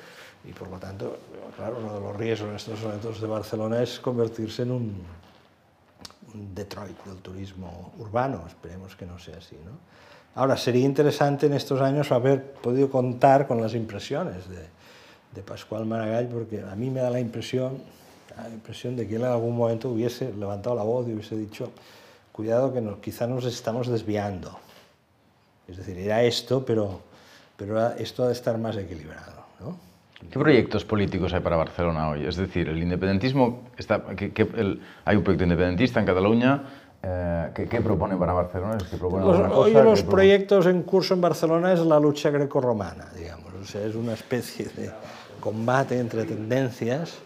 Y 0.45 0.53
por 0.53 0.69
lo 0.69 0.79
tanto, 0.79 1.19
claro, 1.57 1.79
uno 1.79 1.95
de 1.95 2.01
los 2.01 2.17
riesgos 2.17 2.51
en 2.51 2.57
estos 2.57 2.83
momentos 2.83 3.21
de 3.21 3.27
Barcelona 3.29 3.83
es 3.83 4.01
convertirse 4.01 4.63
en 4.63 4.73
un, 4.73 5.03
Detroit 6.35 7.05
del 7.05 7.19
turismo 7.19 7.93
urbano, 7.99 8.45
esperemos 8.47 8.97
que 8.97 9.07
no 9.07 9.19
sea 9.19 9.39
así. 9.39 9.57
¿no? 9.65 9.73
Ahora, 10.35 10.57
sería 10.57 10.85
interesante 10.85 11.47
en 11.47 11.55
estos 11.55 11.81
años 11.81 12.11
haber 12.11 12.53
podido 12.55 12.91
contar 12.91 13.47
con 13.47 13.61
las 13.61 13.75
impresiones 13.75 14.49
de, 14.49 14.67
de 15.35 15.43
Pascual 15.43 15.85
Maragall, 15.85 16.29
porque 16.29 16.63
a 16.63 16.75
mí 16.75 16.91
me 16.91 17.01
da 17.01 17.11
la 17.11 17.21
impresión, 17.21 17.79
la 18.37 18.49
impresión 18.49 18.97
de 18.97 19.07
que 19.07 19.17
él 19.17 19.23
en 19.23 19.29
algún 19.29 19.57
momento 19.57 19.91
hubiese 19.91 20.33
levantado 20.33 20.75
la 20.75 20.83
voz 20.83 21.07
y 21.09 21.13
hubiese 21.13 21.37
dicho, 21.37 21.71
cuidado 22.33 22.73
que 22.73 22.81
nos, 22.81 22.99
quizá 22.99 23.27
nos 23.27 23.45
estamos 23.45 23.89
desviando. 23.89 24.59
Es 25.69 25.77
decir, 25.77 25.99
era 25.99 26.23
esto, 26.23 26.65
pero, 26.65 27.01
pero 27.57 27.93
esto 27.93 28.25
ha 28.25 28.29
de 28.29 28.33
estar 28.33 28.57
más 28.59 28.77
equilibrado. 28.77 29.45
¿no? 29.61 29.92
¿Qué 30.31 30.39
proyectos 30.39 30.85
políticos 30.85 31.33
hay 31.35 31.41
para 31.41 31.57
Barcelona 31.57 32.11
hoy? 32.11 32.25
Es 32.25 32.37
decir, 32.37 32.69
el 32.69 32.83
independentismo, 32.83 33.65
está, 33.77 34.03
que, 34.17 34.33
que 34.33 34.43
el, 34.43 34.81
hay 35.05 35.17
un 35.17 35.23
proyecto 35.23 35.45
independentista 35.45 36.01
en 36.01 36.07
Cataluña, 36.07 36.63
eh, 37.03 37.51
¿qué, 37.55 37.67
¿qué, 37.67 37.81
propone 37.81 38.17
para 38.17 38.33
Barcelona? 38.33 38.77
¿Es 38.77 38.85
que 38.85 38.97
propone 38.97 39.27
los, 39.27 39.37
cosa, 39.37 39.55
hoy 39.55 39.73
los 39.73 40.03
proyectos 40.03 40.67
en 40.67 40.83
curso 40.83 41.15
en 41.15 41.21
Barcelona 41.21 41.73
es 41.73 41.81
la 41.81 41.99
lucha 41.99 42.31
grecorromana, 42.31 43.09
digamos, 43.17 43.53
o 43.61 43.65
sea, 43.65 43.85
es 43.85 43.95
una 43.95 44.15
especie 44.15 44.67
de 44.67 44.91
combate 45.41 45.99
entre 45.99 46.25
tendencias 46.25 47.19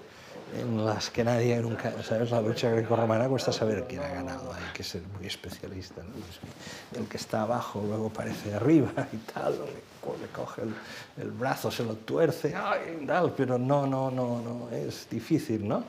en 0.55 0.85
las 0.85 1.11
que 1.11 1.25
nadie 1.25 1.57
nunca, 1.61 1.93
¿sabes? 2.03 2.31
La 2.31 2.41
lucha 2.41 2.71
greco-romana 2.71 3.29
cuesta 3.29 3.53
saber 3.53 3.85
quién 3.89 4.03
ha 4.03 4.09
ganado, 4.09 4.53
hay 4.53 4.73
que 4.73 4.83
ser 4.83 5.03
muy 5.17 5.27
especialista. 5.27 6.03
¿no? 6.03 7.01
El 7.01 7.09
que 7.09 7.17
está 7.17 7.43
abajo 7.43 7.83
luego 7.87 8.11
parece 8.11 8.55
arriba 8.55 8.91
y 9.13 9.17
tal, 9.33 9.55
le 9.55 10.29
coge 10.29 10.63
el, 10.63 10.75
el 11.21 11.31
brazo, 11.33 11.71
se 11.71 11.83
lo 11.83 11.95
tuerce, 11.95 12.55
¡ay! 12.55 13.05
tal, 13.07 13.33
pero 13.33 13.59
no, 13.59 13.87
no, 13.87 14.11
no, 14.11 14.41
no, 14.41 14.69
es 14.71 15.09
difícil, 15.11 15.67
¿no? 15.67 15.83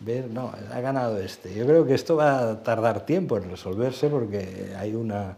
Ver, 0.00 0.28
no, 0.28 0.52
ha 0.72 0.80
ganado 0.80 1.18
este. 1.18 1.54
Yo 1.54 1.64
creo 1.64 1.86
que 1.86 1.94
esto 1.94 2.16
va 2.16 2.50
a 2.50 2.62
tardar 2.62 3.06
tiempo 3.06 3.36
en 3.36 3.50
resolverse 3.50 4.08
porque 4.08 4.74
hay 4.78 4.94
una... 4.94 5.36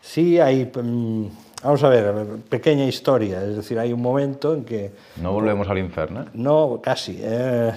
Sí, 0.00 0.40
hay... 0.40 0.72
Mmm, 0.74 1.28
Vamos 1.62 1.82
a 1.82 1.88
ver, 1.88 2.14
pequeña 2.48 2.84
historia, 2.84 3.42
es 3.42 3.56
decir, 3.56 3.80
hay 3.80 3.92
un 3.92 4.00
momento 4.00 4.54
en 4.54 4.64
que... 4.64 4.92
No 5.20 5.32
volvemos 5.32 5.68
al 5.68 5.78
infierno. 5.78 6.26
No, 6.32 6.80
casi. 6.80 7.18
Eh, 7.20 7.72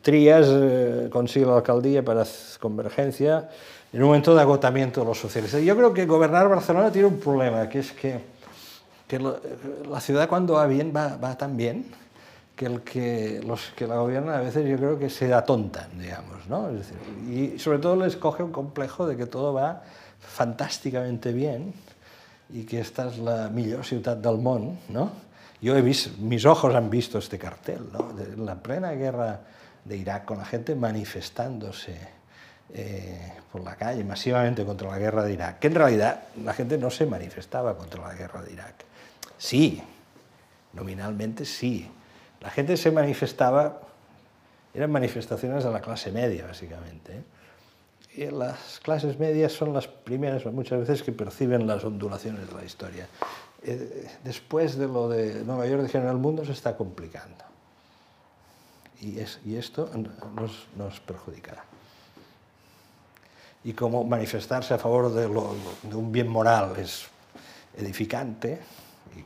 Trías 0.00 0.46
eh, 0.48 1.08
consigue 1.10 1.46
la 1.46 1.56
alcaldía 1.56 2.04
para 2.04 2.24
Convergencia 2.60 3.48
en 3.92 4.02
un 4.02 4.08
momento 4.08 4.34
de 4.34 4.40
agotamiento 4.40 5.00
de 5.00 5.06
los 5.06 5.18
socialistas. 5.18 5.62
Yo 5.62 5.76
creo 5.76 5.92
que 5.92 6.06
gobernar 6.06 6.48
Barcelona 6.48 6.90
tiene 6.90 7.08
un 7.08 7.20
problema, 7.20 7.68
que 7.68 7.80
es 7.80 7.92
que, 7.92 8.20
la 9.88 10.00
ciudad 10.00 10.28
cuando 10.28 10.54
va 10.54 10.66
bien 10.66 10.92
va, 10.94 11.38
tan 11.38 11.56
bien 11.56 11.86
que, 12.56 13.40
los 13.46 13.60
que 13.76 13.86
la 13.86 13.96
gobiernan 13.96 14.34
a 14.34 14.40
veces 14.40 14.68
yo 14.68 14.76
creo 14.76 14.98
que 14.98 15.10
se 15.10 15.32
atontan, 15.32 15.98
digamos, 15.98 16.48
¿no? 16.48 16.68
Y 17.30 17.58
sobre 17.58 17.78
todo 17.78 17.96
les 17.96 18.16
coge 18.16 18.42
un 18.42 18.50
complejo 18.52 19.06
de 19.06 19.16
que 19.16 19.26
todo 19.26 19.52
va 19.52 19.82
fantásticamente 20.20 21.32
bien 21.32 21.74
y 22.50 22.64
que 22.64 22.80
esta 22.80 23.08
es 23.08 23.18
la 23.18 23.48
millor 23.50 23.84
ciutat 23.84 24.18
del 24.18 24.38
món, 24.38 24.78
no? 24.88 25.10
Yo 25.60 25.76
he 25.76 25.82
visto, 25.82 26.10
mis 26.18 26.44
ojos 26.44 26.74
han 26.74 26.90
visto 26.90 27.18
este 27.18 27.38
cartel, 27.38 27.86
¿no? 27.92 28.12
La 28.44 28.56
plena 28.56 28.92
guerra 28.92 29.40
de 29.86 29.96
Irak, 29.96 30.24
con 30.24 30.38
la 30.38 30.44
gente 30.44 30.74
manifestándose 30.74 31.96
eh, 32.74 33.32
por 33.52 33.62
la 33.62 33.76
calle 33.76 34.02
masivamente 34.04 34.64
contra 34.64 34.90
la 34.90 34.98
guerra 34.98 35.24
de 35.24 35.32
Irak, 35.32 35.60
que 35.60 35.68
en 35.68 35.74
realidad 35.74 36.24
la 36.42 36.52
gente 36.52 36.76
no 36.78 36.90
se 36.90 37.06
manifestaba 37.06 37.76
contra 37.76 38.02
la 38.02 38.14
guerra 38.14 38.42
de 38.42 38.52
Irak. 38.52 38.84
Sí, 39.38 39.82
nominalmente 40.72 41.44
sí. 41.44 41.88
La 42.40 42.50
gente 42.50 42.76
se 42.76 42.90
manifestaba, 42.90 43.80
eran 44.74 44.90
manifestaciones 44.90 45.64
de 45.64 45.70
la 45.70 45.80
clase 45.80 46.10
media, 46.10 46.46
básicamente. 46.46 47.12
¿eh? 47.12 47.22
Y 48.16 48.30
las 48.30 48.80
clases 48.80 49.18
medias 49.18 49.52
son 49.52 49.72
las 49.72 49.86
primeras 49.86 50.44
muchas 50.46 50.80
veces 50.80 51.02
que 51.02 51.12
perciben 51.12 51.66
las 51.66 51.84
ondulaciones 51.84 52.48
de 52.48 52.54
la 52.54 52.64
historia. 52.64 53.06
Eh, 53.62 54.08
después 54.24 54.76
de 54.76 54.86
lo 54.86 55.08
de 55.08 55.44
Nueva 55.44 55.66
York 55.66 55.82
dijeron 55.82 56.08
el 56.08 56.16
mundo 56.16 56.44
se 56.44 56.52
está 56.52 56.76
complicando 56.76 57.46
y, 59.00 59.18
es, 59.18 59.40
y 59.44 59.56
esto 59.56 59.90
nos, 60.34 60.66
nos, 60.76 61.00
perjudicará. 61.00 61.64
Y 63.64 63.72
como 63.72 64.04
manifestarse 64.04 64.74
a 64.74 64.78
favor 64.78 65.12
de, 65.12 65.28
lo, 65.28 65.54
de 65.82 65.94
un 65.96 66.12
bien 66.12 66.28
moral 66.28 66.74
es 66.78 67.06
edificante, 67.76 68.60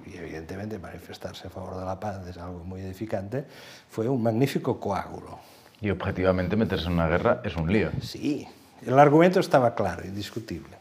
y, 0.06 0.10
y 0.10 0.16
evidentemente 0.16 0.78
manifestarse 0.78 1.46
a 1.46 1.50
favor 1.50 1.78
de 1.78 1.84
la 1.84 1.98
paz 1.98 2.26
es 2.26 2.38
algo 2.38 2.64
muy 2.64 2.80
edificante, 2.80 3.44
fue 3.88 4.08
un 4.08 4.22
magnífico 4.22 4.80
coágulo. 4.80 5.38
Y 5.80 5.90
objetivamente 5.90 6.56
meterse 6.56 6.86
en 6.86 6.92
una 6.92 7.08
guerra 7.08 7.40
es 7.44 7.56
un 7.56 7.72
lío. 7.72 7.90
Sí, 8.02 8.46
el 8.84 8.98
argumento 8.98 9.40
estaba 9.40 9.74
claro, 9.74 10.04
indiscutible, 10.04 10.76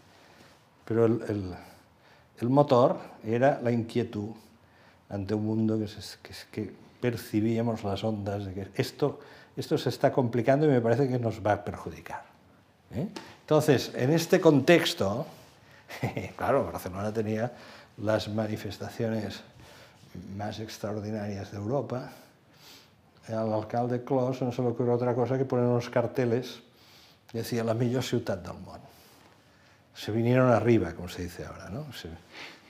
pero 0.85 1.05
el, 1.05 1.21
el, 1.27 1.55
el 2.39 2.49
motor 2.49 2.97
era 3.25 3.59
la 3.61 3.71
inquietud 3.71 4.29
ante 5.09 5.33
un 5.33 5.45
mundo 5.45 5.79
que, 5.79 5.87
se, 5.87 6.17
que, 6.21 6.33
que 6.51 6.73
percibíamos 6.99 7.83
las 7.83 8.03
ondas 8.03 8.45
de 8.45 8.53
que 8.53 8.67
esto, 8.75 9.19
esto 9.55 9.77
se 9.77 9.89
está 9.89 10.11
complicando 10.11 10.65
y 10.65 10.69
me 10.69 10.81
parece 10.81 11.07
que 11.07 11.19
nos 11.19 11.45
va 11.45 11.53
a 11.53 11.63
perjudicar. 11.63 12.23
¿eh? 12.93 13.07
Entonces, 13.41 13.91
en 13.95 14.11
este 14.11 14.39
contexto, 14.39 15.25
claro, 16.37 16.65
Barcelona 16.71 17.13
tenía 17.13 17.51
las 17.97 18.29
manifestaciones 18.29 19.41
más 20.35 20.59
extraordinarias 20.59 21.51
de 21.51 21.57
Europa. 21.57 22.11
Al 23.27 23.53
alcalde 23.53 24.03
Clos 24.03 24.41
no 24.41 24.51
se 24.51 24.61
le 24.61 24.69
ocurrió 24.69 24.93
otra 24.93 25.13
cosa 25.13 25.37
que 25.37 25.45
poner 25.45 25.65
unos 25.65 25.89
carteles 25.89 26.61
que 27.31 27.39
decía 27.39 27.63
la 27.63 27.73
millor 27.73 28.03
ciutat 28.03 28.41
del 28.41 28.59
món. 28.59 28.79
Se 29.93 30.11
vinieron 30.11 30.49
arriba, 30.49 30.93
como 30.93 31.09
se 31.09 31.23
dice 31.23 31.45
ahora, 31.45 31.69
¿no? 31.69 31.85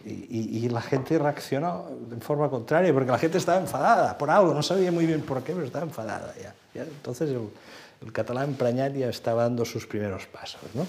Y, 0.05 0.69
la 0.69 0.81
gente 0.81 1.17
reaccionó 1.17 1.88
de 2.09 2.21
forma 2.21 2.49
contraria, 2.49 2.93
porque 2.93 3.11
la 3.11 3.17
gente 3.17 3.38
estaba 3.38 3.59
enfadada 3.59 4.17
por 4.17 4.30
algo, 4.30 4.53
no 4.53 4.63
sabía 4.63 4.91
muy 4.91 5.05
bien 5.05 5.21
por 5.21 5.43
qué, 5.43 5.53
pero 5.53 5.65
estaba 5.65 5.85
enfadada 5.85 6.34
ya. 6.41 6.84
Entonces 6.84 7.30
el, 7.30 8.11
catalán 8.13 8.53
Prañat 8.53 8.93
ya 8.93 9.09
estaba 9.09 9.43
dando 9.43 9.65
sus 9.65 9.85
primeros 9.85 10.26
pasos. 10.27 10.61
¿no? 10.73 10.85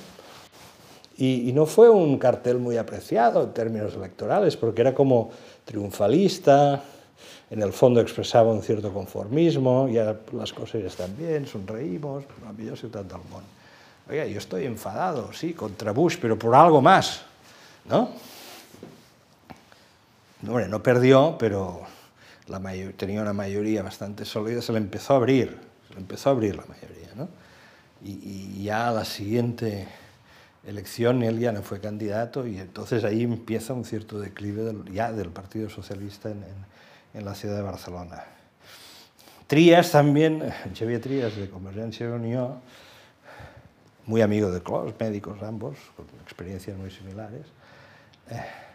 Y, 1.17 1.53
no 1.53 1.67
fue 1.67 1.91
un 1.91 2.19
cartel 2.19 2.59
muy 2.59 2.77
apreciado 2.77 3.43
en 3.43 3.53
términos 3.53 3.95
electorales, 3.95 4.57
porque 4.57 4.81
era 4.81 4.95
como 4.95 5.31
triunfalista, 5.65 6.83
en 7.51 7.63
el 7.63 7.73
fondo 7.73 8.01
expresaba 8.01 8.53
un 8.53 8.63
cierto 8.63 8.93
conformismo, 8.93 9.89
ya 9.89 10.17
las 10.33 10.53
cosas 10.53 10.83
están 10.83 11.17
bien, 11.17 11.47
sonreímos, 11.47 12.25
la 12.45 12.53
millor 12.53 12.79
ciutat 12.79 13.07
del 13.07 13.21
món. 13.29 13.43
Oiga, 14.09 14.25
yo 14.25 14.39
estoy 14.39 14.67
enfadado, 14.67 15.33
sí, 15.33 15.53
contra 15.53 15.93
Bush, 15.93 16.17
pero 16.21 16.39
por 16.39 16.55
algo 16.55 16.81
más, 16.81 17.23
¿no? 17.85 18.11
Hombre, 20.47 20.69
no 20.69 20.83
perdió, 20.83 21.37
pero 21.39 21.87
tenía 22.97 23.21
una 23.23 23.33
mayoría 23.33 23.83
bastante 23.83 24.25
sólida, 24.25 24.63
se 24.63 24.73
le 24.73 24.79
empezó 24.79 25.15
a 25.15 25.17
abrir, 25.17 25.59
se 25.89 25.95
le 25.95 26.01
empezó 26.01 26.31
a 26.31 26.33
abrir 26.33 26.57
la 26.57 26.65
mayoría. 26.65 27.09
¿no? 27.15 27.29
Y, 28.03 28.63
ya 28.65 28.91
la 28.91 29.05
siguiente 29.05 29.89
elección 30.65 31.23
él 31.23 31.39
ya 31.39 31.53
no 31.53 31.63
fue 31.63 31.81
candidato 31.81 32.47
y 32.47 32.59
entonces 32.59 33.05
ahí 33.05 33.23
empieza 33.23 33.73
un 33.73 33.85
cierto 33.85 34.21
declive 34.21 34.63
del, 34.63 34.85
ya 34.93 35.13
del 35.13 35.31
Partido 35.31 35.71
Socialista 35.71 36.31
en, 36.31 37.25
la 37.25 37.35
ciudad 37.35 37.57
de 37.57 37.63
Barcelona. 37.63 38.25
Trías 39.47 39.91
también, 39.91 40.43
Xavier 40.79 41.01
Trías 41.01 41.37
de 41.37 41.51
Convergencia 41.51 42.07
y 42.07 42.11
Unión, 42.11 42.61
muy 44.07 44.23
amigo 44.23 44.51
de 44.51 44.63
Clos, 44.63 44.95
médicos 44.99 45.43
ambos, 45.43 45.77
con 45.97 46.07
experiencias 46.23 46.77
muy 46.77 46.91
similares. 46.91 47.47
Eh, 48.31 48.70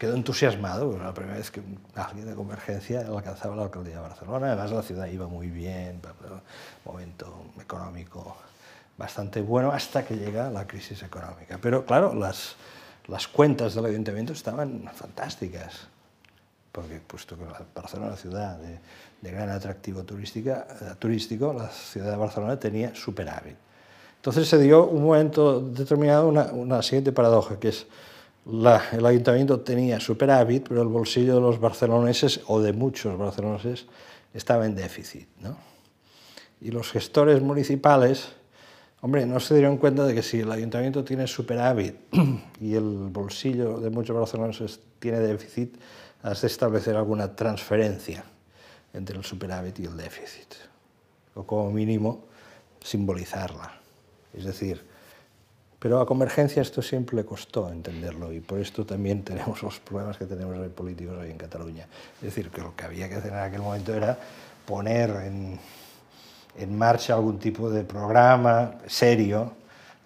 quedó 0.00 0.14
entusiasmado, 0.14 0.96
era 0.96 1.04
la 1.04 1.14
primera 1.14 1.36
vez 1.36 1.50
que 1.50 1.60
alguien 1.94 2.26
de 2.26 2.34
Convergencia 2.34 3.00
alcanzaba 3.00 3.54
la 3.54 3.64
alcaldía 3.64 3.96
de 3.96 4.00
Barcelona, 4.00 4.46
además 4.46 4.70
la 4.70 4.82
ciudad 4.82 5.06
iba 5.08 5.28
muy 5.28 5.48
bien, 5.48 6.00
momento 6.86 7.44
económico 7.60 8.34
bastante 8.96 9.42
bueno 9.42 9.70
hasta 9.70 10.02
que 10.02 10.16
llega 10.16 10.48
la 10.48 10.66
crisis 10.66 11.02
económica. 11.02 11.58
Pero 11.60 11.84
claro, 11.84 12.14
las, 12.14 12.56
las 13.08 13.28
cuentas 13.28 13.74
del 13.74 13.84
ayuntamiento 13.84 14.32
estaban 14.32 14.90
fantásticas, 14.94 15.86
porque 16.72 16.98
puesto 17.06 17.36
que 17.36 17.44
Barcelona 17.74 18.14
es 18.14 18.24
una 18.24 18.30
ciudad 18.30 18.56
de, 18.56 18.78
de 19.20 19.30
gran 19.30 19.50
atractivo 19.50 20.02
turística, 20.04 20.66
eh, 20.80 20.94
turístico, 20.98 21.52
la 21.52 21.68
ciudad 21.68 22.10
de 22.10 22.16
Barcelona 22.16 22.58
tenía 22.58 22.94
superávit. 22.94 23.56
Entonces 24.16 24.48
se 24.48 24.56
dio 24.56 24.86
un 24.86 25.02
momento 25.04 25.60
determinado 25.60 26.26
una, 26.26 26.44
una 26.52 26.80
siguiente 26.80 27.12
paradoja, 27.12 27.60
que 27.60 27.68
es 27.68 27.86
la, 28.46 28.82
el 28.92 29.04
ayuntamiento 29.04 29.60
tenía 29.60 30.00
superávit, 30.00 30.68
pero 30.68 30.82
el 30.82 30.88
bolsillo 30.88 31.34
de 31.34 31.40
los 31.40 31.60
barceloneses, 31.60 32.40
o 32.46 32.60
de 32.60 32.72
muchos 32.72 33.16
barceloneses, 33.18 33.86
estaba 34.34 34.66
en 34.66 34.74
déficit. 34.74 35.28
¿no? 35.40 35.56
Y 36.60 36.70
los 36.70 36.90
gestores 36.90 37.40
municipales, 37.42 38.28
hombre, 39.00 39.26
no 39.26 39.40
se 39.40 39.54
dieron 39.54 39.76
cuenta 39.76 40.04
de 40.04 40.14
que 40.14 40.22
si 40.22 40.40
el 40.40 40.52
ayuntamiento 40.52 41.04
tiene 41.04 41.26
superávit 41.26 41.96
y 42.60 42.74
el 42.74 43.08
bolsillo 43.10 43.80
de 43.80 43.90
muchos 43.90 44.16
barceloneses 44.16 44.80
tiene 44.98 45.20
déficit, 45.20 45.76
has 46.22 46.42
de 46.42 46.48
establecer 46.48 46.96
alguna 46.96 47.34
transferencia 47.34 48.24
entre 48.92 49.16
el 49.16 49.24
superávit 49.24 49.78
y 49.80 49.84
el 49.84 49.96
déficit, 49.96 50.54
o 51.34 51.44
como 51.46 51.70
mínimo 51.70 52.24
simbolizarla. 52.82 53.80
Es 54.34 54.44
decir, 54.44 54.84
pero 55.80 55.98
a 55.98 56.06
Convergencia 56.06 56.60
esto 56.60 56.82
siempre 56.82 57.16
le 57.16 57.24
costó 57.24 57.70
entenderlo 57.72 58.32
y 58.32 58.40
por 58.40 58.60
esto 58.60 58.84
también 58.84 59.24
tenemos 59.24 59.62
los 59.62 59.80
problemas 59.80 60.18
que 60.18 60.26
tenemos 60.26 60.56
hoy 60.56 60.68
políticos 60.68 61.16
hoy 61.18 61.30
en 61.30 61.38
Cataluña. 61.38 61.86
Es 62.18 62.22
decir, 62.22 62.50
que 62.50 62.60
lo 62.60 62.76
que 62.76 62.84
había 62.84 63.08
que 63.08 63.16
hacer 63.16 63.32
en 63.32 63.38
aquel 63.38 63.62
momento 63.62 63.94
era 63.94 64.16
poner 64.66 65.10
en, 65.24 65.58
en 66.58 66.78
marcha 66.78 67.14
algún 67.14 67.38
tipo 67.38 67.70
de 67.70 67.82
programa 67.82 68.74
serio 68.86 69.54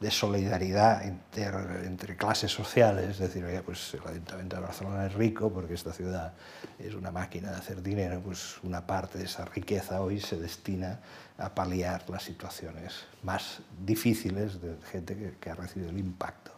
de 0.01 0.11
solidaridad 0.11 1.03
entre 1.03 2.17
clases 2.17 2.53
sociales, 2.53 3.11
es 3.11 3.19
decir, 3.19 3.45
pues 3.65 3.95
el 3.95 4.07
Ayuntamiento 4.07 4.57
de 4.57 4.63
Barcelona 4.63 5.07
es 5.07 5.15
rico 5.15 5.51
porque 5.51 5.75
esta 5.75 5.93
ciudad 5.93 6.35
es 6.79 6.95
una 6.95 7.11
máquina 7.11 7.51
de 7.51 7.57
hacer 7.57 7.83
dinero, 7.83 8.21
pues 8.23 8.57
una 8.65 8.87
parte 8.87 9.19
de 9.19 9.25
esa 9.25 9.45
riqueza 9.47 10.03
hoy 10.03 10.21
se 10.21 10.37
destina 10.37 11.01
a 11.39 11.55
paliar 11.55 12.09
las 12.09 12.23
situaciones 12.23 13.05
más 13.23 13.61
difíciles 13.85 14.61
de 14.61 14.77
gente 14.93 15.37
que, 15.41 15.51
ha 15.51 15.55
recibido 15.55 15.91
el 15.91 15.99
impacto. 15.99 16.53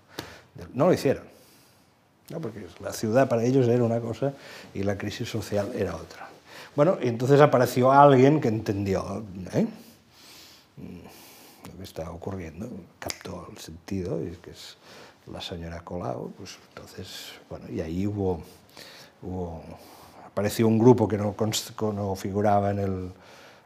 No 0.74 0.86
lo 0.86 0.92
hicieron, 0.92 1.24
¿no? 2.30 2.40
porque 2.40 2.66
la 2.80 2.92
ciudad 2.92 3.28
para 3.28 3.44
ellos 3.44 3.68
era 3.68 3.84
una 3.84 4.00
cosa 4.00 4.32
y 4.74 4.82
la 4.82 4.96
crisis 4.98 5.28
social 5.28 5.72
era 5.74 5.96
otra. 5.96 6.28
Bueno, 6.74 6.98
y 7.02 7.08
entonces 7.08 7.40
apareció 7.40 7.90
alguien 7.90 8.40
que 8.40 8.48
entendió, 8.48 9.24
¿eh? 9.52 9.66
lo 10.76 11.78
que 11.78 11.84
está 11.84 12.10
ocurriendo, 12.10 12.68
captó 12.98 13.48
el 13.50 13.58
sentido, 13.58 14.22
y 14.22 14.30
que 14.36 14.50
es 14.50 14.76
la 15.26 15.40
señora 15.40 15.80
Colau, 15.80 16.32
pues 16.36 16.58
entonces, 16.68 17.32
bueno, 17.48 17.66
y 17.70 17.80
ahí 17.80 18.06
hubo, 18.06 18.42
hubo 19.22 19.62
apareció 20.26 20.68
un 20.68 20.78
grupo 20.78 21.08
que 21.08 21.16
no 21.16 22.14
figuraba 22.14 22.70
en 22.70 22.78
el, 22.78 23.12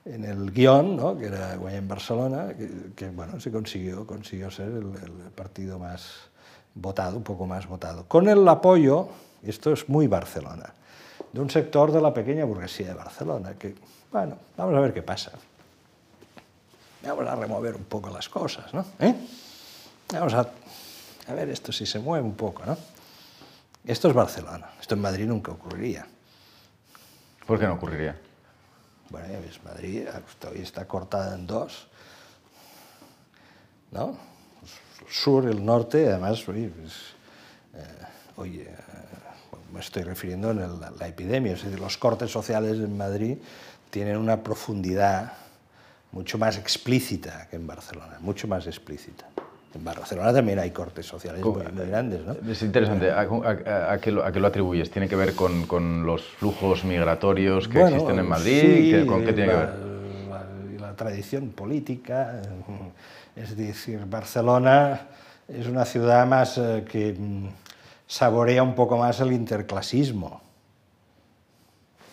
en 0.04 0.24
el 0.24 0.50
guion, 0.50 0.96
¿no? 0.96 1.16
que 1.16 1.26
era 1.26 1.54
en 1.54 1.88
Barcelona, 1.88 2.54
que, 2.56 2.92
que, 2.96 3.10
bueno, 3.10 3.38
se 3.40 3.50
consiguió, 3.50 4.06
consiguió 4.06 4.50
ser 4.50 4.68
el, 4.68 4.92
el, 5.02 5.30
partido 5.34 5.78
más 5.78 6.30
votado, 6.74 7.16
un 7.16 7.22
poco 7.22 7.46
más 7.46 7.66
votado. 7.66 8.04
Con 8.06 8.28
el 8.28 8.46
apoyo, 8.48 9.08
esto 9.42 9.72
es 9.72 9.88
muy 9.88 10.06
Barcelona, 10.06 10.72
de 11.32 11.40
un 11.40 11.50
sector 11.50 11.92
de 11.92 12.00
la 12.00 12.14
pequeña 12.14 12.44
burguesía 12.44 12.88
de 12.88 12.94
Barcelona, 12.94 13.54
que, 13.58 13.74
bueno, 14.10 14.36
vamos 14.56 14.74
a 14.74 14.80
ver 14.80 14.94
qué 14.94 15.02
pasa. 15.02 15.32
Vamos 17.02 17.26
a 17.26 17.34
remover 17.34 17.76
un 17.76 17.84
poco 17.84 18.10
las 18.10 18.28
cosas, 18.28 18.72
¿no? 18.74 18.84
¿Eh? 18.98 19.14
Vamos 20.12 20.34
a, 20.34 20.50
a 21.28 21.34
ver 21.34 21.48
esto 21.48 21.72
si 21.72 21.86
se 21.86 21.98
mueve 21.98 22.26
un 22.26 22.34
poco, 22.34 22.64
¿no? 22.66 22.76
Esto 23.86 24.08
es 24.08 24.14
Barcelona, 24.14 24.70
esto 24.80 24.94
en 24.94 25.00
Madrid 25.00 25.26
nunca 25.26 25.52
ocurriría. 25.52 26.06
¿Por 27.46 27.58
qué 27.58 27.66
no 27.66 27.74
ocurriría? 27.74 28.16
Bueno, 29.10 29.26
ya 29.28 29.40
ves, 29.40 29.62
Madrid 29.64 30.06
hoy 30.48 30.60
está 30.60 30.86
cortada 30.86 31.34
en 31.34 31.46
dos, 31.46 31.88
¿no? 33.90 34.16
El 35.00 35.12
sur, 35.12 35.46
el 35.46 35.64
norte, 35.64 36.08
además, 36.08 36.42
pues, 36.42 36.56
eh, 36.56 37.84
oye 38.36 38.62
eh, 38.62 38.76
me 39.72 39.80
estoy 39.80 40.04
refiriendo 40.04 40.52
en 40.52 40.60
el, 40.60 40.80
la 40.80 41.08
epidemia, 41.08 41.52
es 41.54 41.62
decir, 41.64 41.80
los 41.80 41.98
cortes 41.98 42.30
sociales 42.30 42.78
en 42.78 42.96
Madrid 42.96 43.38
tienen 43.90 44.16
una 44.16 44.42
profundidad 44.44 45.32
mucho 46.12 46.38
más 46.38 46.56
explícita 46.56 47.48
que 47.48 47.56
en 47.56 47.66
Barcelona, 47.66 48.18
mucho 48.20 48.46
más 48.46 48.66
explícita. 48.66 49.28
En 49.72 49.84
Barcelona 49.84 50.32
también 50.32 50.58
hay 50.58 50.72
cortes 50.72 51.06
sociales 51.06 51.42
muy, 51.44 51.62
muy 51.72 51.86
grandes. 51.86 52.20
¿no? 52.26 52.34
Es 52.50 52.60
interesante. 52.62 53.10
¿A, 53.10 53.20
a, 53.20 53.92
a, 53.92 53.98
qué 53.98 54.10
lo, 54.10 54.24
¿A, 54.24 54.32
qué 54.32 54.40
lo, 54.40 54.48
atribuyes? 54.48 54.90
¿Tiene 54.90 55.08
que 55.08 55.14
ver 55.14 55.34
con, 55.34 55.66
con 55.66 56.04
los 56.04 56.22
flujos 56.24 56.84
migratorios 56.84 57.68
que 57.68 57.78
bueno, 57.78 57.96
existen 57.96 58.18
en 58.18 58.28
Madrid? 58.28 59.00
Sí, 59.00 59.06
¿Con 59.06 59.24
qué 59.24 59.32
tiene 59.32 59.52
la, 59.52 59.52
que 59.52 59.66
ver? 59.66 60.80
La, 60.80 60.88
la, 60.88 60.96
tradición 60.96 61.50
política. 61.50 62.42
Es 63.36 63.56
decir, 63.56 64.04
Barcelona 64.06 65.02
es 65.46 65.66
una 65.66 65.84
ciudad 65.84 66.26
más 66.26 66.58
eh, 66.58 66.84
que 66.90 67.14
mm, 67.18 67.48
saborea 68.06 68.62
un 68.62 68.74
poco 68.74 68.96
más 68.98 69.20
el 69.20 69.32
interclasismo. 69.32 70.40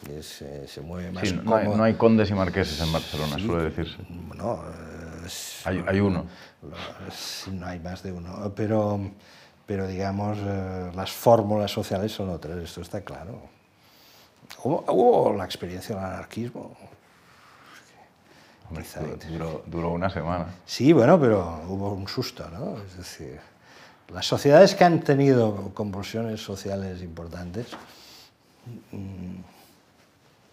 Es, 0.07 0.41
eh, 0.41 0.65
se 0.67 0.81
mueve 0.81 1.11
más 1.11 1.27
sí, 1.27 1.39
no, 1.43 1.55
hay, 1.55 1.67
no, 1.67 1.83
hay, 1.83 1.95
condes 1.95 2.29
y 2.29 2.33
marqueses 2.33 2.79
en 2.81 2.93
Barcelona, 2.93 3.35
sí, 3.35 3.45
suele 3.45 3.63
decirse. 3.63 3.97
No, 4.35 4.63
es, 5.25 5.61
hay, 5.65 5.83
hay, 5.85 5.99
uno. 5.99 6.25
No 7.51 7.65
hay 7.65 7.79
más 7.79 8.03
de 8.03 8.11
uno, 8.11 8.51
pero, 8.55 8.99
pero 9.65 9.87
digamos, 9.87 10.37
eh, 10.41 10.91
las 10.95 11.11
fórmulas 11.11 11.71
sociales 11.71 12.11
son 12.11 12.29
otras, 12.29 12.57
esto 12.57 12.81
está 12.81 13.01
claro. 13.01 13.39
Hubo, 14.63 14.83
hubo 14.87 15.33
la 15.33 15.45
experiencia 15.45 15.95
del 15.95 16.05
anarquismo. 16.05 16.75
Hombre, 18.69 18.85
duró, 19.29 19.63
duró, 19.65 19.91
una 19.91 20.09
semana. 20.09 20.47
Sí, 20.65 20.91
bueno, 20.91 21.19
pero 21.19 21.61
hubo 21.69 21.93
un 21.93 22.07
susto, 22.07 22.49
¿no? 22.49 22.77
Es 22.83 22.97
decir, 22.97 23.39
las 24.09 24.25
sociedades 24.25 24.75
que 24.75 24.83
han 24.83 24.99
tenido 25.01 25.71
convulsiones 25.73 26.41
sociales 26.41 27.01
importantes 27.01 27.67
mmm, 28.91 29.39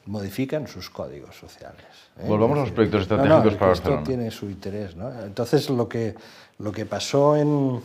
modifican 0.07 0.67
sus 0.67 0.91
códigos 0.91 1.37
sociales. 1.37 1.85
¿eh? 2.19 2.25
Volvamos 2.27 2.59
a 2.59 2.61
los 2.63 2.71
proyectos 2.71 3.03
estratégicos 3.03 3.45
no, 3.45 3.51
no, 3.51 3.59
para 3.59 3.73
esto 3.73 3.91
Barcelona. 3.91 4.05
tiene 4.05 4.31
su 4.31 4.47
interés. 4.47 4.97
¿no? 4.97 5.11
Entonces, 5.23 5.71
lo 5.71 5.89
que, 5.89 6.15
lo 6.59 6.73
que 6.73 6.87
pasó 6.87 7.37
en, 7.37 7.81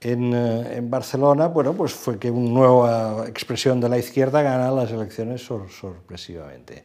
en, 0.00 0.34
en, 0.34 0.90
Barcelona 0.90 1.48
bueno, 1.48 1.72
pues 1.74 1.92
fue 1.92 2.18
que 2.18 2.30
una 2.30 2.50
nueva 2.50 3.26
expresión 3.28 3.80
de 3.80 3.88
la 3.88 3.98
izquierda 3.98 4.42
gana 4.42 4.70
las 4.70 4.90
elecciones 4.90 5.44
sor, 5.44 5.70
sorpresivamente. 5.70 6.84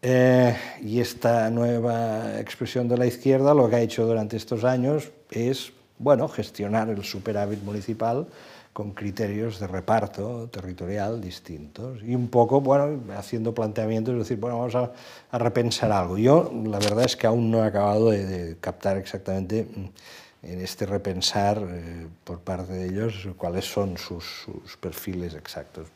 Eh, 0.00 0.56
y 0.82 1.00
esta 1.00 1.50
nueva 1.50 2.38
expresión 2.38 2.88
de 2.88 2.96
la 2.96 3.06
izquierda 3.06 3.52
lo 3.52 3.68
que 3.68 3.76
ha 3.76 3.80
hecho 3.80 4.06
durante 4.06 4.36
estos 4.36 4.62
años 4.62 5.10
es 5.30 5.72
bueno, 5.98 6.28
gestionar 6.28 6.88
el 6.88 7.02
superávit 7.02 7.62
municipal 7.64 8.28
con 8.78 8.92
criterios 8.92 9.58
de 9.58 9.66
reparto 9.66 10.48
territorial 10.52 11.20
distintos 11.20 12.00
y 12.00 12.14
un 12.14 12.28
poco, 12.28 12.60
bueno, 12.60 13.12
haciendo 13.16 13.52
planteamientos, 13.52 14.12
es 14.12 14.20
decir, 14.20 14.36
bueno, 14.36 14.56
vamos 14.60 14.76
a, 14.76 14.92
a 15.32 15.38
repensar 15.40 15.90
algo. 15.90 16.16
Yo, 16.16 16.52
la 16.64 16.78
verdad 16.78 17.04
es 17.04 17.16
que 17.16 17.26
aún 17.26 17.50
no 17.50 17.64
he 17.64 17.66
acabado 17.66 18.10
de, 18.10 18.24
de 18.24 18.56
captar 18.58 18.96
exactamente 18.96 19.66
en 20.44 20.60
este 20.60 20.86
repensar 20.86 21.60
eh, 21.60 22.06
por 22.22 22.38
parte 22.38 22.72
de 22.72 22.86
ellos 22.86 23.26
cuáles 23.36 23.64
son 23.64 23.98
sus, 23.98 24.24
sus, 24.44 24.76
perfiles 24.76 25.34
exactos. 25.34 25.88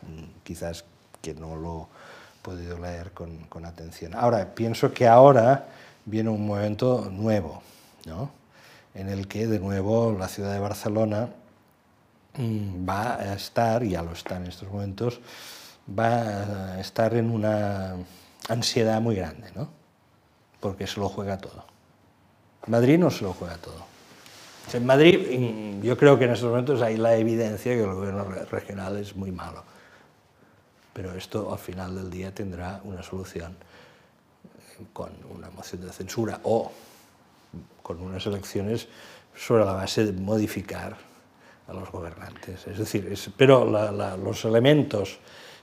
Quizás 0.42 0.84
que 1.20 1.34
no 1.34 1.54
lo 1.54 1.82
he 1.86 2.42
podido 2.42 2.80
leer 2.80 3.12
con, 3.12 3.44
con 3.44 3.64
atención. 3.64 4.12
Ahora, 4.12 4.56
pienso 4.56 4.92
que 4.92 5.06
ahora 5.06 5.68
viene 6.04 6.30
un 6.30 6.44
momento 6.44 7.08
nuevo, 7.12 7.62
¿no? 8.06 8.32
en 8.96 9.08
el 9.08 9.28
que, 9.28 9.46
de 9.46 9.60
nuevo, 9.60 10.16
la 10.18 10.26
ciudad 10.26 10.52
de 10.52 10.58
Barcelona 10.58 11.28
va 12.38 13.16
a 13.16 13.34
estar, 13.34 13.84
ya 13.84 14.02
lo 14.02 14.12
está 14.12 14.36
en 14.36 14.46
estos 14.46 14.70
momentos, 14.70 15.20
va 15.88 16.74
a 16.74 16.80
estar 16.80 17.14
en 17.14 17.30
una 17.30 17.96
ansiedad 18.48 19.00
muy 19.00 19.16
grande, 19.16 19.50
¿no? 19.54 19.82
porque 20.62 20.86
se 20.86 21.00
lo 21.00 21.08
juega 21.08 21.36
todo. 21.38 21.64
Madrid 22.68 22.96
no 22.96 23.10
se 23.10 23.24
lo 23.24 23.32
juega 23.34 23.56
todo. 23.56 23.84
En 24.72 24.86
Madrid, 24.86 25.82
yo 25.82 25.98
creo 25.98 26.16
que 26.16 26.24
en 26.24 26.30
estos 26.30 26.48
momentos 26.48 26.80
hay 26.80 26.96
la 26.96 27.16
evidencia 27.16 27.74
que 27.74 27.82
el 27.82 27.92
gobierno 27.92 28.24
regional 28.24 28.96
es 28.96 29.16
muy 29.16 29.32
malo. 29.32 29.64
Pero 30.92 31.12
esto 31.14 31.52
al 31.52 31.58
final 31.58 31.96
del 31.96 32.10
día 32.10 32.32
tendrá 32.32 32.80
una 32.84 33.02
solución 33.02 33.56
con 34.92 35.10
una 35.30 35.50
moción 35.50 35.84
de 35.84 35.92
censura 35.92 36.38
o 36.44 36.70
con 37.82 38.00
unas 38.00 38.24
elecciones 38.26 38.86
sobre 39.36 39.64
la 39.64 39.72
base 39.72 40.04
de 40.04 40.12
modificar 40.12 40.96
a 41.66 41.72
los 41.72 41.90
gobernantes. 41.90 42.66
Es 42.66 42.78
decir, 42.78 43.08
es, 43.10 43.30
pero 43.36 43.70
la, 43.70 43.90
la, 43.92 44.16
los 44.16 44.44
elementos 44.44 45.18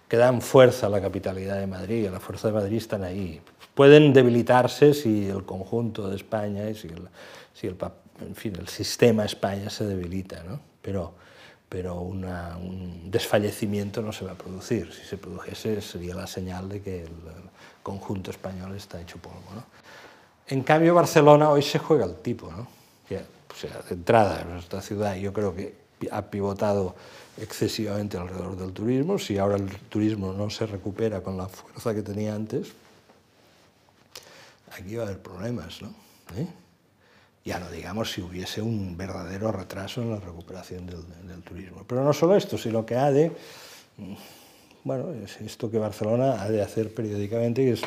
que 0.07 0.17
dan 0.17 0.41
fuerza 0.41 0.87
a 0.87 0.89
la 0.89 1.01
capitalidad 1.01 1.59
de 1.59 1.67
Madrid, 1.67 2.07
a 2.07 2.11
la 2.11 2.19
fuerza 2.19 2.47
de 2.47 2.55
Madrid, 2.55 2.77
están 2.77 3.03
ahí. 3.03 3.39
Pueden 3.75 4.11
debilitarse 4.11 4.93
si 4.93 5.27
el 5.27 5.45
conjunto 5.45 6.09
de 6.09 6.15
España 6.15 6.69
y 6.69 6.75
si 6.75 6.87
el, 6.87 7.07
si 7.53 7.67
el, 7.67 7.77
en 8.21 8.35
fin, 8.35 8.55
el 8.59 8.67
sistema 8.67 9.25
España 9.25 9.69
se 9.69 9.85
debilita, 9.85 10.43
¿no? 10.43 10.59
pero, 10.81 11.13
pero 11.69 12.01
una, 12.01 12.57
un 12.57 13.11
desfallecimiento 13.11 14.01
no 14.01 14.11
se 14.11 14.25
va 14.25 14.31
a 14.31 14.35
producir. 14.35 14.91
Si 14.91 15.05
se 15.05 15.17
produjese 15.17 15.81
sería 15.81 16.15
la 16.15 16.27
señal 16.27 16.67
de 16.67 16.81
que 16.81 17.03
el, 17.03 17.11
conjunto 17.83 18.29
español 18.29 18.75
está 18.75 19.01
hecho 19.01 19.17
polvo. 19.17 19.41
¿no? 19.55 19.63
En 20.47 20.61
cambio, 20.63 20.93
Barcelona 20.93 21.49
hoy 21.49 21.61
se 21.61 21.79
juega 21.79 22.05
el 22.05 22.15
tipo, 22.17 22.51
¿no? 22.51 22.67
O 23.51 23.55
sea, 23.55 23.81
de 23.81 23.95
entrada, 23.95 24.45
esta 24.57 24.79
ciudad 24.79 25.15
yo 25.15 25.33
creo 25.33 25.53
que 25.53 25.75
ha 26.11 26.29
pivotado 26.29 26.95
excesivamente 27.37 28.17
alrededor 28.17 28.57
del 28.57 28.73
turismo. 28.73 29.17
Si 29.19 29.37
ahora 29.37 29.55
el 29.55 29.69
turismo 29.89 30.33
no 30.33 30.49
se 30.49 30.65
recupera 30.65 31.21
con 31.21 31.37
la 31.37 31.47
fuerza 31.47 31.93
que 31.93 32.01
tenía 32.01 32.35
antes, 32.35 32.73
aquí 34.77 34.95
va 34.95 35.03
a 35.03 35.05
haber 35.07 35.19
problemas, 35.19 35.81
¿no? 35.81 35.89
¿Eh? 36.35 36.47
Ya 37.45 37.59
no 37.59 37.71
digamos 37.71 38.11
si 38.11 38.21
hubiese 38.21 38.61
un 38.61 38.97
verdadero 38.97 39.51
retraso 39.51 40.01
en 40.01 40.11
la 40.11 40.19
recuperación 40.19 40.85
del, 40.85 41.01
del, 41.27 41.41
turismo. 41.41 41.83
Pero 41.87 42.03
no 42.03 42.13
solo 42.13 42.35
esto, 42.35 42.57
sino 42.57 42.85
que 42.85 42.95
ha 42.95 43.11
de, 43.11 43.31
bueno, 44.83 45.11
es 45.13 45.39
esto 45.41 45.71
que 45.71 45.79
Barcelona 45.79 46.41
ha 46.41 46.49
de 46.49 46.61
hacer 46.61 46.93
periódicamente, 46.93 47.63
que 47.63 47.71
es 47.71 47.81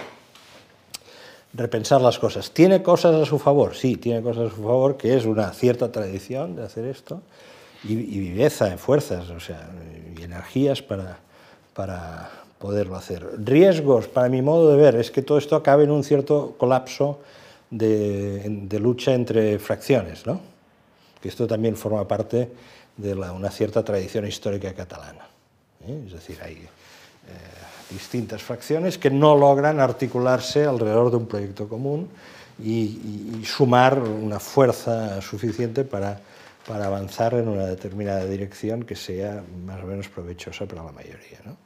repensar 1.54 2.00
las 2.00 2.18
cosas. 2.18 2.50
¿Tiene 2.52 2.82
cosas 2.82 3.14
a 3.14 3.26
su 3.26 3.38
favor? 3.38 3.76
Sí, 3.76 3.96
tiene 3.96 4.22
cosas 4.22 4.52
a 4.52 4.54
su 4.54 4.62
favor, 4.62 4.96
que 4.96 5.16
es 5.16 5.26
una 5.26 5.52
cierta 5.52 5.92
tradición 5.92 6.56
de 6.56 6.64
hacer 6.64 6.86
esto, 6.86 7.22
y, 7.84 7.92
y 7.92 8.18
viveza, 8.18 8.76
fuerzas, 8.78 9.30
o 9.30 9.40
sea, 9.40 9.68
y 10.16 10.22
energías 10.22 10.82
para, 10.82 11.18
para 11.74 12.30
poderlo 12.58 12.96
hacer. 12.96 13.26
Riesgos, 13.44 14.06
para 14.08 14.28
mi 14.28 14.42
modo 14.42 14.70
de 14.70 14.76
ver, 14.76 14.96
es 14.96 15.10
que 15.10 15.22
todo 15.22 15.38
esto 15.38 15.56
acabe 15.56 15.84
en 15.84 15.90
un 15.90 16.04
cierto 16.04 16.54
colapso 16.58 17.20
de, 17.70 18.44
de 18.46 18.78
lucha 18.78 19.12
entre 19.14 19.58
fracciones, 19.58 20.26
¿no? 20.26 20.40
que 21.20 21.28
esto 21.28 21.46
también 21.46 21.76
forma 21.76 22.06
parte 22.06 22.50
de 22.96 23.14
una 23.14 23.50
cierta 23.50 23.84
tradición 23.84 24.26
histórica 24.26 24.74
catalana. 24.74 25.26
¿eh? 25.86 26.02
Es 26.06 26.12
decir, 26.12 26.38
hay 26.42 26.68
distintas 27.90 28.42
fracciones 28.42 28.98
que 28.98 29.10
no 29.10 29.36
logran 29.36 29.78
articularse 29.78 30.64
alrededor 30.64 31.10
de 31.10 31.16
un 31.16 31.26
proyecto 31.26 31.68
común 31.68 32.08
y, 32.62 33.42
sumar 33.44 33.98
una 33.98 34.38
fuerza 34.38 35.20
suficiente 35.20 35.84
para, 35.84 36.20
para, 36.66 36.86
avanzar 36.86 37.34
en 37.34 37.48
una 37.48 37.66
determinada 37.66 38.24
dirección 38.24 38.84
que 38.84 38.96
sea 38.96 39.42
más 39.64 39.82
o 39.82 39.86
menos 39.86 40.08
provechosa 40.08 40.66
para 40.66 40.82
la 40.82 40.92
mayoría. 40.92 41.38
¿no? 41.44 41.56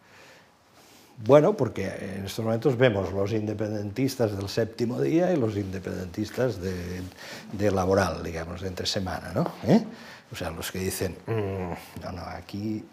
Bueno, 1.18 1.56
porque 1.56 1.86
en 1.86 2.26
estos 2.26 2.44
momentos 2.44 2.76
vemos 2.76 3.12
los 3.12 3.32
independentistas 3.32 4.36
del 4.36 4.48
séptimo 4.48 5.00
día 5.00 5.32
y 5.32 5.36
los 5.36 5.56
independentistas 5.56 6.60
de, 6.60 7.70
laboral, 7.70 8.22
digamos, 8.22 8.60
de 8.60 8.68
entre 8.68 8.86
semana, 8.86 9.32
¿no? 9.34 9.50
¿Eh? 9.66 9.82
O 10.30 10.36
sea, 10.36 10.50
los 10.50 10.70
que 10.70 10.78
dicen, 10.80 11.16
mm, 11.26 12.02
no, 12.02 12.12
no, 12.12 12.22
aquí 12.22 12.84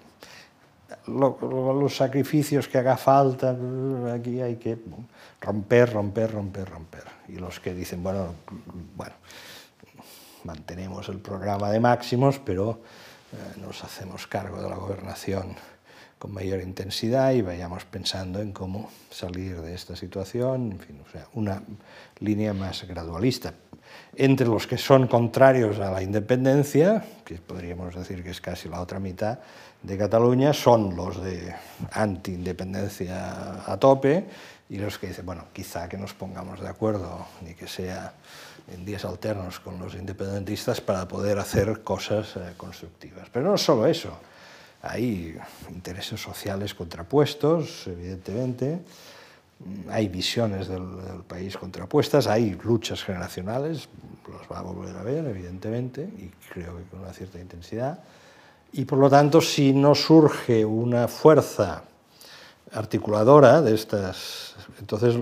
los 1.08 1.96
sacrificios 1.96 2.68
que 2.68 2.78
haga 2.78 2.98
falta, 2.98 3.56
aquí 4.14 4.42
hay 4.42 4.56
que 4.56 4.78
romper, 5.42 5.92
romper, 5.92 6.32
romper, 6.32 6.70
romper. 6.70 7.04
Y 7.28 7.34
los 7.34 7.60
que 7.60 7.74
dicen, 7.74 8.04
bueno, 8.04 8.36
bueno, 8.96 9.14
mantenemos 10.46 11.10
el 11.10 11.20
programa 11.20 11.72
de 11.72 11.80
máximos, 11.80 12.40
pero 12.40 12.82
eh, 13.32 13.60
nos 13.60 13.84
hacemos 13.84 14.28
cargo 14.28 14.62
de 14.62 14.70
la 14.70 14.76
gobernación 14.76 15.56
con 16.20 16.34
mayor 16.34 16.62
intensidad 16.62 17.34
y 17.34 17.42
vayamos 17.42 17.84
pensando 17.86 18.40
en 18.40 18.54
cómo 18.54 18.90
salir 19.10 19.60
de 19.60 19.74
esta 19.74 19.96
situación, 19.96 20.72
en 20.72 20.80
fin, 20.80 21.02
o 21.06 21.12
sea, 21.12 21.28
una 21.34 21.62
línea 22.20 22.54
más 22.54 22.88
gradualista. 22.88 23.54
Entre 24.16 24.46
los 24.46 24.68
que 24.68 24.78
son 24.78 25.08
contrarios 25.08 25.80
a 25.80 25.90
la 25.92 26.04
independencia, 26.04 27.04
que 27.26 27.36
podríamos 27.36 27.96
decir 27.96 28.24
que 28.24 28.30
es 28.30 28.42
casi 28.42 28.70
la 28.70 28.80
otra 28.80 29.00
mitad, 29.00 29.40
de 29.82 29.98
Cataluña 29.98 30.54
son 30.54 30.96
los 30.96 31.22
de 31.22 31.54
anti-independencia 31.92 33.64
a 33.66 33.78
tope 33.78 34.26
y 34.70 34.78
los 34.78 34.98
que 34.98 35.08
dicen, 35.08 35.26
bueno, 35.26 35.46
quizá 35.52 35.90
que 35.90 35.98
nos 35.98 36.14
pongamos 36.14 36.62
de 36.62 36.70
acuerdo, 36.70 37.26
ni 37.42 37.54
que 37.54 37.68
sea 37.68 38.14
en 38.72 38.86
días 38.86 39.04
alternos 39.04 39.60
con 39.60 39.78
los 39.80 39.96
independentistas 39.96 40.80
para 40.80 41.08
poder 41.08 41.38
hacer 41.38 41.84
cosas 41.84 42.36
eh, 42.38 42.54
constructivas. 42.56 43.28
Pero 43.32 43.52
no 43.52 43.58
solo 43.58 43.88
eso, 43.88 44.18
hay 44.82 45.38
intereses 45.70 46.22
sociales 46.22 46.74
contrapuestos, 46.74 47.88
evidentemente, 47.88 48.80
hay 49.90 50.08
visiones 50.10 50.68
del, 50.68 50.98
del, 51.04 51.24
país 51.24 51.58
contrapuestas, 51.58 52.28
hay 52.28 52.58
luchas 52.64 53.04
generacionales, 53.04 53.88
los 54.28 54.42
va 54.52 54.60
a 54.60 54.62
volver 54.62 54.96
a 54.96 55.04
ver, 55.04 55.26
evidentemente, 55.26 56.02
y 56.02 56.32
creo 56.52 56.78
que 56.78 56.84
con 56.84 57.00
una 57.00 57.14
cierta 57.14 57.40
intensidad. 57.40 58.00
Y 58.74 58.86
por 58.86 59.00
lo 59.00 59.10
tanto, 59.10 59.40
si 59.40 59.72
no 59.74 59.94
surge 59.94 60.66
una 60.66 61.08
fuerza 61.08 61.84
articuladora 62.72 63.62
de 63.62 63.76
estas, 63.76 64.56
entonces 64.80 65.16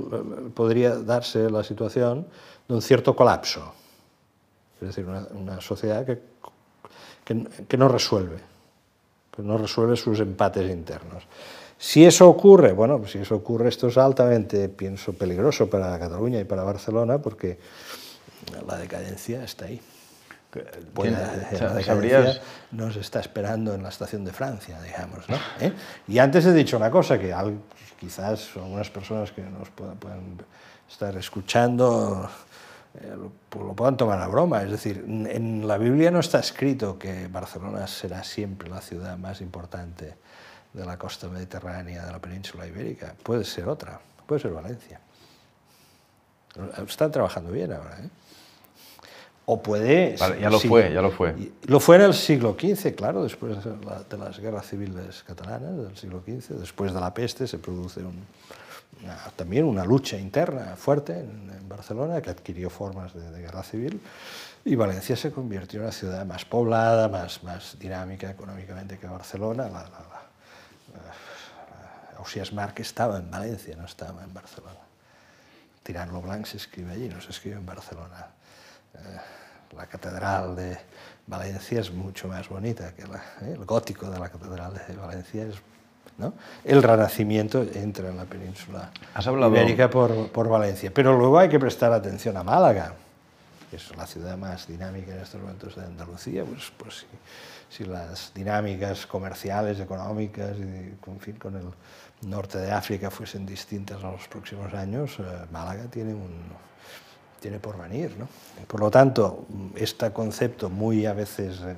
podría 0.53 0.95
darse 0.95 1.49
la 1.49 1.63
situación 1.63 2.25
de 2.67 2.73
un 2.73 2.81
cierto 2.81 3.15
colapso. 3.15 3.73
Es 4.79 4.87
decir, 4.87 5.05
una, 5.05 5.27
una 5.33 5.61
sociedad 5.61 6.05
que, 6.05 6.21
que, 7.23 7.45
que, 7.67 7.77
no 7.77 7.87
resuelve, 7.87 8.37
que 9.35 9.41
no 9.41 9.57
resuelve 9.57 9.95
sus 9.95 10.19
empates 10.21 10.71
internos. 10.71 11.23
Si 11.81 12.05
eso 12.05 12.29
ocurre, 12.29 12.73
bueno, 12.73 12.99
pues 12.99 13.13
si 13.13 13.17
eso 13.17 13.35
ocurre, 13.35 13.67
esto 13.67 13.87
es 13.87 13.97
altamente, 13.97 14.69
pienso, 14.69 15.13
peligroso 15.13 15.67
para 15.67 15.97
Cataluña 15.97 16.39
y 16.39 16.43
para 16.43 16.61
Barcelona, 16.61 17.17
porque 17.17 17.57
la 18.67 18.77
decadencia 18.77 19.43
está 19.43 19.65
ahí. 19.65 19.81
Pues 20.93 21.11
la 21.11 21.81
¿Sabrías? 21.81 22.39
nos 22.69 22.97
está 22.97 23.19
esperando 23.19 23.73
en 23.73 23.81
la 23.81 23.89
estación 23.89 24.23
de 24.23 24.31
Francia, 24.31 24.79
digamos. 24.79 25.27
¿no? 25.27 25.37
¿Eh? 25.59 25.73
Y 26.07 26.19
antes 26.19 26.45
he 26.45 26.53
dicho 26.53 26.77
una 26.77 26.91
cosa 26.91 27.17
que 27.17 27.33
quizás 27.99 28.55
algunas 28.57 28.91
personas 28.91 29.31
que 29.31 29.41
nos 29.41 29.69
puedan, 29.71 29.97
puedan 29.97 30.37
estar 30.87 31.17
escuchando 31.17 32.29
eh, 33.01 33.15
lo, 33.17 33.31
lo, 33.59 33.73
puedan 33.73 33.97
tomar 33.97 34.21
a 34.21 34.27
broma. 34.27 34.61
Es 34.61 34.69
decir, 34.69 35.03
en 35.07 35.67
la 35.67 35.79
Biblia 35.79 36.11
no 36.11 36.19
está 36.19 36.41
escrito 36.41 36.99
que 36.99 37.27
Barcelona 37.27 37.87
será 37.87 38.23
siempre 38.23 38.69
la 38.69 38.81
ciudad 38.81 39.17
más 39.17 39.41
importante 39.41 40.20
de 40.73 40.85
la 40.85 40.97
costa 40.97 41.27
mediterránea, 41.27 42.05
de 42.05 42.11
la 42.11 42.19
península 42.19 42.67
ibérica. 42.67 43.15
Puede 43.23 43.43
ser 43.43 43.67
otra, 43.67 43.99
puede 44.25 44.41
ser 44.41 44.51
Valencia. 44.51 44.99
Están 46.87 47.11
trabajando 47.11 47.51
bien 47.51 47.71
ahora. 47.71 47.97
¿eh? 47.99 48.09
o 49.45 49.61
puede... 49.61 50.15
Vale, 50.17 50.39
ya 50.39 50.49
lo 50.49 50.59
sí, 50.59 50.67
fue, 50.67 50.93
ya 50.93 51.01
lo 51.01 51.11
fue. 51.11 51.35
Lo 51.65 51.79
fue 51.79 51.97
en 51.97 52.03
el 52.03 52.13
siglo 52.13 52.55
XV, 52.59 52.95
claro, 52.95 53.23
después 53.23 53.63
de, 53.63 53.85
la, 53.85 54.03
de, 54.03 54.17
las 54.17 54.39
guerras 54.39 54.67
civiles 54.67 55.23
catalanas 55.23 55.75
del 55.75 55.97
siglo 55.97 56.21
XV, 56.25 56.59
después 56.59 56.93
de 56.93 56.99
la 56.99 57.13
peste 57.13 57.47
se 57.47 57.57
produce 57.57 58.01
un, 58.01 58.15
una, 59.03 59.17
también 59.35 59.65
una 59.65 59.83
lucha 59.83 60.17
interna 60.17 60.75
fuerte 60.77 61.13
en, 61.13 61.51
en, 61.53 61.67
Barcelona 61.67 62.21
que 62.21 62.29
adquirió 62.29 62.69
formas 62.69 63.13
de, 63.13 63.31
de, 63.31 63.41
guerra 63.41 63.63
civil 63.63 63.99
y 64.63 64.75
Valencia 64.75 65.15
se 65.15 65.31
convirtió 65.31 65.79
en 65.79 65.85
una 65.85 65.91
ciudad 65.91 66.25
más 66.25 66.45
poblada, 66.45 67.07
más, 67.07 67.43
más 67.43 67.77
dinámica 67.79 68.29
económicamente 68.29 68.97
que 68.97 69.07
Barcelona. 69.07 69.63
La, 69.63 69.83
la, 69.83 69.89
la, 69.89 70.10
Ausias 72.21 72.53
Marc 72.53 72.79
estaba 72.79 73.17
en 73.17 73.31
Valencia, 73.31 73.75
no 73.75 73.85
estaba 73.85 74.23
en 74.23 74.31
Barcelona. 74.31 74.79
Tirant 75.81 76.11
lo 76.11 76.21
Blanc 76.21 76.45
se 76.45 76.57
escribe 76.57 76.91
allí, 76.91 77.09
no 77.09 77.19
se 77.19 77.31
escribe 77.31 77.57
en 77.57 77.65
Barcelona. 77.65 78.27
Eh, 78.93 79.19
la 79.75 79.87
catedral 79.87 80.55
de 80.55 80.77
Valencia 81.25 81.79
es 81.79 81.91
mucho 81.91 82.27
más 82.27 82.47
bonita 82.47 82.93
que 82.93 83.07
la, 83.07 83.17
eh, 83.41 83.53
el 83.57 83.65
gótico 83.65 84.09
de 84.09 84.19
la 84.19 84.29
catedral 84.29 84.73
de 84.87 84.95
Valencia 84.95 85.45
es 85.45 85.55
¿no? 86.19 86.33
el 86.63 86.83
renacimiento 86.83 87.63
entra 87.73 88.09
en 88.09 88.17
la 88.17 88.25
península 88.25 88.91
¿Has 89.15 89.25
hablado... 89.25 89.51
ibérica 89.55 89.89
por, 89.89 90.29
por, 90.29 90.47
Valencia. 90.47 90.91
Pero 90.93 91.17
luego 91.17 91.39
hay 91.39 91.49
que 91.49 91.59
prestar 91.59 91.91
atención 91.91 92.37
a 92.37 92.43
Málaga, 92.43 92.93
que 93.71 93.77
es 93.77 93.97
la 93.97 94.05
ciudad 94.05 94.37
más 94.37 94.67
dinámica 94.67 95.13
en 95.13 95.21
estos 95.21 95.41
momentos 95.41 95.75
de 95.75 95.85
Andalucía. 95.85 96.43
Pues, 96.43 96.71
pues 96.77 96.97
si, 96.99 97.05
si 97.83 97.85
las 97.85 98.33
dinámicas 98.33 99.07
comerciales, 99.07 99.79
económicas 99.79 100.57
y 100.57 100.61
en 100.61 101.19
fin, 101.19 101.37
con 101.37 101.55
el 101.55 101.67
norte 102.21 102.57
de 102.57 102.71
África 102.71 103.09
fuesen 103.09 103.45
distintas 103.45 104.01
en 104.01 104.11
los 104.11 104.27
próximos 104.27 104.73
años, 104.73 105.17
eh, 105.19 105.23
Málaga 105.51 105.85
tiene 105.85 106.13
un, 106.13 106.43
tiene 107.39 107.59
por 107.59 107.77
venir. 107.77 108.15
¿no? 108.17 108.27
Por 108.67 108.79
lo 108.79 108.91
tanto, 108.91 109.45
este 109.75 110.11
concepto 110.11 110.69
muy 110.69 111.05
a 111.05 111.13
veces... 111.13 111.59
Eh, 111.61 111.75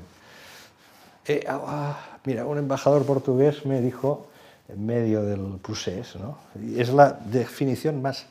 eh, 1.25 1.45
ah, 1.47 1.97
mira, 2.25 2.45
un 2.45 2.57
embajador 2.57 3.05
portugués 3.05 3.65
me 3.65 3.79
dijo, 3.79 4.27
en 4.67 4.85
medio 4.85 5.23
del 5.23 5.57
procés, 5.61 6.17
¿no? 6.17 6.37
es 6.75 6.89
la 6.89 7.13
definición 7.13 8.01
más 8.01 8.25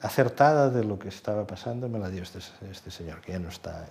acertada 0.00 0.70
de 0.70 0.84
lo 0.84 0.98
que 0.98 1.08
estaba 1.08 1.44
pasando, 1.44 1.88
me 1.88 1.98
la 1.98 2.08
dio 2.10 2.22
este, 2.22 2.38
este 2.70 2.90
señor, 2.92 3.20
que 3.20 3.32
ya 3.32 3.40
no 3.40 3.48
está, 3.48 3.86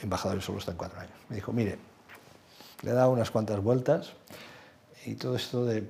embajador 0.00 0.42
solo 0.42 0.58
está 0.58 0.72
en 0.72 0.76
cuatro 0.76 0.98
años. 0.98 1.14
Me 1.28 1.36
dijo, 1.36 1.52
mire, 1.52 1.78
le 2.82 2.90
he 2.90 2.94
dado 2.94 3.10
unas 3.10 3.30
cuantas 3.30 3.62
vueltas 3.62 4.12
y 5.04 5.14
todo 5.14 5.36
esto 5.36 5.64
de 5.64 5.88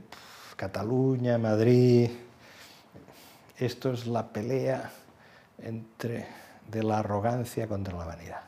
Cataluña, 0.56 1.38
Madrid, 1.38 2.10
esto 3.58 3.92
es 3.92 4.06
la 4.06 4.28
pelea 4.28 4.90
entre, 5.58 6.26
de 6.68 6.82
la 6.82 6.98
arrogancia 6.98 7.66
contra 7.66 7.96
la 7.96 8.04
vanidad. 8.04 8.42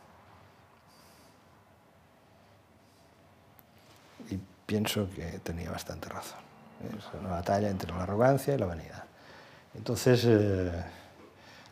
Y 4.31 4.39
pienso 4.67 5.09
que 5.15 5.39
tenía 5.41 5.71
bastante 5.71 6.09
razón. 6.09 6.41
Es 6.97 7.05
una 7.21 7.31
batalla 7.31 7.69
entre 7.69 7.93
la 7.93 8.03
arrogancia 8.03 8.55
y 8.55 8.59
la 8.59 8.67
vanidad. 8.67 9.05
Entonces, 9.75 10.25
eh, 10.27 10.85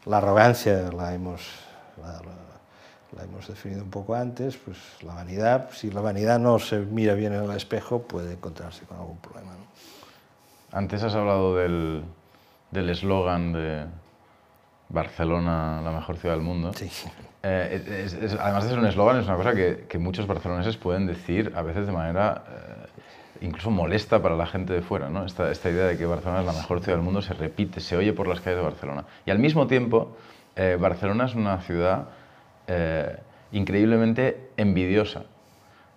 la 0.05 0.19
arrogancia 0.19 0.90
la 0.93 1.14
hemos, 1.14 1.43
la, 3.16 3.24
hemos 3.24 3.47
definido 3.48 3.82
un 3.82 3.90
poco 3.90 4.14
antes, 4.14 4.56
pues 4.56 4.78
la 5.02 5.14
vanidad, 5.14 5.70
si 5.72 5.90
la 5.90 6.01
vanidad 6.01 6.39
no 6.39 6.59
se 6.59 6.78
mira 6.78 7.14
bien 7.14 7.32
en 7.32 7.44
el 7.44 7.51
espejo, 7.52 8.02
puede 8.02 8.32
encontrarse 8.32 8.84
con 8.84 8.98
algún 8.98 9.18
problema. 9.18 9.52
¿no? 9.52 10.78
Antes 10.78 11.02
has 11.02 11.14
hablado 11.14 11.56
del 11.56 12.05
eslogan 12.72 13.52
de 13.52 13.86
Barcelona, 14.89 15.80
la 15.82 15.90
mejor 15.90 16.16
ciudad 16.16 16.34
del 16.34 16.44
mundo. 16.44 16.72
Sí. 16.74 16.90
Eh, 17.43 18.05
es, 18.05 18.14
es, 18.14 18.34
además 18.34 18.64
de 18.64 18.70
ser 18.70 18.78
un 18.78 18.86
eslogan, 18.86 19.18
es 19.18 19.26
una 19.26 19.36
cosa 19.36 19.55
que, 19.55 19.86
que, 19.89 19.98
muchos 19.98 20.26
barceloneses 20.26 20.76
pueden 20.76 21.06
decir 21.06 21.52
a 21.56 21.62
veces 21.62 21.86
de 21.86 21.93
manera 21.93 22.44
eh, 22.48 22.82
incluso 23.43 23.70
molesta 23.70 24.22
para 24.22 24.36
la 24.36 24.47
gente 24.47 24.72
de 24.72 24.82
fuera. 24.82 25.09
¿no? 25.09 25.24
Esta, 25.24 25.51
esta, 25.51 25.70
idea 25.70 25.86
de 25.86 25.98
que 25.98 26.06
Barcelona 26.06 26.40
es 26.40 26.47
la 26.47 26.52
mejor 26.52 26.80
ciudad 26.80 26.97
del 26.97 27.05
mundo 27.05 27.20
se 27.22 27.34
repite, 27.34 27.80
se 27.80 27.97
oye 27.97 28.12
por 28.12 28.28
las 28.28 28.40
calles 28.40 28.59
de 28.59 28.64
Barcelona. 28.64 29.05
Y 29.26 29.30
al 29.30 29.39
mismo 29.39 29.66
tiempo, 29.66 30.16
eh, 30.56 30.76
Barcelona 30.80 31.24
es 31.24 31.34
una 31.34 31.59
ciudad 31.59 32.09
eh, 32.74 33.16
increíblemente 33.52 34.48
envidiosa 34.56 35.24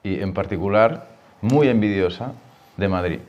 y 0.04 0.20
en 0.20 0.34
particular 0.34 1.08
muy 1.42 1.70
envidiosa 1.70 2.34
de 2.76 2.88
Madrid. 2.90 3.20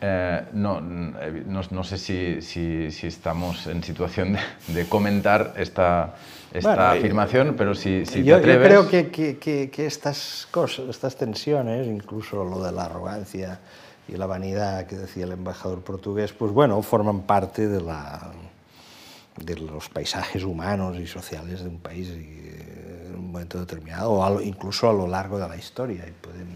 Eh, 0.00 0.42
no, 0.52 0.80
no, 0.80 1.60
no, 1.70 1.84
sé 1.84 1.96
si, 1.96 2.42
si, 2.42 2.90
si, 2.90 3.06
estamos 3.06 3.66
en 3.68 3.84
situación 3.84 4.32
de, 4.32 4.40
de 4.74 4.88
comentar 4.88 5.54
esta, 5.56 6.16
esta 6.52 6.74
bueno, 6.74 6.82
afirmación, 6.82 7.54
pero 7.56 7.74
si, 7.74 8.04
si 8.04 8.24
yo, 8.24 8.34
te 8.34 8.40
atreves... 8.40 8.72
Yo 8.72 8.88
creo 8.88 8.90
que, 8.90 9.10
que, 9.10 9.38
que, 9.38 9.70
que, 9.70 9.86
estas 9.86 10.48
cosas, 10.50 10.88
estas 10.88 11.16
tensiones, 11.16 11.86
incluso 11.86 12.44
lo 12.44 12.62
de 12.62 12.72
la 12.72 12.86
arrogancia 12.86 13.60
y 14.08 14.16
la 14.16 14.26
vanidad 14.26 14.86
que 14.86 14.96
decía 14.96 15.24
el 15.24 15.32
embajador 15.32 15.82
portugués, 15.82 16.32
pues 16.32 16.50
bueno, 16.52 16.82
forman 16.82 17.22
parte 17.22 17.66
de, 17.66 17.80
la, 17.80 18.32
de 19.36 19.56
los 19.56 19.88
paisajes 19.88 20.42
humanos 20.44 20.96
y 20.98 21.06
sociales 21.06 21.62
de 21.62 21.68
un 21.68 21.78
país 21.78 22.08
y, 22.08 22.46
en 23.08 23.14
un 23.16 23.32
momento 23.32 23.58
determinado, 23.58 24.12
o 24.12 24.24
a, 24.24 24.42
incluso 24.42 24.88
a 24.88 24.92
lo 24.92 25.06
largo 25.06 25.38
de 25.38 25.48
la 25.48 25.56
historia. 25.56 26.06
Y 26.06 26.12
pueden, 26.12 26.48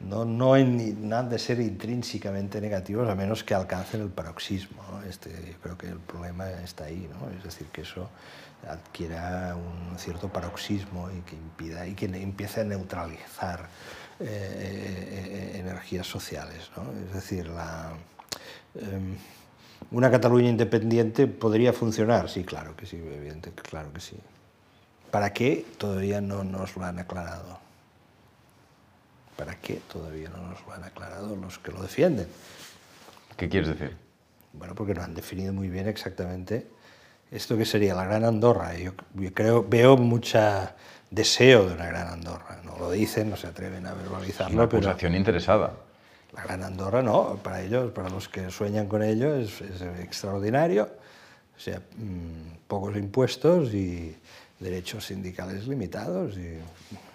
no, 0.00 0.24
no, 0.24 0.56
en, 0.56 1.08
no, 1.08 1.16
han 1.16 1.28
de 1.28 1.38
ser 1.38 1.60
intrínsecamente 1.60 2.60
negativos 2.60 3.08
a 3.08 3.14
menos 3.14 3.44
que 3.44 3.54
alcancen 3.54 4.02
el 4.02 4.08
paroxismo. 4.08 4.82
¿no? 4.90 5.02
Este, 5.02 5.30
yo 5.30 5.58
creo 5.62 5.78
que 5.78 5.88
el 5.88 6.00
problema 6.00 6.50
está 6.62 6.84
ahí, 6.84 7.08
es 7.36 7.44
decir, 7.44 7.66
que 7.68 7.82
eso 7.82 8.08
adquiera 8.68 9.56
un 9.56 9.98
cierto 9.98 10.28
paroxismo 10.28 11.10
y 11.10 11.20
que, 11.22 11.34
impida, 11.34 11.86
y 11.86 11.94
que 11.94 12.06
empiece 12.06 12.60
a 12.60 12.64
neutralizar 12.64 13.68
eh, 14.20 14.24
eh, 14.24 15.58
energías 15.58 16.06
sociales. 16.06 16.70
Es 17.08 17.14
decir, 17.14 17.48
la, 17.48 17.92
eh, 18.74 19.16
una 19.92 20.10
Cataluña 20.10 20.48
independiente 20.48 21.26
podría 21.26 21.72
funcionar, 21.72 22.28
sí, 22.28 22.44
claro 22.44 22.74
que 22.76 22.86
sí, 22.86 22.96
evidente, 22.96 23.52
claro 23.52 23.92
que 23.92 24.00
sí. 24.00 24.16
¿Para 25.10 25.32
qué? 25.32 25.64
Todavía 25.78 26.20
no 26.20 26.42
nos 26.44 26.76
lo 26.76 26.84
han 26.84 26.98
aclarado. 26.98 27.58
¿Para 29.36 29.56
qué? 29.56 29.80
Todavía 29.92 30.28
no 30.30 30.48
nos 30.48 30.66
lo 30.66 30.72
han 30.72 30.84
aclarado 30.84 31.36
los 31.36 31.58
que 31.58 31.72
lo 31.72 31.82
defienden. 31.82 32.26
¿Qué 33.36 33.48
quieres 33.48 33.68
decir? 33.68 33.96
Bueno, 34.52 34.74
porque 34.74 34.94
no 34.94 35.02
han 35.02 35.14
definido 35.14 35.52
muy 35.52 35.68
bien 35.68 35.88
exactamente 35.88 36.66
esto 37.32 37.56
que 37.56 37.64
sería 37.64 37.94
la 37.94 38.04
Gran 38.04 38.24
Andorra. 38.24 38.76
Yo, 38.76 38.92
yo 39.14 39.32
creo, 39.32 39.64
veo 39.66 39.96
mucha 39.96 40.76
deseo 41.10 41.66
de 41.66 41.74
una 41.74 41.86
Gran 41.86 42.08
Andorra. 42.08 42.60
No 42.62 42.78
lo 42.78 42.90
dicen, 42.90 43.30
no 43.30 43.36
se 43.36 43.46
atreven 43.46 43.86
a 43.86 43.94
verbalizarlo. 43.94 44.54
Una 44.54 44.64
acusación 44.64 45.12
pero 45.12 45.16
interesada. 45.16 45.72
La 46.34 46.44
Gran 46.44 46.62
Andorra 46.62 47.02
no, 47.02 47.38
para 47.42 47.62
ellos, 47.62 47.92
para 47.92 48.08
los 48.08 48.28
que 48.28 48.50
sueñan 48.50 48.86
con 48.86 49.02
ello, 49.02 49.34
es, 49.34 49.60
es 49.60 49.82
extraordinario. 50.00 50.88
O 51.56 51.60
sea, 51.60 51.80
mmm, 51.96 52.56
pocos 52.66 52.96
impuestos 52.96 53.74
y 53.74 54.16
derechos 54.58 55.06
sindicales 55.06 55.66
limitados 55.66 56.38
y, 56.38 56.58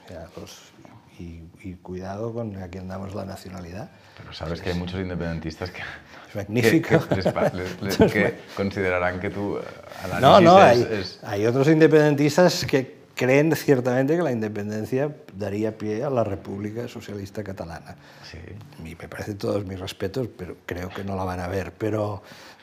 sea, 0.07 0.27
los, 0.39 0.71
y, 1.19 1.41
y, 1.63 1.73
cuidado 1.81 2.33
con 2.33 2.55
a 2.57 2.67
quien 2.67 2.87
damos 2.87 3.15
la 3.15 3.25
nacionalidad. 3.25 3.89
Pero 4.17 4.33
sabes 4.33 4.61
que 4.61 4.69
hay 4.69 4.77
muchos 4.77 4.99
independentistas 4.99 5.71
que, 5.71 5.81
es 6.29 6.35
magnífico. 6.35 6.99
que, 7.07 7.15
que, 7.15 7.57
les, 7.57 7.81
les, 7.81 7.97
que 8.13 8.39
considerarán 8.55 9.19
que 9.19 9.29
tu 9.29 9.57
análisis 10.03 10.21
no, 10.21 10.41
no, 10.41 10.57
hay, 10.57 10.87
es... 10.91 11.19
hay 11.23 11.45
otros 11.45 11.67
independentistas 11.67 12.65
que 12.65 12.97
creen 13.17 13.53
ciertamente 13.55 14.15
que 14.15 14.21
la 14.21 14.31
independencia 14.31 15.13
daría 15.33 15.77
pie 15.77 16.03
a 16.03 16.09
la 16.09 16.23
República 16.23 16.87
Socialista 16.87 17.43
Catalana. 17.43 17.95
Sí. 18.31 18.37
Y 18.79 18.95
me 18.95 19.09
parece 19.09 19.33
todos 19.33 19.65
mis 19.65 19.79
respetos, 19.79 20.29
pero 20.37 20.55
creo 20.65 20.89
que 20.89 21.03
no 21.03 21.15
la 21.15 21.23
van 21.25 21.39
a 21.39 21.47
ver. 21.47 21.73
Pero, 21.77 22.21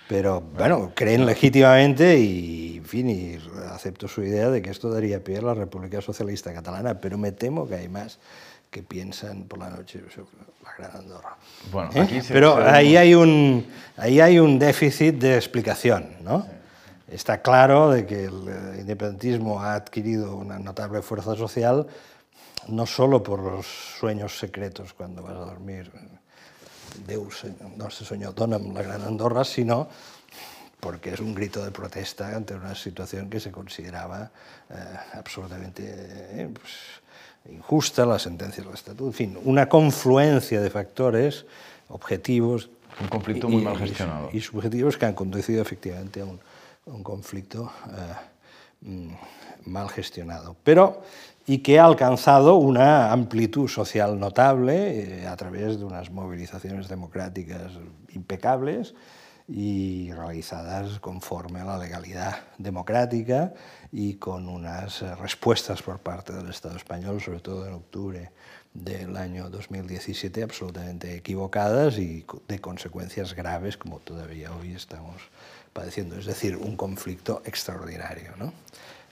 pero 0.09 0.41
bueno, 0.41 0.93
creen 0.95 1.27
legítimamente 1.27 2.19
y, 2.19 2.79
en 2.79 2.85
fin, 2.85 3.11
y 3.11 3.39
acepto 3.71 4.09
su 4.09 4.23
idea 4.23 4.49
de 4.49 4.63
que 4.63 4.71
esto 4.71 4.89
daría 4.91 5.23
pie 5.23 5.39
a 5.39 5.43
la 5.43 5.55
República 5.55 6.01
Socialista 6.01 6.55
Catalana, 6.55 7.01
pero 7.01 7.19
me 7.19 7.33
temo 7.33 7.69
que 7.69 7.75
hay 7.75 7.89
más 7.89 8.19
que 8.71 8.83
piensan 8.83 9.45
por 9.45 9.59
la 9.59 9.71
noche 9.71 10.01
sobre 10.15 10.29
la 10.65 10.73
Gran 10.79 10.97
Andorra. 11.03 11.37
Bueno, 11.71 11.91
¿Eh? 11.95 12.01
aquí 12.01 12.21
se 12.21 12.33
Pero 12.33 12.57
se 12.57 12.63
ahí 12.63 12.97
hay, 12.97 13.15
un, 13.15 13.67
ahí 13.97 14.21
hay 14.21 14.39
un 14.39 14.59
déficit 14.59 15.17
de 15.17 15.37
explicación, 15.37 16.09
¿no? 16.23 16.43
Sí. 16.43 16.49
Está 17.09 17.43
claro 17.43 17.91
de 17.91 18.07
que 18.07 18.25
el 18.25 18.79
independentismo 18.81 19.61
ha 19.61 19.75
adquirido 19.75 20.37
una 20.37 20.59
notable 20.59 21.03
fuerza 21.03 21.35
social, 21.35 21.87
no 22.69 22.87
solo 22.87 23.23
por 23.23 23.41
los 23.41 23.67
sueños 23.99 24.39
secretos 24.39 24.95
cuando 24.95 25.23
vas 25.23 25.35
a 25.35 25.41
dormir, 25.41 25.91
Deus, 27.07 27.45
no 27.77 27.91
se 27.91 28.05
soñó 28.05 28.33
dona'm 28.33 28.73
la 28.73 28.83
Gran 28.83 29.03
Andorra, 29.03 29.45
sino 29.45 29.89
porque 30.81 31.13
es 31.13 31.21
un 31.21 31.35
grito 31.35 31.65
de 31.65 31.71
protesta 31.71 32.35
ante 32.35 32.55
una 32.55 32.75
situación 32.75 33.29
que 33.29 33.41
se 33.41 33.51
consideraba 33.51 34.31
eh, 34.71 34.75
absolutamente 35.15 35.83
eh, 35.87 36.49
pues, 36.53 36.73
injusta, 37.51 38.07
la 38.07 38.19
sentencia 38.19 38.63
del 38.63 38.73
Estatuto, 38.73 39.07
en 39.07 39.13
fin, 39.13 39.39
una 39.45 39.69
confluencia 39.69 40.61
de 40.61 40.71
factores 40.71 41.47
objetivos. 41.89 42.71
Un 43.01 43.09
conflicto 43.09 43.49
muy 43.49 43.63
y, 43.63 43.65
mal 43.65 43.77
gestionado. 43.77 44.31
Y, 44.33 44.39
y, 44.39 44.41
subjetivos 44.41 44.97
que 44.97 45.07
han 45.07 45.15
conducido 45.15 45.61
efectivamente 45.61 46.21
a 46.21 46.27
un, 46.27 46.39
un 46.87 47.03
conflicto 47.03 47.71
eh, 48.83 49.17
mal 49.65 49.89
gestionado. 49.89 50.57
Pero, 50.63 51.03
y 51.47 51.59
que 51.59 51.79
ha 51.79 51.85
alcanzado 51.85 52.57
una 52.57 53.13
amplitud 53.13 53.69
social 53.69 54.19
notable 54.19 55.23
eh, 55.23 55.27
a 55.27 55.37
través 55.37 55.79
de 55.79 55.85
unas 55.85 56.11
movilizaciones 56.11 56.89
democráticas 56.89 57.73
impecables 58.13 58.95
y 59.47 60.11
realizadas 60.13 61.01
conforme 61.01 61.61
a 61.61 61.65
la 61.65 61.79
legalidad 61.79 62.37
democrática 62.57 63.53
y 63.93 64.15
con 64.15 64.49
unas 64.49 65.03
respuestas 65.21 65.83
por 65.83 65.99
parte 65.99 66.33
del 66.33 66.49
Estado 66.49 66.77
español, 66.77 67.21
sobre 67.21 67.41
todo 67.41 67.67
en 67.67 67.75
octubre 67.75 68.31
del 68.73 69.17
año 69.17 69.51
2017, 69.51 70.43
absolutamente 70.43 71.15
equivocadas 71.15 71.99
y 71.99 72.25
de 72.49 72.59
consecuencias 72.59 73.35
graves 73.35 73.77
como 73.77 74.01
todavía 74.01 74.51
hoy 74.57 74.73
estamos 74.73 75.15
Es 75.83 76.27
decir, 76.27 76.57
un 76.57 76.77
conflicto 76.77 77.43
extraordinario. 77.45 78.31
¿no? 78.39 78.53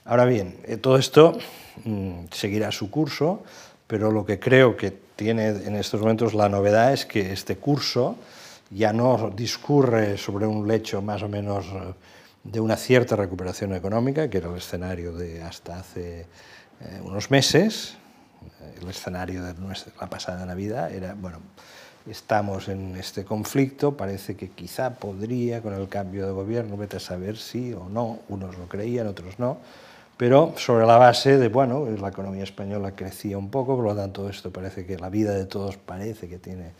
Ahora 0.05 0.25
bien, 0.25 0.57
eh, 0.63 0.77
todo 0.77 0.97
esto 0.97 1.37
mmm, 1.83 2.25
seguirá 2.31 2.71
su 2.71 2.89
curso, 2.89 3.43
pero 3.85 4.11
lo 4.11 4.25
que 4.25 4.39
creo 4.39 4.77
que 4.77 4.91
tiene 4.91 5.47
en 5.49 5.75
estos 5.75 5.99
momentos 5.99 6.33
la 6.33 6.49
novedad 6.49 6.93
es 6.93 7.05
que 7.05 7.33
este 7.33 7.57
curso 7.57 8.15
ya 8.71 8.93
no 8.93 9.31
discurre 9.35 10.17
sobre 10.17 10.47
un 10.47 10.67
lecho 10.67 11.01
más 11.01 11.21
o 11.21 11.29
menos 11.29 11.65
eh, 11.65 11.93
de 12.43 12.59
una 12.59 12.77
cierta 12.77 13.15
recuperación 13.17 13.73
económica, 13.73 14.29
que 14.29 14.37
era 14.37 14.49
el 14.49 14.57
escenario 14.57 15.13
de 15.13 15.43
hasta 15.43 15.79
hace 15.79 16.21
eh, 16.21 17.01
unos 17.03 17.29
meses. 17.29 17.95
El 18.81 18.89
escenario 18.89 19.43
de 19.43 19.53
la 19.99 20.09
pasada 20.09 20.45
Navidad 20.45 20.91
era, 20.93 21.13
bueno, 21.13 21.39
estamos 22.09 22.67
en 22.67 22.95
este 22.95 23.23
conflicto, 23.23 23.95
parece 23.95 24.35
que 24.35 24.49
quizá 24.49 24.95
podría, 24.95 25.61
con 25.61 25.73
el 25.73 25.87
cambio 25.87 26.25
de 26.25 26.33
gobierno, 26.33 26.77
vete 26.77 26.97
a 26.97 26.99
saber 26.99 27.37
si 27.37 27.73
o 27.73 27.87
no, 27.89 28.19
unos 28.29 28.57
lo 28.57 28.67
creían, 28.67 29.07
otros 29.07 29.39
no, 29.39 29.57
pero 30.17 30.53
sobre 30.57 30.85
la 30.85 30.97
base 30.97 31.37
de, 31.37 31.47
bueno, 31.47 31.85
la 31.85 32.09
economía 32.09 32.43
española 32.43 32.91
crecía 32.91 33.37
un 33.37 33.49
poco, 33.49 33.75
por 33.75 33.85
lo 33.85 33.95
tanto 33.95 34.29
esto 34.29 34.51
parece 34.51 34.85
que 34.85 34.97
la 34.97 35.09
vida 35.09 35.33
de 35.33 35.45
todos 35.45 35.77
parece 35.77 36.27
que 36.27 36.37
tiene 36.37 36.71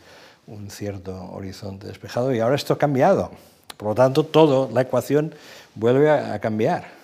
un 0.46 0.70
cierto 0.70 1.32
horizonte 1.32 1.86
despejado 1.86 2.34
y 2.34 2.40
ahora 2.40 2.54
esto 2.54 2.74
ha 2.74 2.78
cambiado. 2.78 3.30
Por 3.76 3.88
lo 3.88 3.94
tanto, 3.94 4.24
todo, 4.24 4.70
la 4.72 4.82
ecuación 4.82 5.34
vuelve 5.74 6.10
a 6.10 6.38
cambiar. 6.38 7.03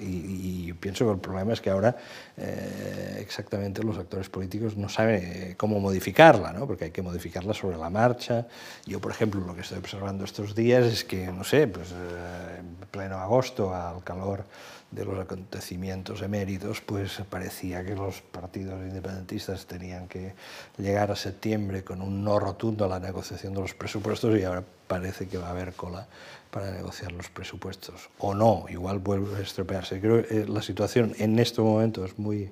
Y, 0.00 0.68
y, 0.68 0.72
pienso 0.74 1.04
que 1.06 1.12
el 1.12 1.18
problema 1.18 1.52
es 1.52 1.60
que 1.60 1.70
ahora 1.70 1.96
eh, 2.36 3.18
exactamente 3.20 3.82
los 3.82 3.98
actores 3.98 4.28
políticos 4.28 4.76
no 4.76 4.88
saben 4.88 5.20
eh, 5.22 5.54
cómo 5.56 5.80
modificarla, 5.80 6.52
¿no? 6.52 6.66
porque 6.66 6.84
hay 6.84 6.90
que 6.92 7.02
modificarla 7.02 7.52
sobre 7.52 7.76
la 7.76 7.90
marcha. 7.90 8.46
Yo, 8.86 9.00
por 9.00 9.10
ejemplo, 9.10 9.40
lo 9.40 9.54
que 9.54 9.62
estoy 9.62 9.78
observando 9.78 10.24
estos 10.24 10.54
días 10.54 10.84
es 10.84 11.04
que, 11.04 11.26
no 11.32 11.42
sé, 11.42 11.66
pues, 11.66 11.90
eh, 11.90 12.60
en 12.60 12.76
pleno 12.90 13.18
agosto, 13.18 13.74
al 13.74 14.04
calor 14.04 14.44
de 14.92 15.04
los 15.04 15.18
acontecimientos 15.18 16.22
eméritos, 16.22 16.80
pues 16.82 17.20
parecía 17.28 17.84
que 17.84 17.96
los 17.96 18.20
partidos 18.20 18.74
independentistas 18.82 19.66
tenían 19.66 20.06
que 20.06 20.34
llegar 20.76 21.10
a 21.10 21.16
septiembre 21.16 21.82
con 21.82 22.02
un 22.02 22.22
no 22.22 22.38
rotundo 22.38 22.84
a 22.84 22.88
la 22.88 23.00
negociación 23.00 23.54
de 23.54 23.62
los 23.62 23.74
presupuestos 23.74 24.38
y 24.38 24.44
ahora 24.44 24.62
parece 24.86 25.26
que 25.26 25.38
va 25.38 25.48
a 25.48 25.50
haber 25.50 25.72
cola 25.72 26.06
para 26.52 26.70
negociar 26.70 27.12
los 27.12 27.30
presupuestos. 27.30 28.10
O 28.18 28.34
no, 28.34 28.66
igual 28.68 28.98
vuelve 28.98 29.38
a 29.38 29.40
estropearse. 29.40 30.00
Creo 30.00 30.22
que 30.22 30.44
la 30.46 30.60
situación 30.60 31.14
en 31.18 31.38
este 31.38 31.62
momento 31.62 32.04
es 32.04 32.18
muy, 32.18 32.50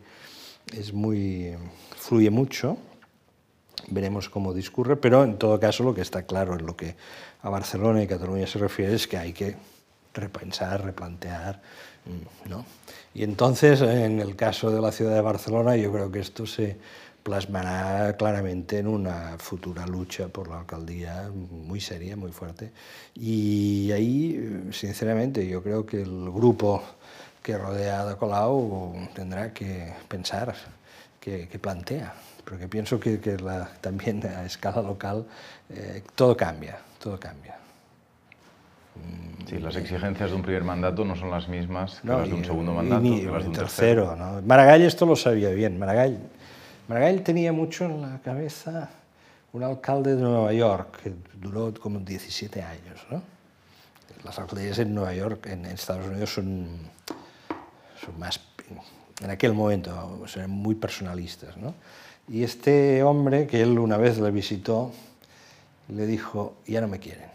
es 0.72 0.94
muy, 0.94 1.54
fluye 1.96 2.30
mucho, 2.30 2.78
veremos 3.88 4.30
cómo 4.30 4.54
discurre, 4.54 4.96
pero 4.96 5.22
en 5.22 5.36
todo 5.36 5.60
caso 5.60 5.84
lo 5.84 5.94
que 5.94 6.00
está 6.00 6.22
claro 6.22 6.54
en 6.54 6.64
lo 6.64 6.76
que 6.76 6.96
a 7.42 7.50
Barcelona 7.50 8.02
y 8.02 8.06
Cataluña 8.06 8.46
se 8.46 8.58
refiere 8.58 8.94
es 8.94 9.06
que 9.06 9.18
hay 9.18 9.34
que 9.34 9.56
repensar, 10.14 10.82
replantear, 10.82 11.60
¿no? 12.48 12.64
Y 13.12 13.22
entonces, 13.22 13.82
en 13.82 14.18
el 14.18 14.34
caso 14.34 14.70
de 14.70 14.80
la 14.80 14.92
ciudad 14.92 15.14
de 15.14 15.20
Barcelona, 15.20 15.76
yo 15.76 15.92
creo 15.92 16.10
que 16.10 16.20
esto 16.20 16.46
se 16.46 16.78
plasmará 17.22 18.16
claramente 18.16 18.78
en 18.78 18.86
una 18.86 19.36
futura 19.38 19.86
lucha 19.86 20.28
por 20.28 20.48
la 20.48 20.60
alcaldía 20.60 21.30
muy 21.32 21.80
seria, 21.80 22.16
muy 22.16 22.32
fuerte. 22.32 22.72
Y 23.14 23.90
ahí, 23.92 24.68
sinceramente, 24.72 25.46
yo 25.46 25.62
creo 25.62 25.84
que 25.84 26.02
el 26.02 26.30
grupo 26.30 26.82
que 27.42 27.56
rodea 27.56 28.08
a 28.08 28.16
Colau 28.16 28.94
tendrá 29.14 29.52
que 29.52 29.92
pensar, 30.08 30.54
que 31.20 31.46
plantea, 31.60 32.14
porque 32.44 32.66
pienso 32.68 32.98
que, 32.98 33.20
que 33.20 33.36
la, 33.36 33.68
también 33.80 34.24
a 34.26 34.44
escala 34.44 34.82
local 34.82 35.24
eh, 35.68 36.02
todo 36.14 36.36
cambia, 36.36 36.78
todo 36.98 37.18
cambia. 37.20 37.56
Sí, 39.48 39.58
las 39.58 39.76
exigencias 39.76 40.30
de 40.30 40.36
un 40.36 40.42
primer 40.42 40.64
mandato 40.64 41.04
no 41.04 41.16
son 41.16 41.30
las 41.30 41.48
mismas 41.48 42.00
que 42.00 42.08
No, 42.08 42.18
las 42.18 42.28
de 42.28 42.34
un 42.34 42.44
segundo 42.44 42.72
y 42.72 42.76
mandato, 42.76 43.02
ni 43.02 43.20
que 43.20 43.26
las 43.26 43.34
de 43.34 43.38
un 43.40 43.46
un 43.48 43.52
tercero. 43.52 44.08
tercero. 44.08 44.16
¿no? 44.16 44.42
Maragall 44.42 44.82
esto 44.82 45.06
lo 45.06 45.16
sabía 45.16 45.50
bien. 45.50 45.78
Maragall, 45.78 46.18
Maragall 46.90 47.22
tenía 47.22 47.52
mucho 47.52 47.84
en 47.84 48.02
la 48.02 48.18
cabeza 48.18 48.90
un 49.52 49.62
alcalde 49.62 50.16
de 50.16 50.22
Nueva 50.22 50.52
York 50.52 50.98
que 51.00 51.12
duró 51.40 51.72
como 51.74 52.00
17 52.00 52.60
años. 52.62 53.06
¿no? 53.08 53.22
Las 54.24 54.40
alcaldías 54.40 54.76
en 54.80 54.92
Nueva 54.92 55.14
York, 55.14 55.46
en 55.46 55.66
Estados 55.66 56.08
Unidos, 56.08 56.34
son, 56.34 56.66
más, 58.18 58.40
en 59.20 59.30
aquel 59.30 59.52
momento, 59.52 60.20
eran 60.34 60.50
muy 60.50 60.74
personalistas. 60.74 61.56
¿no? 61.58 61.74
Y 62.26 62.42
este 62.42 63.04
hombre, 63.04 63.46
que 63.46 63.62
él 63.62 63.78
una 63.78 63.96
vez 63.96 64.18
le 64.18 64.32
visitó, 64.32 64.90
le 65.94 66.06
dijo, 66.06 66.56
ya 66.66 66.80
no 66.80 66.88
me 66.88 66.98
quieren. 66.98 67.30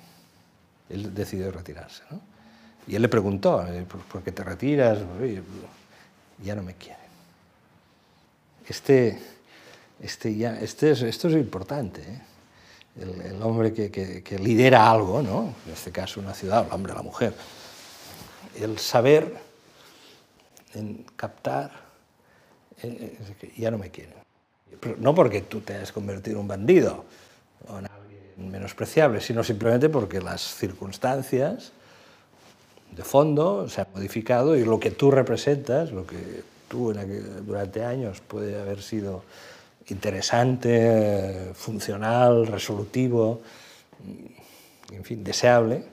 Él 0.90 1.14
decidió 1.14 1.49
retirarse. 1.49 2.03
¿no? 2.11 2.19
Y 2.88 2.95
él 2.98 3.02
le 3.02 3.07
preguntó, 3.07 3.65
eh, 3.65 3.86
¿por, 3.86 4.22
qué 4.22 4.34
te 4.34 4.44
retiras? 4.44 4.99
Ya 6.44 6.56
no 6.56 6.61
me 6.61 6.73
quieren. 6.73 7.06
Este, 8.68 9.35
este 10.06 10.36
ya, 10.36 10.60
este 10.60 10.91
es- 10.91 11.02
esto 11.02 11.27
es 11.27 11.34
importante. 11.36 12.02
¿eh? 12.02 12.22
El, 13.02 13.22
el 13.22 13.41
hombre 13.41 13.73
que, 13.73 13.91
que- 13.91 14.23
que 14.23 14.40
lidera 14.40 14.90
algo, 14.90 15.22
¿no? 15.22 15.53
en 15.65 15.73
este 15.73 15.91
caso 15.91 16.19
una 16.19 16.34
ciudad, 16.34 16.65
el 16.68 16.72
hombre 16.73 16.94
la 16.94 17.02
mujer. 17.02 17.34
El 18.60 18.77
saber 18.80 19.34
en 20.73 21.06
captar, 21.15 21.72
eh, 22.84 23.18
ya 23.57 23.72
no 23.72 23.77
me 23.77 23.90
quieren. 23.91 24.14
Pero 24.80 24.95
no 24.99 25.14
porque 25.15 25.41
tú 25.41 25.61
te 25.61 25.73
hayas 25.76 25.91
convertido 25.91 26.36
en 26.38 26.41
un 26.41 26.48
bandido 26.48 27.06
o 27.68 27.80
en 27.80 27.86
alguien 27.88 28.52
menospreciable, 28.52 29.22
sino 29.22 29.44
simplemente 29.44 29.90
porque 29.90 30.22
las 30.22 30.41
circunstancias 30.41 31.72
de 32.91 33.03
fondo 33.03 33.68
se 33.69 33.82
han 33.82 33.88
modificado 33.94 34.56
y 34.56 34.64
lo 34.64 34.80
que 34.80 34.91
tú 34.91 35.11
representas, 35.11 35.91
lo 35.91 36.06
que 36.07 36.44
tú 36.69 36.91
en 36.91 36.98
aquel- 36.99 37.45
durante 37.45 37.84
años 37.84 38.22
puede 38.22 38.60
haber 38.61 38.82
sido 38.82 39.23
interesante, 39.88 41.52
funcional, 41.53 42.48
resolutivo, 42.48 43.41
en 44.91 45.03
fin, 45.03 45.24
deseable, 45.24 45.84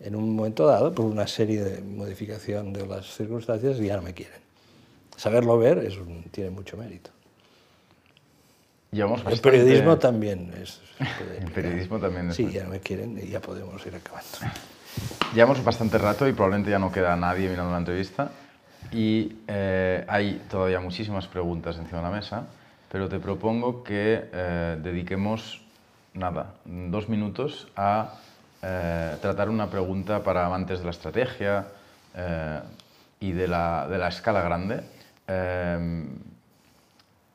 en 0.00 0.14
un 0.14 0.34
momento 0.36 0.66
dado, 0.66 0.94
por 0.94 1.06
una 1.06 1.26
serie 1.26 1.62
de 1.62 1.80
modificación 1.82 2.72
de 2.72 2.86
las 2.86 3.06
circunstancias, 3.14 3.78
ya 3.78 3.96
no 3.96 4.02
me 4.02 4.14
quieren. 4.14 4.40
Saberlo 5.16 5.58
ver 5.58 5.78
es 5.78 5.96
un- 5.96 6.24
tiene 6.30 6.50
mucho 6.50 6.76
mérito. 6.76 7.10
Llevamos 8.92 9.20
El 9.20 9.24
bastante- 9.24 9.50
periodismo 9.50 9.98
también 9.98 10.52
es... 10.62 10.80
El 11.40 11.50
periodismo 11.50 11.98
también 11.98 12.30
es 12.30 12.36
Sí, 12.36 12.50
ya 12.50 12.64
no 12.64 12.70
me 12.70 12.80
quieren 12.80 13.18
y 13.22 13.28
ya 13.28 13.40
podemos 13.40 13.84
ir 13.86 13.94
acabando. 13.96 14.28
Llevamos 15.34 15.62
bastante 15.64 15.98
rato 15.98 16.26
y 16.28 16.32
probablemente 16.32 16.70
ya 16.70 16.78
no 16.78 16.90
queda 16.92 17.16
nadie 17.16 17.48
mirando 17.48 17.72
la 17.72 17.78
entrevista. 17.78 18.30
Y 18.92 19.38
eh, 19.48 20.04
hay 20.08 20.42
todavía 20.48 20.80
muchísimas 20.80 21.26
preguntas 21.26 21.76
encima 21.76 21.98
de 21.98 22.04
la 22.04 22.10
mesa, 22.10 22.46
pero 22.90 23.08
te 23.08 23.18
propongo 23.18 23.82
que 23.82 24.28
eh, 24.32 24.78
dediquemos, 24.82 25.62
nada, 26.14 26.54
dos 26.64 27.08
minutos 27.08 27.68
a 27.76 28.14
eh, 28.62 29.16
tratar 29.20 29.48
una 29.48 29.68
pregunta 29.68 30.22
para 30.22 30.46
amantes 30.46 30.78
de 30.80 30.84
la 30.84 30.90
estrategia 30.90 31.66
eh, 32.16 32.60
y 33.20 33.32
de 33.32 33.48
la, 33.48 33.86
de 33.88 33.98
la 33.98 34.08
escala 34.08 34.42
grande. 34.42 34.80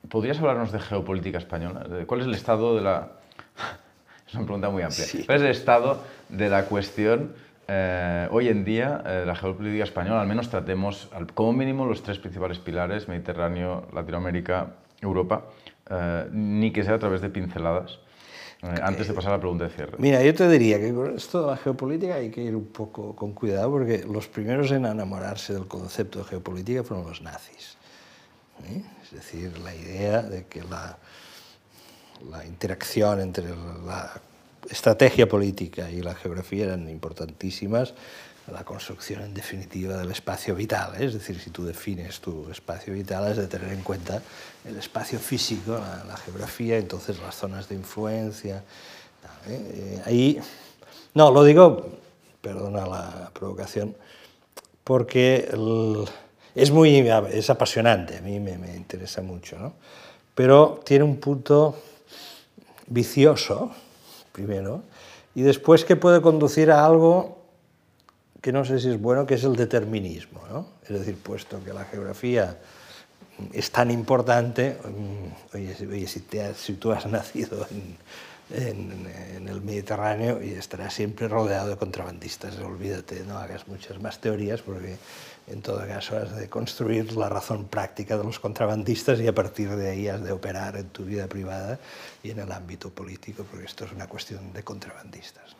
¿Podrías 0.08 0.38
hablarnos 0.38 0.72
de 0.72 0.80
geopolítica 0.80 1.38
española? 1.38 1.86
¿Cuál 2.06 2.20
es 2.20 2.26
el 2.26 2.34
estado 2.34 2.74
de 2.76 2.82
la... 2.82 3.08
Es 4.28 4.34
una 4.34 4.44
pregunta 4.46 4.70
muy 4.70 4.82
amplia. 4.82 5.04
Sí. 5.04 5.24
¿Cuál 5.26 5.38
es 5.38 5.44
el 5.44 5.50
estado 5.50 6.02
de 6.30 6.48
la 6.48 6.64
cuestión 6.64 7.34
eh, 7.68 8.26
hoy 8.30 8.48
en 8.48 8.64
día 8.64 9.02
eh, 9.04 9.10
de 9.10 9.26
la 9.26 9.34
geopolítica 9.34 9.84
española? 9.84 10.22
Al 10.22 10.26
menos 10.26 10.48
tratemos, 10.48 11.10
al- 11.14 11.26
como 11.34 11.52
mínimo, 11.52 11.84
los 11.84 12.02
tres 12.02 12.18
principales 12.18 12.58
pilares, 12.58 13.08
Mediterráneo, 13.08 13.86
Latinoamérica, 13.94 14.68
Europa, 15.02 15.44
eh, 15.90 16.28
ni 16.32 16.72
que 16.72 16.84
sea 16.84 16.94
a 16.94 16.98
través 16.98 17.20
de 17.20 17.28
pinceladas, 17.28 17.98
eh, 18.62 18.74
antes 18.82 19.08
de 19.08 19.14
pasar 19.14 19.32
a 19.32 19.36
la 19.36 19.40
pregunta 19.40 19.64
de 19.64 19.70
cierre. 19.70 19.96
Mira, 19.98 20.22
yo 20.22 20.32
te 20.34 20.48
diría 20.48 20.78
que 20.78 20.94
con 20.94 21.16
esto 21.16 21.42
de 21.42 21.46
la 21.48 21.56
geopolítica 21.56 22.14
hay 22.14 22.30
que 22.30 22.42
ir 22.42 22.54
un 22.54 22.66
poco 22.66 23.14
con 23.16 23.32
cuidado 23.32 23.70
porque 23.70 24.04
los 24.04 24.28
primeros 24.28 24.70
en 24.70 24.86
enamorarse 24.86 25.52
del 25.52 25.66
concepto 25.66 26.20
de 26.20 26.24
geopolítica 26.26 26.84
fueron 26.84 27.06
los 27.06 27.20
nazis. 27.22 27.76
¿eh? 28.70 28.82
Es 29.02 29.10
decir, 29.10 29.58
la 29.58 29.74
idea 29.74 30.22
de 30.22 30.46
que 30.46 30.62
la, 30.62 30.96
la 32.30 32.46
interacción 32.46 33.20
entre 33.20 33.48
la 33.84 34.12
estrategia 34.70 35.28
política 35.28 35.90
y 35.90 36.00
la 36.00 36.14
geografía 36.14 36.66
eran 36.66 36.88
importantísimas 36.88 37.94
la 38.50 38.64
construcción 38.64 39.22
en 39.22 39.34
definitiva 39.34 39.96
del 39.96 40.10
espacio 40.10 40.54
vital. 40.54 40.94
¿eh? 41.00 41.06
Es 41.06 41.14
decir, 41.14 41.38
si 41.38 41.50
tú 41.50 41.64
defines 41.64 42.20
tu 42.20 42.50
espacio 42.50 42.92
vital, 42.92 43.24
has 43.24 43.36
de 43.36 43.46
tener 43.46 43.72
en 43.72 43.82
cuenta 43.82 44.20
el 44.64 44.76
espacio 44.76 45.18
físico, 45.18 45.72
la, 45.72 46.16
geografía, 46.16 46.78
entonces 46.78 47.20
las 47.20 47.36
zonas 47.36 47.68
de 47.68 47.76
influencia. 47.76 48.64
¿eh? 49.48 50.02
Ahí, 50.04 50.40
no, 51.14 51.30
lo 51.30 51.44
digo, 51.44 51.86
perdona 52.40 52.86
la 52.86 53.30
provocación, 53.32 53.94
porque 54.82 55.48
es 56.54 56.70
muy 56.72 57.08
es 57.30 57.50
apasionante, 57.50 58.18
a 58.18 58.20
mí 58.20 58.40
me, 58.40 58.58
me 58.58 58.74
interesa 58.74 59.22
mucho, 59.22 59.58
¿no? 59.58 59.74
pero 60.34 60.80
tiene 60.84 61.04
un 61.04 61.18
punto 61.18 61.76
vicioso, 62.86 63.70
primero, 64.32 64.82
y 65.34 65.42
después 65.42 65.84
que 65.84 65.96
puede 65.96 66.20
conducir 66.20 66.70
a 66.70 66.84
algo 66.84 67.41
que 68.42 68.52
no 68.52 68.64
sé 68.66 68.78
si 68.78 68.90
es 68.90 69.00
bueno, 69.00 69.24
que 69.24 69.34
es 69.34 69.44
el 69.44 69.56
determinismo. 69.56 70.42
¿no? 70.50 70.66
Es 70.82 70.90
decir, 70.90 71.16
puesto 71.16 71.62
que 71.64 71.72
la 71.72 71.84
geografía 71.86 72.58
es 73.54 73.70
tan 73.70 73.90
importante, 73.90 74.76
mm, 74.84 75.54
oye, 75.56 75.76
oye, 75.90 76.06
si, 76.06 76.20
te 76.20 76.42
has- 76.44 76.58
si 76.58 76.74
tú 76.74 76.92
has 76.92 77.06
nacido 77.06 77.66
en, 77.70 77.96
en- 78.50 79.06
en 79.36 79.48
el 79.48 79.62
Mediterráneo 79.62 80.42
y 80.42 80.52
estarás 80.52 80.92
siempre 80.92 81.28
rodeado 81.28 81.68
de 81.70 81.76
contrabandistas, 81.76 82.58
olvídate, 82.58 83.24
no 83.24 83.38
hagas 83.38 83.66
muchas 83.68 83.98
más 84.00 84.20
teorías 84.20 84.60
porque 84.60 84.96
en 85.48 85.62
todo 85.62 85.78
caso 85.88 86.16
has 86.18 86.36
de 86.36 86.48
construir 86.48 87.16
la 87.16 87.28
razón 87.28 87.64
práctica 87.66 88.16
de 88.18 88.24
los 88.24 88.38
contrabandistas 88.38 89.18
y 89.20 89.26
a 89.26 89.34
partir 89.34 89.70
de 89.70 89.90
ahí 89.90 90.08
has 90.08 90.22
de 90.22 90.30
operar 90.32 90.76
en 90.76 90.88
tu 90.90 91.04
vida 91.04 91.26
privada 91.26 91.78
y 92.22 92.30
en 92.30 92.40
el 92.40 92.52
ámbito 92.52 92.90
político, 92.90 93.44
porque 93.50 93.66
esto 93.66 93.84
es 93.86 93.92
una 93.92 94.06
cuestión 94.06 94.52
de 94.52 94.62
contrabandistas. 94.62 95.50
¿no? 95.50 95.56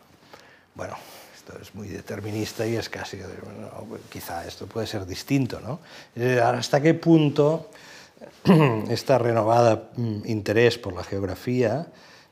Bueno, 0.75 0.95
esto 1.43 1.59
es 1.61 1.75
muy 1.75 1.89
determinista 1.89 2.65
y 2.65 2.77
es 2.77 2.87
casi, 2.87 3.19
quizá 4.09 4.47
esto 4.47 4.65
puede 4.65 4.87
ser 4.87 5.05
distinto, 5.05 5.59
¿no? 5.59 5.79
Eh, 6.15 6.39
¿Hasta 6.39 6.81
qué 6.81 6.93
punto 6.93 7.69
esta 8.89 9.17
renovada 9.17 9.89
mm, 9.97 10.21
interés 10.25 10.77
por 10.77 10.93
la 10.93 11.03
geografía 11.03 11.87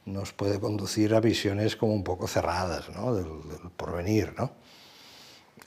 nos 0.05 0.31
puede 0.31 0.61
conducir 0.61 1.13
a 1.13 1.19
visiones 1.19 1.75
como 1.75 1.93
un 1.93 2.05
poco 2.05 2.25
cerradas, 2.25 2.89
¿no? 2.89 3.13
Del, 3.13 3.25
del 3.25 3.69
porvenir, 3.75 4.33
¿no? 4.37 4.51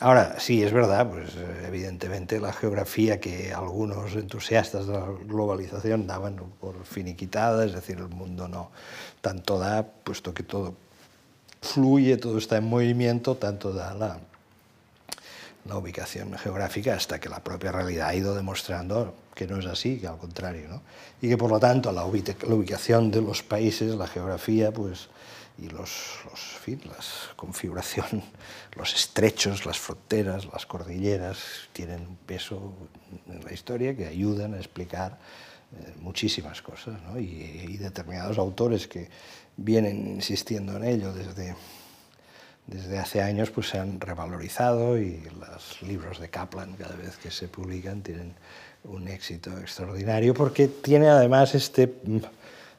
Ahora, 0.01 0.41
sí, 0.41 0.63
es 0.63 0.73
verdad, 0.73 1.09
pues 1.09 1.37
evidentemente 1.67 2.41
la 2.41 2.53
geografía 2.53 3.21
que 3.21 3.53
algunos 3.53 4.15
entusiastas 4.15 4.87
de 4.87 4.95
la 4.95 5.07
globalización 5.07 6.07
daban 6.07 6.37
por 6.61 6.83
finiquitada, 6.85 7.65
es 7.65 7.75
decir, 7.75 7.99
el 7.99 8.09
mundo 8.09 8.49
no 8.49 8.71
tanto 9.21 9.59
da, 9.59 9.87
puesto 9.87 10.35
que 10.35 10.43
todo 10.43 10.75
fluye, 11.65 12.17
todo 12.17 12.39
está 12.39 12.57
en 12.59 12.65
movimiento, 12.65 13.37
tanto 13.37 13.73
da 13.73 13.95
la, 13.95 14.19
la 15.65 15.77
ubicación 15.77 16.37
geográfica 16.39 16.95
hasta 16.95 17.19
que 17.19 17.29
la 17.29 17.43
propia 17.43 17.73
realidad 17.73 18.09
ha 18.09 18.15
ido 18.15 18.35
demostrando 18.35 19.15
que 19.35 19.47
no 19.47 19.59
es 19.59 19.67
así, 19.67 19.99
que 19.99 20.07
al 20.07 20.19
contrario, 20.19 20.69
¿no? 20.69 20.83
Y 21.21 21.29
que 21.29 21.37
por 21.37 21.51
lo 21.51 21.59
tanto 21.59 21.91
la, 21.91 22.05
ubica- 22.07 22.37
la 22.47 22.55
ubicación 22.55 23.11
de 23.11 23.21
los 23.23 23.43
países, 23.43 23.95
la 23.97 24.07
geografía, 24.07 24.71
pues, 24.73 25.09
y 25.59 25.69
los, 25.69 26.19
las 26.87 27.31
configuración, 27.37 28.23
los 28.77 28.95
estrechos, 28.95 29.67
las 29.67 29.79
fronteras, 29.79 30.47
las 30.53 30.67
cordilleras, 30.67 31.39
tienen 31.73 32.07
un 32.07 32.17
peso 32.17 32.73
en 33.29 33.45
la 33.45 33.53
historia 33.53 33.97
que 33.97 34.07
ayudan 34.07 34.55
a 34.55 34.59
explicar 34.59 35.19
eh, 35.77 35.95
muchísimas 36.01 36.61
cosas, 36.63 37.01
¿no? 37.03 37.19
y, 37.19 37.25
y 37.69 37.77
determinados 37.79 38.39
autores 38.39 38.87
que 38.87 39.09
vienen 39.57 40.07
insistiendo 40.17 40.77
en 40.77 40.85
ello 40.85 41.13
desde, 41.13 41.55
desde 42.67 42.99
hace 42.99 43.23
años 43.23 43.51
pues 43.51 43.69
se 43.69 43.79
han 43.79 44.01
revalorizado 44.01 44.99
y 44.99 45.23
los 45.39 45.83
libros 45.83 46.21
de 46.21 46.29
Kaplan 46.29 46.75
cada 46.75 46.97
vez 46.97 47.17
que 47.17 47.31
se 47.31 47.49
publican 47.49 48.03
tienen 48.03 48.35
un 48.85 49.09
éxito 49.09 49.57
extraordinario 49.59 50.35
porque 50.35 50.69
tiene 50.69 51.09
además 51.09 51.55
este 51.55 51.93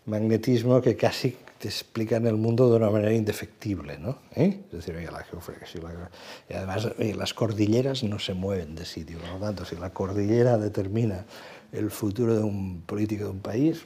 magnetismo 0.05 0.81
que 0.81 0.95
casi 0.95 1.37
te 1.57 1.67
explican 1.69 2.27
el 2.27 2.35
mundo 2.35 2.69
de 2.69 2.75
una 2.75 2.89
manera 2.91 3.13
indefectible, 3.13 3.97
¿no? 3.97 4.19
¿Eh? 4.35 4.59
Es 4.67 4.85
decir, 4.85 4.95
la 4.95 5.11
la- 5.11 6.09
y 6.49 6.53
además 6.53 6.89
las 6.99 7.33
cordilleras 7.33 8.03
no 8.03 8.19
se 8.19 8.33
mueven 8.33 8.75
de 8.75 8.85
sitio, 8.85 9.17
por 9.19 9.29
lo 9.29 9.37
tanto, 9.39 9.65
si 9.65 9.75
la 9.77 9.89
cordillera 9.91 10.57
determina 10.57 11.25
el 11.71 11.89
futuro 11.89 12.35
de 12.35 12.43
un 12.43 12.81
político 12.81 13.23
de 13.23 13.29
un 13.31 13.39
país, 13.39 13.83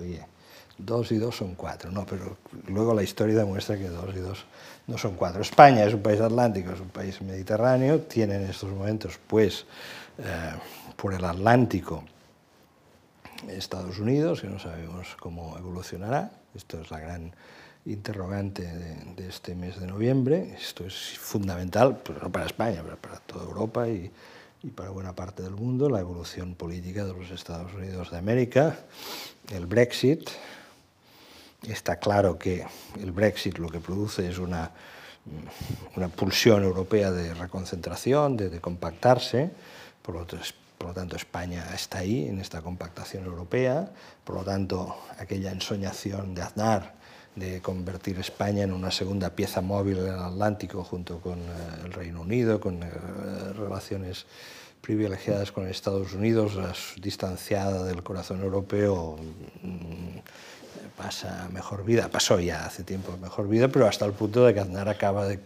oye, 0.00 0.24
dos 0.84 1.12
y 1.12 1.18
dos 1.18 1.36
son 1.36 1.54
cuatro, 1.54 1.90
no, 1.90 2.06
pero 2.06 2.36
luego 2.68 2.94
la 2.94 3.02
historia 3.02 3.36
demuestra 3.36 3.76
que 3.76 3.88
dos 3.88 4.14
y 4.14 4.18
dos 4.18 4.44
no 4.86 4.98
son 4.98 5.14
cuatro. 5.14 5.42
España 5.42 5.84
es 5.84 5.94
un 5.94 6.02
país 6.02 6.20
atlántico, 6.20 6.72
es 6.72 6.80
un 6.80 6.88
país 6.88 7.20
mediterráneo, 7.22 8.00
tiene 8.00 8.36
en 8.36 8.42
estos 8.42 8.70
momentos, 8.70 9.18
pues, 9.26 9.66
eh, 10.18 10.52
por 10.96 11.14
el 11.14 11.24
Atlántico, 11.24 12.04
Estados 13.48 13.98
Unidos, 13.98 14.40
que 14.40 14.48
no 14.48 14.58
sabemos 14.58 15.16
cómo 15.18 15.56
evolucionará. 15.56 16.32
Esto 16.54 16.80
es 16.80 16.90
la 16.90 17.00
gran 17.00 17.32
interrogante 17.86 18.62
de, 19.16 19.28
este 19.28 19.54
mes 19.54 19.80
de 19.80 19.86
noviembre. 19.86 20.54
Esto 20.60 20.84
es 20.84 21.18
fundamental, 21.18 22.00
pero 22.04 22.20
no 22.20 22.30
para 22.30 22.46
España, 22.46 22.82
pero 22.84 22.96
para 22.96 23.18
toda 23.20 23.44
Europa 23.44 23.88
y, 23.88 24.10
y 24.62 24.68
para 24.68 24.90
buena 24.90 25.14
parte 25.14 25.42
del 25.42 25.54
mundo, 25.54 25.88
la 25.88 26.00
evolución 26.00 26.54
política 26.54 27.04
de 27.04 27.14
los 27.14 27.30
Estados 27.30 27.72
Unidos 27.72 28.10
de 28.10 28.18
América, 28.18 28.76
el 29.50 29.66
Brexit. 29.66 30.28
Está 31.66 31.96
claro 31.96 32.38
que 32.38 32.66
el 33.00 33.12
Brexit 33.12 33.58
lo 33.58 33.68
que 33.68 33.80
produce 33.80 34.28
es 34.28 34.38
una, 34.38 34.70
una 35.96 36.08
pulsión 36.08 36.64
europea 36.64 37.10
de 37.10 37.34
reconcentración, 37.34 38.36
de, 38.36 38.60
compactarse, 38.60 39.50
por 40.02 40.14
lo, 40.14 40.94
tanto, 40.94 41.16
España 41.16 41.64
está 41.74 41.98
ahí, 41.98 42.26
en 42.26 42.40
esta 42.40 42.62
compactación 42.62 43.24
europea. 43.24 43.90
Por 44.24 44.36
lo 44.36 44.42
tanto, 44.42 44.96
aquella 45.18 45.52
ensoñación 45.52 46.34
de 46.34 46.42
Aznar 46.42 46.94
de 47.36 47.60
convertir 47.60 48.18
España 48.18 48.64
en 48.64 48.72
una 48.72 48.90
segunda 48.90 49.30
pieza 49.30 49.60
móvil 49.60 49.98
en 49.98 50.08
el 50.08 50.18
Atlántico 50.18 50.82
junto 50.82 51.20
con 51.20 51.38
eh, 51.38 51.44
el 51.84 51.92
Reino 51.92 52.22
Unido, 52.22 52.60
con 52.60 52.82
eh, 52.82 52.90
relaciones 53.56 54.26
privilegiadas 54.80 55.52
con 55.52 55.68
Estados 55.68 56.14
Unidos, 56.14 56.58
distanciada 57.00 57.84
del 57.84 58.02
corazón 58.02 58.42
europeo, 58.42 59.16
mm, 59.62 60.18
pasa 60.96 61.48
mejor 61.52 61.84
vida, 61.84 62.08
pasó 62.08 62.40
ya 62.40 62.66
hace 62.66 62.84
tiempo 62.84 63.16
mejor 63.20 63.48
vida, 63.48 63.68
pero 63.68 63.86
hasta 63.86 64.04
el 64.04 64.12
punto 64.12 64.44
de 64.44 64.54
que 64.54 64.60
Aznar 64.60 64.88
acaba 64.88 65.26
de, 65.26 65.40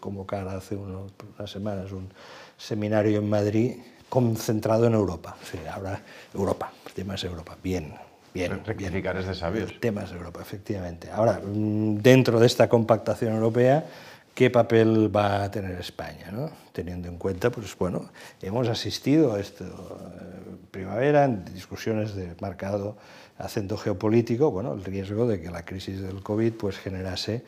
convocar 0.00 0.48
hace 0.48 0.76
unas 0.76 1.50
semanas 1.50 1.92
un 1.92 2.08
seminario 2.56 3.18
en 3.18 3.28
Madrid 3.28 3.76
concentrado 4.08 4.86
en 4.86 4.94
Europa. 4.94 5.36
Sí, 5.50 5.58
ahora 5.70 6.02
Europa, 6.34 6.72
temas 6.94 7.24
Europa, 7.24 7.56
bien, 7.62 7.94
bien. 8.34 8.64
Rectificar 8.64 9.16
es 9.16 9.26
de 9.26 9.34
sabios. 9.34 9.72
Temas 9.80 10.10
de 10.10 10.16
Europa, 10.16 10.40
efectivamente. 10.42 11.10
Ahora, 11.10 11.40
mm, 11.42 11.96
dentro 11.96 12.38
de 12.38 12.46
esta 12.46 12.68
compactación 12.68 13.34
europea, 13.34 13.84
¿qué 14.34 14.50
papel 14.50 15.14
va 15.14 15.44
a 15.44 15.50
tener 15.50 15.78
España? 15.80 16.30
¿no? 16.32 16.50
Teniendo 16.72 17.08
en 17.08 17.18
cuenta, 17.18 17.50
pues 17.50 17.76
bueno, 17.76 18.10
hemos 18.40 18.68
asistido 18.68 19.34
a 19.34 19.40
esto 19.40 19.64
eh, 19.64 20.56
primavera 20.70 21.24
en 21.24 21.44
discusiones 21.44 22.14
de 22.14 22.34
marcado 22.40 22.96
acento 23.38 23.76
geopolítico, 23.76 24.50
bueno, 24.50 24.72
el 24.74 24.84
riesgo 24.84 25.26
de 25.26 25.40
que 25.40 25.50
la 25.50 25.64
crisis 25.64 26.00
del 26.00 26.22
COVID 26.22 26.52
pues 26.52 26.78
generase 26.78 27.44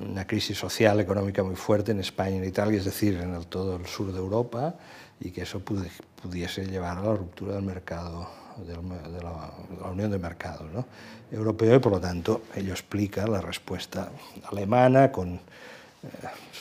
una 0.00 0.26
crisis 0.26 0.58
social, 0.58 0.98
económica 1.00 1.42
muy 1.42 1.56
fuerte 1.56 1.92
en 1.92 2.00
España 2.00 2.36
y 2.36 2.38
en 2.38 2.44
Italia, 2.44 2.78
es 2.78 2.86
decir, 2.86 3.16
en 3.16 3.34
el, 3.34 3.46
todo 3.46 3.76
el 3.76 3.86
sur 3.86 4.12
de 4.12 4.18
Europa, 4.18 4.74
y 5.20 5.30
que 5.30 5.42
eso 5.42 5.60
pudiese 5.60 6.66
llevar 6.66 6.98
a 6.98 7.02
la 7.02 7.14
ruptura 7.14 7.54
del 7.54 7.64
mercado, 7.64 8.28
de 8.66 9.22
la, 9.22 9.90
unión 9.90 10.10
de 10.10 10.18
mercados 10.18 10.70
¿no? 10.72 10.86
europeo 11.30 11.76
y 11.76 11.78
por 11.78 11.92
lo 11.92 12.00
tanto 12.00 12.42
ello 12.54 12.72
explica 12.72 13.26
la 13.26 13.40
respuesta 13.40 14.10
alemana 14.50 15.12
con 15.12 15.40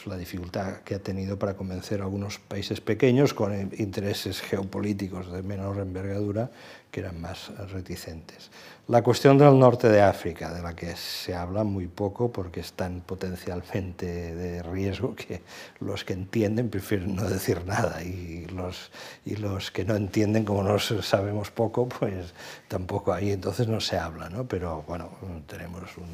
la 0.05 0.17
dificultad 0.17 0.77
que 0.83 0.95
ha 0.95 0.99
tenido 0.99 1.37
para 1.37 1.55
convencer 1.55 2.01
a 2.01 2.03
algunos 2.03 2.39
países 2.39 2.81
pequeños 2.81 3.33
con 3.33 3.53
intereses 3.77 4.41
geopolíticos 4.41 5.31
de 5.31 5.41
menor 5.41 5.79
envergadura 5.79 6.51
que 6.91 7.01
eran 7.01 7.19
más 7.19 7.51
reticentes. 7.71 8.49
La 8.87 9.01
cuestión 9.01 9.37
del 9.39 9.57
norte 9.57 9.89
de 9.89 10.01
África, 10.01 10.53
de 10.53 10.61
la 10.61 10.75
que 10.75 10.95
se 10.95 11.33
habla 11.33 11.63
muy 11.63 11.87
poco 11.87 12.31
porque 12.31 12.59
es 12.59 12.73
tan 12.73 13.01
potencialmente 13.01 14.05
de 14.05 14.61
riesgo 14.61 15.15
que 15.15 15.41
los 15.79 16.05
que 16.05 16.13
entienden 16.13 16.69
prefieren 16.69 17.15
no 17.15 17.27
decir 17.27 17.65
nada 17.65 18.03
y 18.03 18.45
los, 18.45 18.91
y 19.25 19.37
los 19.37 19.71
que 19.71 19.85
no 19.85 19.95
entienden, 19.95 20.45
como 20.45 20.61
no 20.61 20.77
sabemos 20.77 21.49
poco, 21.49 21.89
pues 21.89 22.35
tampoco 22.67 23.11
ahí 23.11 23.31
entonces 23.31 23.67
no 23.67 23.81
se 23.81 23.97
habla. 23.97 24.29
¿no? 24.29 24.47
Pero 24.47 24.83
bueno, 24.87 25.09
tenemos 25.47 25.97
un, 25.97 26.05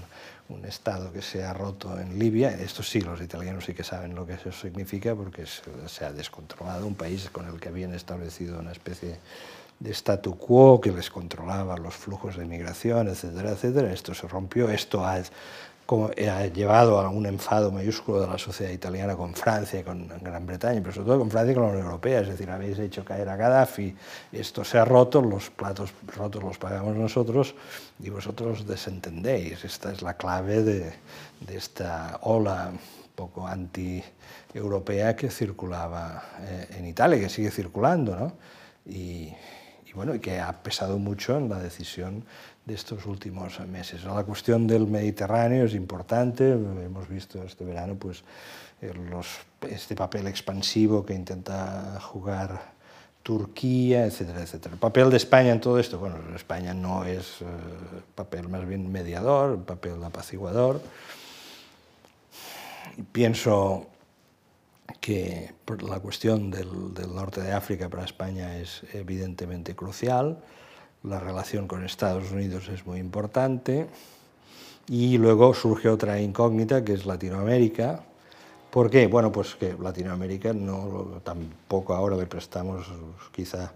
un 0.53 0.65
Estado 0.65 1.11
que 1.11 1.21
se 1.21 1.43
ha 1.43 1.53
roto 1.53 1.99
en 1.99 2.19
Libia, 2.19 2.51
esto 2.51 2.83
sí, 2.83 3.01
los 3.01 3.21
italianos 3.21 3.65
sí 3.65 3.73
que 3.73 3.83
saben 3.83 4.15
lo 4.15 4.25
que 4.25 4.33
eso 4.33 4.51
significa 4.51 5.15
porque 5.15 5.45
se 5.45 6.05
ha 6.05 6.11
descontrolado. 6.11 6.85
Un 6.85 6.95
país 6.95 7.29
con 7.29 7.47
el 7.47 7.59
que 7.59 7.69
habían 7.69 7.93
establecido 7.93 8.59
una 8.59 8.71
especie 8.71 9.17
de 9.79 9.91
statu 9.91 10.37
quo 10.37 10.79
que 10.79 10.91
les 10.91 11.09
controlaba 11.09 11.75
los 11.77 11.95
flujos 11.95 12.37
de 12.37 12.45
migración, 12.45 13.07
etcétera, 13.07 13.51
etcétera. 13.51 13.91
Esto 13.91 14.13
se 14.13 14.27
rompió, 14.27 14.69
esto 14.69 15.03
ha, 15.05 15.19
ha 16.29 16.47
llevado 16.47 16.99
a 16.99 17.09
un 17.09 17.25
enfado 17.25 17.71
mayúsculo 17.71 18.21
de 18.21 18.27
la 18.27 18.37
sociedad 18.37 18.71
italiana 18.71 19.15
con 19.15 19.33
Francia 19.33 19.79
y 19.79 19.83
con 19.83 20.07
Gran 20.21 20.45
Bretaña, 20.45 20.79
pero 20.81 20.93
sobre 20.93 21.07
todo 21.07 21.19
con 21.19 21.29
Francia 21.29 21.51
y 21.51 21.55
con 21.55 21.63
la 21.63 21.69
Unión 21.69 21.85
Europea, 21.85 22.21
es 22.21 22.29
decir, 22.29 22.49
habéis 22.49 22.79
hecho 22.79 23.03
caer 23.03 23.27
a 23.29 23.35
Gaddafi, 23.35 23.95
esto 24.31 24.63
se 24.63 24.77
ha 24.77 24.85
roto, 24.85 25.21
los 25.21 25.49
platos 25.49 25.93
rotos 26.15 26.43
los 26.43 26.57
pagamos 26.57 26.95
nosotros 26.95 27.55
y 27.99 28.09
vosotros 28.09 28.65
desentendéis. 28.65 29.65
Esta 29.65 29.91
es 29.91 30.01
la 30.01 30.15
clave 30.15 30.63
de, 30.63 30.93
de 31.41 31.57
esta 31.57 32.19
ola 32.21 32.71
poco 33.15 33.45
anti-europea 33.45 35.15
que 35.15 35.29
circulaba 35.29 36.23
eh, 36.39 36.67
en 36.79 36.87
Italia, 36.87 37.19
que 37.19 37.29
sigue 37.29 37.51
circulando, 37.51 38.15
¿no? 38.15 38.33
Y, 38.85 39.33
y 39.85 39.93
bueno, 39.93 40.19
que 40.21 40.39
ha 40.39 40.63
pesado 40.63 40.97
mucho 40.97 41.37
en 41.37 41.49
la 41.49 41.59
decisión 41.59 42.23
de 42.65 42.73
estos 42.73 43.05
últimos 43.05 43.59
meses. 43.67 44.03
La 44.03 44.23
cuestión 44.23 44.67
del 44.67 44.87
Mediterráneo 44.87 45.65
es 45.65 45.73
importante, 45.73 46.51
hemos 46.51 47.07
visto 47.09 47.43
este 47.43 47.65
verano 47.65 47.95
pues, 47.95 48.23
eh, 48.81 48.93
los, 49.09 49.27
este 49.67 49.95
papel 49.95 50.27
expansivo 50.27 51.05
que 51.05 51.13
intenta 51.13 51.99
jugar 52.01 52.71
Turquía, 53.23 54.05
etcétera, 54.05 54.41
etcétera. 54.41 54.73
El 54.73 54.79
papel 54.79 55.09
de 55.11 55.17
España 55.17 55.51
en 55.51 55.61
todo 55.61 55.77
esto, 55.77 55.99
bueno, 55.99 56.17
España 56.35 56.73
no 56.73 57.05
es 57.05 57.41
eh, 57.41 57.45
papel 58.15 58.49
más 58.49 58.67
bien 58.67 58.91
mediador, 58.91 59.63
papel 59.63 60.03
apaciguador. 60.03 60.81
Pienso 63.11 63.87
que 64.99 65.53
la 65.87 65.99
cuestión 65.99 66.51
del, 66.51 66.93
norte 67.13 67.41
de 67.41 67.53
África 67.53 67.89
para 67.89 68.03
España 68.03 68.57
es 68.57 68.83
evidentemente 68.93 69.75
crucial, 69.75 70.39
la 71.03 71.19
relación 71.19 71.67
con 71.67 71.83
Estados 71.83 72.31
Unidos 72.31 72.67
es 72.69 72.85
muy 72.85 72.99
importante 72.99 73.87
y 74.87 75.17
luego 75.17 75.53
surge 75.53 75.89
otra 75.89 76.19
incógnita 76.19 76.83
que 76.83 76.93
es 76.93 77.05
Latinoamérica. 77.05 78.03
¿Por 78.69 78.89
qué? 78.89 79.07
Bueno, 79.07 79.31
pues 79.31 79.55
que 79.55 79.75
Latinoamérica 79.79 80.53
no, 80.53 81.21
tampoco 81.23 81.93
ahora 81.93 82.15
le 82.15 82.25
prestamos 82.25 82.87
quizá... 83.31 83.73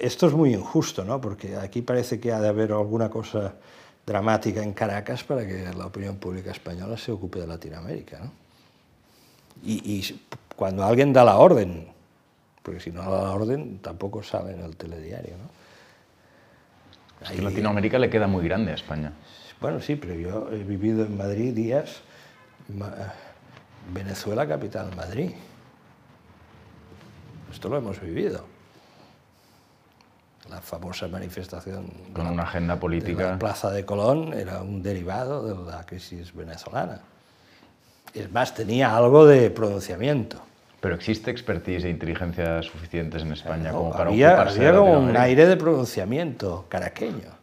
Esto 0.00 0.28
es 0.28 0.32
muy 0.32 0.54
injusto, 0.54 1.04
¿no? 1.04 1.20
Porque 1.20 1.56
aquí 1.56 1.82
parece 1.82 2.18
que 2.18 2.32
ha 2.32 2.40
de 2.40 2.48
haber 2.48 2.72
alguna 2.72 3.10
cosa 3.10 3.54
dramática 4.06 4.62
en 4.62 4.72
Caracas 4.72 5.24
para 5.24 5.46
que 5.46 5.70
la 5.76 5.86
opinión 5.86 6.16
pública 6.16 6.50
española 6.50 6.96
se 6.96 7.12
ocupe 7.12 7.40
de 7.40 7.46
Latinoamérica, 7.46 8.20
¿no? 8.20 8.30
Y, 9.64 10.16
cuando 10.54 10.84
alguien 10.84 11.12
da 11.12 11.24
la 11.24 11.36
orden, 11.36 11.88
porque 12.62 12.80
si 12.80 12.90
no 12.90 13.02
da 13.02 13.22
la 13.22 13.32
orden 13.32 13.78
tampoco 13.78 14.22
sale 14.22 14.52
en 14.52 14.60
el 14.60 14.76
telediario. 14.76 15.36
¿no? 15.36 15.57
Es 17.22 17.30
que 17.30 17.42
Latinoamérica 17.42 17.98
le 17.98 18.10
queda 18.10 18.26
muy 18.26 18.44
grande 18.44 18.72
a 18.72 18.74
España. 18.74 19.12
Bueno, 19.60 19.80
sí, 19.80 19.96
pero 19.96 20.14
yo 20.14 20.48
he 20.52 20.62
vivido 20.62 21.04
en 21.04 21.16
Madrid 21.16 21.52
días, 21.52 22.00
Venezuela 23.92 24.46
capital, 24.46 24.94
Madrid. 24.94 25.32
Esto 27.50 27.68
lo 27.68 27.78
hemos 27.78 28.00
vivido. 28.00 28.44
La 30.48 30.60
famosa 30.60 31.08
manifestación 31.08 31.90
con 32.12 32.26
una 32.26 32.44
agenda 32.44 32.78
política. 32.78 33.24
De 33.24 33.30
la 33.32 33.38
Plaza 33.38 33.70
de 33.70 33.84
Colón 33.84 34.32
era 34.32 34.62
un 34.62 34.82
derivado 34.82 35.64
de 35.64 35.70
la 35.70 35.84
crisis 35.84 36.34
venezolana. 36.34 37.00
Es 38.14 38.30
más, 38.32 38.54
tenía 38.54 38.96
algo 38.96 39.26
de 39.26 39.50
pronunciamiento. 39.50 40.40
Pero 40.80 40.94
existe 40.94 41.30
expertise 41.30 41.84
e 41.84 41.90
inteligencia 41.90 42.62
suficientes 42.62 43.22
en 43.22 43.32
España 43.32 43.72
como 43.72 43.90
para 43.90 44.10
había, 44.10 44.34
ocuparse 44.34 44.58
había 44.66 44.78
como 44.78 44.98
un 45.00 45.16
aire 45.16 45.46
de 45.46 45.56
pronunciamiento 45.56 46.66
caraqueño 46.68 47.34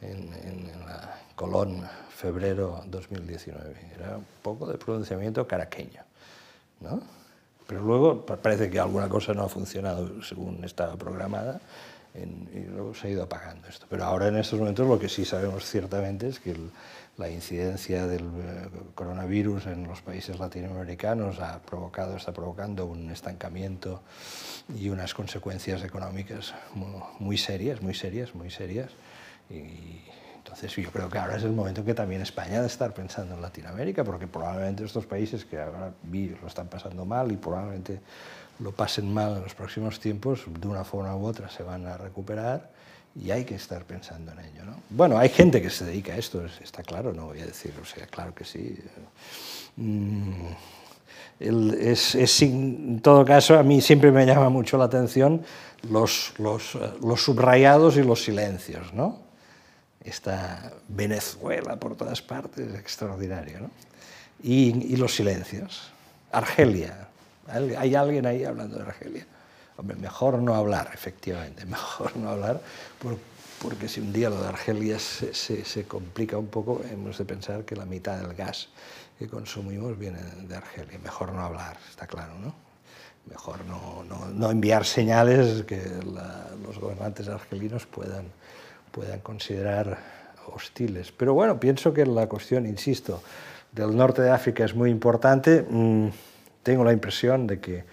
en, 0.00 0.32
en, 0.44 0.86
la 0.86 1.20
Colón, 1.34 1.86
febrero 2.08 2.82
2019. 2.86 3.74
Era 3.94 4.16
un 4.16 4.26
poco 4.42 4.66
de 4.66 4.78
pronunciamiento 4.78 5.46
caraqueño, 5.46 6.02
¿no? 6.80 7.02
Pero 7.66 7.82
luego 7.82 8.24
parece 8.24 8.70
que 8.70 8.80
alguna 8.80 9.08
cosa 9.08 9.34
no 9.34 9.42
ha 9.42 9.48
funcionado 9.48 10.22
según 10.22 10.64
estaba 10.64 10.96
programada 10.96 11.60
y 12.14 12.60
luego 12.70 12.94
se 12.94 13.08
ha 13.08 13.10
ido 13.10 13.22
apagando 13.22 13.68
esto. 13.68 13.86
Pero 13.90 14.04
ahora 14.04 14.28
en 14.28 14.36
estos 14.36 14.58
momentos 14.58 14.88
lo 14.88 14.98
que 14.98 15.10
sí 15.10 15.26
sabemos 15.26 15.66
ciertamente 15.66 16.28
es 16.28 16.40
que 16.40 16.52
el, 16.52 16.70
la 17.18 17.28
incidencia 17.28 18.06
del 18.06 18.22
eh, 18.22 18.68
coronavirus 18.94 19.66
en 19.66 19.86
los 19.88 20.00
países 20.00 20.38
latinoamericanos 20.38 21.40
ha 21.40 21.60
provocado, 21.60 22.16
está 22.16 22.32
provocando 22.32 22.86
un 22.86 23.10
estancamiento 23.10 24.02
y 24.78 24.88
unas 24.88 25.14
consecuencias 25.14 25.82
económicas 25.82 26.54
muy, 27.18 27.36
serias, 27.36 27.82
muy 27.82 27.94
serias, 27.94 28.34
muy 28.34 28.50
serias. 28.50 28.92
Y 29.50 30.00
Entonces 30.36 30.74
yo 30.76 30.90
creo 30.92 31.08
que 31.08 31.18
ahora 31.18 31.36
es 31.36 31.42
el 31.42 31.52
momento 31.52 31.84
que 31.84 31.94
también 31.94 32.22
España 32.22 32.60
de 32.60 32.68
estar 32.68 32.94
pensando 32.94 33.34
en 33.34 33.42
Latinoamérica, 33.42 34.04
porque 34.04 34.28
probablemente 34.28 34.84
estos 34.84 35.06
países 35.06 35.44
que 35.44 35.60
ahora 35.60 35.92
lo 36.40 36.46
están 36.46 36.68
pasando 36.68 37.04
mal 37.04 37.32
y 37.32 37.36
probablemente 37.36 38.00
lo 38.60 38.72
pasen 38.72 39.12
mal 39.12 39.36
en 39.36 39.42
los 39.42 39.54
próximos 39.54 39.98
tiempos, 39.98 40.44
de 40.46 40.68
una 40.68 40.84
forma 40.84 41.16
u 41.16 41.24
otra 41.24 41.48
se 41.50 41.64
van 41.64 41.86
a 41.86 41.96
recuperar 41.96 42.77
y 43.20 43.30
hay 43.30 43.44
que 43.44 43.54
estar 43.54 43.84
pensando 43.84 44.32
en 44.32 44.40
ello. 44.40 44.64
¿no? 44.64 44.76
Bueno, 44.90 45.18
hay 45.18 45.28
gente 45.28 45.60
que 45.60 45.70
se 45.70 45.84
dedica 45.84 46.12
a 46.12 46.16
esto, 46.16 46.44
está 46.62 46.82
claro, 46.82 47.12
no 47.12 47.26
voy 47.26 47.40
a 47.40 47.46
decir, 47.46 47.74
o 47.80 47.84
sea, 47.84 48.06
claro 48.06 48.34
que 48.34 48.44
sí. 48.44 48.78
Mm, 49.76 50.46
es, 51.40 52.14
es, 52.14 52.42
en 52.42 53.00
todo 53.00 53.24
caso, 53.24 53.58
a 53.58 53.62
mí 53.62 53.80
siempre 53.80 54.10
me 54.10 54.26
llama 54.26 54.48
mucho 54.48 54.76
la 54.76 54.84
atención 54.84 55.42
los, 55.88 56.34
los, 56.38 56.76
los 57.00 57.22
subrayados 57.22 57.96
y 57.96 58.02
los 58.02 58.24
silencios, 58.24 58.92
¿no? 58.92 59.28
esta 60.08 60.72
Venezuela 60.88 61.76
por 61.76 61.96
todas 61.96 62.22
partes, 62.22 62.74
extraordinario. 62.74 63.60
¿no? 63.60 63.70
Y, 64.42 64.94
y, 64.94 64.96
los 64.96 65.14
silencios. 65.14 65.90
Argelia. 66.32 67.08
¿Hay 67.78 67.94
alguien 67.94 68.26
ahí 68.26 68.44
hablando 68.44 68.76
de 68.76 68.82
Argelia? 68.82 69.26
Mejor 69.82 70.38
no 70.40 70.54
hablar, 70.54 70.90
efectivamente, 70.92 71.64
mejor 71.66 72.16
no 72.16 72.30
hablar, 72.30 72.60
porque 73.62 73.88
si 73.88 74.00
un 74.00 74.12
día 74.12 74.30
lo 74.30 74.40
de 74.40 74.48
Argelia 74.48 74.98
se, 74.98 75.34
se, 75.34 75.64
se, 75.64 75.84
complica 75.84 76.36
un 76.36 76.48
poco, 76.48 76.82
hemos 76.90 77.18
de 77.18 77.24
pensar 77.24 77.64
que 77.64 77.76
la 77.76 77.84
mitad 77.84 78.18
del 78.18 78.34
gas 78.34 78.68
que 79.18 79.28
consumimos 79.28 79.98
viene 79.98 80.18
de 80.46 80.56
Argelia. 80.56 80.98
Mejor 80.98 81.32
no 81.32 81.42
hablar, 81.42 81.76
está 81.88 82.06
claro, 82.06 82.34
¿no? 82.40 82.54
Mejor 83.26 83.64
no, 83.66 84.04
no, 84.04 84.26
no 84.28 84.50
enviar 84.50 84.84
señales 84.84 85.64
que 85.64 85.82
la, 86.12 86.46
los 86.64 86.78
gobernantes 86.78 87.28
argelinos 87.28 87.84
puedan 87.86 88.26
puedan 88.90 89.20
considerar 89.20 89.98
hostiles. 90.54 91.12
Pero 91.12 91.34
bueno, 91.34 91.60
pienso 91.60 91.92
que 91.92 92.06
la 92.06 92.28
cuestión, 92.28 92.66
insisto, 92.66 93.22
del 93.72 93.96
norte 93.96 94.22
de 94.22 94.30
África 94.30 94.64
es 94.64 94.74
muy 94.74 94.90
importante. 94.90 95.64
Mm, 95.68 96.08
tengo 96.62 96.84
la 96.84 96.92
impresión 96.92 97.46
de 97.46 97.60
que, 97.60 97.84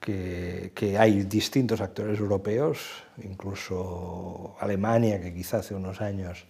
que, 0.00 0.72
que, 0.74 0.98
hay 0.98 1.24
distintos 1.24 1.80
actores 1.80 2.18
europeos, 2.18 2.78
incluso 3.22 4.56
Alemania, 4.60 5.20
que 5.20 5.34
quizá 5.34 5.58
hace 5.58 5.74
unos 5.74 6.00
años 6.00 6.44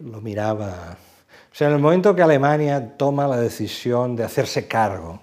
lo 0.00 0.20
miraba. 0.20 0.96
O 1.50 1.54
sea, 1.54 1.68
en 1.68 1.74
el 1.74 1.80
momento 1.80 2.14
que 2.14 2.22
Alemania 2.22 2.96
toma 2.96 3.26
la 3.26 3.36
decisión 3.36 4.16
de 4.16 4.24
hacerse 4.24 4.66
cargo, 4.66 5.20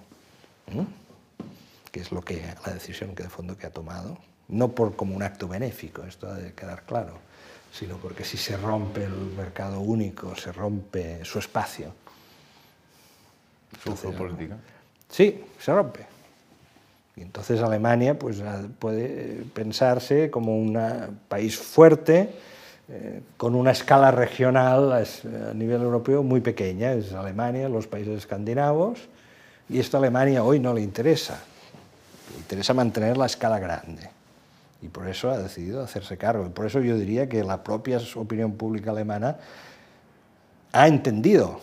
que 1.90 2.00
es 2.00 2.12
lo 2.12 2.22
que 2.22 2.42
la 2.66 2.72
decisión 2.72 3.14
que 3.14 3.22
de 3.22 3.28
fondo 3.28 3.56
que 3.56 3.66
ha 3.66 3.70
tomado, 3.70 4.18
no 4.48 4.68
por 4.72 4.96
como 4.96 5.14
un 5.14 5.22
acto 5.22 5.48
benéfico, 5.48 6.02
esto 6.04 6.28
ha 6.28 6.34
de 6.34 6.52
quedar 6.52 6.82
claro, 6.82 7.18
sino 7.72 7.96
porque 7.96 8.24
si 8.24 8.36
se 8.36 8.56
rompe 8.56 9.04
el 9.04 9.14
mercado 9.36 9.80
único, 9.80 10.34
se 10.36 10.52
rompe 10.52 11.24
su 11.24 11.38
espacio. 11.38 11.92
¿Su 13.82 14.12
política? 14.12 14.56
Sí, 15.08 15.44
se 15.58 15.72
rompe. 15.72 16.15
Y 17.16 17.22
entonces 17.22 17.62
Alemania 17.62 18.18
pues, 18.18 18.42
puede 18.78 19.42
pensarse 19.54 20.30
como 20.30 20.56
un 20.56 20.78
país 21.28 21.56
fuerte, 21.56 22.30
eh, 22.88 23.22
con 23.36 23.54
una 23.54 23.72
escala 23.72 24.10
regional 24.10 24.92
a 24.92 25.54
nivel 25.54 25.82
europeo 25.82 26.22
muy 26.22 26.40
pequeña. 26.40 26.92
Es 26.92 27.12
Alemania, 27.12 27.68
los 27.68 27.86
países 27.86 28.18
escandinavos, 28.18 29.08
y 29.68 29.80
esto 29.80 29.96
a 29.96 30.00
Alemania 30.00 30.44
hoy 30.44 30.60
no 30.60 30.74
le 30.74 30.82
interesa. 30.82 31.40
Le 32.32 32.38
interesa 32.38 32.74
mantener 32.74 33.16
la 33.16 33.26
escala 33.26 33.58
grande 33.58 34.10
y 34.82 34.88
por 34.88 35.08
eso 35.08 35.30
ha 35.30 35.38
decidido 35.38 35.82
hacerse 35.82 36.16
cargo. 36.16 36.46
Y 36.46 36.50
por 36.50 36.66
eso 36.66 36.80
yo 36.80 36.96
diría 36.96 37.28
que 37.28 37.42
la 37.42 37.62
propia 37.62 37.98
opinión 38.14 38.52
pública 38.52 38.90
alemana 38.90 39.36
ha 40.72 40.86
entendido, 40.86 41.60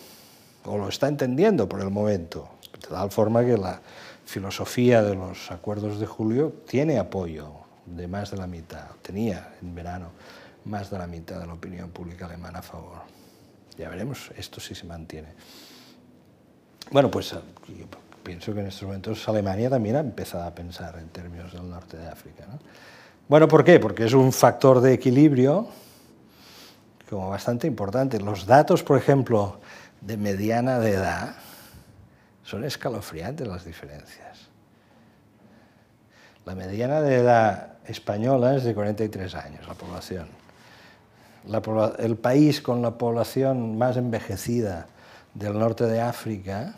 o 0.66 0.78
lo 0.78 0.90
está 0.90 1.08
entendiendo 1.08 1.70
por 1.70 1.82
el 1.82 1.90
momento, 1.90 2.50
de 2.82 2.88
tal 2.88 3.12
forma 3.12 3.46
que 3.46 3.58
la 3.58 3.80
filosofía 4.26 5.02
de 5.02 5.16
los 5.16 5.52
acuerdos 5.52 6.00
de 6.00 6.06
julio 6.06 6.54
tiene 6.68 7.00
apoyo 7.00 7.52
de 7.86 8.08
más 8.08 8.32
de 8.32 8.38
la 8.38 8.48
mitad, 8.48 8.88
tenía 9.02 9.56
en 9.62 9.76
verano 9.76 10.12
más 10.66 10.90
de 10.90 10.98
la 10.98 11.08
mitad 11.08 11.40
de 11.40 11.48
la 11.48 11.54
opinión 11.54 11.90
pública 11.90 12.26
alemana 12.26 12.60
a 12.60 12.62
favor. 12.62 13.00
Ya 13.78 13.90
veremos, 13.90 14.32
esto 14.38 14.60
sí 14.60 14.76
se 14.76 14.86
mantiene. 14.86 15.30
Bueno, 16.92 17.10
pues 17.10 17.32
yo 17.32 17.40
pienso 18.24 18.54
que 18.54 18.62
en 18.62 18.68
estos 18.68 18.84
momentos 18.84 19.28
Alemania 19.28 19.70
también 19.70 19.96
ha 19.96 20.00
empezado 20.00 20.44
a 20.44 20.56
pensar 20.56 20.98
en 21.00 21.10
términos 21.10 21.52
del 21.54 21.70
norte 21.70 21.98
de 21.98 22.08
África. 22.08 22.46
¿no? 22.48 22.60
Bueno, 23.28 23.48
¿por 23.48 23.64
qué? 23.64 23.80
Porque 23.80 24.06
es 24.06 24.14
un 24.14 24.32
factor 24.32 24.80
de 24.80 24.94
equilibrio 24.94 25.68
como 27.10 27.30
bastante 27.30 27.68
importante. 27.68 28.20
Los 28.20 28.46
datos, 28.46 28.84
por 28.84 28.98
ejemplo, 28.98 29.60
de 30.02 30.18
mediana 30.18 30.80
de 30.80 30.92
edad, 30.92 31.36
son 32.44 32.64
escalofriantes 32.64 33.48
las 33.48 33.66
diferencias. 33.66 34.50
La 36.46 36.56
mediana 36.56 37.02
de 37.02 37.16
edad 37.16 37.78
española 37.86 38.56
es 38.56 38.64
de 38.64 38.74
43 38.74 39.36
años, 39.36 39.68
la 39.68 39.74
población. 39.74 40.28
el 42.00 42.18
país 42.18 42.62
con 42.62 42.82
la 42.82 42.98
población 42.98 43.78
más 43.78 43.98
envejecida 43.98 44.88
del 45.34 45.58
norte 45.58 45.86
de 45.86 46.02
África 46.02 46.76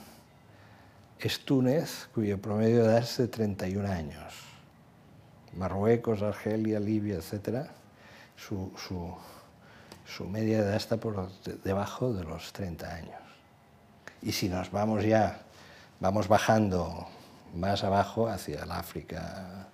es 1.19 1.43
Túnez, 1.45 2.07
cuyo 2.13 2.39
promedio 2.39 2.83
de 2.83 2.89
edad 2.91 2.97
es 2.99 3.17
de 3.17 3.27
31 3.27 3.89
años. 3.89 4.33
Marruecos, 5.53 6.21
Argelia, 6.21 6.79
Libia, 6.79 7.15
etc., 7.15 7.67
su, 8.35 8.71
su, 8.77 9.15
su, 10.05 10.25
media 10.25 10.59
edad 10.59 10.75
está 10.75 10.97
por 10.97 11.29
debajo 11.63 12.13
de 12.13 12.23
los 12.25 12.51
30 12.51 12.93
años. 12.93 13.21
Y 14.21 14.33
si 14.33 14.49
nos 14.49 14.71
vamos 14.71 15.05
ya, 15.05 15.44
vamos 15.99 16.27
bajando 16.27 17.07
más 17.55 17.83
abajo 17.83 18.27
hacia 18.27 18.63
el 18.63 18.71
África 18.71 19.67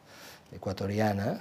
ecuatoriana, 0.51 1.39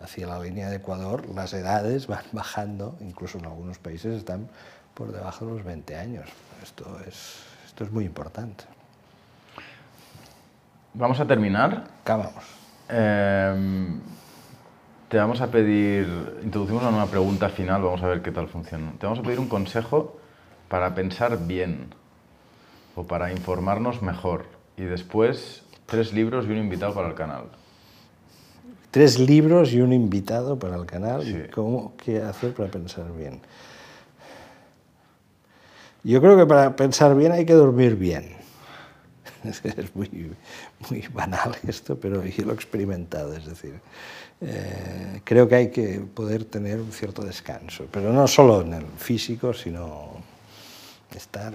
hacia 0.00 0.26
la 0.26 0.38
línea 0.40 0.68
de 0.68 0.76
Ecuador, 0.76 1.28
las 1.34 1.52
edades 1.52 2.06
van 2.06 2.24
bajando, 2.32 2.96
incluso 3.00 3.38
en 3.38 3.46
algunos 3.46 3.78
países 3.78 4.16
están 4.16 4.48
por 4.94 5.12
debajo 5.12 5.46
de 5.46 5.52
los 5.52 5.64
20 5.64 5.96
años. 5.96 6.28
Esto 6.62 6.98
es, 7.06 7.44
esto 7.66 7.84
es 7.84 7.90
muy 7.90 8.04
importante. 8.04 8.64
Vamos 10.94 11.20
a 11.20 11.26
terminar. 11.26 11.84
Acabamos. 12.02 12.44
Em, 12.88 14.00
te 15.08 15.18
vamos 15.18 15.40
a 15.40 15.46
pedir, 15.46 16.40
introducimos 16.42 16.82
una 16.82 16.90
nueva 16.90 17.06
pregunta 17.06 17.48
final, 17.48 17.82
vamos 17.82 18.02
a 18.02 18.08
ver 18.08 18.22
qué 18.22 18.32
tal 18.32 18.48
funciona. 18.48 18.92
Te 18.98 19.06
vamos 19.06 19.20
a 19.20 19.22
pedir 19.22 19.38
un 19.38 19.48
consejo 19.48 20.18
para 20.68 20.94
pensar 20.94 21.46
bien 21.46 21.94
o 22.98 23.06
para 23.06 23.30
informarnos 23.30 24.02
mejor. 24.02 24.46
Y 24.76 24.82
después, 24.82 25.62
tres 25.86 26.12
libros 26.12 26.46
y 26.46 26.50
un 26.50 26.58
invitado 26.58 26.94
para 26.94 27.08
el 27.08 27.14
canal. 27.14 27.44
Tres 28.90 29.18
libros 29.18 29.72
y 29.72 29.80
un 29.80 29.92
invitado 29.92 30.58
para 30.58 30.76
el 30.76 30.84
canal. 30.84 31.50
¿Cómo, 31.54 31.94
¿Qué 31.96 32.20
hacer 32.20 32.54
para 32.54 32.70
pensar 32.70 33.06
bien? 33.16 33.40
Yo 36.02 36.20
creo 36.20 36.36
que 36.36 36.46
para 36.46 36.74
pensar 36.74 37.14
bien 37.14 37.32
hay 37.32 37.44
que 37.46 37.52
dormir 37.52 37.94
bien. 37.94 38.36
es 39.44 39.94
muy, 39.94 40.32
muy 40.90 41.06
banal 41.12 41.56
esto, 41.66 41.96
pero 42.00 42.24
yo 42.24 42.44
lo 42.44 42.52
he 42.52 42.54
experimentado, 42.54 43.34
es 43.36 43.46
decir, 43.46 43.74
eh, 44.40 45.20
creo 45.22 45.46
que 45.46 45.54
hay 45.54 45.70
que 45.70 46.00
poder 46.00 46.44
tener 46.44 46.80
un 46.80 46.90
cierto 46.90 47.22
descanso, 47.22 47.86
pero 47.92 48.12
no 48.12 48.26
solo 48.26 48.62
en 48.62 48.74
el 48.74 48.86
físico, 48.86 49.52
sino 49.54 50.16
estar, 51.14 51.54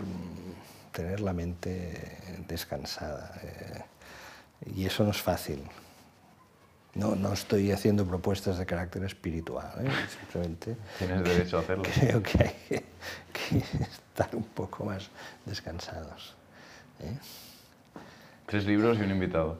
tener 0.93 1.19
la 1.19 1.33
mente 1.33 2.17
descansada. 2.47 3.33
Eh, 3.43 3.81
y 4.75 4.85
eso 4.85 5.03
no 5.03 5.11
es 5.11 5.21
fácil. 5.21 5.61
No, 6.95 7.15
no 7.15 7.33
estoy 7.33 7.71
haciendo 7.71 8.05
propuestas 8.05 8.59
de 8.59 8.65
carácter 8.65 9.03
espiritual, 9.03 9.73
¿eh? 9.79 9.89
simplemente... 10.19 10.77
Tienes 10.99 11.23
derecho 11.23 11.57
a 11.57 11.61
hacerlo. 11.61 11.83
Creo 11.99 12.21
que 12.21 12.43
hay 12.43 12.55
que, 12.69 12.83
que 13.33 13.57
estar 13.83 14.33
un 14.35 14.43
poco 14.43 14.85
más 14.85 15.09
descansados. 15.45 16.35
¿eh? 17.01 17.17
Tres 18.45 18.65
libros 18.65 18.97
y 18.99 19.01
un 19.01 19.11
invitado. 19.11 19.57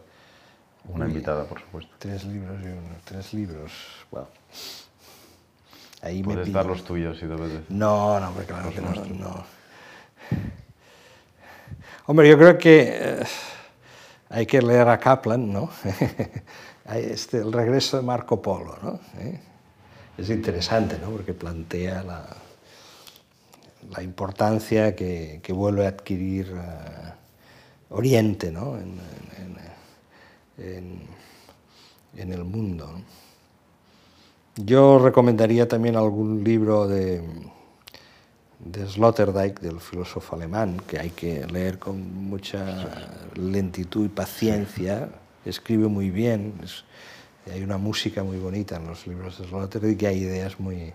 Una 0.88 1.08
invitada, 1.08 1.46
por 1.46 1.60
supuesto. 1.60 1.92
Tres 1.98 2.24
libros 2.26 2.62
y 2.62 2.68
uno. 2.68 2.96
Tres 3.04 3.34
libros. 3.34 3.72
Wow. 4.12 4.28
Ahí 6.02 6.22
Puedes 6.22 6.48
me 6.48 6.54
dar 6.54 6.66
los 6.66 6.84
tuyos 6.84 7.18
si 7.18 7.26
te 7.26 7.34
apetece. 7.34 7.64
No, 7.70 8.20
no, 8.20 8.28
hombre, 8.28 8.46
claro 8.46 8.70
que 8.72 8.82
no, 8.82 8.94
no, 8.94 9.46
Hombre, 12.06 12.30
yo 12.30 12.38
creo 12.38 12.58
que 12.58 12.90
eh, 12.92 13.24
hay 14.30 14.46
que 14.46 14.62
leer 14.62 14.88
a 14.88 14.98
Kaplan, 14.98 15.52
¿no? 15.52 15.70
este, 16.94 17.38
el 17.38 17.52
regreso 17.52 17.98
de 17.98 18.04
Marco 18.04 18.42
Polo, 18.42 18.78
¿no? 18.82 19.00
¿Eh? 19.20 19.40
Es 20.18 20.30
interesante, 20.30 20.98
¿no? 21.00 21.10
Porque 21.10 21.34
plantea 21.34 22.04
la, 22.04 24.04
importancia 24.04 24.96
que, 24.96 25.42
vuelve 25.50 25.86
a 25.86 25.90
adquirir... 25.90 26.54
Uh, 26.54 27.14
Oriente 27.94 28.52
¿no? 28.52 28.78
en, 30.58 31.08
el 32.16 32.44
mundo. 32.44 32.90
Yo 34.56 34.98
recomendaría 34.98 35.68
también 35.68 35.96
algún 35.96 36.44
libro 36.44 36.88
de, 36.88 37.22
de 38.66 38.88
Sloterdijk, 38.88 39.60
del 39.60 39.80
filósofo 39.80 40.36
alemán, 40.36 40.82
que 40.88 41.00
hay 41.00 41.10
que 41.10 41.46
leer 41.48 41.80
con 41.80 42.14
mucha 42.14 43.10
lentitud 43.36 44.06
y 44.06 44.10
paciencia. 44.10 45.10
Escribe 45.46 45.88
muy 45.88 46.10
bien, 46.10 46.54
hay 47.52 47.64
una 47.64 47.78
música 47.78 48.24
muy 48.24 48.38
bonita 48.38 48.78
en 48.78 48.88
los 48.88 49.06
libros 49.06 49.40
de 49.40 49.48
Sloterdijk 49.48 50.02
y 50.04 50.06
hay 50.06 50.18
ideas 50.20 50.60
muy, 50.60 50.94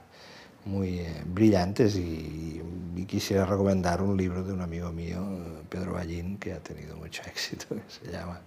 muy 0.64 1.00
eh, 1.00 1.22
brillantes 1.26 1.96
y, 1.96 2.62
quisiera 3.06 3.46
recomendar 3.46 4.02
un 4.02 4.18
libro 4.18 4.44
de 4.44 4.52
un 4.52 4.60
amigo 4.60 4.92
mío, 4.92 5.24
Pedro 5.70 5.92
Ballín, 5.92 6.36
que 6.36 6.52
ha 6.52 6.58
tenido 6.58 6.94
mucho 6.94 7.22
éxito, 7.26 7.66
que 7.68 7.80
se 7.88 8.12
llama, 8.12 8.42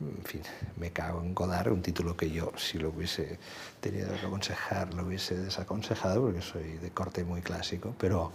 en 0.00 0.24
fin, 0.24 0.42
Me 0.76 0.90
cago 0.90 1.20
en 1.22 1.34
Godard, 1.34 1.72
un 1.72 1.82
título 1.82 2.16
que 2.16 2.30
yo, 2.30 2.52
si 2.56 2.78
lo 2.78 2.88
hubiese 2.88 3.38
tenido 3.80 4.08
que 4.18 4.26
aconsejar, 4.26 4.94
lo 4.94 5.04
hubiese 5.04 5.36
desaconsejado 5.36 6.22
porque 6.22 6.40
soy 6.40 6.78
de 6.78 6.90
corte 6.90 7.24
muy 7.24 7.42
clásico, 7.42 7.94
pero 7.98 8.32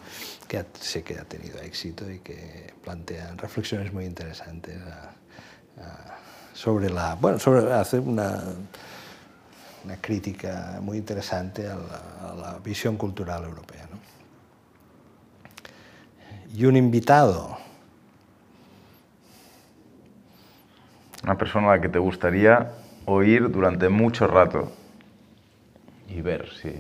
que 0.48 0.64
sé 0.80 1.04
que 1.04 1.18
ha 1.18 1.26
tenido 1.26 1.60
éxito 1.60 2.10
y 2.10 2.20
que 2.20 2.74
plantea 2.84 3.34
reflexiones 3.38 3.92
muy 3.92 4.06
interesantes 4.06 4.78
sobre 6.54 6.90
la, 6.90 7.16
bueno, 7.16 7.40
sobre 7.40 7.74
hacer 7.74 8.00
una 8.00 8.44
una 9.86 9.98
crítica 10.02 10.80
muy 10.82 10.98
interesante 10.98 11.68
a 11.68 11.76
la, 12.36 12.60
visión 12.64 12.98
cultural 12.98 13.44
europea. 13.44 13.88
Y 16.54 16.66
un 16.66 16.76
invitado. 16.76 17.58
Una 21.26 21.40
persona 21.40 21.72
a 21.72 21.76
la 21.78 21.82
que 21.82 21.90
te 21.90 21.98
gustaría 21.98 22.72
oír 23.06 23.50
durante 23.50 23.90
mucho 23.90 24.28
rato 24.28 24.72
y 26.08 26.22
ver, 26.22 26.48
sí. 26.62 26.72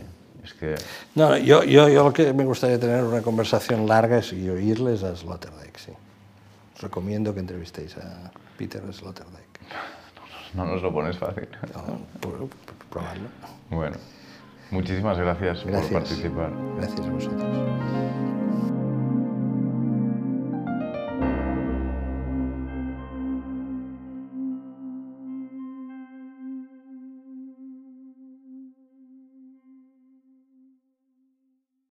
Es 0.43 0.53
que... 0.53 0.75
No, 1.15 1.35
yo, 1.35 1.63
yo, 1.63 1.89
yo 1.89 2.03
lo 2.03 2.13
que 2.13 2.31
me 2.31 2.45
gustaría 2.45 2.79
tener 2.79 3.03
una 3.03 3.23
conversación 3.23 3.87
larga 3.87 4.19
es 4.19 4.31
y 4.33 4.47
oírles 4.47 5.01
a 5.01 5.15
Sloterdijk, 5.15 5.75
sí. 5.77 5.91
Os 6.75 6.81
recomiendo 6.81 7.33
que 7.33 7.39
entrevistéis 7.39 7.97
a 7.97 8.31
Peter 8.55 8.83
Sloterdijk. 8.93 9.61
No 10.53 10.65
nos 10.65 10.83
lo 10.83 10.93
pones 10.93 11.17
fácil. 11.17 11.47
No, 11.73 12.47
probarlo. 12.91 13.27
Bueno, 13.71 13.97
muchísimas 14.69 15.17
gracias, 15.17 15.65
gracias 15.65 15.91
por 15.91 16.01
participar. 16.01 16.51
Gracias 16.77 16.99
a 16.99 17.09
vosotros. 17.09 17.65